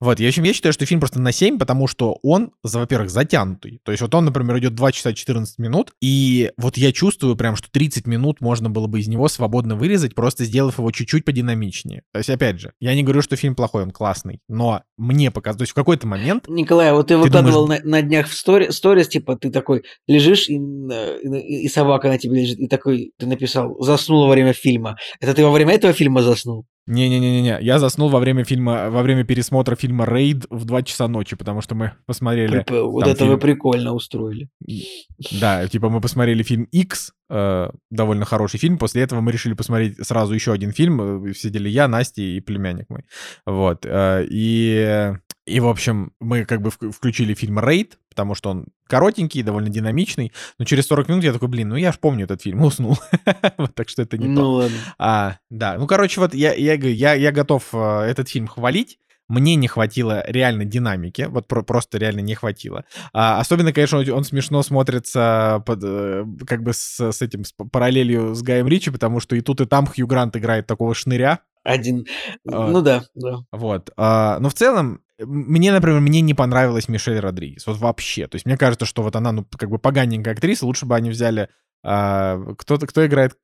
Вот, 0.00 0.18
я, 0.18 0.26
в 0.26 0.28
общем, 0.30 0.44
я 0.44 0.52
считаю, 0.52 0.72
что 0.72 0.86
фильм 0.86 1.00
просто 1.00 1.20
на 1.20 1.32
7, 1.32 1.58
потому 1.58 1.86
что 1.86 2.18
он, 2.22 2.52
во-первых, 2.62 3.10
затянутый. 3.10 3.80
То 3.84 3.92
есть 3.92 4.02
вот 4.02 4.14
он, 4.14 4.24
например, 4.24 4.58
идет 4.58 4.74
2 4.74 4.92
часа 4.92 5.12
14 5.12 5.58
минут, 5.58 5.92
и 6.00 6.50
вот 6.56 6.76
я 6.76 6.92
чувствую 6.92 7.36
прям, 7.36 7.56
что 7.56 7.70
30 7.70 8.06
минут 8.06 8.40
можно 8.40 8.70
было 8.70 8.86
бы 8.86 9.00
из 9.00 9.08
него 9.08 9.28
свободно 9.28 9.76
вырезать, 9.76 10.14
просто 10.14 10.44
сделав 10.44 10.78
его 10.78 10.90
чуть-чуть 10.90 11.24
подинамичнее. 11.24 12.02
То 12.12 12.18
есть, 12.18 12.30
опять 12.30 12.60
же, 12.60 12.72
я 12.80 12.94
не 12.94 13.02
говорю, 13.02 13.22
что 13.22 13.36
фильм 13.36 13.54
плохой, 13.54 13.82
он 13.82 13.90
классный, 13.90 14.40
но 14.48 14.82
мне 14.96 15.30
показалось, 15.30 15.58
то 15.58 15.62
есть 15.62 15.72
в 15.72 15.76
какой-то 15.76 16.06
момент... 16.06 16.48
Николай, 16.48 16.92
вот 16.92 17.08
ты, 17.08 17.14
ты 17.14 17.18
выкладывал 17.18 17.66
думаешь... 17.66 17.84
на, 17.84 17.90
на 17.90 18.02
днях 18.02 18.28
в 18.28 18.34
стори, 18.34 18.70
сторис, 18.70 19.08
типа, 19.08 19.36
ты 19.36 19.50
такой 19.50 19.82
лежишь, 20.06 20.48
и, 20.48 20.54
и, 20.54 21.64
и 21.64 21.68
собака 21.68 22.08
на 22.08 22.18
тебе 22.18 22.40
лежит, 22.40 22.58
и 22.58 22.68
такой, 22.68 23.12
ты 23.18 23.26
написал, 23.26 23.80
заснул 23.80 24.26
во 24.26 24.32
время 24.32 24.52
фильма. 24.52 24.96
Это 25.20 25.34
ты 25.34 25.44
во 25.44 25.50
время 25.50 25.74
этого 25.74 25.92
фильма 25.92 26.22
заснул? 26.22 26.66
Не-не-не-не, 26.86 27.58
я 27.60 27.78
заснул 27.78 28.08
во 28.08 28.18
время 28.18 28.42
фильма, 28.44 28.90
во 28.90 29.02
время 29.02 29.24
пересмотра 29.24 29.76
фильма 29.76 30.04
«Рейд» 30.04 30.46
в 30.50 30.64
2 30.64 30.82
часа 30.82 31.06
ночи, 31.08 31.36
потому 31.36 31.60
что 31.62 31.74
мы 31.76 31.92
посмотрели... 32.06 32.58
Прип- 32.60 32.82
Вот 32.82 33.06
это 33.06 33.14
фильм- 33.18 33.30
вы 33.30 33.38
прикольно 33.38 33.92
устроили. 33.94 34.48
Да, 35.40 35.66
типа 35.68 35.88
мы 35.90 36.00
посмотрели 36.00 36.42
фильм 36.42 36.64
X, 36.72 37.12
э, 37.30 37.70
довольно 37.90 38.24
хороший 38.24 38.58
фильм. 38.58 38.78
После 38.78 39.02
этого 39.02 39.20
мы 39.20 39.30
решили 39.30 39.54
посмотреть 39.54 40.04
сразу 40.04 40.34
еще 40.34 40.52
один 40.52 40.72
фильм. 40.72 41.26
Э, 41.28 41.32
Сидели 41.34 41.68
я, 41.68 41.86
Настя 41.86 42.22
и 42.22 42.40
племянник 42.40 42.90
мой. 42.90 43.02
Вот. 43.46 43.86
э, 43.86 44.26
И, 44.28 45.12
и 45.46 45.60
в 45.60 45.66
общем, 45.68 46.12
мы 46.20 46.44
как 46.44 46.62
бы 46.62 46.70
вк- 46.70 46.92
включили 46.92 47.34
фильм 47.34 47.58
«Рейд», 47.58 47.98
потому 48.08 48.34
что 48.34 48.50
он 48.50 48.66
коротенький, 48.86 49.42
довольно 49.42 49.70
динамичный. 49.70 50.32
Но 50.58 50.64
через 50.64 50.86
40 50.86 51.08
минут 51.08 51.24
я 51.24 51.32
такой, 51.32 51.48
блин, 51.48 51.70
ну 51.70 51.76
я 51.76 51.92
ж 51.92 51.98
помню 51.98 52.24
этот 52.24 52.42
фильм, 52.42 52.62
уснул. 52.64 52.98
Вот 53.56 53.74
так 53.74 53.88
что 53.88 54.02
это 54.02 54.18
не 54.18 54.26
то. 54.26 54.30
Ну 54.42 54.50
ладно. 54.52 54.76
А, 54.98 55.36
да, 55.50 55.76
ну, 55.78 55.86
короче, 55.86 56.20
вот 56.20 56.34
я, 56.34 56.52
я, 56.54 56.74
я, 56.74 57.14
я 57.14 57.32
готов 57.32 57.68
э, 57.72 58.00
этот 58.02 58.28
фильм 58.28 58.46
хвалить. 58.46 58.98
Мне 59.28 59.54
не 59.54 59.66
хватило 59.66 60.22
реально 60.26 60.66
динамики, 60.66 61.22
вот 61.22 61.48
про- 61.48 61.62
просто 61.62 61.96
реально 61.96 62.20
не 62.20 62.34
хватило. 62.34 62.84
А, 63.14 63.40
особенно, 63.40 63.72
конечно, 63.72 63.98
он, 63.98 64.10
он 64.10 64.24
смешно 64.24 64.62
смотрится 64.62 65.62
под, 65.64 65.80
э, 65.82 66.24
как 66.46 66.62
бы 66.62 66.74
с, 66.74 67.00
с 67.00 67.22
этим 67.22 67.44
с 67.44 67.52
параллелью 67.52 68.34
с 68.34 68.42
Гаем 68.42 68.68
Ричи, 68.68 68.90
потому 68.90 69.20
что 69.20 69.34
и 69.34 69.40
тут, 69.40 69.60
и 69.62 69.64
там 69.66 69.86
Хью 69.86 70.06
Грант 70.06 70.36
играет 70.36 70.66
такого 70.66 70.94
шныря. 70.94 71.38
Один. 71.64 72.04
А. 72.50 72.68
Ну 72.68 72.82
да, 72.82 73.04
да. 73.14 73.38
Вот. 73.52 73.90
А, 73.96 74.38
но 74.40 74.50
в 74.50 74.54
целом, 74.54 75.00
мне, 75.26 75.72
например, 75.72 76.00
мне 76.00 76.20
не 76.20 76.34
понравилась 76.34 76.88
Мишель 76.88 77.20
Родригес. 77.20 77.66
Вот 77.66 77.78
вообще. 77.78 78.26
То 78.26 78.36
есть 78.36 78.46
мне 78.46 78.56
кажется, 78.56 78.86
что 78.86 79.02
вот 79.02 79.16
она, 79.16 79.32
ну, 79.32 79.46
как 79.56 79.70
бы 79.70 79.78
поганенькая 79.78 80.34
актриса, 80.34 80.66
лучше 80.66 80.86
бы 80.86 80.94
они 80.94 81.10
взяли... 81.10 81.48
а, 81.82 82.38
кто-то, 82.58 82.86
кто 82.86 83.04
играет 83.06 83.34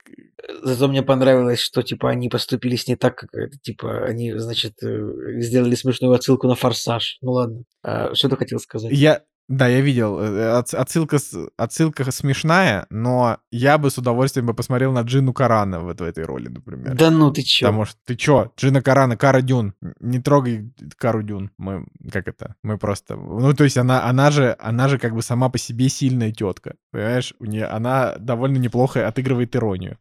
Зато 0.63 0.89
мне 0.89 1.03
понравилось, 1.03 1.61
что 1.61 1.83
типа 1.83 2.11
они 2.11 2.29
поступили 2.29 2.77
с 2.77 2.87
ней 2.87 2.97
так, 2.97 3.17
как 3.17 3.35
это, 3.35 3.59
типа 3.59 4.05
они, 4.05 4.33
значит, 4.39 4.75
э, 4.83 5.41
сделали 5.41 5.75
смешную 5.75 6.15
отсылку 6.15 6.47
на 6.47 6.55
форсаж. 6.55 7.19
Ну 7.21 7.33
ладно. 7.33 7.65
А, 7.83 8.15
что 8.15 8.29
ты 8.29 8.37
хотел 8.37 8.61
сказать? 8.61 8.93
Я, 8.93 9.23
да, 9.49 9.67
я 9.67 9.81
видел. 9.81 10.19
э, 10.21 10.59
отс- 10.59 10.75
Отсылка, 10.75 11.19
отсылка 11.57 12.11
смешная, 12.13 12.87
но 12.91 13.39
я 13.51 13.79
бы 13.79 13.91
с 13.91 13.99
удовольствием 13.99 14.47
бы 14.47 14.55
посмотрел 14.55 14.93
на 14.93 15.01
Джину 15.01 15.33
Карана 15.33 15.81
вот 15.81 16.01
в 16.01 16.05
этой 16.05 16.25
роли, 16.25 16.49
например. 16.49 16.95
Да 16.95 17.11
ну 17.11 17.31
ты 17.33 17.43
чё? 17.43 17.67
Потому 17.67 17.85
что 17.87 17.97
ты 18.05 18.15
чё, 18.15 18.53
Джина 18.59 18.83
Карана, 18.83 19.17
Кара 19.17 19.41
Дюн, 19.41 19.75
не 20.01 20.19
трогай 20.19 20.71
Кару 20.97 21.23
Дюн. 21.23 21.51
Мы, 21.59 21.87
как 22.13 22.29
это, 22.29 22.55
мы 22.63 22.79
просто... 22.79 23.17
Ну, 23.17 23.55
то 23.55 23.65
есть 23.65 23.79
она, 23.79 24.05
она 24.05 24.31
же, 24.31 24.55
она 24.59 24.89
же 24.89 24.99
как 24.99 25.15
бы 25.15 25.23
сама 25.23 25.49
по 25.49 25.59
себе 25.59 25.89
сильная 25.89 26.31
тетка, 26.31 26.75
понимаешь? 26.93 27.35
У 27.41 27.47
нее, 27.47 27.67
она 27.67 28.17
довольно 28.19 28.59
неплохо 28.59 29.09
отыгрывает 29.09 29.57
иронию. 29.57 29.97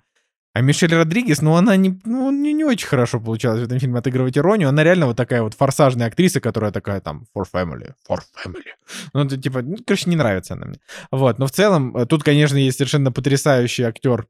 А 0.57 0.61
Мишель 0.61 0.91
Родригес, 0.91 1.43
ну, 1.43 1.55
она 1.55 1.75
не, 1.75 1.99
ну, 2.03 2.31
не, 2.31 2.51
не 2.51 2.63
очень 2.63 2.87
хорошо 2.87 3.19
получалось 3.19 3.61
в 3.61 3.65
этом 3.65 3.77
фильме 3.77 3.99
отыгрывать 3.99 4.39
иронию. 4.39 4.69
Она 4.69 4.83
реально 4.83 5.05
вот 5.05 5.15
такая 5.15 5.43
вот 5.43 5.53
форсажная 5.53 6.07
актриса, 6.07 6.39
которая 6.39 6.71
такая 6.71 6.99
там 6.99 7.25
for 7.35 7.45
family, 7.53 7.93
for 8.09 8.17
family. 8.43 8.73
Ну, 9.13 9.23
это 9.23 9.37
типа, 9.37 9.61
ну, 9.61 9.77
короче, 9.85 10.09
не 10.09 10.15
нравится 10.15 10.55
она 10.55 10.65
мне. 10.65 10.79
Вот, 11.11 11.37
но 11.37 11.45
в 11.45 11.51
целом, 11.51 11.95
э, 11.95 12.07
тут, 12.07 12.23
конечно, 12.23 12.57
есть 12.57 12.77
совершенно 12.77 13.11
потрясающий 13.11 13.83
актер. 13.83 14.25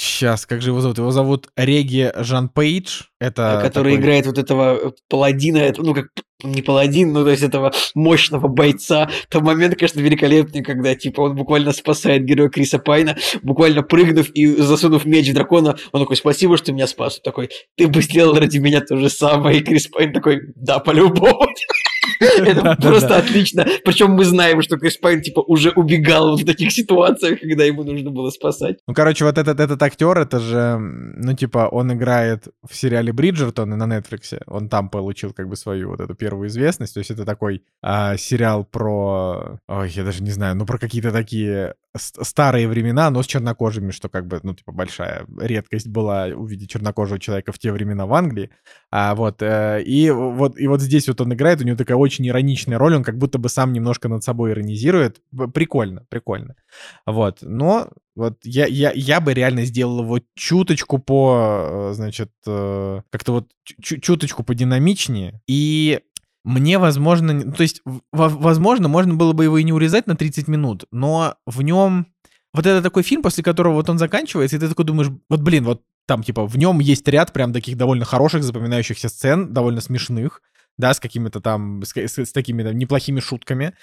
Сейчас, 0.00 0.46
как 0.46 0.62
же 0.62 0.70
его 0.70 0.80
зовут? 0.80 0.98
Его 0.98 1.10
зовут 1.10 1.48
Реги 1.56 2.12
Жан 2.16 2.48
Пейдж. 2.48 3.02
Это 3.20 3.60
который 3.62 3.92
такой- 3.92 4.02
играет 4.02 4.26
вот 4.26 4.38
этого 4.38 4.78
э, 4.82 4.90
паладина, 5.08 5.58
это, 5.58 5.82
ну 5.82 5.94
как 5.94 6.06
не 6.42 6.62
паладин, 6.62 7.12
ну 7.12 7.22
то 7.22 7.30
есть 7.30 7.42
этого 7.42 7.70
мощного 7.94 8.48
бойца. 8.48 9.10
Там 9.28 9.44
момент, 9.44 9.76
конечно, 9.76 10.00
великолепный, 10.00 10.62
когда 10.62 10.94
типа 10.94 11.20
он 11.20 11.36
буквально 11.36 11.72
спасает 11.72 12.24
героя 12.24 12.48
Криса 12.48 12.78
Пайна, 12.78 13.16
буквально 13.42 13.82
прыгнув 13.82 14.30
и 14.30 14.46
засунув 14.46 15.04
меч 15.04 15.28
в 15.28 15.34
дракона, 15.34 15.76
он 15.92 16.00
такой, 16.00 16.16
спасибо, 16.16 16.56
что 16.56 16.66
ты 16.66 16.72
меня 16.72 16.86
спас. 16.86 17.16
Он 17.18 17.22
такой, 17.22 17.50
ты 17.76 17.88
бы 17.88 18.00
сделал 18.00 18.34
ради 18.38 18.56
меня 18.56 18.80
то 18.80 18.96
же 18.96 19.10
самое. 19.10 19.58
И 19.58 19.62
Крис 19.62 19.88
Пайн 19.88 20.14
такой, 20.14 20.40
да, 20.56 20.78
по-любому. 20.78 21.46
Это 22.20 22.76
просто 22.76 23.16
отлично. 23.16 23.66
Причем 23.84 24.12
мы 24.12 24.24
знаем, 24.24 24.62
что 24.62 24.78
Крис 24.78 24.96
Пайн 24.96 25.22
типа 25.22 25.40
уже 25.40 25.70
убегал 25.70 26.36
в 26.36 26.44
таких 26.44 26.72
ситуациях, 26.72 27.40
когда 27.40 27.64
ему 27.64 27.84
нужно 27.84 28.10
было 28.10 28.30
спасать. 28.30 28.78
Ну, 28.86 28.94
короче, 28.94 29.24
вот 29.24 29.38
этот, 29.38 29.60
этот 29.60 29.82
актер, 29.82 30.18
это 30.18 30.38
же, 30.38 30.78
ну, 30.78 31.34
типа, 31.34 31.68
он 31.70 31.92
играет 31.92 32.48
в 32.68 32.74
сериале 32.74 33.12
Бриджертон 33.12 33.70
на 33.70 33.84
Netflix. 33.84 34.40
Он 34.46 34.68
там 34.68 34.88
получил, 34.88 35.32
как 35.32 35.48
бы, 35.48 35.56
свою 35.56 35.90
вот 35.90 36.00
эту 36.00 36.14
первую 36.14 36.48
известность. 36.48 36.94
То 36.94 37.00
есть 37.00 37.10
это 37.10 37.24
такой 37.24 37.62
а, 37.82 38.16
сериал 38.16 38.64
про... 38.64 39.58
Ой, 39.68 39.90
я 39.90 40.04
даже 40.04 40.22
не 40.22 40.30
знаю, 40.30 40.56
ну, 40.56 40.66
про 40.66 40.78
какие-то 40.78 41.12
такие 41.12 41.74
старые 41.96 42.68
времена, 42.68 43.10
но 43.10 43.22
с 43.22 43.26
чернокожими, 43.26 43.90
что, 43.90 44.08
как 44.08 44.26
бы, 44.26 44.40
ну, 44.42 44.54
типа, 44.54 44.72
большая 44.72 45.26
редкость 45.38 45.88
была 45.88 46.26
увидеть 46.26 46.70
чернокожего 46.70 47.18
человека 47.18 47.52
в 47.52 47.58
те 47.58 47.72
времена 47.72 48.06
в 48.06 48.14
Англии. 48.14 48.50
А, 48.92 49.14
вот, 49.14 49.40
э, 49.40 49.82
и 49.84 50.10
вот, 50.10 50.58
и 50.58 50.66
вот 50.66 50.80
здесь 50.80 51.06
вот 51.06 51.20
он 51.20 51.32
играет, 51.32 51.60
у 51.60 51.64
него 51.64 51.76
такая 51.76 51.96
очень 51.96 52.26
ироничная 52.26 52.76
роль, 52.76 52.96
он 52.96 53.04
как 53.04 53.18
будто 53.18 53.38
бы 53.38 53.48
сам 53.48 53.72
немножко 53.72 54.08
над 54.08 54.24
собой 54.24 54.50
иронизирует. 54.50 55.20
Прикольно, 55.54 56.04
прикольно. 56.08 56.56
Вот, 57.06 57.38
но 57.42 57.88
вот 58.16 58.38
я, 58.42 58.66
я, 58.66 58.90
я 58.92 59.20
бы 59.20 59.32
реально 59.32 59.64
сделал 59.64 60.02
его 60.02 60.20
чуточку 60.34 60.98
по, 60.98 61.90
э, 61.90 61.92
значит, 61.94 62.30
э, 62.46 63.00
как-то 63.10 63.32
вот 63.32 63.46
чу- 63.80 63.98
чуточку 63.98 64.42
подинамичнее. 64.42 65.40
И 65.46 66.00
мне, 66.42 66.78
возможно, 66.78 67.52
то 67.52 67.62
есть, 67.62 67.82
возможно, 68.12 68.88
можно 68.88 69.14
было 69.14 69.32
бы 69.32 69.44
его 69.44 69.58
и 69.58 69.64
не 69.64 69.72
урезать 69.72 70.08
на 70.08 70.16
30 70.16 70.48
минут, 70.48 70.84
но 70.90 71.36
в 71.46 71.62
нем 71.62 72.06
вот 72.52 72.66
это 72.66 72.82
такой 72.82 73.04
фильм, 73.04 73.22
после 73.22 73.44
которого 73.44 73.74
вот 73.74 73.88
он 73.88 73.98
заканчивается, 73.98 74.56
и 74.56 74.58
ты 74.58 74.68
такой 74.68 74.84
думаешь, 74.84 75.10
вот 75.28 75.40
блин, 75.40 75.64
вот 75.64 75.82
там 76.10 76.24
типа 76.24 76.44
в 76.44 76.58
нем 76.58 76.80
есть 76.80 77.06
ряд 77.06 77.32
прям 77.32 77.52
таких 77.52 77.76
довольно 77.76 78.04
хороших, 78.04 78.42
запоминающихся 78.42 79.08
сцен, 79.08 79.52
довольно 79.52 79.80
смешных, 79.80 80.42
да, 80.76 80.92
с 80.92 80.98
какими-то 80.98 81.40
там, 81.40 81.84
с, 81.84 81.96
с- 81.96 82.18
с 82.18 82.32
такими 82.32 82.64
там 82.64 82.76
неплохими 82.76 83.20
шутками. 83.20 83.74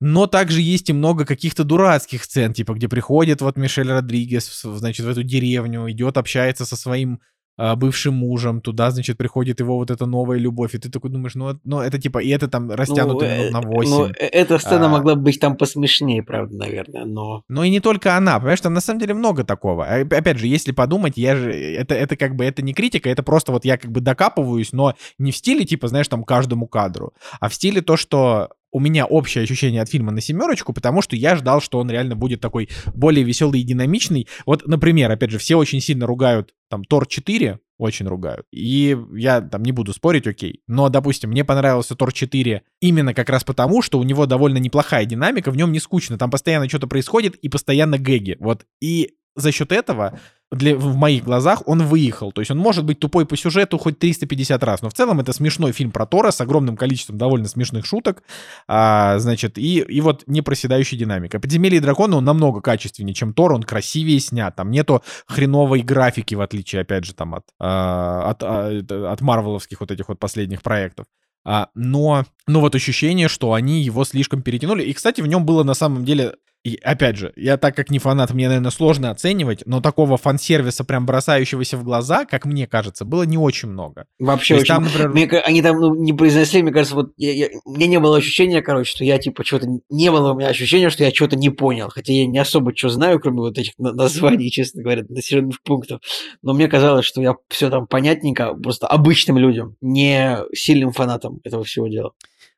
Но 0.00 0.26
также 0.26 0.60
есть 0.60 0.90
и 0.90 0.92
много 0.92 1.24
каких-то 1.24 1.62
дурацких 1.62 2.24
сцен, 2.24 2.52
типа, 2.54 2.74
где 2.74 2.88
приходит 2.88 3.40
вот 3.40 3.56
Мишель 3.56 3.88
Родригес, 3.88 4.62
значит, 4.64 5.06
в 5.06 5.08
эту 5.08 5.22
деревню, 5.22 5.88
идет, 5.88 6.16
общается 6.16 6.66
со 6.66 6.74
своим 6.74 7.20
бывшим 7.56 8.14
мужем, 8.14 8.60
туда, 8.60 8.90
значит, 8.90 9.16
приходит 9.16 9.60
его 9.60 9.76
вот 9.76 9.90
эта 9.90 10.06
новая 10.06 10.38
любовь, 10.38 10.74
и 10.74 10.78
ты 10.78 10.90
такой 10.90 11.10
думаешь, 11.10 11.34
ну, 11.34 11.48
это- 11.50 11.60
ну 11.64 11.80
это 11.80 11.98
типа, 11.98 12.18
и 12.18 12.28
это 12.28 12.48
там 12.48 12.70
растянуто 12.70 13.24
Ну, 13.26 13.32
минут 13.34 13.52
на 13.52 13.58
э, 13.58 13.66
8. 13.66 13.90
Ну, 13.90 14.04
э, 14.06 14.12
эта 14.32 14.58
сцена 14.58 14.86
А. 14.86 14.88
могла 14.88 15.14
бы 15.14 15.22
быть 15.22 15.40
там 15.40 15.56
посмешнее, 15.56 16.22
правда, 16.22 16.56
наверное, 16.56 17.04
но... 17.04 17.42
Но 17.48 17.64
и 17.64 17.70
не 17.70 17.80
только 17.80 18.16
она, 18.16 18.38
понимаешь, 18.38 18.60
там 18.60 18.74
на 18.74 18.80
самом 18.80 19.00
деле 19.00 19.14
много 19.14 19.44
такого. 19.44 19.86
А, 19.86 20.00
Опять 20.00 20.38
же, 20.38 20.46
если 20.46 20.72
подумать, 20.72 21.14
я 21.16 21.36
же, 21.36 21.50
это, 21.52 21.94
это 21.94 22.16
как 22.16 22.36
бы, 22.36 22.44
это 22.44 22.62
не 22.62 22.74
критика, 22.74 23.08
это 23.08 23.22
просто 23.22 23.52
вот 23.52 23.64
я 23.64 23.76
как 23.78 23.90
бы 23.90 24.00
докапываюсь, 24.00 24.72
но 24.72 24.94
не 25.18 25.32
в 25.32 25.36
стиле, 25.36 25.64
типа, 25.64 25.88
знаешь, 25.88 26.08
там 26.08 26.24
каждому 26.24 26.66
кадру, 26.66 27.12
а 27.40 27.48
в 27.48 27.54
стиле 27.54 27.80
то, 27.80 27.96
что 27.96 28.50
у 28.72 28.80
меня 28.80 29.06
общее 29.06 29.44
ощущение 29.44 29.82
от 29.82 29.88
фильма 29.88 30.12
на 30.12 30.20
семерочку, 30.20 30.72
потому 30.72 31.02
что 31.02 31.16
я 31.16 31.36
ждал, 31.36 31.60
что 31.60 31.78
он 31.78 31.90
реально 31.90 32.16
будет 32.16 32.40
такой 32.40 32.68
более 32.94 33.24
веселый 33.24 33.60
и 33.60 33.64
динамичный. 33.64 34.28
Вот, 34.44 34.66
например, 34.66 35.10
опять 35.10 35.30
же, 35.30 35.38
все 35.38 35.56
очень 35.56 35.80
сильно 35.80 36.06
ругают 36.06 36.54
там 36.68 36.84
Тор 36.84 37.06
4, 37.06 37.58
очень 37.78 38.06
ругают. 38.06 38.46
И 38.52 38.96
я 39.14 39.40
там 39.40 39.62
не 39.62 39.72
буду 39.72 39.92
спорить, 39.92 40.26
окей. 40.26 40.62
Но, 40.66 40.88
допустим, 40.88 41.30
мне 41.30 41.44
понравился 41.44 41.94
Тор 41.94 42.12
4 42.12 42.62
именно 42.80 43.14
как 43.14 43.30
раз 43.30 43.44
потому, 43.44 43.82
что 43.82 43.98
у 43.98 44.02
него 44.02 44.26
довольно 44.26 44.58
неплохая 44.58 45.04
динамика, 45.04 45.50
в 45.50 45.56
нем 45.56 45.72
не 45.72 45.78
скучно, 45.78 46.18
там 46.18 46.30
постоянно 46.30 46.68
что-то 46.68 46.86
происходит 46.86 47.36
и 47.36 47.48
постоянно 47.48 47.98
гэги. 47.98 48.36
Вот. 48.40 48.66
И 48.80 49.12
за 49.36 49.52
счет 49.52 49.70
этого 49.70 50.18
для, 50.50 50.76
в 50.76 50.96
моих 50.96 51.24
глазах 51.24 51.62
он 51.66 51.82
выехал. 51.84 52.32
То 52.32 52.40
есть 52.40 52.50
он 52.50 52.58
может 52.58 52.84
быть 52.84 53.00
тупой 53.00 53.26
по 53.26 53.36
сюжету 53.36 53.78
хоть 53.78 53.98
350 53.98 54.62
раз, 54.64 54.82
но 54.82 54.90
в 54.90 54.94
целом 54.94 55.20
это 55.20 55.32
смешной 55.32 55.72
фильм 55.72 55.90
про 55.90 56.06
Тора 56.06 56.30
с 56.30 56.40
огромным 56.40 56.76
количеством 56.76 57.18
довольно 57.18 57.48
смешных 57.48 57.84
шуток, 57.84 58.22
а, 58.68 59.18
значит, 59.18 59.58
и, 59.58 59.80
и 59.80 60.00
вот 60.00 60.22
непроседающая 60.26 60.98
динамика. 60.98 61.40
«Подземелье 61.40 61.78
и 61.78 61.80
драконы» 61.80 62.16
он 62.16 62.24
намного 62.24 62.60
качественнее, 62.60 63.14
чем 63.14 63.34
Тор, 63.34 63.52
он 63.52 63.62
красивее 63.62 64.20
снят, 64.20 64.54
там 64.54 64.70
нету 64.70 65.02
хреновой 65.26 65.82
графики, 65.82 66.34
в 66.34 66.40
отличие, 66.40 66.82
опять 66.82 67.04
же, 67.04 67.14
там 67.14 67.34
от, 67.34 67.44
а, 67.58 68.30
от, 68.30 68.42
а, 68.42 69.12
от 69.12 69.20
марвеловских 69.20 69.80
вот 69.80 69.90
этих 69.90 70.08
вот 70.08 70.18
последних 70.18 70.62
проектов. 70.62 71.06
А, 71.44 71.68
но, 71.74 72.24
но 72.48 72.60
вот 72.60 72.74
ощущение, 72.74 73.28
что 73.28 73.52
они 73.52 73.80
его 73.82 74.04
слишком 74.04 74.42
перетянули. 74.42 74.82
И, 74.82 74.92
кстати, 74.92 75.20
в 75.20 75.28
нем 75.28 75.46
было 75.46 75.62
на 75.62 75.74
самом 75.74 76.04
деле, 76.04 76.34
и 76.66 76.80
опять 76.82 77.16
же, 77.16 77.32
я 77.36 77.58
так 77.58 77.76
как 77.76 77.90
не 77.90 78.00
фанат, 78.00 78.34
мне, 78.34 78.48
наверное, 78.48 78.72
сложно 78.72 79.12
оценивать, 79.12 79.62
но 79.66 79.80
такого 79.80 80.16
фан-сервиса, 80.16 80.82
прям 80.82 81.06
бросающегося 81.06 81.76
в 81.76 81.84
глаза, 81.84 82.24
как 82.24 82.44
мне 82.44 82.66
кажется, 82.66 83.04
было 83.04 83.22
не 83.22 83.38
очень 83.38 83.68
много. 83.68 84.06
Вообще 84.18 84.56
очень... 84.56 84.66
там, 84.66 84.82
например, 84.82 85.10
Мне 85.10 85.26
они 85.26 85.62
там 85.62 85.78
ну, 85.78 85.94
не 85.94 86.12
произнесли, 86.12 86.64
мне 86.64 86.72
кажется, 86.72 86.96
вот 86.96 87.12
я, 87.18 87.32
я- 87.32 87.50
у 87.64 87.72
меня 87.72 87.86
не 87.86 88.00
было 88.00 88.16
ощущения, 88.16 88.62
короче, 88.62 88.90
что 88.90 89.04
я 89.04 89.18
типа 89.18 89.44
что-то... 89.44 89.68
Не 89.90 90.10
было 90.10 90.32
у 90.32 90.36
меня 90.36 90.48
ощущения, 90.48 90.90
что 90.90 91.04
я 91.04 91.12
что-то 91.14 91.36
не 91.36 91.50
понял. 91.50 91.88
Хотя 91.88 92.12
я 92.12 92.26
не 92.26 92.38
особо 92.38 92.76
что 92.76 92.88
знаю, 92.88 93.20
кроме 93.20 93.38
вот 93.38 93.56
этих 93.58 93.74
на- 93.78 93.92
названий, 93.92 94.50
честно 94.50 94.82
говоря, 94.82 95.04
населенных 95.08 95.62
пунктов. 95.62 96.00
Но 96.42 96.52
мне 96.52 96.66
казалось, 96.66 97.04
что 97.06 97.22
я 97.22 97.36
все 97.48 97.70
там 97.70 97.86
понятненько, 97.86 98.54
просто 98.54 98.88
обычным 98.88 99.38
людям, 99.38 99.76
не 99.80 100.38
сильным 100.52 100.90
фанатам 100.90 101.38
этого 101.44 101.62
всего 101.62 101.86
дела. 101.86 102.10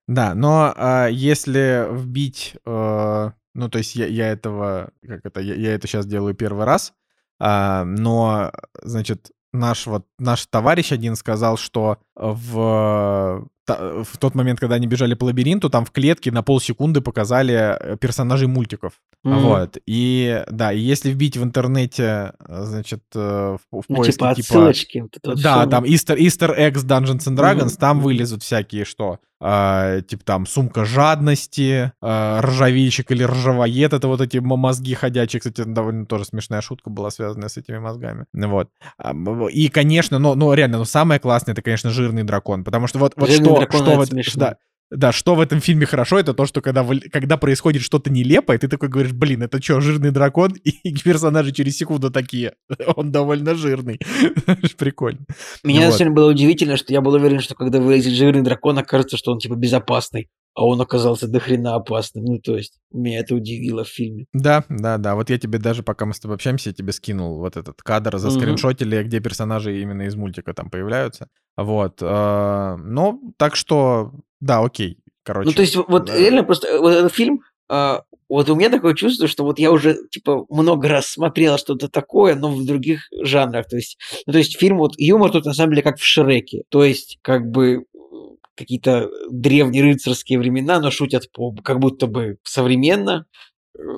Да, 0.06 0.34
но 0.34 0.72
а, 0.74 1.08
если 1.08 1.86
вбить, 1.90 2.54
э, 2.64 3.30
ну 3.58 3.68
то 3.68 3.78
есть 3.78 3.96
я, 3.96 4.06
я 4.06 4.28
этого, 4.28 4.92
как 5.04 5.26
это, 5.26 5.40
я, 5.40 5.54
я 5.54 5.74
это 5.74 5.88
сейчас 5.88 6.06
делаю 6.06 6.32
первый 6.34 6.64
раз, 6.64 6.94
а, 7.40 7.84
но, 7.84 8.52
значит, 8.82 9.32
наш 9.52 9.86
вот 9.86 10.06
наш 10.18 10.46
товарищ 10.46 10.92
один 10.92 11.16
сказал, 11.16 11.56
что 11.56 11.98
в 12.14 13.48
в 13.68 14.16
тот 14.18 14.34
момент, 14.34 14.60
когда 14.60 14.76
они 14.76 14.86
бежали 14.86 15.14
по 15.14 15.24
лабиринту, 15.24 15.70
там 15.70 15.84
в 15.84 15.90
клетке 15.90 16.30
на 16.32 16.42
полсекунды 16.42 17.00
показали 17.00 17.76
э, 17.78 17.96
персонажей 17.96 18.48
мультиков. 18.48 18.94
Mm-hmm. 19.26 19.40
Вот. 19.40 19.78
И 19.86 20.44
да, 20.50 20.72
и 20.72 20.78
если 20.78 21.10
вбить 21.10 21.36
в 21.36 21.44
интернете, 21.44 22.32
э, 22.46 22.64
значит, 22.64 23.02
в, 23.14 23.58
в 23.70 23.84
ну, 23.88 23.96
поиске 23.96 24.12
типа, 24.12 24.34
типа 24.34 24.48
отсылочки, 24.48 24.98
вот 24.98 25.16
вот 25.24 25.42
да, 25.42 25.60
все. 25.60 25.70
там 25.70 25.84
Easter, 25.84 26.16
Easter 26.18 26.58
Eggs 26.58 26.86
Dungeons 26.86 27.26
and 27.28 27.36
Dragons, 27.36 27.66
mm-hmm. 27.66 27.80
там 27.80 28.00
вылезут 28.00 28.42
всякие 28.42 28.84
что? 28.84 29.18
э, 29.40 30.02
типа 30.06 30.24
там 30.24 30.46
сумка 30.46 30.84
жадности, 30.84 31.92
э, 32.00 32.40
ржавейщик 32.40 33.10
или 33.10 33.24
ржавоед, 33.24 33.92
это 33.92 34.08
вот 34.08 34.20
эти 34.20 34.38
мозги 34.38 34.94
ходячие, 34.94 35.40
кстати, 35.40 35.62
довольно 35.64 36.06
тоже 36.06 36.24
смешная 36.24 36.60
шутка 36.60 36.90
была 36.90 37.10
связанная 37.10 37.48
с 37.48 37.56
этими 37.56 37.78
мозгами, 37.78 38.26
вот. 38.32 38.70
И, 39.52 39.68
конечно, 39.68 40.18
но, 40.18 40.34
но 40.34 40.54
реально, 40.54 40.78
но 40.78 40.84
самое 40.84 41.20
классное, 41.20 41.52
это, 41.52 41.62
конечно, 41.62 41.90
жирный 41.90 42.24
дракон, 42.24 42.64
потому 42.64 42.86
что 42.86 42.98
вот, 42.98 43.14
вот 43.16 43.30
что, 43.30 43.57
что 43.66 43.96
вот, 43.96 44.08
да, 44.36 44.56
да, 44.90 45.12
что 45.12 45.34
в 45.34 45.40
этом 45.40 45.60
фильме 45.60 45.84
хорошо, 45.84 46.18
это 46.18 46.32
то, 46.32 46.46
что 46.46 46.62
когда, 46.62 46.86
когда 47.12 47.36
происходит 47.36 47.82
что-то 47.82 48.10
нелепое, 48.10 48.58
ты 48.58 48.68
такой 48.68 48.88
говоришь, 48.88 49.12
блин, 49.12 49.42
это 49.42 49.62
что, 49.62 49.80
жирный 49.80 50.10
дракон? 50.10 50.52
И 50.64 50.94
персонажи 50.94 51.52
через 51.52 51.76
секунду 51.76 52.10
такие, 52.10 52.54
он 52.96 53.12
довольно 53.12 53.54
жирный. 53.54 54.00
Прикольно. 54.78 55.26
Меня 55.62 55.86
вот. 55.86 55.96
сегодня 55.96 56.14
было 56.14 56.30
удивительно, 56.30 56.78
что 56.78 56.92
я 56.92 57.02
был 57.02 57.12
уверен, 57.12 57.40
что 57.40 57.54
когда 57.54 57.80
вылезет 57.80 58.14
жирный 58.14 58.42
дракон, 58.42 58.78
окажется, 58.78 59.18
что 59.18 59.32
он 59.32 59.38
типа 59.38 59.54
безопасный 59.54 60.30
а 60.58 60.64
он 60.64 60.80
оказался 60.80 61.28
дохрена 61.28 61.76
опасным. 61.76 62.24
Ну, 62.24 62.40
то 62.40 62.56
есть, 62.56 62.80
меня 62.92 63.20
это 63.20 63.36
удивило 63.36 63.84
в 63.84 63.88
фильме. 63.88 64.26
Да, 64.32 64.64
да, 64.68 64.98
да. 64.98 65.14
Вот 65.14 65.30
я 65.30 65.38
тебе 65.38 65.60
даже, 65.60 65.84
пока 65.84 66.04
мы 66.04 66.14
с 66.14 66.18
тобой 66.18 66.34
общаемся, 66.34 66.70
я 66.70 66.74
тебе 66.74 66.92
скинул 66.92 67.38
вот 67.38 67.56
этот 67.56 67.80
кадр, 67.80 68.18
за 68.18 68.32
скриншотили, 68.32 69.04
где 69.04 69.20
персонажи 69.20 69.80
именно 69.80 70.02
из 70.02 70.16
мультика 70.16 70.52
там 70.54 70.68
появляются. 70.68 71.28
Вот. 71.56 72.02
Э, 72.02 72.74
ну, 72.76 73.32
так 73.36 73.54
что, 73.54 74.10
да, 74.40 74.58
окей. 74.58 74.98
Короче. 75.22 75.48
Ну, 75.48 75.54
то 75.54 75.62
есть, 75.62 75.76
вот 75.76 76.10
реально 76.10 76.42
просто 76.42 76.66
э, 76.66 76.78
вот 76.80 76.92
этот 76.92 77.14
фильм, 77.14 77.42
а, 77.70 78.02
вот 78.28 78.50
у 78.50 78.56
меня 78.56 78.68
такое 78.68 78.94
чувство, 78.94 79.28
что 79.28 79.44
вот 79.44 79.60
я 79.60 79.70
уже, 79.70 79.96
типа, 80.10 80.44
много 80.50 80.88
раз 80.88 81.06
смотрел 81.06 81.56
что-то 81.56 81.88
такое, 81.88 82.34
но 82.34 82.50
в 82.50 82.66
других 82.66 83.02
жанрах. 83.22 83.68
То 83.68 83.76
есть, 83.76 83.96
ну, 84.26 84.32
то 84.32 84.38
есть 84.38 84.58
фильм, 84.58 84.78
вот 84.78 84.94
юмор 84.96 85.30
тут 85.30 85.44
на 85.44 85.54
самом 85.54 85.70
деле 85.70 85.82
как 85.82 86.00
в 86.00 86.04
Шреке. 86.04 86.62
То 86.68 86.82
есть, 86.82 87.20
как 87.22 87.48
бы 87.48 87.84
какие-то 88.58 89.08
древние 89.30 89.82
рыцарские 89.82 90.38
времена, 90.38 90.80
но 90.80 90.90
шутят 90.90 91.30
по, 91.32 91.54
как 91.54 91.78
будто 91.78 92.06
бы 92.06 92.38
современно 92.42 93.26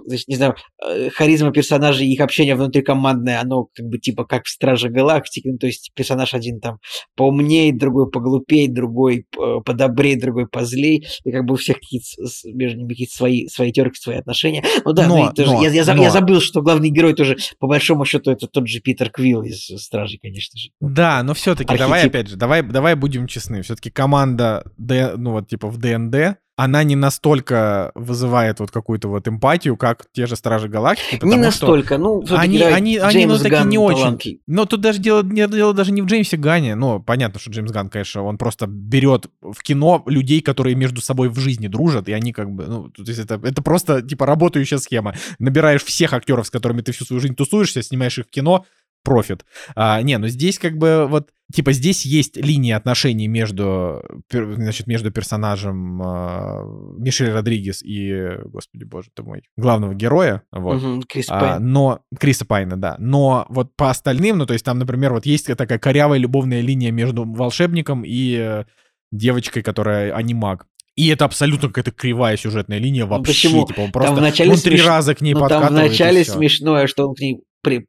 значит, 0.07 0.29
не 0.29 0.37
знаю, 0.37 0.55
э, 0.85 1.11
харизма 1.11 1.53
персонажей, 1.53 2.07
их 2.07 2.21
общение 2.21 2.55
внутрикомандное, 2.55 3.41
оно 3.41 3.69
как 3.75 3.87
бы 3.87 3.99
типа 3.99 4.25
как 4.25 4.45
в 4.45 4.51
Страже 4.51 4.89
Галактики, 4.89 5.49
ну, 5.49 5.59
то 5.59 5.67
есть 5.67 5.93
персонаж 5.95 6.35
один 6.35 6.61
там 6.61 6.79
поумнее, 7.17 7.73
другой 7.73 8.11
поглупее, 8.11 8.71
другой 8.71 9.27
подобрее, 9.65 10.19
другой 10.19 10.47
позлей, 10.47 11.07
и 11.25 11.33
как 11.33 11.45
бы 11.45 11.55
у 11.55 11.57
всех 11.57 11.77
какие-то 11.77 12.07
между 12.53 12.79
ними 12.79 12.91
какие-то 12.91 13.15
свои, 13.15 13.47
свои 13.49 13.73
терки, 13.73 13.99
свои 13.99 14.17
отношения. 14.17 14.65
Ну 14.85 14.93
да, 14.93 15.07
но, 15.07 15.17
ну, 15.17 15.33
тоже, 15.33 15.53
но, 15.53 15.63
я, 15.63 15.71
я, 15.71 15.95
но... 15.95 16.03
я 16.03 16.11
забыл, 16.11 16.41
что 16.41 16.63
главный 16.63 16.91
герой 16.91 17.15
тоже, 17.15 17.37
по 17.59 17.67
большому 17.67 18.05
счету, 18.05 18.31
это 18.31 18.47
тот 18.47 18.69
же 18.69 18.81
Питер 18.81 19.11
Квилл 19.11 19.43
из 19.43 19.67
Стражей, 19.83 20.19
конечно 20.19 20.59
же. 20.59 20.71
Да, 20.81 21.23
но 21.23 21.35
все-таки 21.35 21.77
давай 21.77 22.07
опять 22.07 22.29
же, 22.29 22.37
давай, 22.37 22.63
давай 22.63 22.95
будем 22.95 23.27
честны, 23.27 23.63
все-таки 23.63 23.91
команда, 23.91 24.65
ну 24.77 25.33
вот 25.33 25.49
типа 25.49 25.69
в 25.69 25.79
ДНД, 25.79 26.39
она 26.63 26.85
не 26.85 26.95
настолько 26.95 27.91
вызывает 27.95 28.61
вот 28.61 28.71
какую-то 28.71 29.09
вот 29.09 29.27
эмпатию, 29.27 29.79
как 29.79 30.05
те 30.13 30.27
же 30.27 30.37
Стражи 30.37 30.69
Галактики. 30.69 31.25
Не 31.25 31.39
настолько, 31.39 31.97
ну, 31.97 32.23
они, 32.29 32.61
они, 32.61 32.99
они, 32.99 33.25
ну, 33.25 33.39
такие 33.39 33.65
не 33.65 33.79
очень. 33.79 34.41
Но 34.47 34.67
тут 34.67 34.83
даже 34.83 34.99
дело, 34.99 35.23
дело 35.23 35.73
даже 35.73 35.91
не 35.91 36.03
в 36.03 36.05
Джеймсе 36.05 36.37
Гане. 36.37 36.75
Ну, 36.75 37.01
понятно, 37.01 37.41
что 37.41 37.51
Джеймс 37.51 37.71
Ган, 37.71 37.89
конечно, 37.89 38.25
он 38.25 38.37
просто 38.37 38.67
берет 38.67 39.31
в 39.41 39.63
кино 39.63 40.03
людей, 40.05 40.43
которые 40.43 40.75
между 40.77 41.01
собой 41.01 41.31
в 41.31 41.39
жизни 41.39 41.67
дружат, 41.67 42.11
и 42.11 42.13
они 42.13 42.35
как 42.35 42.51
бы, 42.51 42.67
ну, 42.67 42.91
то 42.91 43.05
есть 43.05 43.21
это, 43.21 43.41
это 43.43 43.63
просто, 43.63 44.03
типа, 44.03 44.27
работающая 44.27 44.77
схема. 44.77 45.15
Набираешь 45.39 45.83
всех 45.83 46.13
актеров, 46.13 46.47
с 46.47 46.51
которыми 46.51 46.83
ты 46.83 46.93
всю 46.93 47.07
свою 47.07 47.21
жизнь 47.21 47.37
тусуешься, 47.37 47.83
снимаешь 47.83 48.19
их 48.19 48.27
в 48.27 48.31
кино, 48.31 48.67
профит. 49.03 49.45
А, 49.75 50.01
не, 50.03 50.19
ну 50.19 50.29
здесь 50.29 50.59
как 50.59 50.77
бы 50.77 51.07
вот, 51.09 51.31
типа 51.53 51.73
здесь 51.73 52.05
есть 52.05 52.37
линия 52.37 52.77
отношений 52.77 53.29
между, 53.29 54.03
значит, 54.31 54.87
между 54.87 55.11
персонажем 55.11 56.03
а, 56.03 56.63
Мишель 56.99 57.31
Родригес 57.31 57.83
и, 57.83 58.39
господи 58.45 58.85
боже 58.85 59.09
ты 59.15 59.23
мой, 59.23 59.43
главного 59.57 59.95
героя, 59.95 60.43
вот. 60.53 60.83
Угу, 60.83 61.03
Крис 61.09 61.27
а, 61.29 61.59
но, 61.59 62.01
Криса 62.19 62.45
Пайна, 62.45 62.77
да. 62.77 62.97
Но 62.99 63.47
вот 63.49 63.75
по 63.77 63.91
остальным, 63.91 64.39
ну 64.39 64.47
то 64.47 64.53
есть 64.53 64.65
там, 64.65 64.79
например, 64.79 65.13
вот 65.13 65.27
есть 65.27 65.47
такая 65.47 65.79
корявая 65.79 66.19
любовная 66.19 66.61
линия 66.61 66.91
между 66.91 67.25
волшебником 67.25 68.03
и 68.05 68.37
э, 68.37 68.65
девочкой, 69.13 69.63
которая 69.63 70.15
анимаг. 70.15 70.67
И 70.97 71.09
это 71.09 71.25
абсолютно 71.25 71.69
какая-то 71.69 71.93
кривая 71.93 72.37
сюжетная 72.37 72.79
линия 72.79 73.05
ну, 73.05 73.13
вообще. 73.13 73.33
Почему? 73.33 73.67
Типа 73.67 73.81
он 73.81 73.93
просто 73.93 74.11
там 74.11 74.19
вначале 74.19 74.51
он 74.51 74.59
три 74.59 74.77
смеш... 74.77 74.87
раза 74.87 75.15
к 75.15 75.21
ней 75.21 75.35
ну, 75.35 75.41
подкатывает. 75.41 75.75
Там 75.75 75.87
вначале 75.87 76.25
смешное, 76.25 76.87
что 76.87 77.09
он 77.09 77.15
к 77.15 77.21
ней 77.21 77.41
при 77.63 77.87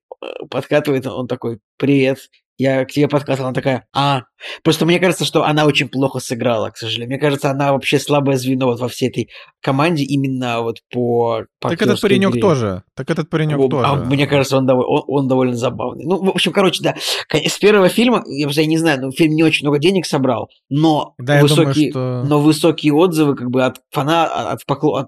подкатывает, 0.50 1.06
он 1.08 1.28
такой, 1.28 1.60
привет, 1.78 2.20
я 2.62 2.86
к 2.86 2.92
тебе 2.92 3.08
подкатывал, 3.08 3.48
она 3.48 3.56
такая, 3.56 3.88
а. 3.92 4.22
Просто 4.64 4.86
мне 4.86 5.00
кажется, 5.00 5.26
что 5.26 5.44
она 5.44 5.66
очень 5.66 5.90
плохо 5.90 6.20
сыграла, 6.20 6.70
к 6.70 6.78
сожалению. 6.78 7.10
Мне 7.10 7.18
кажется, 7.18 7.50
она 7.50 7.74
вообще 7.74 7.98
слабое 7.98 8.38
звено 8.38 8.68
вот 8.68 8.80
во 8.80 8.88
всей 8.88 9.10
этой 9.10 9.30
команде 9.62 10.04
именно 10.04 10.62
вот 10.62 10.78
по... 10.92 11.46
по 11.60 11.70
так 11.70 11.82
этот 11.82 12.00
паренек 12.00 12.32
игре. 12.32 12.42
тоже. 12.42 12.84
Так 12.96 13.10
этот 13.10 13.32
паренек 13.32 13.58
О, 13.58 13.68
тоже. 13.68 13.88
А 13.88 13.96
мне 13.96 14.28
кажется, 14.28 14.58
он, 14.58 14.68
довольно, 14.68 14.90
он, 14.90 15.04
он 15.08 15.28
довольно 15.28 15.56
забавный. 15.56 16.06
Ну, 16.06 16.24
в 16.24 16.30
общем, 16.30 16.52
короче, 16.52 16.84
да. 16.84 16.96
С 17.32 17.58
первого 17.58 17.90
фильма, 17.90 18.24
я 18.28 18.48
уже 18.48 18.64
не 18.66 18.78
знаю, 18.78 19.02
ну, 19.02 19.12
фильм 19.12 19.34
не 19.34 19.44
очень 19.44 19.66
много 19.66 19.80
денег 19.80 20.06
собрал, 20.06 20.50
но, 20.70 21.16
да, 21.18 21.42
высокие, 21.42 21.92
думаю, 21.92 22.24
что... 22.24 22.30
но 22.30 22.40
высокие 22.40 22.94
отзывы 22.94 23.36
как 23.36 23.50
бы 23.50 23.64
от 23.64 23.82
фана, 23.90 24.26
от, 24.26 24.62
от 24.68 25.08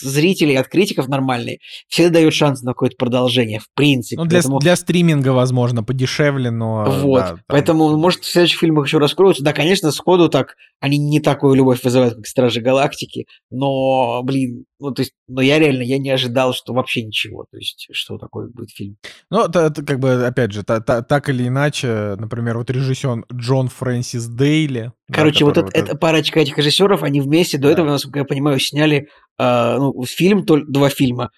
зрителей, 0.00 0.56
от 0.56 0.68
критиков 0.68 1.08
нормальные, 1.08 1.58
всегда 1.88 2.10
дают 2.10 2.34
шанс 2.34 2.62
на 2.62 2.72
какое-то 2.72 2.96
продолжение, 2.96 3.58
в 3.60 3.68
принципе. 3.74 4.20
Ну, 4.20 4.26
для, 4.26 4.38
поэтому... 4.38 4.58
для 4.58 4.76
стриминга, 4.76 5.30
возможно, 5.30 5.82
подешевле, 5.82 6.50
но... 6.50 6.84
Вот, 6.84 7.20
да, 7.20 7.28
там... 7.28 7.40
поэтому, 7.46 7.96
может, 7.96 8.24
в 8.24 8.30
следующих 8.30 8.60
фильмах 8.60 8.86
еще 8.86 8.98
раскроются. 8.98 9.42
Да, 9.42 9.52
конечно, 9.52 9.90
сходу 9.90 10.28
так, 10.28 10.56
они 10.80 10.98
не 10.98 11.20
такую 11.20 11.54
любовь 11.54 11.82
вызывают, 11.82 12.14
как 12.14 12.26
Стражи 12.26 12.60
Галактики, 12.60 13.26
но, 13.50 14.22
блин, 14.22 14.64
ну, 14.84 14.94
то 14.94 15.02
есть, 15.02 15.12
но 15.28 15.40
я 15.40 15.58
реально, 15.58 15.82
я 15.82 15.98
не 15.98 16.10
ожидал, 16.10 16.52
что 16.52 16.72
вообще 16.72 17.02
ничего, 17.02 17.46
то 17.50 17.56
есть, 17.56 17.88
что 17.92 18.18
такое 18.18 18.48
будет 18.48 18.70
фильм. 18.70 18.96
Ну, 19.30 19.44
это, 19.44 19.60
это 19.60 19.84
как 19.84 19.98
бы, 19.98 20.26
опять 20.26 20.52
же, 20.52 20.62
та, 20.62 20.80
та, 20.80 21.02
так 21.02 21.28
или 21.28 21.48
иначе, 21.48 22.16
например, 22.18 22.58
вот 22.58 22.70
режиссер 22.70 23.24
Джон 23.32 23.68
Фрэнсис 23.68 24.26
Дейли. 24.26 24.92
Короче, 25.10 25.40
да, 25.40 25.46
вот, 25.46 25.56
вот 25.56 25.70
эта 25.74 25.96
парочка 25.96 26.40
этих 26.40 26.58
режиссеров, 26.58 27.02
они 27.02 27.20
вместе 27.20 27.58
до 27.58 27.68
да. 27.68 27.72
этого, 27.72 27.86
насколько 27.86 28.20
я 28.20 28.24
понимаю, 28.24 28.60
сняли 28.60 29.08
э, 29.38 29.76
ну, 29.78 30.04
фильм, 30.04 30.44
то, 30.44 30.58
два 30.58 30.88
фильма. 30.88 31.30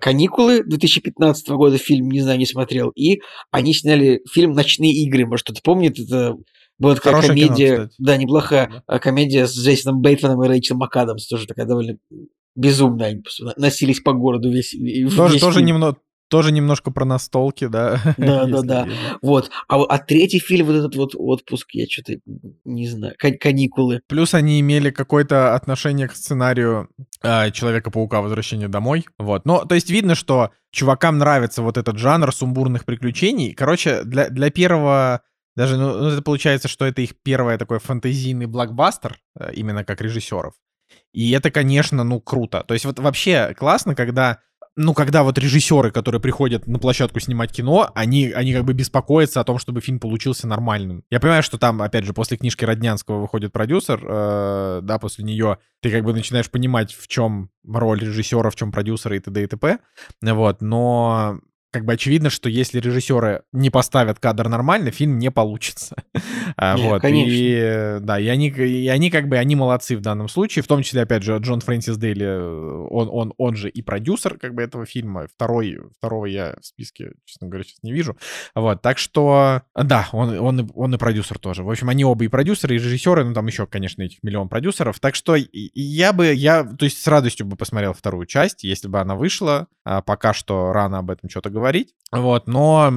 «Каникулы» 0.00 0.62
2015 0.64 1.48
года 1.50 1.76
фильм, 1.76 2.08
не 2.08 2.20
знаю, 2.20 2.38
не 2.38 2.46
смотрел, 2.46 2.90
и 2.90 3.20
они 3.50 3.74
сняли 3.74 4.22
фильм 4.30 4.52
«Ночные 4.52 4.92
игры», 4.92 5.26
может, 5.26 5.44
кто-то 5.44 5.60
помнит, 5.62 5.98
это 5.98 6.36
была 6.78 6.94
такая 6.94 7.14
Хорошая 7.14 7.36
комедия, 7.36 7.76
кино, 7.76 7.88
да, 7.98 8.16
неплохая 8.16 8.82
да. 8.86 8.98
Комедия 8.98 9.46
с 9.46 9.56
Джейсоном 9.56 10.00
Бейтманом 10.00 10.42
и 10.42 10.48
Рэйчел 10.48 10.76
МакАдамс, 10.76 11.26
тоже 11.26 11.46
такая 11.46 11.66
довольно 11.66 11.98
безумная, 12.54 13.08
они 13.08 13.22
носились 13.56 14.00
по 14.00 14.12
городу 14.12 14.50
весь, 14.50 14.70
тоже, 15.16 15.34
весь 15.34 15.40
тоже 15.40 15.62
немного 15.62 15.96
тоже 16.28 16.52
немножко 16.52 16.90
про 16.90 17.04
настолки, 17.04 17.66
да? 17.66 18.00
Да, 18.18 18.46
да, 18.46 18.62
да. 18.62 18.88
Вот. 19.22 19.50
А, 19.68 19.82
а 19.82 19.98
третий 19.98 20.38
фильм, 20.38 20.66
вот 20.66 20.74
этот 20.74 20.96
вот 20.96 21.14
отпуск, 21.14 21.68
я 21.72 21.86
что-то 21.86 22.14
не 22.64 22.88
знаю, 22.88 23.14
каникулы. 23.18 24.00
Плюс 24.08 24.34
они 24.34 24.60
имели 24.60 24.90
какое-то 24.90 25.54
отношение 25.54 26.08
к 26.08 26.12
сценарию 26.12 26.88
э, 27.22 27.50
Человека-паука 27.50 28.20
«Возвращение 28.20 28.68
домой». 28.68 29.06
Вот. 29.18 29.44
Но, 29.44 29.64
то 29.64 29.74
есть 29.74 29.90
видно, 29.90 30.14
что 30.14 30.50
чувакам 30.72 31.18
нравится 31.18 31.62
вот 31.62 31.76
этот 31.76 31.98
жанр 31.98 32.34
сумбурных 32.34 32.84
приключений. 32.84 33.54
Короче, 33.54 34.02
для, 34.04 34.28
для 34.28 34.50
первого... 34.50 35.22
Даже, 35.56 35.76
ну, 35.76 35.96
ну 35.98 36.08
это 36.08 36.22
получается, 36.22 36.66
что 36.66 36.84
это 36.84 37.00
их 37.00 37.10
первый 37.22 37.56
такой 37.58 37.78
фантазийный 37.78 38.46
блокбастер, 38.46 39.18
э, 39.38 39.52
именно 39.54 39.84
как 39.84 40.00
режиссеров. 40.00 40.54
И 41.12 41.30
это, 41.32 41.50
конечно, 41.50 42.04
ну, 42.04 42.20
круто. 42.20 42.64
То 42.66 42.74
есть 42.74 42.84
вот 42.84 42.98
вообще 42.98 43.54
классно, 43.56 43.94
когда 43.94 44.40
ну, 44.76 44.92
когда 44.92 45.22
вот 45.22 45.38
режиссеры, 45.38 45.92
которые 45.92 46.20
приходят 46.20 46.66
на 46.66 46.78
площадку 46.78 47.20
снимать 47.20 47.52
кино, 47.52 47.90
они, 47.94 48.32
они 48.32 48.52
как 48.52 48.64
бы 48.64 48.72
беспокоятся 48.72 49.40
о 49.40 49.44
том, 49.44 49.58
чтобы 49.58 49.80
фильм 49.80 50.00
получился 50.00 50.48
нормальным. 50.48 51.04
Я 51.10 51.20
понимаю, 51.20 51.44
что 51.44 51.58
там, 51.58 51.80
опять 51.80 52.04
же, 52.04 52.12
после 52.12 52.36
книжки 52.36 52.64
Роднянского 52.64 53.20
выходит 53.20 53.52
продюсер, 53.52 54.04
э, 54.04 54.80
да, 54.82 54.98
после 54.98 55.24
нее 55.24 55.58
ты 55.80 55.90
как 55.90 56.02
бы 56.02 56.12
начинаешь 56.12 56.50
понимать, 56.50 56.92
в 56.92 57.06
чем 57.06 57.50
роль 57.64 58.00
режиссера, 58.00 58.50
в 58.50 58.56
чем 58.56 58.72
продюсера 58.72 59.16
и 59.16 59.20
т.д. 59.20 59.44
и 59.44 59.46
т.п. 59.46 59.78
Вот, 60.22 60.60
но 60.60 61.38
как 61.74 61.84
бы 61.84 61.92
очевидно, 61.92 62.30
что 62.30 62.48
если 62.48 62.78
режиссеры 62.78 63.42
не 63.50 63.68
поставят 63.68 64.20
кадр 64.20 64.48
нормально, 64.48 64.92
фильм 64.92 65.18
не 65.18 65.32
получится. 65.32 65.96
А, 66.56 66.76
Не, 66.76 66.88
вот. 66.88 67.02
конечно. 67.02 67.32
И, 67.32 67.98
да, 68.00 68.20
и 68.20 68.28
они, 68.28 68.48
и 68.48 68.86
они 68.86 69.10
как 69.10 69.28
бы, 69.28 69.38
они 69.38 69.56
молодцы 69.56 69.96
в 69.96 70.00
данном 70.00 70.28
случае, 70.28 70.62
в 70.62 70.68
том 70.68 70.82
числе, 70.82 71.02
опять 71.02 71.24
же, 71.24 71.36
Джон 71.38 71.60
Фрэнсис 71.60 71.96
Дейли, 71.96 72.26
э, 72.26 72.86
он, 72.90 73.08
он, 73.10 73.34
он 73.38 73.56
же 73.56 73.68
и 73.68 73.82
продюсер 73.82 74.38
как 74.38 74.54
бы 74.54 74.62
этого 74.62 74.86
фильма, 74.86 75.26
второй, 75.34 75.80
второго 75.98 76.26
я 76.26 76.54
в 76.60 76.64
списке, 76.64 77.12
честно 77.24 77.48
говоря, 77.48 77.64
сейчас 77.64 77.82
не 77.82 77.92
вижу. 77.92 78.16
Вот, 78.54 78.82
так 78.82 78.98
что, 78.98 79.62
да, 79.74 80.08
он, 80.12 80.38
он, 80.38 80.70
он 80.74 80.94
и 80.94 80.98
продюсер 80.98 81.38
тоже. 81.38 81.64
В 81.64 81.70
общем, 81.70 81.88
они 81.88 82.04
оба 82.04 82.24
и 82.24 82.28
продюсеры, 82.28 82.76
и 82.76 82.78
режиссеры, 82.78 83.24
ну 83.24 83.34
там 83.34 83.46
еще, 83.46 83.66
конечно, 83.66 84.02
этих 84.02 84.22
миллион 84.22 84.48
продюсеров. 84.48 85.00
Так 85.00 85.16
что 85.16 85.34
я 85.34 86.12
бы, 86.12 86.32
я, 86.34 86.62
то 86.62 86.84
есть 86.84 87.02
с 87.02 87.06
радостью 87.08 87.46
бы 87.46 87.56
посмотрел 87.56 87.94
вторую 87.94 88.26
часть, 88.26 88.62
если 88.62 88.86
бы 88.86 89.00
она 89.00 89.16
вышла. 89.16 89.66
А, 89.84 90.02
Пока 90.02 90.32
что 90.32 90.72
рано 90.72 90.98
об 90.98 91.10
этом 91.10 91.28
что-то 91.28 91.50
говорить. 91.50 91.63
Вот, 92.12 92.46
но 92.46 92.92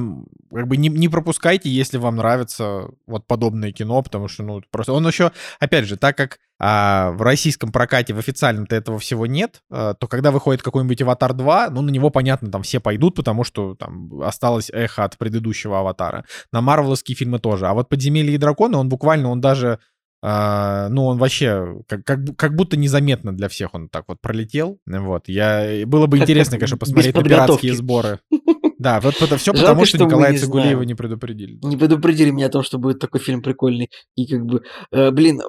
как 0.50 0.68
бы 0.68 0.76
не, 0.76 0.88
не 0.88 1.08
пропускайте, 1.08 1.68
если 1.68 1.98
вам 1.98 2.16
нравится 2.16 2.88
вот 3.06 3.26
подобное 3.26 3.72
кино, 3.72 4.00
потому 4.02 4.28
что, 4.28 4.44
ну, 4.44 4.62
просто 4.70 4.92
он 4.92 5.06
еще, 5.06 5.32
опять 5.58 5.86
же, 5.86 5.96
так 5.96 6.16
как 6.16 6.38
а, 6.60 7.10
в 7.12 7.22
российском 7.22 7.72
прокате 7.72 8.14
в 8.14 8.18
официальном-то 8.18 8.76
этого 8.76 8.98
всего 8.98 9.26
нет, 9.26 9.62
а, 9.70 9.94
то 9.94 10.06
когда 10.06 10.30
выходит 10.30 10.62
какой-нибудь 10.62 11.02
«Аватар 11.02 11.32
2», 11.32 11.70
ну, 11.70 11.82
на 11.82 11.90
него, 11.90 12.10
понятно, 12.10 12.50
там 12.50 12.62
все 12.62 12.80
пойдут, 12.80 13.16
потому 13.16 13.44
что 13.44 13.74
там 13.74 14.22
осталось 14.22 14.70
эхо 14.70 15.04
от 15.04 15.18
предыдущего 15.18 15.80
«Аватара». 15.80 16.24
На 16.52 16.60
марвеловские 16.60 17.16
фильмы 17.16 17.38
тоже. 17.38 17.66
А 17.66 17.74
вот 17.74 17.88
«Подземелье 17.88 18.34
и 18.34 18.38
драконы», 18.38 18.76
он 18.76 18.88
буквально, 18.88 19.30
он 19.30 19.40
даже 19.40 19.80
а, 20.20 20.88
ну, 20.88 21.06
он 21.06 21.18
вообще 21.18 21.80
как, 21.86 22.04
как, 22.04 22.20
как 22.36 22.56
будто 22.56 22.76
незаметно 22.76 23.32
для 23.32 23.48
всех 23.48 23.74
он 23.74 23.88
так 23.88 24.04
вот 24.08 24.20
пролетел. 24.20 24.80
Вот. 24.84 25.28
Я, 25.28 25.86
было 25.86 26.06
бы 26.06 26.18
Как- 26.18 26.24
интересно, 26.24 26.56
конечно, 26.56 26.76
посмотреть 26.76 27.14
на 27.14 27.22
пиратские 27.22 27.74
сборы. 27.74 28.18
Да, 28.78 29.00
вот 29.00 29.20
это 29.20 29.36
все 29.36 29.52
Жалко, 29.52 29.60
потому, 29.60 29.84
что 29.84 29.96
что 29.96 30.06
Николая 30.06 30.32
не 30.32 30.38
знаем. 30.38 30.80
не 30.82 30.94
предупредили. 30.94 31.58
Не 31.62 31.76
предупредили 31.76 32.30
меня 32.30 32.46
о 32.46 32.50
том, 32.50 32.62
что 32.62 32.78
будет 32.78 32.98
такой 32.98 33.20
фильм 33.20 33.42
прикольный. 33.42 33.90
И 34.16 34.26
как 34.26 34.44
бы, 34.46 34.62
э, 34.92 35.10
блин, 35.10 35.40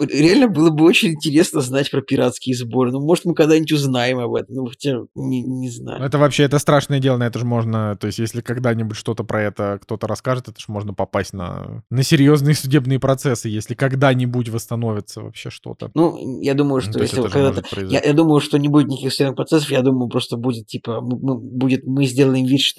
реально 0.00 0.48
было 0.48 0.70
бы 0.70 0.84
очень 0.84 1.10
интересно 1.10 1.60
знать 1.60 1.90
про 1.90 2.00
пиратские 2.02 2.54
сборы. 2.56 2.92
Ну, 2.92 3.00
может, 3.00 3.24
мы 3.24 3.34
когда-нибудь 3.34 3.72
узнаем 3.72 4.18
об 4.20 4.34
этом. 4.34 4.54
Ну, 4.54 4.66
хотя, 4.66 4.96
не, 5.14 5.42
не 5.42 5.66
Ну, 5.66 5.72
знаю. 5.72 6.02
Это 6.04 6.18
вообще, 6.18 6.44
это 6.44 6.58
страшное 6.58 6.98
дело, 7.00 7.16
на 7.18 7.24
это 7.26 7.38
же 7.38 7.44
можно, 7.44 7.96
то 7.96 8.06
есть 8.06 8.18
если 8.18 8.40
когда-нибудь 8.40 8.96
что-то 8.96 9.24
про 9.24 9.42
это 9.42 9.78
кто-то 9.82 10.06
расскажет, 10.06 10.48
это 10.48 10.58
же 10.58 10.66
можно 10.68 10.94
попасть 10.94 11.32
на, 11.32 11.82
на 11.90 12.02
серьезные 12.02 12.54
судебные 12.54 12.98
процессы, 12.98 13.48
если 13.48 13.74
когда-нибудь 13.74 14.48
восстановится 14.48 15.22
вообще 15.22 15.50
что-то. 15.50 15.90
Ну, 15.94 16.40
я 16.40 16.54
думаю, 16.54 16.76
Ну, 16.76 16.80
что 16.82 16.92
то 16.94 17.00
есть 17.00 17.12
если 17.14 17.28
когда-то... 17.28 17.62
Я, 17.82 18.00
я 18.02 18.12
думаю, 18.12 18.40
что 18.40 18.58
не 18.58 18.68
будет 18.68 18.86
никаких 18.88 19.12
судебных 19.12 19.36
процессов, 19.36 19.70
я 19.70 19.82
думаю, 19.82 20.08
просто 20.08 20.36
будет, 20.36 20.66
типа, 20.66 21.00
мы, 21.00 21.18
мы- 21.18 21.38
будет, 21.38 21.84
мы 21.84 22.06
сделаем 22.06 22.46
вид, 22.46 22.60
что 22.60 22.77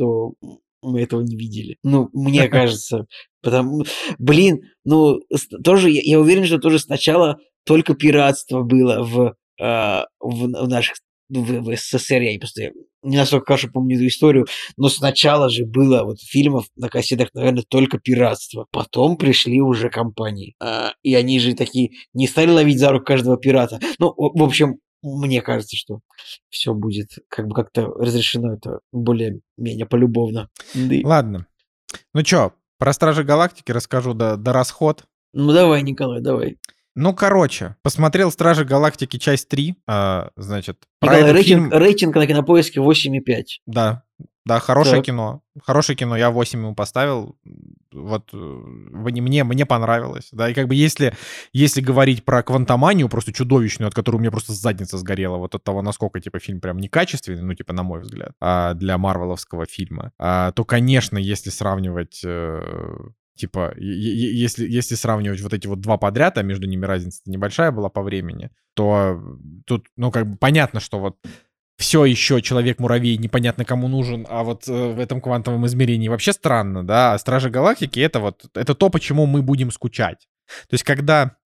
мы 0.82 1.02
этого 1.02 1.22
не 1.22 1.36
видели. 1.36 1.78
Ну, 1.84 2.10
мне 2.14 2.48
кажется. 2.50 3.06
Потому, 3.42 3.84
блин, 4.18 4.62
ну, 4.86 5.20
тоже, 5.64 5.90
я, 5.90 6.02
я 6.04 6.20
уверен, 6.20 6.46
что 6.46 6.60
тоже 6.60 6.80
сначала 6.80 7.38
только 7.66 7.94
пиратство 7.94 8.64
было 8.64 9.04
в, 9.04 9.36
а, 9.62 10.06
в, 10.20 10.46
в 10.46 10.68
наших 10.68 10.98
в, 11.30 11.62
в 11.62 11.78
СССР, 11.78 12.22
я 12.22 12.40
просто 12.40 12.72
не 13.04 13.18
настолько 13.18 13.46
хорошо 13.46 13.70
помню 13.72 13.96
эту 13.96 14.08
историю, 14.08 14.48
но 14.78 14.90
сначала 14.90 15.50
же 15.50 15.66
было 15.66 16.04
вот 16.04 16.20
фильмов 16.22 16.66
на 16.76 16.90
кассетах, 16.90 17.30
наверное, 17.34 17.64
только 17.68 17.98
пиратство. 17.98 18.68
Потом 18.72 19.16
пришли 19.16 19.62
уже 19.62 19.90
компании. 19.90 20.56
А, 20.60 20.94
и 21.04 21.14
они 21.16 21.40
же 21.40 21.54
такие 21.54 21.92
не 22.14 22.28
стали 22.28 22.50
ловить 22.50 22.80
за 22.80 22.92
руку 22.92 23.06
каждого 23.06 23.38
пирата. 23.38 23.80
Ну, 24.00 24.14
в 24.18 24.44
общем, 24.44 24.80
мне 25.02 25.42
кажется, 25.42 25.76
что 25.76 26.02
все 26.50 26.74
будет 26.74 27.20
как 27.30 27.48
бы 27.48 27.56
как-то 27.56 27.88
разрешено 27.88 28.54
это 28.54 28.80
более-менее 28.92 29.86
полюбовно. 29.86 30.50
Да 30.74 30.96
Ладно. 31.04 31.48
Ну 32.14 32.24
чё, 32.24 32.54
про 32.78 32.94
Стражи 32.94 33.24
Галактики 33.24 33.72
расскажу 33.72 34.14
до, 34.14 34.38
до 34.38 34.54
расход. 34.54 35.06
Ну 35.34 35.52
давай, 35.54 35.82
Николай, 35.84 36.22
давай. 36.22 36.58
Ну, 37.00 37.14
короче, 37.14 37.78
посмотрел 37.82 38.30
Стражи 38.30 38.66
Галактики 38.66 39.18
часть 39.18 39.48
3, 39.48 39.76
а, 39.88 40.32
значит, 40.36 40.84
про 41.00 41.16
этот 41.16 41.34
рейтинг, 41.34 41.70
фильм- 41.70 41.72
рейтинг 41.72 42.16
на 42.16 42.28
кинопоиске 42.28 42.82
8,5. 42.82 43.62
Да, 43.66 44.04
да, 44.46 44.60
хорошее 44.60 44.98
Так. 44.98 45.06
кино. 45.06 45.42
Хорошее 45.64 45.96
кино, 45.96 46.18
я 46.18 46.30
8 46.30 46.60
ему 46.60 46.76
поставил. 46.76 47.38
Вот 47.94 48.30
э, 48.34 48.38
мне, 48.38 49.22
мне, 49.22 49.44
мне 49.44 49.66
понравилось. 49.66 50.30
Да, 50.32 50.50
и 50.50 50.54
как 50.54 50.68
бы 50.68 50.76
если, 50.76 51.16
если 51.54 51.82
говорить 51.82 52.26
про 52.26 52.44
квантоманию, 52.44 53.08
просто 53.10 53.32
чудовищную, 53.32 53.88
от 53.88 53.94
которой 53.94 54.18
у 54.18 54.20
меня 54.20 54.32
просто 54.32 54.54
задница 54.54 54.98
сгорела, 54.98 55.38
вот 55.38 55.56
от 55.56 55.64
того, 55.64 55.82
насколько, 55.82 56.20
типа, 56.20 56.40
фильм 56.40 56.60
прям 56.60 56.80
некачественный, 56.80 57.42
ну, 57.42 57.54
типа, 57.54 57.74
на 57.74 57.84
мой 57.84 58.02
взгляд, 58.02 58.32
а, 58.42 58.74
для 58.74 58.98
марвеловского 58.98 59.66
фильма, 59.66 60.12
а, 60.18 60.52
то, 60.52 60.66
конечно, 60.66 61.18
если 61.18 61.50
сравнивать 61.50 62.22
э, 62.26 62.96
типа, 63.40 63.74
если, 63.78 64.68
если 64.68 64.96
сравнивать 64.96 65.42
вот 65.42 65.54
эти 65.54 65.68
вот 65.68 65.82
два 65.82 65.98
подряд, 65.98 66.38
а 66.38 66.44
между 66.44 66.68
ними 66.68 66.86
разница 66.86 67.22
небольшая 67.26 67.72
была 67.72 67.90
по 67.90 68.04
времени, 68.04 68.52
то 68.76 69.20
тут, 69.66 69.88
ну, 69.98 70.12
как 70.12 70.28
бы 70.28 70.38
понятно, 70.38 70.80
что 70.80 71.00
вот 71.00 71.18
все 71.78 72.04
еще 72.04 72.42
Человек-муравей 72.42 73.18
непонятно 73.18 73.64
кому 73.64 73.88
нужен, 73.88 74.28
а 74.30 74.44
вот 74.44 74.68
э, 74.68 74.94
в 74.94 75.00
этом 75.00 75.22
квантовом 75.22 75.66
измерении 75.66 76.10
вообще 76.10 76.34
странно, 76.34 76.86
да, 76.86 77.14
а 77.14 77.18
Стражи 77.18 77.50
Галактики 77.50 78.02
это 78.02 78.20
вот, 78.20 78.46
это 78.54 78.76
то, 78.76 78.90
почему 78.90 79.26
мы 79.26 79.42
будем 79.42 79.72
скучать. 79.72 80.28
То 80.70 80.74
есть 80.74 80.84
когда... 80.84 81.38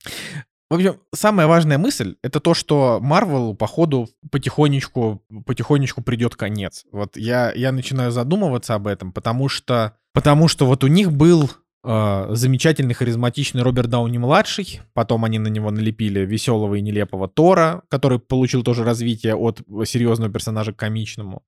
В 0.70 0.76
общем, 0.76 1.00
самая 1.14 1.46
важная 1.46 1.78
мысль— 1.78 2.16
это 2.24 2.40
то, 2.40 2.56
что 2.56 2.98
Марвел, 3.00 3.54
походу, 3.56 4.10
потихонечку, 4.32 5.24
потихонечку 5.46 6.02
придет 6.02 6.36
конец. 6.36 6.86
Вот 6.92 7.16
я, 7.16 7.52
я 7.52 7.72
начинаю 7.72 8.10
задумываться 8.10 8.74
об 8.74 8.88
этом, 8.88 9.12
потому 9.12 9.50
что, 9.50 9.96
потому 10.14 10.48
что 10.48 10.66
вот 10.66 10.84
у 10.84 10.88
них 10.88 11.12
был 11.12 11.52
замечательный, 11.84 12.94
харизматичный 12.94 13.62
Роберт 13.62 13.90
Дауни-младший, 13.90 14.82
потом 14.94 15.26
они 15.26 15.40
на 15.40 15.50
него 15.50 15.70
налепили 15.70 16.22
веселого 16.22 16.76
и 16.76 16.82
нелепого 16.82 17.28
Тора, 17.28 17.84
который 17.90 18.20
получил 18.20 18.64
тоже 18.64 18.84
развитие 18.84 19.36
от 19.36 19.62
серьезного 19.86 20.32
персонажа 20.32 20.72
к 20.72 20.78
комичному. 20.78 21.44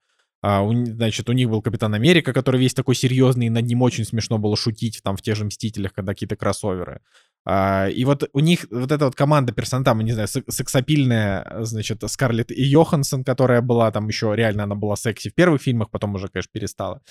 А, 0.47 0.61
у 0.61 0.85
значит, 0.85 1.27
у 1.27 1.31
них 1.31 1.49
был 1.49 1.63
Капитан 1.63 1.95
Америка, 1.95 2.31
который 2.31 2.59
весь 2.59 2.75
такой 2.75 2.93
серьезный, 2.93 3.47
и 3.47 3.49
над 3.49 3.65
ним 3.65 3.81
очень 3.81 4.05
смешно 4.05 4.37
было 4.37 4.55
шутить 4.55 5.01
там 5.03 5.17
в 5.17 5.23
тех 5.23 5.35
же 5.35 5.43
Мстителях, 5.43 5.91
когда 5.91 6.13
какие-то 6.13 6.35
кроссоверы. 6.35 7.01
А, 7.47 7.87
и 7.87 8.05
вот 8.05 8.29
у 8.31 8.39
них 8.41 8.67
вот 8.69 8.91
эта 8.91 9.05
вот 9.05 9.15
команда 9.15 9.53
персон, 9.53 9.83
там, 9.83 10.01
не 10.01 10.11
знаю, 10.11 10.27
сек- 10.27 10.45
сексапильная, 10.47 11.61
значит, 11.61 12.03
Скарлетт 12.05 12.51
и 12.51 12.61
Йоханссон, 12.61 13.23
которая 13.23 13.61
была 13.61 13.89
там 13.91 14.07
еще, 14.07 14.35
реально 14.35 14.65
она 14.65 14.75
была 14.75 14.95
секси 14.95 15.29
в 15.31 15.33
первых 15.33 15.63
фильмах, 15.63 15.89
потом 15.89 16.13
уже, 16.13 16.27
конечно, 16.27 16.51
перестала. 16.53 17.01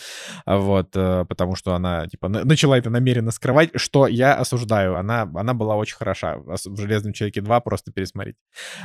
Вот, 0.47 0.91
э, 0.95 1.25
потому 1.29 1.57
что 1.57 1.75
она, 1.75 2.07
типа, 2.07 2.29
на- 2.29 2.45
начала 2.45 2.79
это 2.79 2.89
намеренно 2.89 3.33
скрывать, 3.33 3.71
что 3.75 4.07
я 4.07 4.35
осуждаю. 4.37 4.95
Она, 4.95 5.23
она 5.35 5.55
была 5.55 5.75
очень 5.75 5.97
хороша. 5.97 6.37
В 6.37 6.77
«Железном 6.81 7.13
человеке 7.13 7.41
2» 7.41 7.61
просто 7.63 7.91
пересмотреть. 7.91 8.37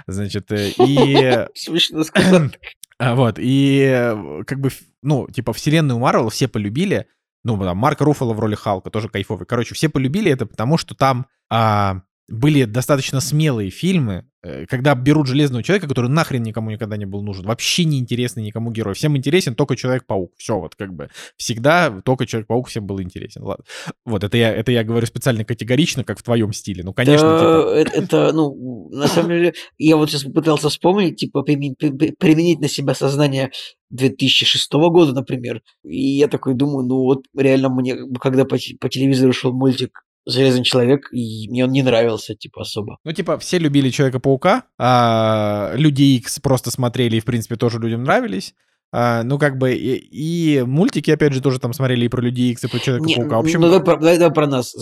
Значит, 0.07 0.51
э, 0.51 0.71
и... 0.79 1.45
Смешно 1.53 2.03
сказать. 2.03 2.59
А, 2.99 3.15
Вот, 3.15 3.35
и 3.39 3.79
э, 3.81 4.43
как 4.45 4.59
бы, 4.59 4.69
ну, 5.01 5.27
типа, 5.27 5.53
вселенную 5.53 5.99
Марвел 5.99 6.29
все 6.29 6.47
полюбили. 6.47 7.07
Ну, 7.45 7.57
там, 7.57 7.77
Марк 7.77 8.01
Руффало 8.01 8.33
в 8.33 8.39
роли 8.39 8.55
Халка 8.55 8.89
тоже 8.89 9.07
кайфовый. 9.07 9.45
Короче, 9.45 9.73
все 9.73 9.87
полюбили 9.87 10.31
это, 10.31 10.45
потому 10.45 10.77
что 10.77 10.93
там 10.93 11.25
а, 11.49 12.01
были 12.29 12.65
достаточно 12.65 13.19
смелые 13.21 13.69
фильмы, 13.69 14.25
э, 14.43 14.65
когда 14.67 14.95
берут 14.95 15.27
Железного 15.27 15.63
Человека, 15.63 15.87
который 15.87 16.09
нахрен 16.09 16.43
никому 16.43 16.69
никогда 16.69 16.97
не 16.97 17.05
был 17.05 17.21
нужен. 17.23 17.45
Вообще 17.45 17.85
не 17.85 17.99
интересный 17.99 18.43
никому 18.43 18.71
герой. 18.71 18.93
Всем 18.93 19.17
интересен 19.17 19.55
только 19.55 19.75
Человек-паук. 19.75 20.33
Все, 20.37 20.59
вот 20.59 20.75
как 20.75 20.93
бы. 20.93 21.09
Всегда 21.37 22.01
только 22.03 22.25
Человек-паук 22.25 22.67
всем 22.67 22.85
был 22.85 23.01
интересен. 23.01 23.43
Ладно. 23.43 23.65
Вот, 24.05 24.23
это 24.23 24.37
я, 24.37 24.53
это 24.53 24.71
я 24.71 24.83
говорю 24.83 25.05
специально 25.07 25.43
категорично, 25.43 26.03
как 26.03 26.19
в 26.19 26.23
твоем 26.23 26.53
стиле. 26.53 26.83
Ну, 26.83 26.93
конечно, 26.93 27.27
Да, 27.27 27.39
типа... 27.39 27.69
это, 27.75 27.91
это, 28.01 28.33
ну, 28.33 28.89
на 28.91 29.07
самом 29.07 29.29
деле, 29.31 29.53
я 29.77 29.97
вот 29.97 30.09
сейчас 30.09 30.23
попытался 30.23 30.69
вспомнить, 30.69 31.17
типа, 31.17 31.43
примен- 31.47 31.75
при- 31.77 31.91
при- 31.91 32.11
применить 32.11 32.59
на 32.59 32.67
себя 32.67 32.93
сознание 32.93 33.51
2006 33.89 34.71
года, 34.73 35.13
например. 35.13 35.61
И 35.83 36.17
я 36.17 36.27
такой 36.27 36.53
думаю, 36.53 36.85
ну 36.85 36.97
вот 37.03 37.23
реально 37.35 37.69
мне, 37.69 37.95
когда 38.19 38.45
по, 38.45 38.57
по 38.79 38.89
телевизору 38.89 39.33
шел 39.33 39.51
мультик 39.53 40.03
Железный 40.25 40.63
человек, 40.63 41.11
и 41.11 41.47
мне 41.49 41.63
он 41.65 41.71
не 41.71 41.81
нравился, 41.81 42.35
типа, 42.35 42.61
особо. 42.61 42.97
Ну, 43.03 43.11
типа, 43.13 43.37
все 43.39 43.57
любили 43.57 43.89
Человека-паука, 43.89 44.63
а 44.77 45.71
Люди 45.75 46.03
Икс 46.17 46.39
просто 46.39 46.71
смотрели 46.71 47.17
и, 47.17 47.19
в 47.19 47.25
принципе, 47.25 47.55
тоже 47.55 47.79
людям 47.79 48.03
нравились. 48.03 48.53
А, 48.91 49.21
ну, 49.23 49.37
как 49.37 49.57
бы, 49.59 49.73
и, 49.73 49.95
и 49.97 50.63
мультики, 50.63 51.11
опять 51.11 51.33
же, 51.33 51.41
тоже 51.41 51.59
там 51.59 51.73
смотрели 51.73 52.05
и 52.05 52.09
про 52.09 52.21
Людей 52.21 52.51
Икс, 52.51 52.63
и 52.63 52.67
про 52.67 52.77
Не, 52.77 52.81
Человека-паука. 52.83 53.35
В 53.37 53.39
общем, 53.39 53.61
ну, 53.61 53.67
давай, 53.69 53.83
про, 53.85 53.97
давай- 53.97 54.17
давай 54.17 54.33
про 54.33 54.47
нас, 54.47 54.75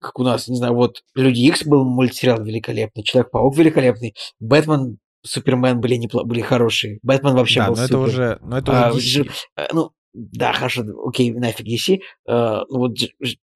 как 0.00 0.18
у 0.18 0.24
нас, 0.24 0.48
не 0.48 0.56
знаю, 0.56 0.74
вот 0.74 0.96
Люди 1.14 1.40
Икс 1.42 1.64
был 1.64 1.84
мультсериал 1.84 2.42
великолепный, 2.42 3.02
Человек-паук 3.04 3.56
великолепный, 3.56 4.14
Бэтмен, 4.40 4.98
Супермен 5.24 5.80
были, 5.80 5.94
непло- 5.96 6.24
были 6.24 6.40
хорошие, 6.40 6.98
Бэтмен 7.02 7.34
вообще 7.34 7.60
да, 7.60 7.68
был 7.68 7.76
но 7.76 7.82
это 7.84 7.92
супер. 7.94 8.08
уже, 8.08 8.38
но 8.42 8.58
это 8.58 8.86
А, 8.88 8.92
уже 8.92 9.00
же- 9.24 9.30
э, 9.56 9.68
ну, 9.72 9.90
да, 10.14 10.52
хорошо, 10.52 10.84
окей, 11.06 11.32
нафиг 11.32 11.66
DC. 11.66 12.00
Э, 12.28 12.62
ну 12.68 12.78
вот 12.78 12.96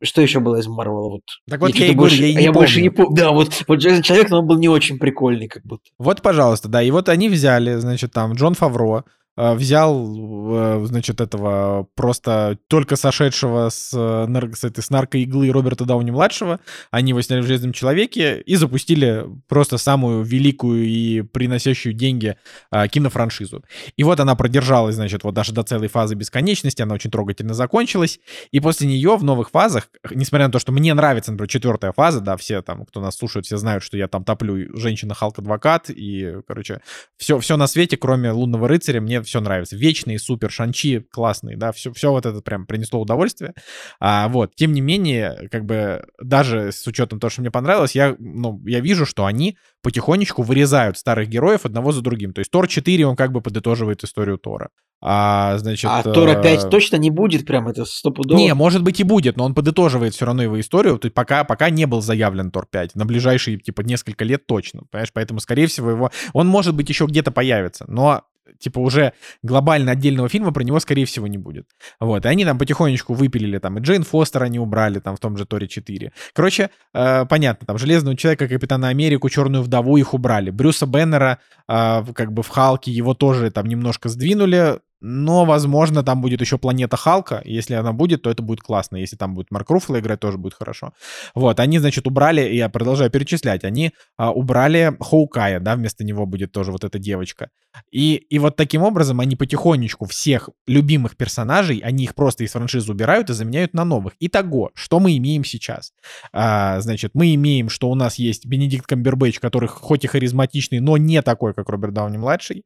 что 0.02 0.22
еще 0.22 0.40
было 0.40 0.56
из 0.56 0.66
Марвела? 0.66 1.08
Вот, 1.08 1.22
Так 1.48 1.60
вот 1.60 1.74
я, 1.74 1.86
и 1.86 1.94
говорю, 1.94 1.98
больше, 1.98 2.22
я 2.22 2.28
и 2.28 2.36
а 2.36 2.38
не 2.38 2.44
я 2.44 2.52
больше 2.52 2.82
не 2.82 2.90
помню. 2.90 3.08
помню. 3.08 3.22
Да, 3.22 3.30
вот, 3.32 3.64
вот 3.66 3.80
Железный 3.80 4.02
человек, 4.02 4.30
но 4.30 4.40
он 4.40 4.46
был 4.46 4.58
не 4.58 4.68
очень 4.68 4.98
прикольный, 4.98 5.48
как 5.48 5.62
будто. 5.64 5.84
Вот, 5.98 6.22
пожалуйста, 6.22 6.68
да, 6.68 6.82
и 6.82 6.90
вот 6.90 7.08
они 7.08 7.28
взяли, 7.28 7.74
значит, 7.76 8.12
там 8.12 8.32
Джон 8.34 8.54
Фавро, 8.54 9.04
взял, 9.36 10.80
э, 10.80 10.86
значит, 10.86 11.20
этого 11.20 11.86
просто 11.94 12.58
только 12.68 12.96
сошедшего 12.96 13.68
с, 13.68 13.90
э, 13.94 14.54
с 14.54 14.64
этой 14.64 14.82
с 14.82 14.90
наркоиглы 14.90 15.50
Роберта 15.50 15.84
Дауни-младшего, 15.84 16.60
они 16.90 17.10
его 17.10 17.20
сняли 17.20 17.42
в 17.42 17.46
«Железном 17.46 17.72
человеке» 17.72 18.40
и 18.40 18.56
запустили 18.56 19.26
просто 19.48 19.76
самую 19.76 20.22
великую 20.24 20.86
и 20.86 21.20
приносящую 21.20 21.92
деньги 21.92 22.36
э, 22.70 22.88
кинофраншизу. 22.88 23.62
И 23.96 24.04
вот 24.04 24.20
она 24.20 24.36
продержалась, 24.36 24.94
значит, 24.94 25.22
вот 25.22 25.34
даже 25.34 25.52
до 25.52 25.62
целой 25.62 25.88
фазы 25.88 26.14
бесконечности, 26.14 26.80
она 26.80 26.94
очень 26.94 27.10
трогательно 27.10 27.52
закончилась, 27.52 28.20
и 28.52 28.60
после 28.60 28.88
нее 28.88 29.16
в 29.16 29.24
новых 29.24 29.50
фазах, 29.50 29.88
несмотря 30.10 30.46
на 30.46 30.52
то, 30.52 30.58
что 30.58 30.72
мне 30.72 30.94
нравится, 30.94 31.30
например, 31.30 31.48
четвертая 31.50 31.92
фаза, 31.92 32.20
да, 32.20 32.38
все 32.38 32.62
там, 32.62 32.86
кто 32.86 33.00
нас 33.00 33.16
слушает, 33.16 33.44
все 33.44 33.58
знают, 33.58 33.84
что 33.84 33.98
я 33.98 34.08
там 34.08 34.24
топлю 34.24 34.74
женщина-халк-адвокат, 34.78 35.90
и, 35.90 36.36
короче, 36.48 36.80
все, 37.18 37.38
все 37.38 37.58
на 37.58 37.66
свете, 37.66 37.98
кроме 37.98 38.30
Лунного 38.30 38.66
рыцаря, 38.66 39.02
мне 39.02 39.26
все 39.27 39.40
нравится. 39.40 39.77
Вечные, 39.77 40.19
супер, 40.19 40.51
шанчи 40.51 41.01
классные, 41.11 41.57
да, 41.57 41.73
все, 41.73 41.93
все 41.93 42.11
вот 42.11 42.27
это 42.27 42.40
прям 42.40 42.66
принесло 42.66 43.01
удовольствие. 43.01 43.55
А, 44.01 44.28
вот, 44.28 44.55
тем 44.55 44.73
не 44.73 44.81
менее, 44.81 45.48
как 45.51 45.65
бы, 45.65 46.07
даже 46.23 46.73
с 46.73 46.86
учетом 46.86 47.20
того, 47.20 47.31
что 47.31 47.43
мне 47.43 47.51
понравилось, 47.51 47.94
я, 47.94 48.16
ну, 48.19 48.61
я 48.66 48.81
вижу, 48.81 49.07
что 49.07 49.27
они 49.27 49.59
потихонечку 49.82 50.43
вырезают 50.43 50.98
старых 50.98 51.28
героев 51.28 51.65
одного 51.65 51.93
за 51.93 52.03
другим. 52.03 52.32
То 52.32 52.40
есть 52.40 52.51
Тор 52.51 52.66
4, 52.66 53.07
он 53.07 53.15
как 53.15 53.31
бы 53.32 53.40
подытоживает 53.40 54.03
историю 54.03 54.39
Тора. 54.39 54.70
А, 55.01 55.59
значит... 55.59 55.89
А 55.93 56.03
Тор 56.03 56.28
опять 56.28 56.65
э, 56.65 56.69
точно 56.69 56.97
не 56.97 57.11
будет, 57.11 57.47
прям 57.47 57.69
это 57.69 57.85
стопудово. 57.85 58.36
Не, 58.36 58.53
может 58.55 58.82
быть 58.82 58.98
и 58.98 59.05
будет, 59.05 59.36
но 59.36 59.44
он 59.44 59.55
подытоживает 59.55 60.15
все 60.15 60.24
равно 60.24 60.43
его 60.43 60.59
историю. 60.59 60.98
То 60.98 61.07
есть 61.07 61.15
пока, 61.15 61.44
пока 61.44 61.70
не 61.70 61.86
был 61.86 62.01
заявлен 62.01 62.51
Тор 62.51 62.66
5. 62.69 62.97
На 62.97 63.05
ближайшие, 63.05 63.59
типа, 63.59 63.82
несколько 63.82 64.24
лет 64.24 64.47
точно. 64.47 64.82
Понимаешь? 64.90 65.11
Поэтому, 65.12 65.39
скорее 65.40 65.66
всего, 65.66 65.90
его... 65.90 66.11
Он, 66.32 66.48
может 66.48 66.74
быть, 66.74 66.89
еще 66.89 67.07
где-то 67.07 67.31
появится. 67.31 67.85
Но 67.86 68.23
типа 68.59 68.78
уже 68.78 69.12
глобально 69.43 69.93
отдельного 69.93 70.28
фильма 70.28 70.52
про 70.52 70.62
него, 70.62 70.81
скорее 70.81 71.05
всего, 71.05 71.27
не 71.27 71.39
будет. 71.39 71.66
Вот, 72.01 72.24
и 72.24 72.28
они 72.28 72.44
там 72.44 72.59
потихонечку 72.59 73.14
выпилили, 73.14 73.59
там, 73.59 73.78
и 73.78 73.81
Джейн 73.81 74.02
Фостер 74.02 74.43
они 74.43 74.59
убрали, 74.59 75.01
там, 75.01 75.16
в 75.16 75.20
том 75.20 75.36
же 75.36 75.47
Торе 75.47 75.68
4. 75.68 76.12
Короче, 76.32 76.70
э, 76.94 77.27
понятно, 77.27 77.66
там, 77.66 77.78
Железного 77.78 78.16
Человека, 78.16 78.48
Капитана 78.48 78.89
Америку, 78.89 79.28
Черную 79.28 79.62
Вдову 79.62 79.97
их 79.97 80.14
убрали. 80.14 80.51
Брюса 80.51 80.86
Беннера, 80.86 81.39
э, 81.68 82.05
как 82.14 82.32
бы 82.32 82.43
в 82.43 82.48
Халке, 82.48 82.90
его 82.90 83.14
тоже 83.14 83.51
там 83.51 83.66
немножко 83.66 84.09
сдвинули, 84.09 84.81
но, 85.01 85.44
возможно, 85.44 86.02
там 86.02 86.20
будет 86.23 86.40
еще 86.40 86.59
планета 86.59 86.97
Халка. 86.97 87.43
Если 87.44 87.74
она 87.74 87.93
будет, 87.93 88.23
то 88.23 88.31
это 88.31 88.43
будет 88.43 88.60
классно. 88.60 88.97
Если 88.97 89.16
там 89.16 89.35
будет 89.35 89.51
Марк 89.51 89.70
Руффало 89.70 90.01
играть, 90.01 90.20
тоже 90.20 90.39
будет 90.39 90.55
хорошо. 90.55 90.94
Вот, 91.35 91.60
они, 91.60 91.78
значит, 91.78 92.06
убрали, 92.06 92.40
я 92.40 92.68
продолжаю 92.68 93.10
перечислять, 93.10 93.64
они 93.64 93.93
а, 94.16 94.32
убрали 94.32 94.97
Хоукая, 94.98 95.60
да, 95.60 95.77
вместо 95.77 96.02
него 96.05 96.27
будет 96.27 96.52
тоже 96.52 96.73
вот 96.73 96.82
эта 96.82 96.98
девочка. 96.98 97.51
И, 97.90 98.15
и 98.15 98.39
вот 98.39 98.57
таким 98.57 98.82
образом 98.82 99.20
они 99.20 99.36
потихонечку 99.36 100.07
всех 100.07 100.51
любимых 100.66 101.16
персонажей, 101.16 101.78
они 101.78 102.05
их 102.05 102.15
просто 102.15 102.44
из 102.44 102.53
франшизы 102.53 102.90
убирают 102.90 103.31
и 103.31 103.35
заменяют 103.35 103.74
на 103.74 103.85
новых. 103.85 104.15
Итого, 104.20 104.70
что 104.74 105.01
мы 105.01 105.16
имеем 105.16 105.44
сейчас? 105.44 105.93
А, 106.32 106.81
значит, 106.81 107.12
мы 107.15 107.35
имеем, 107.35 107.69
что 107.69 107.90
у 107.90 107.94
нас 107.94 108.16
есть 108.16 108.47
Бенедикт 108.47 108.86
Камбербэтч, 108.86 109.39
который 109.39 109.69
хоть 109.69 110.05
и 110.05 110.09
харизматичный, 110.09 110.81
но 110.81 110.97
не 110.97 111.23
такой, 111.23 111.55
как 111.55 111.69
Роберт 111.69 111.94
Дауни-младший. 111.94 112.65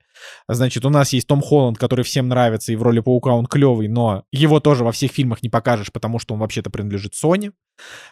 Значит, 0.49 0.85
у 0.85 0.91
нас 0.91 1.13
есть 1.13 1.27
Том 1.27 1.41
Холланд, 1.41 1.79
который 1.79 2.05
всем 2.05 2.29
нравится, 2.29 2.73
и 2.73 2.77
в 2.77 2.83
роли 2.83 3.01
Паука 3.01 3.31
он 3.31 3.47
клевый, 3.47 3.89
но 3.89 4.25
его 4.33 4.61
тоже 4.61 4.85
во 4.85 4.93
всех 4.93 5.13
фильмах 5.13 5.43
не 5.43 5.49
покажешь, 5.49 5.93
потому 5.93 6.19
что 6.19 6.35
он 6.35 6.41
вообще-то 6.41 6.71
принадлежит 6.71 7.15
Sony. 7.15 7.53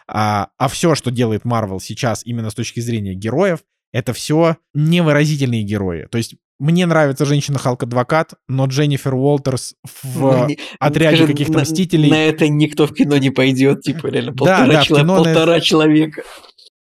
А, 0.07 0.49
а 0.57 0.67
все, 0.67 0.95
что 0.95 1.11
делает 1.11 1.43
Marvel 1.43 1.79
сейчас 1.79 2.25
именно 2.25 2.49
с 2.49 2.55
точки 2.55 2.79
зрения 2.79 3.13
героев, 3.13 3.59
это 3.91 4.13
все 4.13 4.57
невыразительные 4.73 5.63
герои. 5.63 6.07
То 6.11 6.17
есть 6.17 6.35
мне 6.59 6.85
нравится 6.85 7.25
женщина 7.25 7.57
Халк 7.57 7.83
Адвокат, 7.83 8.33
но 8.47 8.65
Дженнифер 8.65 9.13
Уолтерс 9.15 9.75
в 10.03 10.19
Ну, 10.19 10.47
не- 10.47 10.59
отряде 10.79 11.25
каких-то 11.25 11.59
мстителей. 11.59 12.09
На 12.09 12.25
это 12.25 12.47
никто 12.49 12.85
в 12.85 12.93
кино 12.93 13.17
не 13.17 13.29
пойдет, 13.29 13.81
типа 13.81 14.07
реально 14.07 14.31
Да, 14.31 14.37
полтора, 14.37 14.67
да, 14.73 14.81
в 14.81 14.85
чело- 14.85 14.99
кино 14.99 15.15
на 15.23 15.29
это- 15.29 15.39
полтора 15.39 15.59
человека. 15.61 16.23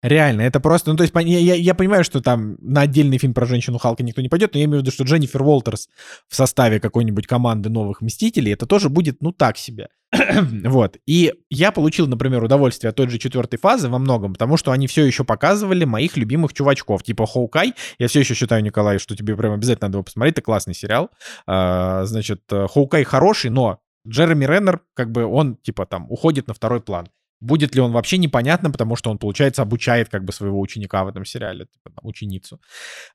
Реально, 0.02 0.42
это 0.42 0.60
просто, 0.60 0.92
ну 0.92 0.96
то 0.96 1.02
есть 1.02 1.12
я, 1.16 1.38
я- 1.38 1.54
я 1.56 1.74
понимаю, 1.74 2.04
что 2.04 2.20
там 2.20 2.56
на 2.60 2.82
отдельный 2.82 3.18
фильм 3.18 3.34
про 3.34 3.46
женщину 3.46 3.78
Халка 3.78 4.04
никто 4.04 4.22
не 4.22 4.28
пойдет, 4.28 4.52
но 4.54 4.60
я 4.60 4.66
имею 4.66 4.78
в 4.78 4.82
виду, 4.82 4.92
что 4.92 5.02
Дженнифер 5.02 5.42
Уолтерс 5.42 5.88
в 6.28 6.36
составе 6.36 6.78
какой-нибудь 6.78 7.26
команды 7.26 7.68
новых 7.68 8.00
Мстителей, 8.00 8.52
это 8.52 8.66
тоже 8.66 8.90
будет, 8.90 9.20
ну 9.22 9.32
так 9.32 9.58
себе. 9.58 9.88
вот. 10.64 10.98
И 11.06 11.34
я 11.50 11.72
получил, 11.72 12.06
например, 12.06 12.44
удовольствие 12.44 12.90
от 12.90 12.96
той 12.96 13.08
же 13.08 13.18
четвертой 13.18 13.58
фазы 13.58 13.88
во 13.88 13.98
многом, 13.98 14.34
потому 14.34 14.56
что 14.56 14.70
они 14.70 14.86
все 14.86 15.04
еще 15.04 15.24
показывали 15.24 15.84
моих 15.84 16.16
любимых 16.16 16.54
чувачков, 16.54 17.02
типа 17.02 17.26
Хоукай. 17.26 17.74
Я 17.98 18.06
все 18.06 18.20
еще 18.20 18.34
считаю, 18.34 18.62
Николай, 18.62 18.98
что 18.98 19.16
тебе 19.16 19.36
прям 19.36 19.52
обязательно 19.52 19.88
надо 19.88 19.96
его 19.96 20.04
посмотреть, 20.04 20.34
это 20.34 20.42
классный 20.42 20.74
сериал. 20.74 21.10
А, 21.46 22.04
значит, 22.04 22.42
Hawkeye 22.48 23.02
хороший, 23.02 23.50
но 23.50 23.80
Джереми 24.06 24.44
Реннер, 24.46 24.80
как 24.94 25.10
бы 25.10 25.24
он, 25.24 25.56
типа, 25.56 25.86
там, 25.86 26.06
уходит 26.08 26.46
на 26.46 26.54
второй 26.54 26.80
план. 26.80 27.08
Будет 27.40 27.74
ли 27.74 27.80
он 27.80 27.92
вообще 27.92 28.18
непонятно, 28.18 28.70
потому 28.70 28.96
что 28.96 29.10
он, 29.10 29.18
получается, 29.18 29.62
обучает 29.62 30.08
как 30.08 30.24
бы 30.24 30.32
своего 30.32 30.60
ученика 30.60 31.04
в 31.04 31.08
этом 31.08 31.24
сериале, 31.24 31.66
типа, 31.66 31.90
там, 31.90 32.06
ученицу. 32.06 32.60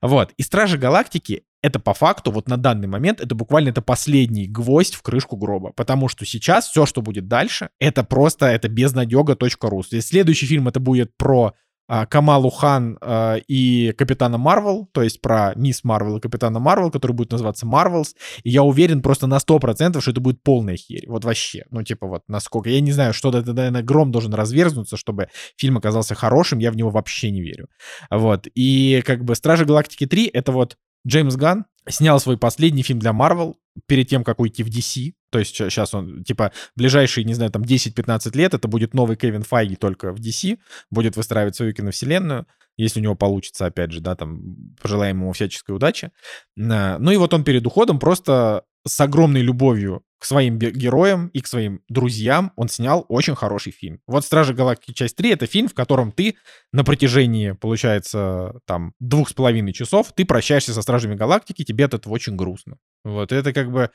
Вот. 0.00 0.32
И 0.36 0.42
Стражи 0.42 0.78
Галактики 0.78 1.44
это 1.64 1.80
по 1.80 1.94
факту, 1.94 2.30
вот 2.30 2.46
на 2.46 2.58
данный 2.58 2.88
момент, 2.88 3.22
это 3.22 3.34
буквально 3.34 3.70
это 3.70 3.80
последний 3.80 4.46
гвоздь 4.46 4.94
в 4.94 5.00
крышку 5.00 5.38
гроба. 5.38 5.72
Потому 5.72 6.08
что 6.08 6.26
сейчас 6.26 6.68
все, 6.68 6.84
что 6.84 7.00
будет 7.00 7.26
дальше, 7.26 7.70
это 7.78 8.04
просто, 8.04 8.46
это 8.46 8.68
безнадега.ру. 8.68 9.82
То 9.82 9.96
есть 9.96 10.08
следующий 10.08 10.44
фильм 10.44 10.68
это 10.68 10.78
будет 10.78 11.16
про 11.16 11.54
Камалу 11.86 12.50
Хан 12.50 12.98
а, 13.00 13.36
и 13.46 13.92
Капитана 13.92 14.38
Марвел, 14.38 14.88
то 14.92 15.02
есть 15.02 15.20
про 15.20 15.52
Мисс 15.54 15.84
Марвел 15.84 16.16
и 16.16 16.20
Капитана 16.20 16.58
Марвел, 16.58 16.90
который 16.90 17.12
будет 17.12 17.32
называться 17.32 17.66
Marvels. 17.66 18.14
И 18.42 18.50
я 18.50 18.62
уверен 18.62 19.02
просто 19.02 19.26
на 19.26 19.36
100%, 19.36 20.00
что 20.00 20.10
это 20.10 20.20
будет 20.20 20.42
полная 20.42 20.76
херь. 20.76 21.04
Вот 21.08 21.24
вообще. 21.24 21.64
Ну, 21.70 21.82
типа 21.82 22.06
вот 22.06 22.22
насколько... 22.28 22.70
Я 22.70 22.80
не 22.80 22.92
знаю, 22.92 23.12
что 23.12 23.30
это, 23.30 23.52
наверное, 23.52 23.82
гром 23.82 24.12
должен 24.12 24.32
разверзнуться, 24.34 24.96
чтобы 24.96 25.28
фильм 25.56 25.76
оказался 25.76 26.14
хорошим. 26.14 26.58
Я 26.58 26.70
в 26.70 26.76
него 26.76 26.90
вообще 26.90 27.30
не 27.30 27.42
верю. 27.42 27.68
Вот. 28.10 28.46
И 28.54 29.02
как 29.04 29.24
бы 29.24 29.34
Стражи 29.34 29.64
Галактики 29.64 30.06
3 30.06 30.26
это 30.26 30.52
вот 30.52 30.76
Джеймс 31.06 31.36
Ганн 31.36 31.66
снял 31.88 32.18
свой 32.18 32.38
последний 32.38 32.82
фильм 32.82 32.98
для 32.98 33.12
Марвел 33.12 33.58
перед 33.86 34.08
тем, 34.08 34.24
как 34.24 34.40
уйти 34.40 34.62
в 34.62 34.68
DC. 34.68 35.12
То 35.34 35.40
есть 35.40 35.56
сейчас 35.56 35.92
он, 35.94 36.22
типа, 36.22 36.52
ближайшие, 36.76 37.24
не 37.24 37.34
знаю, 37.34 37.50
там 37.50 37.62
10-15 37.62 38.36
лет 38.36 38.54
это 38.54 38.68
будет 38.68 38.94
новый 38.94 39.16
Кевин 39.16 39.42
Файги 39.42 39.74
только 39.74 40.12
в 40.12 40.20
DC, 40.20 40.60
будет 40.92 41.16
выстраивать 41.16 41.56
свою 41.56 41.74
киновселенную, 41.74 42.46
если 42.76 43.00
у 43.00 43.02
него 43.02 43.16
получится, 43.16 43.66
опять 43.66 43.90
же, 43.90 44.00
да, 44.00 44.14
там, 44.14 44.76
пожелаем 44.80 45.22
ему 45.22 45.32
всяческой 45.32 45.74
удачи. 45.74 46.12
Ну 46.54 47.10
и 47.10 47.16
вот 47.16 47.34
он 47.34 47.42
перед 47.42 47.66
уходом 47.66 47.98
просто 47.98 48.62
с 48.86 49.00
огромной 49.00 49.40
любовью 49.40 50.04
к 50.20 50.24
своим 50.24 50.56
ге- 50.56 50.70
героям 50.70 51.26
и 51.32 51.40
к 51.40 51.48
своим 51.48 51.80
друзьям 51.88 52.52
он 52.54 52.68
снял 52.68 53.04
очень 53.08 53.34
хороший 53.34 53.72
фильм. 53.72 53.98
Вот 54.06 54.24
«Стражи 54.24 54.54
Галактики. 54.54 54.92
Часть 54.92 55.18
3»— 55.18 55.32
это 55.32 55.46
фильм, 55.46 55.66
в 55.66 55.74
котором 55.74 56.12
ты 56.12 56.36
на 56.72 56.84
протяжении, 56.84 57.52
получается, 57.52 58.60
там, 58.66 58.92
двух 59.00 59.30
с 59.30 59.32
половиной 59.32 59.72
часов 59.72 60.12
ты 60.14 60.24
прощаешься 60.24 60.72
со 60.72 60.82
Стражами 60.82 61.16
Галактики, 61.16 61.64
тебе 61.64 61.86
от 61.86 61.94
этого 61.94 62.12
очень 62.12 62.36
грустно. 62.36 62.76
Вот 63.04 63.32
это 63.32 63.52
как 63.52 63.72
бы... 63.72 63.90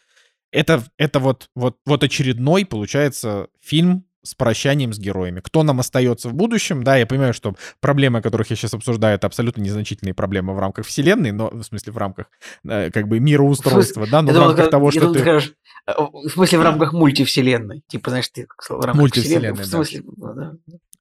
Это, 0.51 0.83
это 0.97 1.19
вот, 1.19 1.49
вот, 1.55 1.77
вот 1.85 2.03
очередной, 2.03 2.65
получается, 2.65 3.47
фильм 3.61 4.05
с 4.23 4.35
прощанием 4.35 4.91
с 4.93 4.99
героями. 4.99 5.39
Кто 5.39 5.63
нам 5.63 5.79
остается 5.79 6.29
в 6.29 6.33
будущем? 6.33 6.83
Да, 6.83 6.97
я 6.97 7.05
понимаю, 7.05 7.33
что 7.33 7.55
проблемы, 7.79 8.19
о 8.19 8.21
которых 8.21 8.49
я 8.49 8.55
сейчас 8.55 8.73
обсуждаю, 8.73 9.15
это 9.15 9.27
абсолютно 9.27 9.61
незначительные 9.61 10.13
проблемы 10.13 10.53
в 10.53 10.59
рамках 10.59 10.85
вселенной, 10.85 11.31
но 11.31 11.49
в 11.49 11.63
смысле 11.63 11.93
в 11.93 11.97
рамках 11.97 12.27
э, 12.67 12.91
как 12.91 13.07
бы 13.07 13.19
мироустройства, 13.19 14.05
да, 14.07 14.21
но 14.21 14.29
Я 14.29 14.31
в 14.31 14.35
думал, 14.35 14.47
рамках 14.49 14.65
как- 14.65 14.71
того, 14.71 14.87
я 14.87 14.91
что 14.91 14.99
думал, 15.01 15.13
ты... 15.13 15.19
скажешь, 15.21 15.53
э, 15.87 15.91
в 15.97 16.29
смысле 16.29 16.59
в 16.59 16.61
рамках 16.63 16.93
мультивселенной. 16.93 17.83
Типа, 17.87 18.09
знаешь, 18.09 18.27
ты 18.27 18.47
в 18.67 18.71
рамках 18.71 18.95
Мультивселенной, 18.95 19.53
вселенной. 19.53 19.63
В 19.63 19.71
да. 19.71 19.77
смысле, 19.77 20.01
ну, 20.17 20.33
да. 20.33 20.51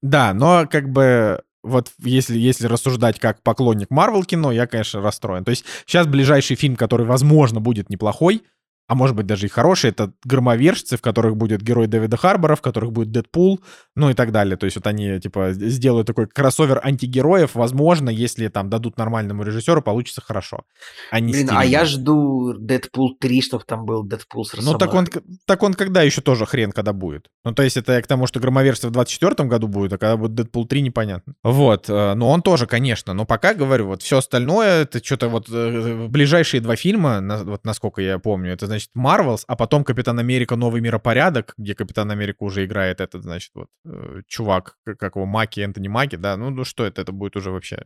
Да, 0.00 0.34
но 0.34 0.66
как 0.70 0.90
бы 0.90 1.42
вот 1.64 1.90
если, 1.98 2.38
если 2.38 2.66
рассуждать 2.66 3.18
как 3.18 3.42
поклонник 3.42 3.90
Марвел 3.90 4.22
кино, 4.24 4.52
я, 4.52 4.66
конечно, 4.66 5.02
расстроен. 5.02 5.44
То 5.44 5.50
есть 5.50 5.64
сейчас 5.86 6.06
ближайший 6.06 6.56
фильм, 6.56 6.76
который, 6.76 7.04
возможно, 7.04 7.60
будет 7.60 7.90
неплохой, 7.90 8.44
а 8.88 8.94
может 8.94 9.14
быть 9.14 9.26
даже 9.26 9.46
и 9.46 9.50
хороший, 9.50 9.90
это 9.90 10.12
«Громовержцы», 10.24 10.96
в 10.96 11.02
которых 11.02 11.36
будет 11.36 11.60
герой 11.62 11.86
Дэвида 11.86 12.16
Харбора, 12.16 12.56
в 12.56 12.62
которых 12.62 12.90
будет 12.90 13.12
Дэдпул, 13.12 13.60
ну 13.94 14.08
и 14.08 14.14
так 14.14 14.32
далее. 14.32 14.56
То 14.56 14.64
есть 14.64 14.76
вот 14.76 14.86
они, 14.86 15.20
типа, 15.20 15.52
сделают 15.52 16.06
такой 16.06 16.26
кроссовер 16.26 16.80
антигероев. 16.82 17.54
Возможно, 17.54 18.08
если 18.08 18.48
там 18.48 18.70
дадут 18.70 18.96
нормальному 18.96 19.42
режиссеру, 19.42 19.82
получится 19.82 20.22
хорошо. 20.22 20.62
А 21.10 21.20
Блин, 21.20 21.50
а 21.52 21.66
я 21.66 21.84
жду 21.84 22.54
Дэдпул 22.58 23.16
3, 23.18 23.42
чтобы 23.42 23.64
там 23.64 23.84
был 23.84 24.04
Дэдпул 24.04 24.46
с 24.46 24.54
Ну, 24.54 24.78
так 24.78 24.94
он, 24.94 25.06
так 25.44 25.62
он 25.62 25.74
когда 25.74 26.02
еще 26.02 26.22
тоже 26.22 26.46
хрен, 26.46 26.72
когда 26.72 26.94
будет. 26.94 27.28
Ну, 27.44 27.52
то 27.52 27.62
есть 27.62 27.76
это 27.76 27.92
я 27.92 28.00
к 28.00 28.06
тому, 28.06 28.26
что 28.26 28.40
громоверство 28.40 28.88
в 28.88 28.92
24 28.92 29.48
году 29.48 29.68
будет, 29.68 29.92
а 29.92 29.98
когда 29.98 30.16
будет 30.16 30.34
Дэдпул 30.34 30.66
3, 30.66 30.80
непонятно. 30.80 31.34
Вот, 31.42 31.90
э, 31.90 32.14
ну 32.14 32.26
он 32.28 32.40
тоже, 32.40 32.66
конечно, 32.66 33.12
но 33.12 33.26
пока, 33.26 33.52
говорю, 33.52 33.88
вот 33.88 34.02
все 34.02 34.18
остальное, 34.18 34.82
это 34.82 35.04
что-то 35.04 35.28
вот 35.28 35.48
э, 35.50 36.06
ближайшие 36.08 36.62
два 36.62 36.76
фильма, 36.76 37.20
вот 37.44 37.66
насколько 37.66 38.00
я 38.00 38.18
помню, 38.18 38.52
это, 38.52 38.66
значит, 38.66 38.77
Марвелс, 38.94 39.44
а 39.46 39.56
потом 39.56 39.84
Капитан 39.84 40.18
Америка 40.18 40.56
Новый 40.56 40.80
миропорядок, 40.80 41.54
где 41.56 41.74
Капитан 41.74 42.10
Америка 42.10 42.42
уже 42.44 42.64
играет 42.64 43.00
этот, 43.00 43.22
значит, 43.22 43.50
вот, 43.54 43.68
э, 43.84 44.22
чувак, 44.26 44.76
как 44.98 45.16
его, 45.16 45.26
Маки, 45.26 45.60
Энтони 45.60 45.88
Маки, 45.88 46.16
да, 46.16 46.36
ну, 46.36 46.50
ну 46.50 46.64
что 46.64 46.84
это, 46.84 47.02
это 47.02 47.12
будет 47.12 47.36
уже 47.36 47.50
вообще... 47.50 47.84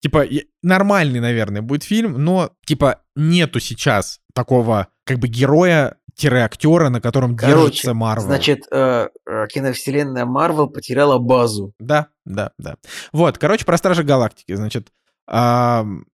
Типа, 0.00 0.24
нормальный, 0.62 1.20
наверное, 1.20 1.60
будет 1.60 1.84
фильм, 1.84 2.24
но, 2.24 2.52
типа, 2.64 3.02
нету 3.16 3.60
сейчас 3.60 4.20
такого 4.34 4.88
как 5.04 5.18
бы 5.18 5.28
героя-актера, 5.28 6.88
на 6.88 7.00
котором 7.00 7.36
Короче, 7.36 7.56
держится 7.56 7.94
Марвел. 7.94 8.26
Значит, 8.26 8.66
э, 8.70 9.08
э, 9.26 9.46
киновселенная 9.48 10.24
Марвел 10.24 10.68
потеряла 10.68 11.18
базу. 11.18 11.74
Да, 11.78 12.06
да, 12.24 12.52
да. 12.58 12.76
Вот, 13.12 13.38
короче, 13.38 13.66
про 13.66 13.76
Стражи 13.76 14.04
Галактики. 14.04 14.54
Значит, 14.54 14.92
ам, 15.26 16.06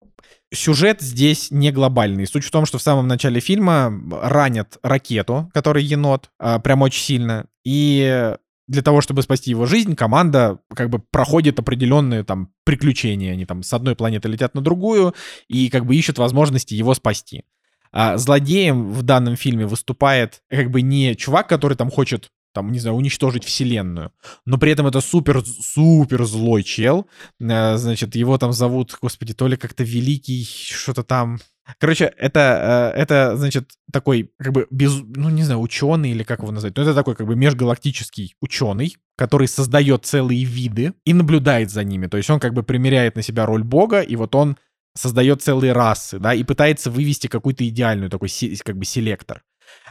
сюжет 0.54 1.02
здесь 1.02 1.52
не 1.52 1.72
глобальный. 1.72 2.28
Суть 2.28 2.46
в 2.46 2.52
том, 2.52 2.66
что 2.66 2.78
в 2.78 2.82
самом 2.82 3.08
начале 3.08 3.40
фильма 3.40 3.94
ранят 4.22 4.78
ракету, 4.84 5.50
который 5.54 5.84
енот, 5.84 6.30
а, 6.40 6.60
прям 6.60 6.82
очень 6.82 7.04
сильно. 7.04 7.46
И 7.64 8.36
для 8.68 8.82
того, 8.82 9.02
чтобы 9.02 9.22
спасти 9.22 9.52
его 9.52 9.66
жизнь, 9.66 9.96
команда 9.96 10.60
как 10.74 10.90
бы 10.90 11.00
проходит 11.00 11.60
определенные 11.60 12.24
там 12.24 12.50
приключения. 12.64 13.34
Они 13.34 13.46
там 13.46 13.64
с 13.64 13.74
одной 13.74 13.96
планеты 13.96 14.28
летят 14.28 14.56
на 14.56 14.62
другую 14.62 15.14
и 15.48 15.70
как 15.70 15.86
бы 15.86 15.96
ищут 15.96 16.18
возможности 16.18 16.74
его 16.74 16.94
спасти. 16.94 17.44
А 17.92 18.18
злодеем 18.18 18.92
в 18.92 19.04
данном 19.04 19.36
фильме 19.36 19.66
выступает 19.66 20.42
как 20.50 20.70
бы 20.70 20.82
не 20.82 21.16
чувак, 21.16 21.48
который 21.48 21.78
там 21.78 21.90
хочет 21.90 22.30
там, 22.56 22.72
не 22.72 22.80
знаю, 22.80 22.96
уничтожить 22.96 23.44
вселенную. 23.44 24.12
Но 24.46 24.58
при 24.58 24.72
этом 24.72 24.88
это 24.88 25.02
супер-супер 25.02 26.26
злой 26.26 26.64
чел. 26.64 27.08
Э, 27.40 27.78
Значит, 27.78 28.16
его 28.16 28.38
там 28.38 28.54
зовут, 28.54 28.98
господи, 29.02 29.34
то 29.34 29.48
ли 29.48 29.58
как-то 29.58 29.84
Великий, 29.84 30.46
что-то 30.46 31.04
там. 31.04 31.40
Короче, 31.80 32.06
это, 32.18 32.94
э, 32.96 33.02
это, 33.02 33.38
значит, 33.38 33.72
такой, 33.92 34.32
как 34.40 34.54
бы, 34.54 34.68
без, 34.72 35.02
ну, 35.04 35.30
не 35.30 35.44
знаю, 35.44 35.60
ученый 35.60 36.12
или 36.12 36.24
как 36.24 36.40
его 36.40 36.52
назвать, 36.52 36.78
но 36.78 36.84
это 36.84 36.94
такой, 36.94 37.16
как 37.16 37.28
бы, 37.28 37.36
межгалактический 37.36 38.36
ученый, 38.40 38.96
который 39.18 39.48
создает 39.48 40.06
целые 40.06 40.46
виды 40.46 40.94
и 41.06 41.14
наблюдает 41.14 41.72
за 41.72 41.84
ними. 41.84 42.08
То 42.08 42.18
есть 42.18 42.30
он, 42.30 42.40
как 42.40 42.54
бы, 42.54 42.64
примеряет 42.64 43.16
на 43.16 43.22
себя 43.22 43.46
роль 43.46 43.64
бога, 43.64 44.02
и 44.02 44.16
вот 44.16 44.36
он 44.36 44.58
создает 44.96 45.42
целые 45.42 45.74
расы, 45.74 46.20
да, 46.20 46.34
и 46.34 46.44
пытается 46.44 46.90
вывести 46.90 47.28
какую-то 47.28 47.68
идеальную 47.68 48.10
такой, 48.10 48.30
как 48.64 48.78
бы, 48.78 48.86
селектор. 48.86 49.44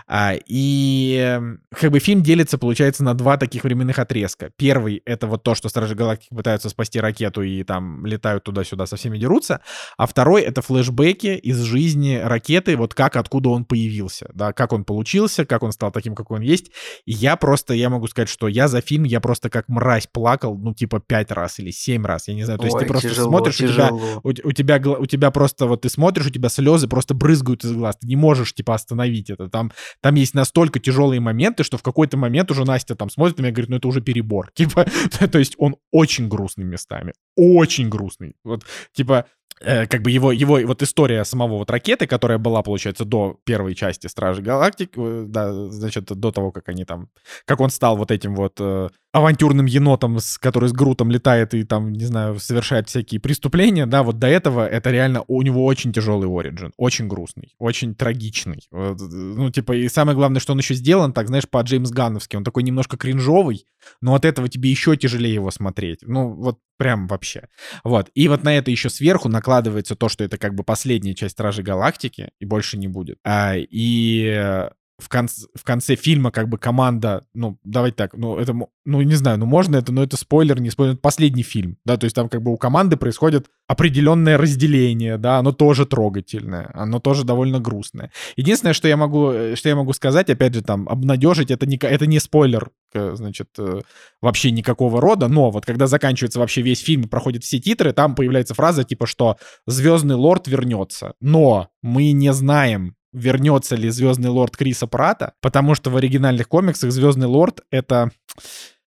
А, 0.06 0.34
и 0.46 1.16
эм, 1.18 1.60
как 1.70 1.90
бы 1.90 1.98
фильм 1.98 2.22
делится, 2.22 2.58
получается, 2.58 3.02
на 3.04 3.14
два 3.14 3.38
таких 3.38 3.64
временных 3.64 3.98
отрезка. 3.98 4.50
Первый— 4.56 5.02
это 5.06 5.26
вот 5.26 5.42
то, 5.42 5.54
что 5.54 5.68
Стражи 5.68 5.94
Галактики 5.94 6.34
пытаются 6.34 6.68
спасти 6.68 7.00
ракету 7.00 7.42
и 7.42 7.62
там 7.64 8.04
летают 8.04 8.44
туда-сюда, 8.44 8.86
со 8.86 8.96
всеми 8.96 9.16
дерутся. 9.16 9.60
А 9.96 10.06
второй— 10.06 10.42
это 10.42 10.60
флешбеки 10.60 11.36
из 11.36 11.60
жизни 11.60 12.20
ракеты, 12.22 12.76
вот 12.76 12.92
как, 12.92 13.16
откуда 13.16 13.48
он 13.48 13.64
появился, 13.64 14.30
да, 14.34 14.52
как 14.52 14.72
он 14.72 14.84
получился, 14.84 15.46
как 15.46 15.62
он 15.62 15.72
стал 15.72 15.90
таким, 15.90 16.14
какой 16.14 16.38
он 16.38 16.42
есть. 16.42 16.70
И 17.06 17.12
я 17.12 17.36
просто, 17.36 17.72
я 17.72 17.88
могу 17.88 18.06
сказать, 18.06 18.28
что 18.28 18.48
я 18.48 18.68
за 18.68 18.82
фильм, 18.82 19.04
я 19.04 19.20
просто 19.20 19.48
как 19.48 19.68
мразь 19.68 20.06
плакал, 20.06 20.58
ну, 20.58 20.74
типа, 20.74 21.00
пять 21.00 21.30
раз 21.30 21.58
или 21.58 21.70
семь 21.70 22.04
раз, 22.04 22.28
я 22.28 22.34
не 22.34 22.44
знаю. 22.44 22.58
То 22.58 22.66
есть 22.66 22.76
Ой, 22.76 22.82
ты 22.82 22.88
просто 22.88 23.08
тяжело, 23.08 23.30
смотришь, 23.30 23.54
у 23.54 23.66
тебя 23.66 23.88
тяжело. 23.88 24.20
у, 24.22 24.28
у 24.28 24.52
тебя, 24.52 24.76
у 24.76 25.06
тебя 25.06 25.30
просто 25.30 25.66
вот 25.66 25.80
ты 25.80 25.88
смотришь, 25.88 26.26
у 26.26 26.30
тебя 26.30 26.50
слезы 26.50 26.88
просто 26.88 27.14
брызгают 27.14 27.64
из 27.64 27.72
глаз, 27.72 27.96
ты 27.98 28.06
не 28.06 28.16
можешь 28.16 28.52
типа 28.52 28.74
остановить 28.74 29.30
это. 29.30 29.48
Там, 29.48 29.63
там 30.00 30.14
есть 30.14 30.34
настолько 30.34 30.80
тяжелые 30.80 31.20
моменты, 31.20 31.64
что 31.64 31.78
в 31.78 31.82
какой-то 31.82 32.16
момент 32.16 32.50
уже 32.50 32.64
Настя 32.64 32.94
там 32.94 33.10
смотрит 33.10 33.38
на 33.38 33.42
меня 33.42 33.50
и 33.50 33.52
говорит, 33.52 33.70
ну 33.70 33.76
это 33.76 33.88
уже 33.88 34.00
перебор. 34.00 34.50
Типа, 34.54 34.86
то 35.30 35.38
есть 35.38 35.54
он 35.58 35.76
очень 35.90 36.28
грустный 36.28 36.64
местами, 36.64 37.12
очень 37.36 37.88
грустный. 37.88 38.34
Вот, 38.44 38.64
типа, 38.92 39.26
э, 39.60 39.86
как 39.86 40.02
бы 40.02 40.10
его, 40.10 40.32
его 40.32 40.60
вот 40.66 40.82
история 40.82 41.24
самого 41.24 41.58
вот 41.58 41.70
ракеты, 41.70 42.06
которая 42.06 42.38
была, 42.38 42.62
получается, 42.62 43.04
до 43.04 43.38
первой 43.44 43.74
части 43.74 44.06
Стражи 44.06 44.42
Галактик, 44.42 44.92
э, 44.96 45.24
да, 45.26 45.52
значит, 45.70 46.04
до 46.04 46.32
того, 46.32 46.52
как 46.52 46.68
они 46.68 46.84
там, 46.84 47.08
как 47.46 47.60
он 47.60 47.70
стал 47.70 47.96
вот 47.96 48.10
этим 48.10 48.34
вот 48.34 48.56
э, 48.60 48.88
авантюрным 49.14 49.66
енотом, 49.66 50.18
с, 50.18 50.38
который 50.38 50.68
с 50.68 50.72
Грутом 50.72 51.08
летает 51.08 51.54
и 51.54 51.62
там, 51.62 51.92
не 51.92 52.04
знаю, 52.04 52.40
совершает 52.40 52.88
всякие 52.88 53.20
преступления, 53.20 53.86
да, 53.86 54.02
вот 54.02 54.18
до 54.18 54.26
этого 54.26 54.66
это 54.66 54.90
реально 54.90 55.22
у 55.28 55.40
него 55.42 55.64
очень 55.64 55.92
тяжелый 55.92 56.28
оригин, 56.28 56.72
очень 56.76 57.06
грустный, 57.06 57.54
очень 57.60 57.94
трагичный. 57.94 58.66
Ну, 58.72 59.50
типа, 59.50 59.76
и 59.76 59.88
самое 59.88 60.16
главное, 60.16 60.40
что 60.40 60.52
он 60.52 60.58
еще 60.58 60.74
сделан, 60.74 61.12
так, 61.12 61.28
знаешь, 61.28 61.48
по 61.48 61.62
Джеймс 61.62 61.90
Ганновски, 61.90 62.34
он 62.34 62.42
такой 62.42 62.64
немножко 62.64 62.96
кринжовый, 62.96 63.66
но 64.00 64.16
от 64.16 64.24
этого 64.24 64.48
тебе 64.48 64.68
еще 64.68 64.96
тяжелее 64.96 65.34
его 65.34 65.52
смотреть. 65.52 66.00
Ну, 66.02 66.30
вот 66.30 66.58
прям 66.76 67.06
вообще. 67.06 67.46
Вот. 67.84 68.10
И 68.14 68.26
вот 68.26 68.42
на 68.42 68.56
это 68.56 68.72
еще 68.72 68.90
сверху 68.90 69.28
накладывается 69.28 69.94
то, 69.94 70.08
что 70.08 70.24
это 70.24 70.38
как 70.38 70.56
бы 70.56 70.64
последняя 70.64 71.14
часть 71.14 71.34
Стражи 71.34 71.62
Галактики, 71.62 72.30
и 72.40 72.44
больше 72.44 72.76
не 72.78 72.88
будет. 72.88 73.18
А, 73.22 73.54
и 73.56 74.68
в 74.98 75.08
конце, 75.08 75.46
в 75.54 75.64
конце 75.64 75.96
фильма 75.96 76.30
как 76.30 76.48
бы 76.48 76.56
команда, 76.56 77.24
ну, 77.34 77.58
давайте 77.64 77.96
так, 77.96 78.14
ну, 78.14 78.36
это, 78.36 78.54
ну, 78.84 79.02
не 79.02 79.14
знаю, 79.14 79.38
ну, 79.38 79.46
можно 79.46 79.76
это, 79.76 79.92
но 79.92 80.04
это 80.04 80.16
спойлер, 80.16 80.60
не 80.60 80.70
спойлер, 80.70 80.92
это 80.92 81.00
последний 81.00 81.42
фильм, 81.42 81.78
да, 81.84 81.96
то 81.96 82.04
есть 82.04 82.14
там 82.14 82.28
как 82.28 82.42
бы 82.42 82.52
у 82.52 82.56
команды 82.56 82.96
происходит 82.96 83.46
определенное 83.66 84.38
разделение, 84.38 85.18
да, 85.18 85.38
оно 85.38 85.52
тоже 85.52 85.84
трогательное, 85.84 86.70
оно 86.74 87.00
тоже 87.00 87.24
довольно 87.24 87.58
грустное. 87.58 88.12
Единственное, 88.36 88.72
что 88.72 88.86
я 88.86 88.96
могу, 88.96 89.30
э, 89.30 89.56
что 89.56 89.68
я 89.68 89.74
могу 89.74 89.92
сказать, 89.94 90.30
опять 90.30 90.54
же, 90.54 90.62
там, 90.62 90.88
обнадежить, 90.88 91.50
это 91.50 91.66
не, 91.66 91.76
это 91.76 92.06
не 92.06 92.20
спойлер, 92.20 92.70
э, 92.92 93.14
значит, 93.16 93.48
э, 93.58 93.80
вообще 94.20 94.52
никакого 94.52 95.00
рода, 95.00 95.26
но 95.26 95.50
вот 95.50 95.66
когда 95.66 95.88
заканчивается 95.88 96.38
вообще 96.38 96.62
весь 96.62 96.80
фильм 96.80 97.02
и 97.02 97.08
проходят 97.08 97.42
все 97.42 97.58
титры, 97.58 97.92
там 97.92 98.14
появляется 98.14 98.54
фраза 98.54 98.84
типа, 98.84 99.06
что 99.06 99.38
Звездный 99.66 100.14
лорд 100.14 100.46
вернется, 100.46 101.14
но 101.20 101.68
мы 101.82 102.12
не 102.12 102.32
знаем, 102.32 102.94
вернется 103.14 103.76
ли 103.76 103.88
Звездный 103.88 104.28
лорд 104.28 104.56
Криса 104.56 104.86
Прата, 104.86 105.32
потому 105.40 105.74
что 105.74 105.90
в 105.90 105.96
оригинальных 105.96 106.48
комиксах 106.48 106.90
Звездный 106.90 107.26
лорд 107.26 107.62
это, 107.70 108.10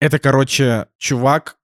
это, 0.00 0.18
короче, 0.18 0.86
чувак, 0.98 1.56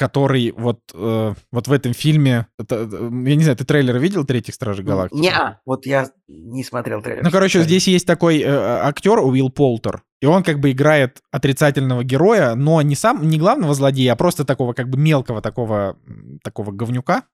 который 0.00 0.52
вот, 0.56 0.80
э, 0.94 1.34
вот 1.52 1.68
в 1.68 1.72
этом 1.72 1.92
фильме, 1.92 2.46
это, 2.58 2.88
э, 2.90 3.10
я 3.26 3.36
не 3.36 3.42
знаю, 3.42 3.56
ты 3.58 3.66
трейлер 3.66 3.98
видел 3.98 4.24
третьих 4.24 4.54
Стражей 4.54 4.82
Галактики? 4.82 5.20
Не, 5.20 5.60
вот 5.66 5.84
я 5.84 6.08
не 6.26 6.64
смотрел 6.64 7.02
трейлер. 7.02 7.22
Ну, 7.22 7.30
короче, 7.30 7.62
здесь 7.62 7.86
есть 7.86 8.06
такой 8.06 8.40
э, 8.40 8.48
актер 8.48 9.18
Уилл 9.18 9.50
Полтер, 9.50 10.02
и 10.22 10.26
он 10.26 10.42
как 10.42 10.58
бы 10.58 10.70
играет 10.70 11.18
отрицательного 11.30 12.02
героя, 12.02 12.54
но 12.54 12.80
не 12.80 12.94
сам, 12.94 13.28
не 13.28 13.38
главного 13.38 13.74
злодея, 13.74 14.14
а 14.14 14.16
просто 14.16 14.46
такого 14.46 14.72
как 14.72 14.88
бы 14.88 14.98
мелкого 14.98 15.42
такого, 15.42 15.98
такого 16.42 16.72
говнюка, 16.72 17.24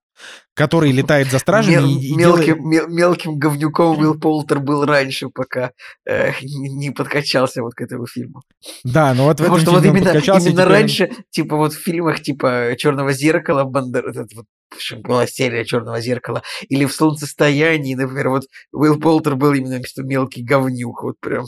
который 0.55 0.91
летает 0.93 1.31
за 1.31 1.39
стражами 1.39 1.75
Мел- 1.75 1.87
и, 1.87 2.07
и 2.07 2.17
мелким, 2.17 2.45
делает- 2.45 2.65
мел- 2.65 2.89
мелким 2.89 3.39
говнюком 3.39 3.99
Уилл 3.99 4.19
Полтер 4.19 4.61
был 4.61 4.85
раньше, 4.85 5.29
пока 5.29 5.73
э, 6.07 6.33
не, 6.43 6.69
не 6.71 6.91
подкачался 6.91 7.63
вот 7.63 7.75
к 7.75 7.81
этому 7.81 8.07
фильму. 8.07 8.43
Да, 8.85 9.15
но 9.15 9.25
вот 9.25 9.37
в 9.37 9.39
Потому 9.39 9.57
этом 9.57 9.67
что 9.67 9.77
вот 9.77 9.85
именно, 9.85 10.05
подкачался, 10.05 10.49
именно 10.49 10.63
теперь 10.63 10.73
раньше, 10.73 11.11
типа 11.31 11.57
вот 11.57 11.75
в 11.75 11.79
фильмах 11.79 12.23
типа 12.23 12.75
Черного 12.79 13.13
зеркала, 13.13 13.65
Бандер, 13.65 14.07
этот 14.09 14.33
вот 14.35 14.47
в 14.71 14.97
была 15.03 15.27
серия 15.27 15.65
Черного 15.65 16.01
зеркала, 16.01 16.43
или 16.69 16.85
в 16.85 16.93
Солнцестоянии, 16.93 17.95
например, 17.95 18.31
вот 18.31 18.45
Уилл 18.73 18.99
Полтер 18.99 19.37
был 19.37 19.53
именно 19.53 19.83
что 19.85 20.03
мелкий 20.03 20.43
говнюк, 20.43 21.03
вот 21.03 21.21
прям. 21.21 21.47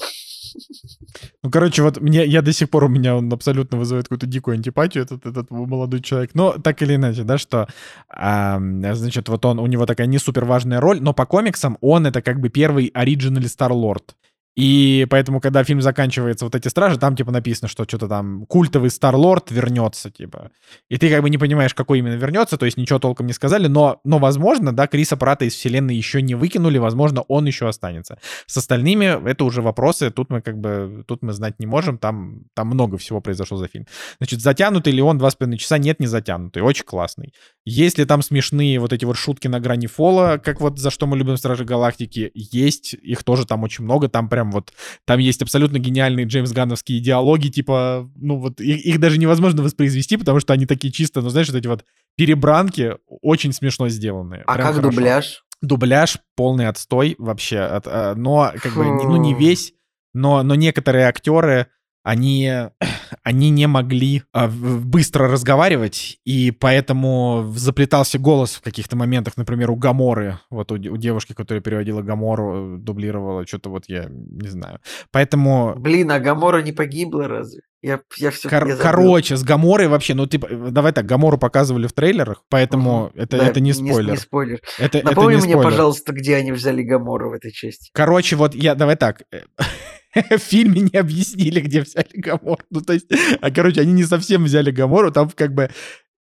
Ну, 1.43 1.51
короче, 1.51 1.83
вот 1.83 2.01
мне, 2.01 2.25
я 2.25 2.43
до 2.43 2.53
сих 2.53 2.71
пор, 2.71 2.85
у 2.85 2.89
меня 2.89 3.17
он 3.17 3.33
абсолютно 3.33 3.79
вызывает 3.79 4.07
какую-то 4.07 4.27
дикую 4.27 4.55
антипатию, 4.55 5.05
этот, 5.05 5.27
этот 5.27 5.51
молодой 5.51 6.01
человек. 6.01 6.31
Но 6.35 6.53
так 6.53 6.83
или 6.83 6.95
иначе, 6.95 7.25
да, 7.25 7.39
что, 7.39 7.69
ам, 8.09 8.83
значит, 8.95 9.29
вот 9.29 9.45
он, 9.45 9.59
у 9.59 9.67
него 9.67 9.87
такая 9.87 10.07
не 10.07 10.19
супер 10.19 10.45
важная 10.45 10.81
роль, 10.81 11.01
но 11.01 11.13
по 11.13 11.27
комиксам 11.27 11.79
он 11.81 12.07
это 12.07 12.23
как 12.23 12.41
бы 12.41 12.49
первый 12.49 12.91
оригинальный 12.95 13.49
Стар-Лорд. 13.49 14.15
И 14.59 15.07
поэтому, 15.09 15.41
когда 15.41 15.63
фильм 15.63 15.81
заканчивается, 15.81 16.45
вот 16.45 16.57
эти 16.57 16.67
стражи, 16.67 16.99
там 16.99 17.15
типа 17.15 17.31
написано, 17.31 17.69
что 17.69 17.85
что-то 17.85 18.09
там 18.09 18.45
культовый 18.47 18.91
Стар-Лорд 18.91 19.53
вернется, 19.53 20.11
типа. 20.11 20.51
И 20.89 20.97
ты 20.97 21.09
как 21.11 21.23
бы 21.23 21.31
не 21.31 21.39
понимаешь, 21.39 21.75
какой 21.75 22.01
именно 22.01 22.17
вернется, 22.17 22.57
то 22.57 22.67
есть 22.67 22.77
ничего 22.77 22.99
толком 22.99 23.29
не 23.29 23.33
сказали, 23.33 23.69
но, 23.69 24.01
но 24.03 24.19
возможно, 24.19 24.75
да, 24.75 24.89
Криса 24.89 25.17
Прата 25.17 25.45
из 25.45 25.55
вселенной 25.55 25.95
еще 25.95 26.23
не 26.23 26.35
выкинули, 26.35 26.79
возможно, 26.79 27.23
он 27.29 27.47
еще 27.47 27.69
останется. 27.69 28.19
С 28.47 28.57
остальными 28.57 29.31
это 29.31 29.45
уже 29.45 29.63
вопросы, 29.63 30.11
тут 30.11 30.29
мы 30.29 30.41
как 30.41 30.59
бы, 30.59 31.05
тут 31.07 31.23
мы 31.23 31.33
знать 31.35 31.61
не 31.61 31.67
можем, 31.67 31.97
там, 31.97 32.41
там 32.55 32.67
много 32.67 32.99
всего 32.99 33.21
произошло 33.21 33.59
за 33.59 33.69
фильм. 33.69 33.87
Значит, 34.19 34.41
затянутый 34.41 34.93
ли 34.93 35.01
он 35.01 35.19
два 35.19 35.31
с 35.31 35.37
половиной 35.37 35.59
часа? 35.59 35.79
Нет, 35.79 36.01
не 36.01 36.09
затянутый, 36.09 36.63
очень 36.63 36.85
классный. 36.85 37.33
Есть 37.65 37.97
ли 37.99 38.05
там 38.05 38.23
смешные 38.23 38.81
вот 38.81 38.93
эти 38.93 39.05
вот 39.05 39.17
шутки 39.17 39.47
на 39.47 39.61
грани 39.61 39.87
фола, 39.87 40.41
как 40.43 40.61
вот 40.61 40.81
за 40.81 40.91
что 40.91 41.07
мы 41.07 41.17
любим 41.17 41.37
Стражи 41.37 41.65
Галактики? 41.65 42.33
Есть, 42.35 42.95
их 42.95 43.23
тоже 43.23 43.47
там 43.47 43.63
очень 43.63 43.85
много, 43.85 44.09
там 44.09 44.29
прям 44.29 44.48
вот, 44.51 44.73
там 45.05 45.19
есть 45.19 45.43
абсолютно 45.43 45.79
гениальные 45.79 46.27
Джеймс 46.27 46.53
Ганновские 46.53 47.01
диалоги, 47.01 47.49
типа, 47.49 48.11
ну 48.17 48.39
вот, 48.39 48.61
их, 48.61 48.85
их 48.85 49.01
даже 49.01 49.19
невозможно 49.19 49.63
воспроизвести, 49.63 50.17
потому 50.17 50.41
что 50.41 50.53
они 50.53 50.67
такие 50.67 50.93
чисто, 50.93 51.21
ну 51.21 51.29
знаешь, 51.31 51.49
вот 51.49 51.57
эти 51.57 51.67
вот 51.67 51.85
перебранки 52.17 52.95
очень 53.07 53.53
смешно 53.53 53.89
сделанные. 53.89 54.43
А 54.47 54.55
Прям 54.55 54.67
как 54.67 54.77
хорошо. 54.77 54.91
дубляж? 54.97 55.45
Дубляж 55.63 56.19
полный 56.37 56.69
отстой 56.69 57.15
вообще, 57.19 57.59
от- 57.61 57.87
а, 57.87 58.15
но 58.15 58.53
как 58.63 58.75
бы, 58.75 58.85
не- 58.85 59.07
ну 59.07 59.17
не 59.17 59.35
Фу. 59.35 59.41
весь, 59.41 59.73
но, 60.15 60.43
но 60.43 60.55
некоторые 60.55 61.07
актеры, 61.07 61.67
они, 62.09 62.51
они 63.23 63.51
не 63.51 63.67
могли 63.67 64.23
а, 64.33 64.49
быстро 64.49 65.29
разговаривать, 65.29 66.19
и 66.25 66.51
поэтому 66.51 67.53
заплетался 67.55 68.19
голос 68.19 68.55
в 68.55 68.63
каких-то 68.63 68.97
моментах, 68.97 69.37
например, 69.37 69.71
у 69.71 69.77
Гаморы, 69.77 70.39
вот 70.49 70.73
у, 70.73 70.77
у 70.77 70.97
девушки, 70.97 71.35
которая 71.35 71.63
переводила 71.63 72.01
Гамору, 72.01 72.77
э, 72.77 72.79
дублировала, 72.79 73.47
что-то 73.47 73.69
вот 73.69 73.85
я 73.89 74.07
не 74.09 74.49
знаю. 74.49 74.81
Поэтому 75.11 75.75
Блин, 75.77 76.11
а 76.11 76.19
Гамора 76.19 76.63
не 76.63 76.73
погибла 76.73 77.29
разве? 77.29 77.61
Я, 77.81 78.01
я 78.17 78.31
все 78.33 78.49
Кор- 78.49 78.77
короче, 78.77 79.37
с 79.37 79.45
Гаморой 79.45 79.87
вообще, 79.87 80.15
ну 80.15 80.27
ты, 80.27 80.39
давай 80.39 80.93
так, 80.93 81.07
Гамору 81.07 81.39
показывали 81.39 81.87
в 81.87 81.93
трейлерах, 81.93 82.43
поэтому 82.49 83.13
это, 83.15 83.37
это 83.37 83.61
не 83.61 83.73
спойлер. 83.73 84.13
Не, 84.13 84.17
спойлер. 84.17 84.61
Это, 84.79 85.01
Напомни 85.05 85.37
это 85.37 85.43
не 85.43 85.47
мне, 85.47 85.53
спойлер. 85.53 85.71
пожалуйста, 85.71 86.13
где 86.13 86.37
они 86.37 86.51
взяли 86.51 86.83
Гамору 86.83 87.31
в 87.31 87.35
этой 87.35 87.53
части. 87.53 87.91
Короче, 87.93 88.35
вот 88.35 88.55
я, 88.57 88.75
давай 88.75 88.97
так, 88.97 89.23
в 90.15 90.39
фильме 90.39 90.81
не 90.93 90.99
объяснили, 90.99 91.61
где 91.61 91.83
взяли 91.83 92.09
Гамору. 92.15 92.61
Ну, 92.71 92.81
то 92.81 92.95
есть, 92.95 93.07
а, 93.41 93.51
короче, 93.53 93.81
они 93.83 93.93
не 93.93 94.05
совсем 94.05 94.45
взяли 94.45 94.73
Гамору, 94.73 95.13
там 95.13 95.31
как 95.31 95.55
бы 95.55 95.71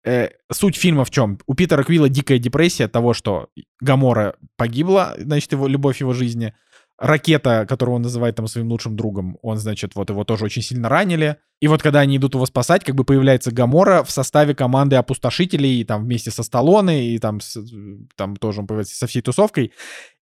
э, 0.05 0.29
суть 0.51 0.75
фильма 0.75 1.05
в 1.05 1.09
чем? 1.09 1.39
У 1.47 1.53
Питера 1.55 1.83
Квилла 1.83 2.09
дикая 2.09 2.37
депрессия 2.37 2.85
от 2.85 2.91
того, 2.91 3.13
что 3.13 3.47
Гамора 3.79 4.35
погибла, 4.57 5.15
значит, 5.17 5.53
его 5.53 5.67
любовь 5.67 6.01
его 6.01 6.13
жизни. 6.13 6.53
Ракета, 6.97 7.65
которую 7.67 7.97
он 7.97 8.01
называет 8.03 8.35
там 8.35 8.47
своим 8.47 8.69
лучшим 8.69 8.95
другом, 8.95 9.37
он, 9.41 9.57
значит, 9.57 9.95
вот 9.95 10.09
его 10.09 10.23
тоже 10.23 10.45
очень 10.45 10.61
сильно 10.61 10.87
ранили. 10.87 11.37
И 11.61 11.67
вот 11.67 11.81
когда 11.81 11.99
они 11.99 12.17
идут 12.17 12.35
его 12.35 12.45
спасать, 12.45 12.83
как 12.83 12.95
бы 12.95 13.03
появляется 13.03 13.51
Гамора 13.51 14.03
в 14.03 14.11
составе 14.11 14.55
команды 14.55 14.95
опустошителей, 14.95 15.83
там 15.83 16.05
вместе 16.05 16.31
со 16.31 16.43
Сталлоне, 16.43 17.09
и 17.09 17.19
там, 17.19 17.41
с- 17.41 17.57
там 18.15 18.35
тоже 18.37 18.61
он 18.61 18.67
появляется 18.67 18.95
со 18.95 19.07
всей 19.07 19.21
тусовкой. 19.21 19.73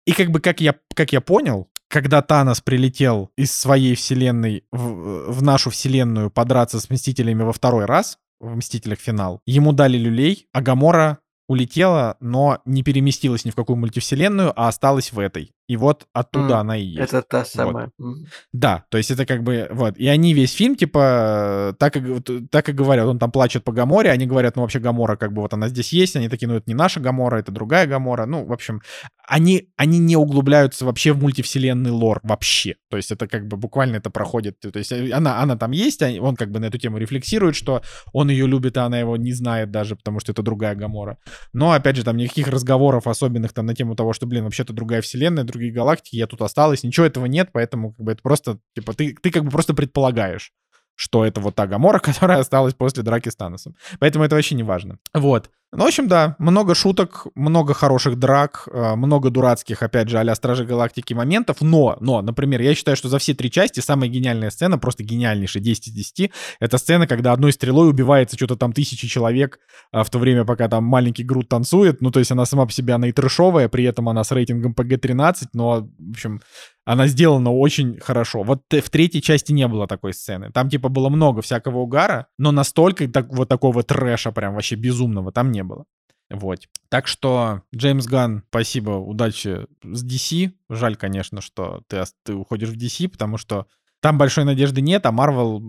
И 0.06 0.12
как 0.14 0.30
бы, 0.32 0.40
как 0.40 0.62
я, 0.62 0.76
как 0.96 1.14
я 1.14 1.22
понял, 1.22 1.70
когда 1.88 2.22
Танос 2.22 2.62
прилетел 2.62 3.32
из 3.38 3.52
своей 3.52 3.96
вселенной 3.96 4.64
в, 4.72 5.32
в 5.32 5.44
нашу 5.44 5.70
вселенную 5.70 6.30
подраться 6.32 6.80
с 6.80 6.90
Мстителями 6.90 7.44
во 7.44 7.54
второй 7.54 7.86
раз, 7.86 8.18
в 8.40 8.56
Мстителях 8.56 9.00
финал, 9.00 9.42
ему 9.46 9.72
дали 9.72 9.98
люлей, 9.98 10.48
а 10.52 10.62
Гамора 10.62 11.20
улетела, 11.48 12.18
но 12.20 12.60
не 12.66 12.84
переместилась 12.84 13.46
ни 13.46 13.52
в 13.52 13.56
какую 13.56 13.78
мультивселенную, 13.78 14.52
а 14.60 14.68
осталась 14.68 15.12
в 15.12 15.20
этой. 15.20 15.52
И 15.68 15.78
вот 15.78 16.08
оттуда 16.14 16.54
М, 16.54 16.60
она 16.60 16.78
и 16.78 16.84
есть. 16.84 17.14
Это 17.14 17.22
та 17.22 17.44
самая. 17.44 17.92
Мгм. 17.98 18.28
Да, 18.54 18.86
то 18.90 18.98
есть 18.98 19.10
это 19.12 19.26
как 19.26 19.44
бы, 19.44 19.68
вот, 19.72 19.98
и 19.98 20.08
они 20.08 20.34
весь 20.34 20.54
фильм, 20.54 20.76
типа, 20.76 21.76
так 21.80 21.98
и, 21.98 22.00
вот, 22.00 22.30
так 22.52 22.70
и 22.70 22.72
говорят, 22.72 23.08
он 23.08 23.18
там 23.18 23.32
плачет 23.32 23.64
по 23.64 23.72
Гаморе, 23.72 24.12
они 24.12 24.28
говорят, 24.28 24.56
ну, 24.56 24.62
вообще 24.62 24.80
Гамора, 24.80 25.16
как 25.16 25.34
бы, 25.34 25.42
вот 25.42 25.54
она 25.54 25.68
здесь 25.70 25.92
есть, 25.92 26.16
они 26.16 26.30
такие, 26.30 26.48
ну, 26.48 26.56
это 26.56 26.66
не 26.68 26.76
наша 26.76 27.00
Гамора, 27.00 27.38
это 27.38 27.52
другая 27.52 27.88
Гамора, 27.88 28.26
ну, 28.26 28.46
в 28.46 28.54
общем, 28.54 28.82
они, 29.28 29.70
они 29.76 29.98
не 29.98 30.16
углубляются 30.16 30.86
вообще 30.86 31.14
в 31.14 31.22
мультивселенный 31.22 31.92
лор, 31.92 32.20
вообще, 32.24 32.76
то 32.90 32.98
есть 32.98 33.12
это 33.12 33.28
как 33.28 33.48
бы 33.48 33.58
буквально 33.58 33.96
это 33.96 34.12
проходит, 34.12 34.60
то 34.60 34.78
есть 34.78 34.92
э, 34.92 35.12
она, 35.12 35.42
она 35.42 35.58
там 35.58 35.72
есть, 35.72 36.02
он 36.02 36.36
как 36.36 36.52
бы 36.52 36.60
на 36.60 36.66
эту 36.66 36.78
тему 36.78 36.98
рефлексирует, 37.00 37.56
что 37.56 37.82
он 38.14 38.30
ее 38.30 38.46
любит, 38.46 38.78
а 38.78 38.86
она 38.86 39.00
его 39.00 39.18
не 39.18 39.34
знает 39.34 39.72
даже, 39.72 39.96
потому 39.96 40.20
что 40.20 40.32
это 40.32 40.44
другая 40.44 40.76
Гамора, 40.76 41.18
но, 41.54 41.72
опять 41.72 41.96
же, 41.96 42.04
там 42.04 42.18
никаких 42.18 42.50
разговоров 42.50 43.08
особенных 43.08 43.54
там 43.54 43.66
на 43.66 43.74
тему 43.74 43.96
того, 43.96 44.14
что, 44.14 44.28
блин, 44.28 44.44
вообще-то 44.44 44.74
другая 44.74 45.02
вселенная, 45.02 45.44
другие 45.56 45.74
галактики, 45.74 46.16
я 46.16 46.28
тут 46.28 46.42
осталась, 46.42 46.84
ничего 46.84 47.06
этого 47.06 47.26
нет, 47.26 47.50
поэтому 47.52 47.94
как 47.94 48.06
бы 48.06 48.12
это 48.12 48.22
просто, 48.22 48.60
типа, 48.76 48.94
ты, 48.94 49.16
ты 49.22 49.32
как 49.32 49.44
бы 49.44 49.52
просто 49.52 49.74
предполагаешь, 49.74 50.54
что 50.96 51.26
это 51.26 51.42
вот 51.42 51.56
та 51.56 51.68
Гамора, 51.68 52.00
которая 52.04 52.40
осталась 52.40 52.74
после 52.74 53.04
драки 53.04 53.30
с 53.30 53.36
Таносом. 53.36 53.76
Поэтому 54.00 54.26
это 54.26 54.36
вообще 54.36 54.56
не 54.56 54.64
важно. 54.64 55.00
Вот. 55.14 55.50
Ну, 55.72 55.84
в 55.84 55.88
общем, 55.88 56.08
да, 56.08 56.36
много 56.40 56.74
шуток, 56.74 57.28
много 57.36 57.74
хороших 57.74 58.18
драк, 58.18 58.68
э, 58.72 58.96
много 58.96 59.30
дурацких, 59.30 59.84
опять 59.84 60.08
же, 60.08 60.18
а-ля 60.18 60.34
Стражи 60.34 60.64
Галактики 60.64 61.14
моментов, 61.14 61.58
но, 61.60 61.98
но, 62.00 62.22
например, 62.22 62.62
я 62.62 62.74
считаю, 62.76 62.96
что 62.96 63.10
за 63.10 63.18
все 63.18 63.34
три 63.34 63.52
части 63.52 63.82
самая 63.82 64.10
гениальная 64.10 64.52
сцена, 64.52 64.78
просто 64.78 65.04
гениальнейшая, 65.04 65.62
10 65.62 65.88
из 65.88 65.94
10, 65.94 66.32
это 66.62 66.78
сцена, 66.78 67.08
когда 67.08 67.34
одной 67.34 67.52
стрелой 67.52 67.90
убивается 67.90 68.38
что-то 68.38 68.56
там 68.56 68.72
тысячи 68.72 69.08
человек, 69.08 69.60
а 69.92 70.06
в 70.06 70.10
то 70.10 70.18
время, 70.18 70.46
пока 70.46 70.70
там 70.70 70.86
маленький 70.86 71.24
Грут 71.24 71.50
танцует, 71.50 72.02
ну, 72.02 72.10
то 72.10 72.20
есть 72.20 72.32
она 72.32 72.46
сама 72.46 72.66
по 72.66 72.72
себе, 72.72 72.94
она 72.94 73.10
и 73.10 73.12
трэшовая, 73.12 73.68
при 73.68 73.84
этом 73.84 74.08
она 74.08 74.24
с 74.24 74.32
рейтингом 74.32 74.74
PG-13, 74.74 75.48
но, 75.54 75.90
в 76.00 76.12
общем, 76.12 76.40
она 76.86 77.08
сделана 77.08 77.52
очень 77.52 78.00
хорошо. 78.00 78.44
Вот 78.44 78.62
в 78.70 78.90
третьей 78.90 79.22
части 79.22 79.52
не 79.52 79.68
было 79.68 79.88
такой 79.88 80.14
сцены. 80.14 80.52
Там, 80.52 80.70
типа, 80.70 80.88
было 80.90 81.10
много 81.10 81.42
всякого 81.42 81.80
угара, 81.80 82.28
но 82.38 82.52
настолько 82.52 83.08
так, 83.08 83.28
вот 83.30 83.50
такого 83.50 83.82
трэша 83.82 84.32
прям 84.32 84.54
вообще 84.54 84.76
безумного 84.76 85.32
там 85.32 85.52
не 85.56 85.64
было. 85.64 85.86
Вот. 86.30 86.60
Так 86.90 87.08
что, 87.08 87.62
Джеймс 87.74 88.06
Ган, 88.06 88.44
спасибо, 88.50 88.92
удачи 88.92 89.68
с 89.84 90.04
DC. 90.06 90.52
Жаль, 90.70 90.96
конечно, 90.96 91.42
что 91.42 91.82
ты, 91.88 92.04
ты 92.24 92.34
уходишь 92.34 92.70
в 92.70 92.78
DC, 92.78 93.10
потому 93.10 93.38
что 93.38 93.68
там 94.02 94.18
большой 94.18 94.44
надежды 94.46 94.82
нет, 94.82 95.06
а 95.06 95.12
Марвел 95.12 95.62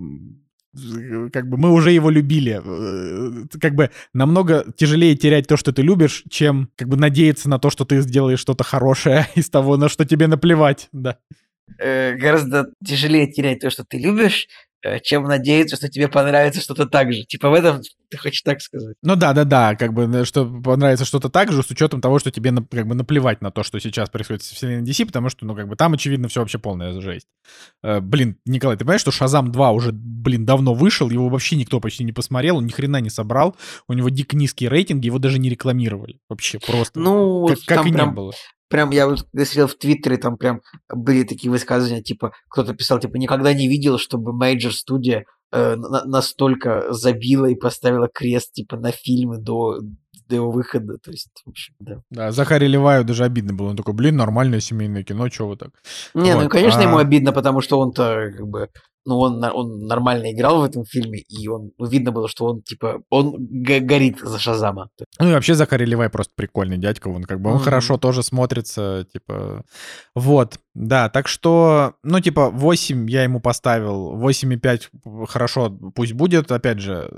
как 1.32 1.48
бы 1.48 1.56
мы 1.56 1.72
уже 1.72 1.90
его 1.90 2.10
любили. 2.10 2.60
Э, 2.62 3.58
Как 3.60 3.74
бы 3.74 3.90
намного 4.12 4.64
тяжелее 4.76 5.16
терять 5.16 5.46
то, 5.46 5.56
что 5.56 5.72
ты 5.72 5.82
любишь, 5.82 6.22
чем 6.28 6.68
как 6.76 6.88
бы 6.88 6.96
надеяться 6.96 7.48
на 7.48 7.58
то, 7.58 7.70
что 7.70 7.84
ты 7.84 8.00
сделаешь 8.02 8.40
что-то 8.40 8.64
хорошее 8.64 9.26
из 9.34 9.48
того, 9.48 9.76
на 9.76 9.88
что 9.88 10.04
тебе 10.04 10.26
наплевать. 10.26 10.88
Да. 10.92 11.18
Э, 11.78 12.14
Гораздо 12.16 12.70
тяжелее 12.84 13.30
терять 13.30 13.60
то, 13.60 13.70
что 13.70 13.84
ты 13.84 13.98
любишь, 13.98 14.48
чем 15.02 15.24
надеяться, 15.24 15.76
что 15.76 15.88
тебе 15.88 16.08
понравится 16.08 16.60
что-то 16.60 16.86
так 16.86 17.12
же. 17.12 17.24
Типа 17.24 17.50
в 17.50 17.54
этом 17.54 17.82
ты 18.08 18.18
хочешь 18.18 18.42
так 18.42 18.60
сказать. 18.60 18.96
Ну 19.02 19.16
да, 19.16 19.32
да, 19.32 19.44
да, 19.44 19.74
как 19.74 19.92
бы, 19.92 20.04
э, 20.04 20.24
что 20.24 20.46
понравится 20.46 21.04
что-то 21.04 21.28
так 21.28 21.52
же, 21.52 21.62
с 21.62 21.70
учетом 21.70 22.00
того, 22.00 22.18
что 22.18 22.30
тебе 22.30 22.52
как 22.70 22.86
бы 22.86 22.94
наплевать 22.94 23.40
на 23.40 23.50
то, 23.50 23.62
что 23.62 23.78
сейчас 23.80 24.10
происходит 24.10 24.42
в 24.42 24.54
вселенной 24.54 24.88
DC, 24.88 25.06
потому 25.06 25.28
что, 25.28 25.44
ну, 25.44 25.54
как 25.54 25.68
бы 25.68 25.76
там, 25.76 25.94
очевидно, 25.94 26.28
все 26.28 26.40
вообще 26.40 26.58
полная 26.58 27.00
жесть. 27.00 27.26
Э, 27.82 28.00
блин, 28.00 28.38
Николай, 28.44 28.76
ты 28.76 28.84
понимаешь, 28.84 29.00
что 29.00 29.10
Шазам 29.10 29.50
2 29.52 29.70
уже, 29.72 29.92
блин, 29.92 30.46
давно 30.46 30.74
вышел, 30.74 31.10
его 31.10 31.28
вообще 31.28 31.56
никто 31.56 31.80
почти 31.80 32.04
не 32.04 32.12
посмотрел, 32.12 32.58
он 32.58 32.66
ни 32.66 32.70
хрена 32.70 33.00
не 33.00 33.10
собрал, 33.10 33.56
у 33.88 33.92
него 33.92 34.08
дико 34.08 34.36
низкие 34.36 34.70
рейтинги, 34.70 35.06
его 35.06 35.18
даже 35.18 35.38
не 35.38 35.50
рекламировали. 35.50 36.20
Вообще 36.28 36.58
просто. 36.58 36.98
Ну, 36.98 37.46
как, 37.48 37.58
как 37.66 37.78
там 37.78 37.86
и 37.86 37.90
не 37.90 37.96
прям, 37.96 38.14
было. 38.14 38.32
Прям 38.68 38.90
я 38.90 39.06
вот 39.06 39.22
когда 39.32 39.44
сидел 39.44 39.66
в 39.66 39.74
Твиттере, 39.74 40.16
там 40.16 40.36
прям 40.36 40.60
были 40.92 41.22
такие 41.24 41.50
высказывания, 41.50 42.02
типа, 42.02 42.32
кто-то 42.48 42.74
писал, 42.74 42.98
типа, 42.98 43.16
никогда 43.16 43.52
не 43.54 43.68
видел, 43.68 43.98
чтобы 43.98 44.32
major 44.32 44.72
студия 44.74 45.24
э, 45.52 45.76
на- 45.76 46.04
настолько 46.04 46.92
забила 46.92 47.46
и 47.46 47.54
поставила 47.54 48.08
крест, 48.12 48.52
типа, 48.52 48.76
на 48.76 48.90
фильмы 48.90 49.38
до, 49.38 49.78
до 50.28 50.34
его 50.34 50.50
выхода. 50.50 50.98
То 50.98 51.10
есть, 51.12 51.30
в 51.44 51.50
общем, 51.50 51.74
да. 51.78 52.02
Да, 52.10 52.32
Захаре 52.32 52.66
Леваю 52.66 53.04
даже 53.04 53.24
обидно 53.24 53.54
было. 53.54 53.68
Он 53.68 53.76
такой, 53.76 53.94
блин, 53.94 54.16
нормальное 54.16 54.60
семейное 54.60 55.04
кино, 55.04 55.28
чего 55.28 55.48
вы 55.50 55.56
так? 55.56 55.70
Не, 56.14 56.34
ну, 56.34 56.42
Вот, 56.42 56.50
конечно, 56.50 56.80
ему 56.80 56.98
а- 56.98 57.02
обидно, 57.02 57.32
потому 57.32 57.60
что 57.60 57.78
он-то, 57.78 58.32
как 58.36 58.46
бы, 58.48 58.68
ну, 59.06 59.18
он, 59.18 59.42
он 59.44 59.86
нормально 59.86 60.32
играл 60.32 60.60
в 60.60 60.64
этом 60.64 60.84
фильме, 60.84 61.20
и 61.28 61.48
он, 61.48 61.70
ну, 61.78 61.86
видно 61.86 62.12
было, 62.12 62.28
что 62.28 62.46
он, 62.46 62.62
типа, 62.62 63.02
он 63.08 63.30
го- 63.38 63.80
горит 63.80 64.18
за 64.20 64.38
Шазама. 64.38 64.90
Ну 65.18 65.28
и 65.30 65.32
вообще 65.32 65.54
Захарий 65.54 65.86
Левай 65.86 66.10
просто 66.10 66.32
прикольный 66.36 66.76
дядька, 66.78 67.08
он 67.08 67.24
как 67.24 67.40
бы, 67.40 67.50
он 67.50 67.56
Мгм. 67.56 67.64
хорошо 67.64 67.96
тоже 67.96 68.22
смотрится, 68.22 69.06
типа, 69.12 69.64
вот, 70.14 70.58
да, 70.74 71.08
так 71.08 71.28
что, 71.28 71.94
ну, 72.02 72.20
типа, 72.20 72.50
8 72.50 73.08
я 73.08 73.22
ему 73.22 73.40
поставил, 73.40 74.16
8,5 74.16 74.90
хорошо, 75.28 75.70
пусть 75.94 76.12
будет, 76.12 76.50
опять 76.52 76.80
же, 76.80 77.10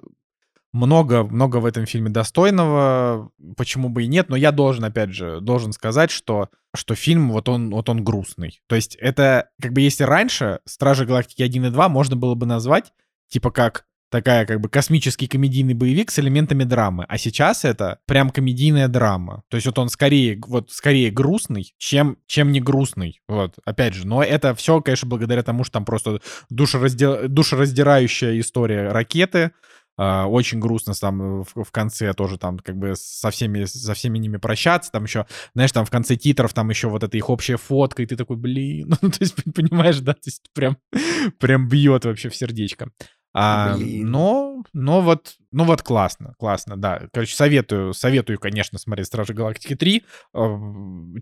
много, 0.72 1.24
много 1.24 1.58
в 1.58 1.66
этом 1.66 1.86
фильме 1.86 2.10
достойного, 2.10 3.30
почему 3.56 3.88
бы 3.88 4.04
и 4.04 4.06
нет, 4.06 4.28
но 4.28 4.36
я 4.36 4.52
должен, 4.52 4.84
опять 4.84 5.10
же, 5.10 5.40
должен 5.40 5.72
сказать, 5.72 6.10
что, 6.10 6.50
что 6.74 6.94
фильм, 6.94 7.30
вот 7.30 7.48
он, 7.48 7.70
вот 7.70 7.88
он 7.88 8.04
грустный. 8.04 8.60
То 8.66 8.76
есть 8.76 8.94
это, 8.96 9.48
как 9.60 9.72
бы, 9.72 9.80
если 9.80 10.04
раньше 10.04 10.60
Стражи 10.66 11.06
Галактики 11.06 11.42
1 11.42 11.66
и 11.66 11.70
2 11.70 11.88
можно 11.88 12.16
было 12.16 12.34
бы 12.34 12.46
назвать, 12.46 12.92
типа, 13.28 13.50
как 13.50 13.84
такая 14.10 14.46
как 14.46 14.60
бы 14.60 14.68
космический 14.68 15.26
комедийный 15.26 15.74
боевик 15.74 16.10
с 16.10 16.18
элементами 16.18 16.64
драмы. 16.64 17.04
А 17.08 17.18
сейчас 17.18 17.64
это 17.64 17.98
прям 18.06 18.30
комедийная 18.30 18.88
драма. 18.88 19.42
То 19.48 19.56
есть 19.56 19.66
вот 19.66 19.78
он 19.78 19.88
скорее, 19.88 20.40
вот 20.46 20.70
скорее 20.70 21.10
грустный, 21.10 21.74
чем, 21.78 22.16
чем 22.26 22.52
не 22.52 22.60
грустный. 22.60 23.20
Вот, 23.28 23.56
опять 23.64 23.94
же. 23.94 24.06
Но 24.06 24.22
это 24.22 24.54
все, 24.54 24.80
конечно, 24.80 25.08
благодаря 25.08 25.42
тому, 25.42 25.64
что 25.64 25.74
там 25.74 25.84
просто 25.84 26.20
душераздел... 26.50 27.28
душераздирающая 27.28 28.40
история 28.40 28.88
ракеты, 28.88 29.52
очень 29.98 30.60
грустно 30.60 30.94
там 30.94 31.42
в, 31.42 31.64
в 31.64 31.70
конце 31.72 32.12
тоже 32.14 32.38
там 32.38 32.58
как 32.58 32.76
бы 32.76 32.94
со 32.96 33.30
всеми, 33.30 33.64
со 33.64 33.94
всеми 33.94 34.18
ними 34.18 34.36
прощаться. 34.36 34.92
Там 34.92 35.04
еще, 35.04 35.26
знаешь, 35.54 35.72
там 35.72 35.84
в 35.84 35.90
конце 35.90 36.16
титров 36.16 36.54
там 36.54 36.70
еще 36.70 36.88
вот 36.88 37.02
эта 37.02 37.16
их 37.16 37.28
общая 37.30 37.56
фотка, 37.56 38.02
и 38.02 38.06
ты 38.06 38.16
такой, 38.16 38.36
блин, 38.36 38.94
ну, 39.02 39.10
то 39.10 39.18
есть, 39.20 39.36
понимаешь, 39.54 39.98
да, 40.00 40.14
то 40.14 40.20
есть 40.26 40.50
прям, 40.54 40.78
прям 41.38 41.68
бьет 41.68 42.04
вообще 42.04 42.28
в 42.28 42.36
сердечко. 42.36 42.90
А, 43.40 43.76
Блин. 43.76 44.10
но, 44.10 44.64
но 44.72 45.00
вот, 45.00 45.36
ну 45.52 45.62
вот 45.62 45.82
классно, 45.82 46.34
классно, 46.40 46.76
да. 46.76 47.02
Короче, 47.12 47.36
советую, 47.36 47.94
советую, 47.94 48.40
конечно, 48.40 48.80
смотреть 48.80 49.06
Стражи 49.06 49.32
Галактики 49.32 49.76
3. 49.76 50.04
Э, 50.34 50.58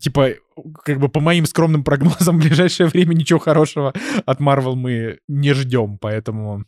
Типа, 0.01 0.31
как 0.83 0.99
бы 0.99 1.11
по 1.11 1.21
моим 1.21 1.45
скромным 1.45 1.85
прогнозам, 1.85 2.39
в 2.41 2.43
ближайшее 2.43 2.87
время 2.87 3.13
ничего 3.13 3.39
хорошего 3.39 3.93
от 4.25 4.41
Marvel 4.41 4.77
мы 4.77 5.19
не 5.29 5.53
ждем, 5.53 5.99
поэтому... 5.99 6.65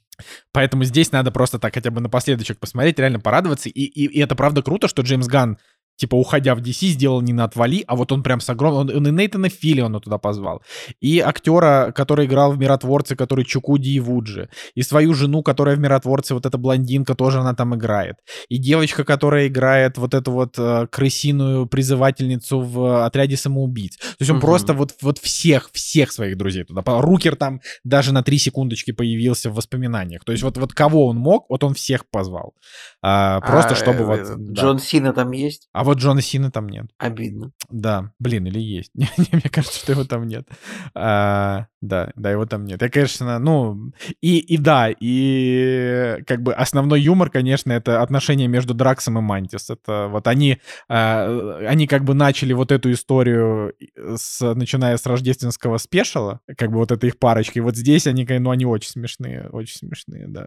Поэтому 0.52 0.84
здесь 0.84 1.12
надо 1.12 1.30
просто 1.30 1.58
так 1.58 1.72
хотя 1.72 1.90
бы 1.90 2.02
напоследочек 2.02 2.58
посмотреть, 2.58 2.98
реально 2.98 3.20
порадоваться. 3.20 3.70
И, 3.70 3.80
и, 3.80 4.04
и 4.04 4.20
это 4.20 4.34
правда 4.34 4.62
круто, 4.62 4.86
что 4.86 5.00
Джеймс 5.00 5.28
Ганн 5.28 5.56
типа, 5.98 6.14
уходя 6.14 6.54
в 6.54 6.60
DC, 6.60 6.88
сделал 6.88 7.20
не 7.20 7.32
на 7.32 7.44
отвали, 7.44 7.84
а 7.86 7.96
вот 7.96 8.12
он 8.12 8.22
прям 8.22 8.40
с 8.40 8.48
огромным... 8.48 8.78
Он, 8.78 8.96
он 8.96 9.08
и 9.08 9.10
Нейтана 9.10 9.48
Филлиона 9.48 10.00
туда 10.00 10.18
позвал. 10.18 10.62
И 11.00 11.18
актера, 11.18 11.92
который 11.94 12.26
играл 12.26 12.52
в 12.52 12.58
«Миротворце», 12.58 13.16
который 13.16 13.44
Чукуди 13.44 13.90
и 13.90 14.00
Вуджи. 14.00 14.48
И 14.74 14.82
свою 14.82 15.14
жену, 15.14 15.42
которая 15.42 15.76
в 15.76 15.80
«Миротворце», 15.80 16.34
вот 16.34 16.46
эта 16.46 16.56
блондинка, 16.56 17.14
тоже 17.14 17.40
она 17.40 17.54
там 17.54 17.74
играет. 17.74 18.16
И 18.48 18.58
девочка, 18.58 19.04
которая 19.04 19.48
играет 19.48 19.98
вот 19.98 20.14
эту 20.14 20.30
вот 20.30 20.54
э, 20.58 20.86
крысиную 20.90 21.66
призывательницу 21.66 22.60
в 22.60 23.04
отряде 23.04 23.36
самоубийц. 23.36 23.96
То 23.96 24.16
есть 24.20 24.30
он 24.30 24.36
угу. 24.36 24.46
просто 24.46 24.74
вот, 24.74 24.94
вот 25.02 25.18
всех, 25.18 25.70
всех 25.72 26.12
своих 26.12 26.38
друзей 26.38 26.64
туда. 26.64 26.82
Рукер 26.86 27.34
там 27.34 27.60
даже 27.84 28.12
на 28.12 28.22
три 28.22 28.38
секундочки 28.38 28.92
появился 28.92 29.50
в 29.50 29.54
воспоминаниях. 29.54 30.24
То 30.24 30.32
есть 30.32 30.44
вот, 30.44 30.56
вот 30.56 30.72
кого 30.72 31.06
он 31.06 31.16
мог, 31.16 31.46
вот 31.48 31.64
он 31.64 31.74
всех 31.74 32.08
позвал. 32.08 32.54
А, 33.00 33.40
просто 33.40 33.74
а, 33.74 33.76
чтобы 33.76 34.04
вот... 34.04 34.20
Джон 34.20 34.76
да. 34.76 34.82
Сина 34.82 35.12
там 35.12 35.30
есть? 35.30 35.68
А 35.72 35.84
вот 35.84 35.98
Джона 35.98 36.20
Сина 36.20 36.50
там 36.50 36.68
нет. 36.68 36.86
Обидно. 36.98 37.52
Да, 37.70 38.12
блин, 38.18 38.46
или 38.46 38.58
есть. 38.58 38.90
Мне 39.32 39.42
кажется, 39.50 39.78
что 39.78 39.92
его 39.92 40.04
там 40.04 40.26
нет. 40.26 40.48
А, 40.94 41.66
да, 41.80 42.10
да, 42.16 42.30
его 42.30 42.44
там 42.46 42.64
нет. 42.64 42.82
Я, 42.82 42.88
конечно, 42.88 43.38
ну... 43.38 43.92
И, 44.20 44.38
и 44.38 44.56
да, 44.56 44.88
и 44.90 46.22
как 46.26 46.42
бы 46.42 46.52
основной 46.52 47.00
юмор, 47.00 47.30
конечно, 47.30 47.70
это 47.70 48.02
отношения 48.02 48.48
между 48.48 48.74
Драксом 48.74 49.18
и 49.18 49.22
Мантис. 49.22 49.70
Это 49.70 50.08
вот 50.08 50.26
они, 50.26 50.58
а, 50.88 51.58
они 51.68 51.86
как 51.86 52.02
бы 52.02 52.14
начали 52.14 52.52
вот 52.52 52.72
эту 52.72 52.90
историю, 52.90 53.74
с, 53.96 54.54
начиная 54.54 54.96
с 54.96 55.06
рождественского 55.06 55.78
спешала, 55.78 56.40
как 56.56 56.70
бы 56.70 56.78
вот 56.78 56.90
этой 56.90 57.10
их 57.10 57.18
парочки. 57.18 57.60
Вот 57.60 57.76
здесь 57.76 58.08
они, 58.08 58.26
ну, 58.28 58.50
они 58.50 58.66
очень 58.66 58.90
смешные, 58.90 59.48
очень 59.52 59.76
смешные, 59.76 60.26
да. 60.26 60.46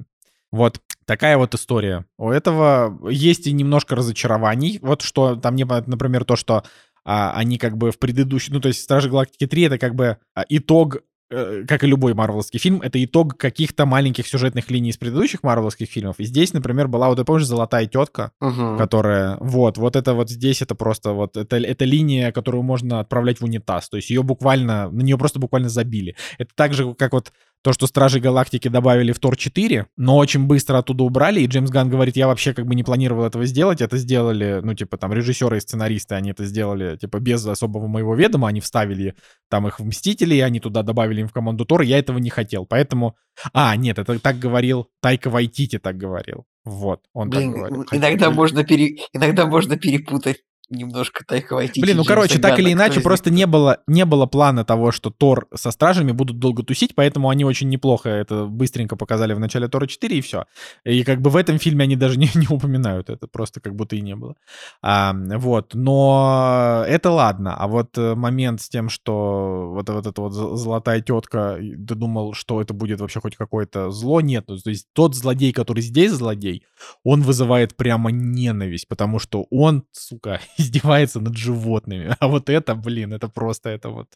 Вот 0.51 0.79
такая 1.05 1.37
вот 1.37 1.53
история. 1.55 2.05
У 2.17 2.29
этого 2.29 3.09
есть 3.09 3.47
и 3.47 3.53
немножко 3.53 3.95
разочарований. 3.95 4.79
Вот 4.81 5.01
что 5.01 5.35
там, 5.35 5.55
например, 5.55 6.25
то, 6.25 6.35
что 6.35 6.63
а, 7.03 7.33
они 7.33 7.57
как 7.57 7.77
бы 7.77 7.91
в 7.91 7.99
предыдущем... 7.99 8.53
Ну, 8.55 8.59
то 8.59 8.67
есть 8.67 8.81
Стражи 8.81 9.09
Галактики 9.09 9.47
3— 9.47 9.61
это 9.63 9.77
как 9.77 9.95
бы 9.95 10.17
а, 10.35 10.45
итог 10.49 11.01
Э, 11.33 11.63
как 11.65 11.83
и 11.83 11.87
любой 11.87 12.13
марвеловский 12.13 12.59
фильм, 12.59 12.81
это 12.81 13.01
итог 13.03 13.37
каких-то 13.37 13.85
маленьких 13.85 14.27
сюжетных 14.27 14.69
линий 14.69 14.89
из 14.89 14.97
предыдущих 14.97 15.43
марвеловских 15.43 15.87
фильмов. 15.87 16.19
И 16.19 16.25
здесь, 16.25 16.51
например, 16.51 16.89
была, 16.89 17.07
вот 17.07 17.15
ты 17.15 17.23
помнишь, 17.23 17.45
золотая 17.45 17.85
тетка, 17.85 18.33
угу. 18.41 18.75
которая, 18.77 19.37
вот, 19.39 19.77
вот 19.77 19.95
это 19.95 20.13
вот 20.13 20.29
здесь 20.29 20.61
это 20.61 20.75
просто 20.75 21.13
вот, 21.13 21.37
это, 21.37 21.55
это 21.55 21.85
линия, 21.85 22.33
которую 22.33 22.63
можно 22.63 22.99
отправлять 22.99 23.39
в 23.39 23.45
унитаз. 23.45 23.89
То 23.89 23.95
есть 23.95 24.09
ее 24.09 24.23
буквально, 24.23 24.89
на 24.89 25.01
нее 25.01 25.17
просто 25.17 25.39
буквально 25.39 25.69
забили. 25.69 26.17
Это 26.37 26.51
так 26.53 26.73
же, 26.73 26.93
как 26.95 27.13
вот 27.13 27.31
то, 27.63 27.73
что 27.73 27.87
Стражи 27.87 28.19
Галактики 28.19 28.67
добавили 28.67 29.11
в 29.11 29.19
Тор 29.19 29.37
4, 29.37 29.87
но 29.97 30.17
очень 30.17 30.45
быстро 30.45 30.79
оттуда 30.79 31.03
убрали, 31.03 31.41
и 31.41 31.45
Джеймс 31.45 31.69
Ган 31.69 31.89
говорит, 31.89 32.15
я 32.15 32.27
вообще 32.27 32.53
как 32.53 32.65
бы 32.65 32.75
не 32.75 32.83
планировал 32.83 33.25
этого 33.25 33.45
сделать, 33.45 33.81
это 33.81 33.97
сделали, 33.97 34.61
ну, 34.63 34.73
типа, 34.73 34.97
там, 34.97 35.13
режиссеры 35.13 35.57
и 35.57 35.59
сценаристы, 35.59 36.15
они 36.15 36.31
это 36.31 36.45
сделали, 36.45 36.97
типа, 36.97 37.19
без 37.19 37.45
особого 37.45 37.87
моего 37.87 38.15
ведома, 38.15 38.47
они 38.47 38.61
вставили 38.61 39.15
там 39.49 39.67
их 39.67 39.79
в 39.79 39.85
Мстители, 39.85 40.39
они 40.39 40.59
туда 40.59 40.83
добавили 40.83 41.21
им 41.21 41.27
в 41.27 41.33
команду 41.33 41.65
Тора, 41.65 41.83
я 41.83 41.99
этого 41.99 42.17
не 42.17 42.29
хотел, 42.29 42.65
поэтому... 42.65 43.15
А, 43.53 43.75
нет, 43.75 43.99
это 43.99 44.19
так 44.19 44.39
говорил, 44.39 44.89
Тайка 45.01 45.29
Вайтити 45.29 45.79
так 45.79 45.97
говорил. 45.97 46.45
Вот, 46.63 47.01
он 47.13 47.29
Блин, 47.29 47.53
так 47.53 47.59
говорил. 47.59 47.85
Иногда 47.91 48.31
можно, 48.31 48.63
пере... 48.63 48.97
иногда 49.13 49.45
можно 49.45 49.77
перепутать 49.77 50.37
немножко 50.71 51.23
Тайка 51.25 51.53
Вайтити. 51.53 51.81
Блин, 51.81 51.97
ну 51.97 52.03
короче, 52.03 52.39
так 52.39 52.59
или 52.59 52.73
иначе, 52.73 53.01
просто 53.01 53.29
не 53.29 53.45
было, 53.45 53.79
не 53.87 54.05
было 54.05 54.25
плана 54.25 54.65
того, 54.65 54.91
что 54.91 55.09
Тор 55.09 55.47
со 55.53 55.71
Стражами 55.71 56.11
будут 56.11 56.39
долго 56.39 56.63
тусить, 56.63 56.95
поэтому 56.95 57.29
они 57.29 57.45
очень 57.45 57.69
неплохо 57.69 58.09
это 58.09 58.45
быстренько 58.45 58.95
показали 58.95 59.33
в 59.33 59.39
начале 59.39 59.67
Тора 59.67 59.87
4 59.87 60.17
и 60.17 60.21
все. 60.21 60.45
И 60.83 61.03
как 61.03 61.21
бы 61.21 61.29
в 61.29 61.35
этом 61.35 61.59
фильме 61.59 61.83
они 61.83 61.95
даже 61.95 62.17
не, 62.17 62.29
не 62.35 62.47
упоминают 62.47 63.09
это, 63.09 63.27
просто 63.27 63.59
как 63.59 63.75
будто 63.75 63.95
и 63.95 64.01
не 64.01 64.15
было. 64.15 64.35
А, 64.81 65.13
вот, 65.13 65.73
но 65.73 66.83
это 66.87 67.11
ладно. 67.11 67.55
А 67.55 67.67
вот 67.67 67.97
э, 67.97 68.15
момент 68.15 68.61
с 68.61 68.69
тем, 68.69 68.89
что 68.89 69.71
вот, 69.73 69.89
вот 69.89 70.05
эта 70.05 70.21
вот 70.21 70.31
золотая 70.31 71.01
тетка, 71.01 71.57
ты 71.59 71.95
думал, 71.95 72.33
что 72.33 72.61
это 72.61 72.73
будет 72.73 73.01
вообще 73.01 73.19
хоть 73.19 73.35
какое-то 73.35 73.91
зло? 73.91 74.21
Нет, 74.21 74.45
ну, 74.47 74.57
то 74.57 74.69
есть 74.69 74.87
тот 74.93 75.15
злодей, 75.15 75.53
который 75.53 75.81
здесь 75.81 76.11
злодей, 76.11 76.63
он 77.03 77.21
вызывает 77.21 77.75
прямо 77.75 78.11
ненависть, 78.11 78.87
потому 78.87 79.19
что 79.19 79.47
он, 79.49 79.83
сука, 79.91 80.39
издевается 80.61 81.19
над 81.19 81.35
животными. 81.35 82.15
А 82.19 82.27
вот 82.27 82.49
это, 82.49 82.75
блин, 82.75 83.13
это 83.13 83.27
просто 83.27 83.69
это 83.69 83.89
вот. 83.89 84.07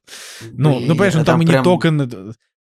Ну, 0.52 0.76
блин, 0.76 0.88
ну 0.88 0.94
понимаешь, 0.94 1.14
ну 1.16 1.26
там, 1.26 1.40
там 1.40 1.42
и 1.42 1.46
не 1.46 1.64
только 1.64 1.90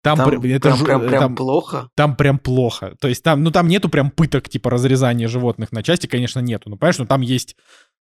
там, 0.01 0.17
там 0.17 0.29
это 0.29 0.59
прям, 0.59 0.77
ж, 0.77 0.83
прям, 0.83 1.01
прям 1.07 1.19
там, 1.19 1.35
плохо? 1.35 1.89
Там 1.95 2.15
прям 2.15 2.37
плохо. 2.37 2.95
То 2.99 3.07
есть 3.07 3.23
там, 3.23 3.41
ну 3.43 3.51
там 3.51 3.67
нету 3.67 3.87
прям 3.89 4.11
пыток, 4.11 4.49
типа 4.49 4.69
разрезания 4.69 5.27
животных 5.27 5.71
на 5.71 5.81
части, 5.81 6.07
конечно, 6.07 6.41
нету. 6.41 6.69
Ну, 6.69 6.77
понимаешь, 6.77 6.97
ну 6.97 7.05
там 7.05 7.21
есть 7.21 7.55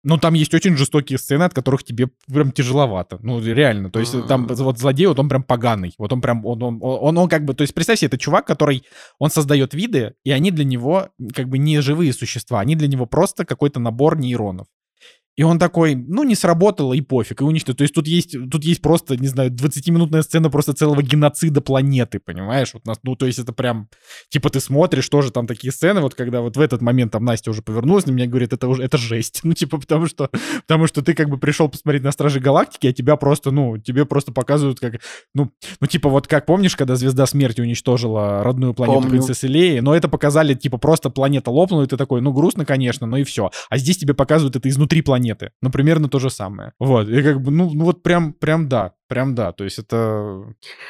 ну, 0.03 0.17
там 0.17 0.33
есть 0.33 0.53
очень 0.53 0.75
жестокие 0.77 1.19
сцены, 1.19 1.43
от 1.43 1.53
которых 1.53 1.83
тебе 1.83 2.09
прям 2.27 2.51
тяжеловато. 2.51 3.19
Ну, 3.21 3.39
реально. 3.39 3.91
То 3.91 3.99
есть 3.99 4.15
там 4.27 4.47
вот 4.47 4.79
злодей, 4.79 5.05
вот 5.05 5.19
он 5.19 5.29
прям 5.29 5.43
поганый. 5.43 5.93
Вот 5.97 6.11
он 6.11 6.21
прям, 6.21 6.43
он, 6.45 6.63
он, 6.63 6.79
он, 6.81 7.17
он 7.17 7.29
как 7.29 7.45
бы, 7.45 7.53
то 7.53 7.61
есть 7.61 7.73
представь 7.73 7.99
себе, 7.99 8.07
это 8.07 8.17
чувак, 8.17 8.47
который, 8.47 8.83
он 9.19 9.29
создает 9.29 9.73
виды, 9.75 10.15
и 10.23 10.31
они 10.31 10.49
для 10.49 10.65
него 10.65 11.09
как 11.35 11.49
бы 11.49 11.59
не 11.59 11.81
живые 11.81 12.13
существа, 12.13 12.59
они 12.61 12.75
для 12.75 12.87
него 12.87 13.05
просто 13.05 13.45
какой-то 13.45 13.79
набор 13.79 14.17
нейронов. 14.17 14.67
И 15.37 15.43
он 15.43 15.59
такой, 15.59 15.95
ну, 15.95 16.23
не 16.23 16.35
сработало, 16.35 16.93
и 16.93 16.99
пофиг, 16.99 17.41
и 17.41 17.43
уничтожил. 17.43 17.77
То 17.77 17.83
есть 17.83 17.93
тут 17.93 18.05
есть, 18.05 18.35
тут 18.51 18.65
есть 18.65 18.81
просто, 18.81 19.15
не 19.15 19.27
знаю, 19.27 19.49
20-минутная 19.49 20.23
сцена 20.23 20.49
просто 20.49 20.73
целого 20.73 21.01
геноцида 21.01 21.61
планеты, 21.61 22.19
понимаешь? 22.19 22.73
Вот, 22.73 22.83
ну, 23.03 23.15
то 23.15 23.25
есть 23.25 23.39
это 23.39 23.53
прям, 23.53 23.87
типа, 24.29 24.49
ты 24.49 24.59
смотришь 24.59 25.07
тоже 25.07 25.31
там 25.31 25.47
такие 25.47 25.71
сцены, 25.71 26.01
вот 26.01 26.15
когда 26.15 26.41
вот 26.41 26.57
в 26.57 26.59
этот 26.59 26.81
момент 26.81 27.13
там 27.13 27.23
Настя 27.23 27.51
уже 27.51 27.61
повернулась 27.61 28.05
на 28.05 28.11
меня 28.11 28.25
и 28.25 28.27
говорит, 28.27 28.51
это 28.51 28.67
уже, 28.67 28.83
это 28.83 28.97
жесть. 28.97 29.41
Ну, 29.51 29.53
типа, 29.53 29.79
потому 29.79 30.05
что, 30.05 30.29
потому 30.65 30.87
что 30.87 31.01
ты 31.01 31.13
как 31.13 31.29
бы 31.29 31.37
пришел 31.37 31.67
посмотреть 31.67 32.03
на 32.03 32.11
Стражи 32.11 32.39
Галактики, 32.39 32.87
а 32.87 32.93
тебя 32.93 33.17
просто, 33.17 33.51
ну, 33.51 33.77
тебе 33.77 34.05
просто 34.05 34.31
показывают 34.31 34.79
как, 34.79 35.01
ну, 35.33 35.51
ну, 35.81 35.87
типа, 35.87 36.07
вот 36.07 36.27
как 36.27 36.45
помнишь, 36.45 36.77
когда 36.77 36.95
Звезда 36.95 37.25
Смерти 37.25 37.59
уничтожила 37.59 38.43
родную 38.43 38.73
планету 38.73 39.01
Помню. 39.01 39.09
Принцессы 39.09 39.47
Леи, 39.47 39.79
но 39.79 39.93
это 39.93 40.07
показали, 40.07 40.53
типа, 40.53 40.77
просто 40.77 41.09
планета 41.09 41.51
лопнула, 41.51 41.83
и 41.83 41.87
ты 41.87 41.97
такой, 41.97 42.21
ну, 42.21 42.31
грустно, 42.31 42.63
конечно, 42.63 43.07
но 43.07 43.17
и 43.17 43.25
все. 43.25 43.51
А 43.69 43.77
здесь 43.77 43.97
тебе 43.97 44.13
показывают 44.13 44.55
это 44.55 44.69
изнутри 44.69 45.01
планеты 45.01 45.20
планеты. 45.21 45.51
Ну, 45.61 45.69
примерно 45.69 46.09
то 46.09 46.19
же 46.19 46.29
самое. 46.29 46.73
Вот. 46.79 47.07
И 47.07 47.21
как 47.21 47.41
бы, 47.41 47.51
ну, 47.51 47.71
ну 47.73 47.85
вот 47.85 48.03
прям, 48.03 48.33
прям 48.33 48.67
да. 48.67 48.93
Прям 49.07 49.35
да. 49.35 49.51
То 49.51 49.63
есть 49.63 49.79
это, 49.79 49.95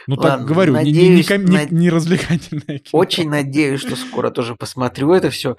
ну 0.08 0.16
Ладно, 0.16 0.30
так 0.30 0.46
говорю, 0.46 0.74
надеюсь, 0.74 1.30
не, 1.30 1.38
не, 1.38 1.44
не, 1.44 1.66
не, 1.66 1.68
не 1.72 1.90
развлекательное 1.90 2.80
кино. 2.80 3.00
Очень 3.00 3.30
надеюсь, 3.30 3.82
что 3.82 3.96
скоро 3.96 4.32
тоже 4.32 4.56
посмотрю 4.56 5.12
это 5.14 5.30
все. 5.30 5.58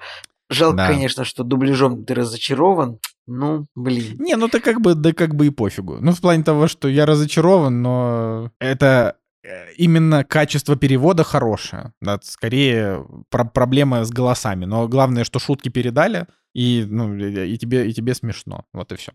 Жалко, 0.49 0.77
да. 0.77 0.87
конечно, 0.87 1.23
что 1.23 1.43
дубляжом 1.43 2.05
ты 2.05 2.13
разочарован. 2.13 2.99
Ну, 3.27 3.67
блин. 3.75 4.17
Не, 4.19 4.35
ну 4.35 4.49
ты 4.49 4.59
как 4.59 4.81
бы, 4.81 4.95
да 4.95 5.13
как 5.13 5.35
бы 5.35 5.47
и 5.47 5.49
пофигу. 5.49 5.97
Ну, 6.01 6.11
в 6.11 6.21
плане 6.21 6.43
того, 6.43 6.67
что 6.67 6.87
я 6.87 7.05
разочарован, 7.05 7.81
но 7.81 8.51
это 8.59 9.15
э, 9.43 9.73
именно 9.77 10.23
качество 10.23 10.75
перевода 10.75 11.23
хорошее. 11.23 11.93
Да, 12.01 12.19
скорее 12.23 13.05
про 13.29 13.45
проблема 13.45 14.03
с 14.03 14.11
голосами. 14.11 14.65
Но 14.65 14.87
главное, 14.87 15.23
что 15.23 15.39
шутки 15.39 15.69
передали, 15.69 16.27
и, 16.53 16.85
ну, 16.87 17.15
и, 17.15 17.57
тебе, 17.57 17.89
и 17.89 17.93
тебе 17.93 18.13
смешно. 18.13 18.65
Вот 18.73 18.91
и 18.91 18.95
все. 18.95 19.11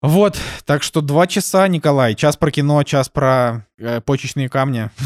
Вот, 0.00 0.38
так 0.64 0.82
что 0.82 1.00
два 1.00 1.26
часа, 1.26 1.68
Николай. 1.68 2.14
Час 2.14 2.36
про 2.36 2.50
кино, 2.50 2.82
час 2.82 3.08
про 3.08 3.66
э, 3.78 4.00
почечные 4.00 4.48
камни. 4.48 4.90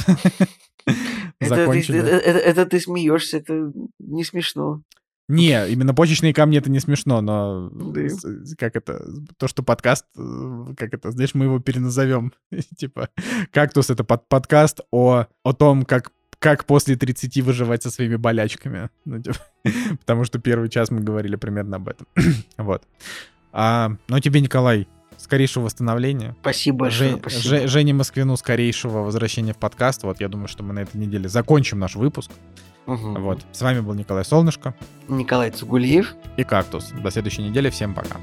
Это 1.39 1.71
ты, 1.71 1.81
это, 1.99 2.39
это, 2.39 2.65
ты 2.65 2.81
смеешься, 2.81 3.39
это 3.39 3.71
не 3.99 4.25
смешно. 4.25 4.83
Не, 5.29 5.69
именно 5.69 5.93
почечные 5.93 6.33
камни 6.33 6.57
это 6.57 6.71
не 6.71 6.79
смешно, 6.79 7.21
но 7.21 7.69
да. 7.71 8.09
как 8.57 8.77
это, 8.77 9.05
то, 9.37 9.49
что 9.49 9.65
подкаст, 9.65 10.07
э, 10.17 10.75
как 10.77 10.95
это, 10.95 11.11
знаешь, 11.11 11.35
мы 11.35 11.47
его 11.47 11.59
переназовем, 11.59 12.33
типа, 12.79 13.09
кактус 13.51 13.91
это 13.91 14.05
под 14.05 14.29
подкаст 14.29 14.83
о, 14.93 15.27
о 15.43 15.53
том, 15.53 15.85
как 15.85 16.13
как 16.39 16.65
после 16.65 16.97
30 16.97 17.43
выживать 17.43 17.83
со 17.83 17.91
своими 17.91 18.17
болячками. 18.17 18.91
Ну, 19.05 19.21
типа, 19.21 19.37
потому 20.01 20.25
что 20.25 20.39
первый 20.39 20.69
час 20.69 20.91
мы 20.91 21.01
говорили 21.01 21.37
примерно 21.37 21.77
об 21.77 21.89
этом. 21.89 22.07
вот. 22.57 22.83
А, 23.53 23.93
ну, 24.09 24.21
тебе, 24.21 24.41
Николай, 24.41 24.87
скорейшего 25.17 25.65
восстановления. 25.65 26.37
Спасибо 26.41 26.79
большое. 26.79 27.11
Жень, 27.11 27.19
спасибо. 27.21 27.69
Жене 27.69 27.95
Москвину 27.95 28.37
скорейшего 28.37 28.99
возвращения 28.99 29.53
в 29.53 29.59
подкаст. 29.59 30.03
Вот, 30.03 30.21
я 30.21 30.29
думаю, 30.29 30.49
что 30.49 30.63
мы 30.63 30.75
на 30.75 30.81
этой 30.81 30.97
неделе 30.99 31.29
закончим 31.29 31.79
наш 31.79 31.97
выпуск. 31.97 32.31
Угу. 32.87 33.19
Вот. 33.21 33.45
С 33.53 33.63
вами 33.63 33.81
был 33.81 33.95
Николай 33.95 34.25
Солнышко. 34.25 34.75
Николай 35.09 35.51
Цугулиев. 35.51 36.15
И 36.37 36.45
Кактус. 36.45 36.93
До 37.03 37.11
следующей 37.11 37.43
недели. 37.43 37.71
Всем 37.71 37.95
пока. 37.95 38.17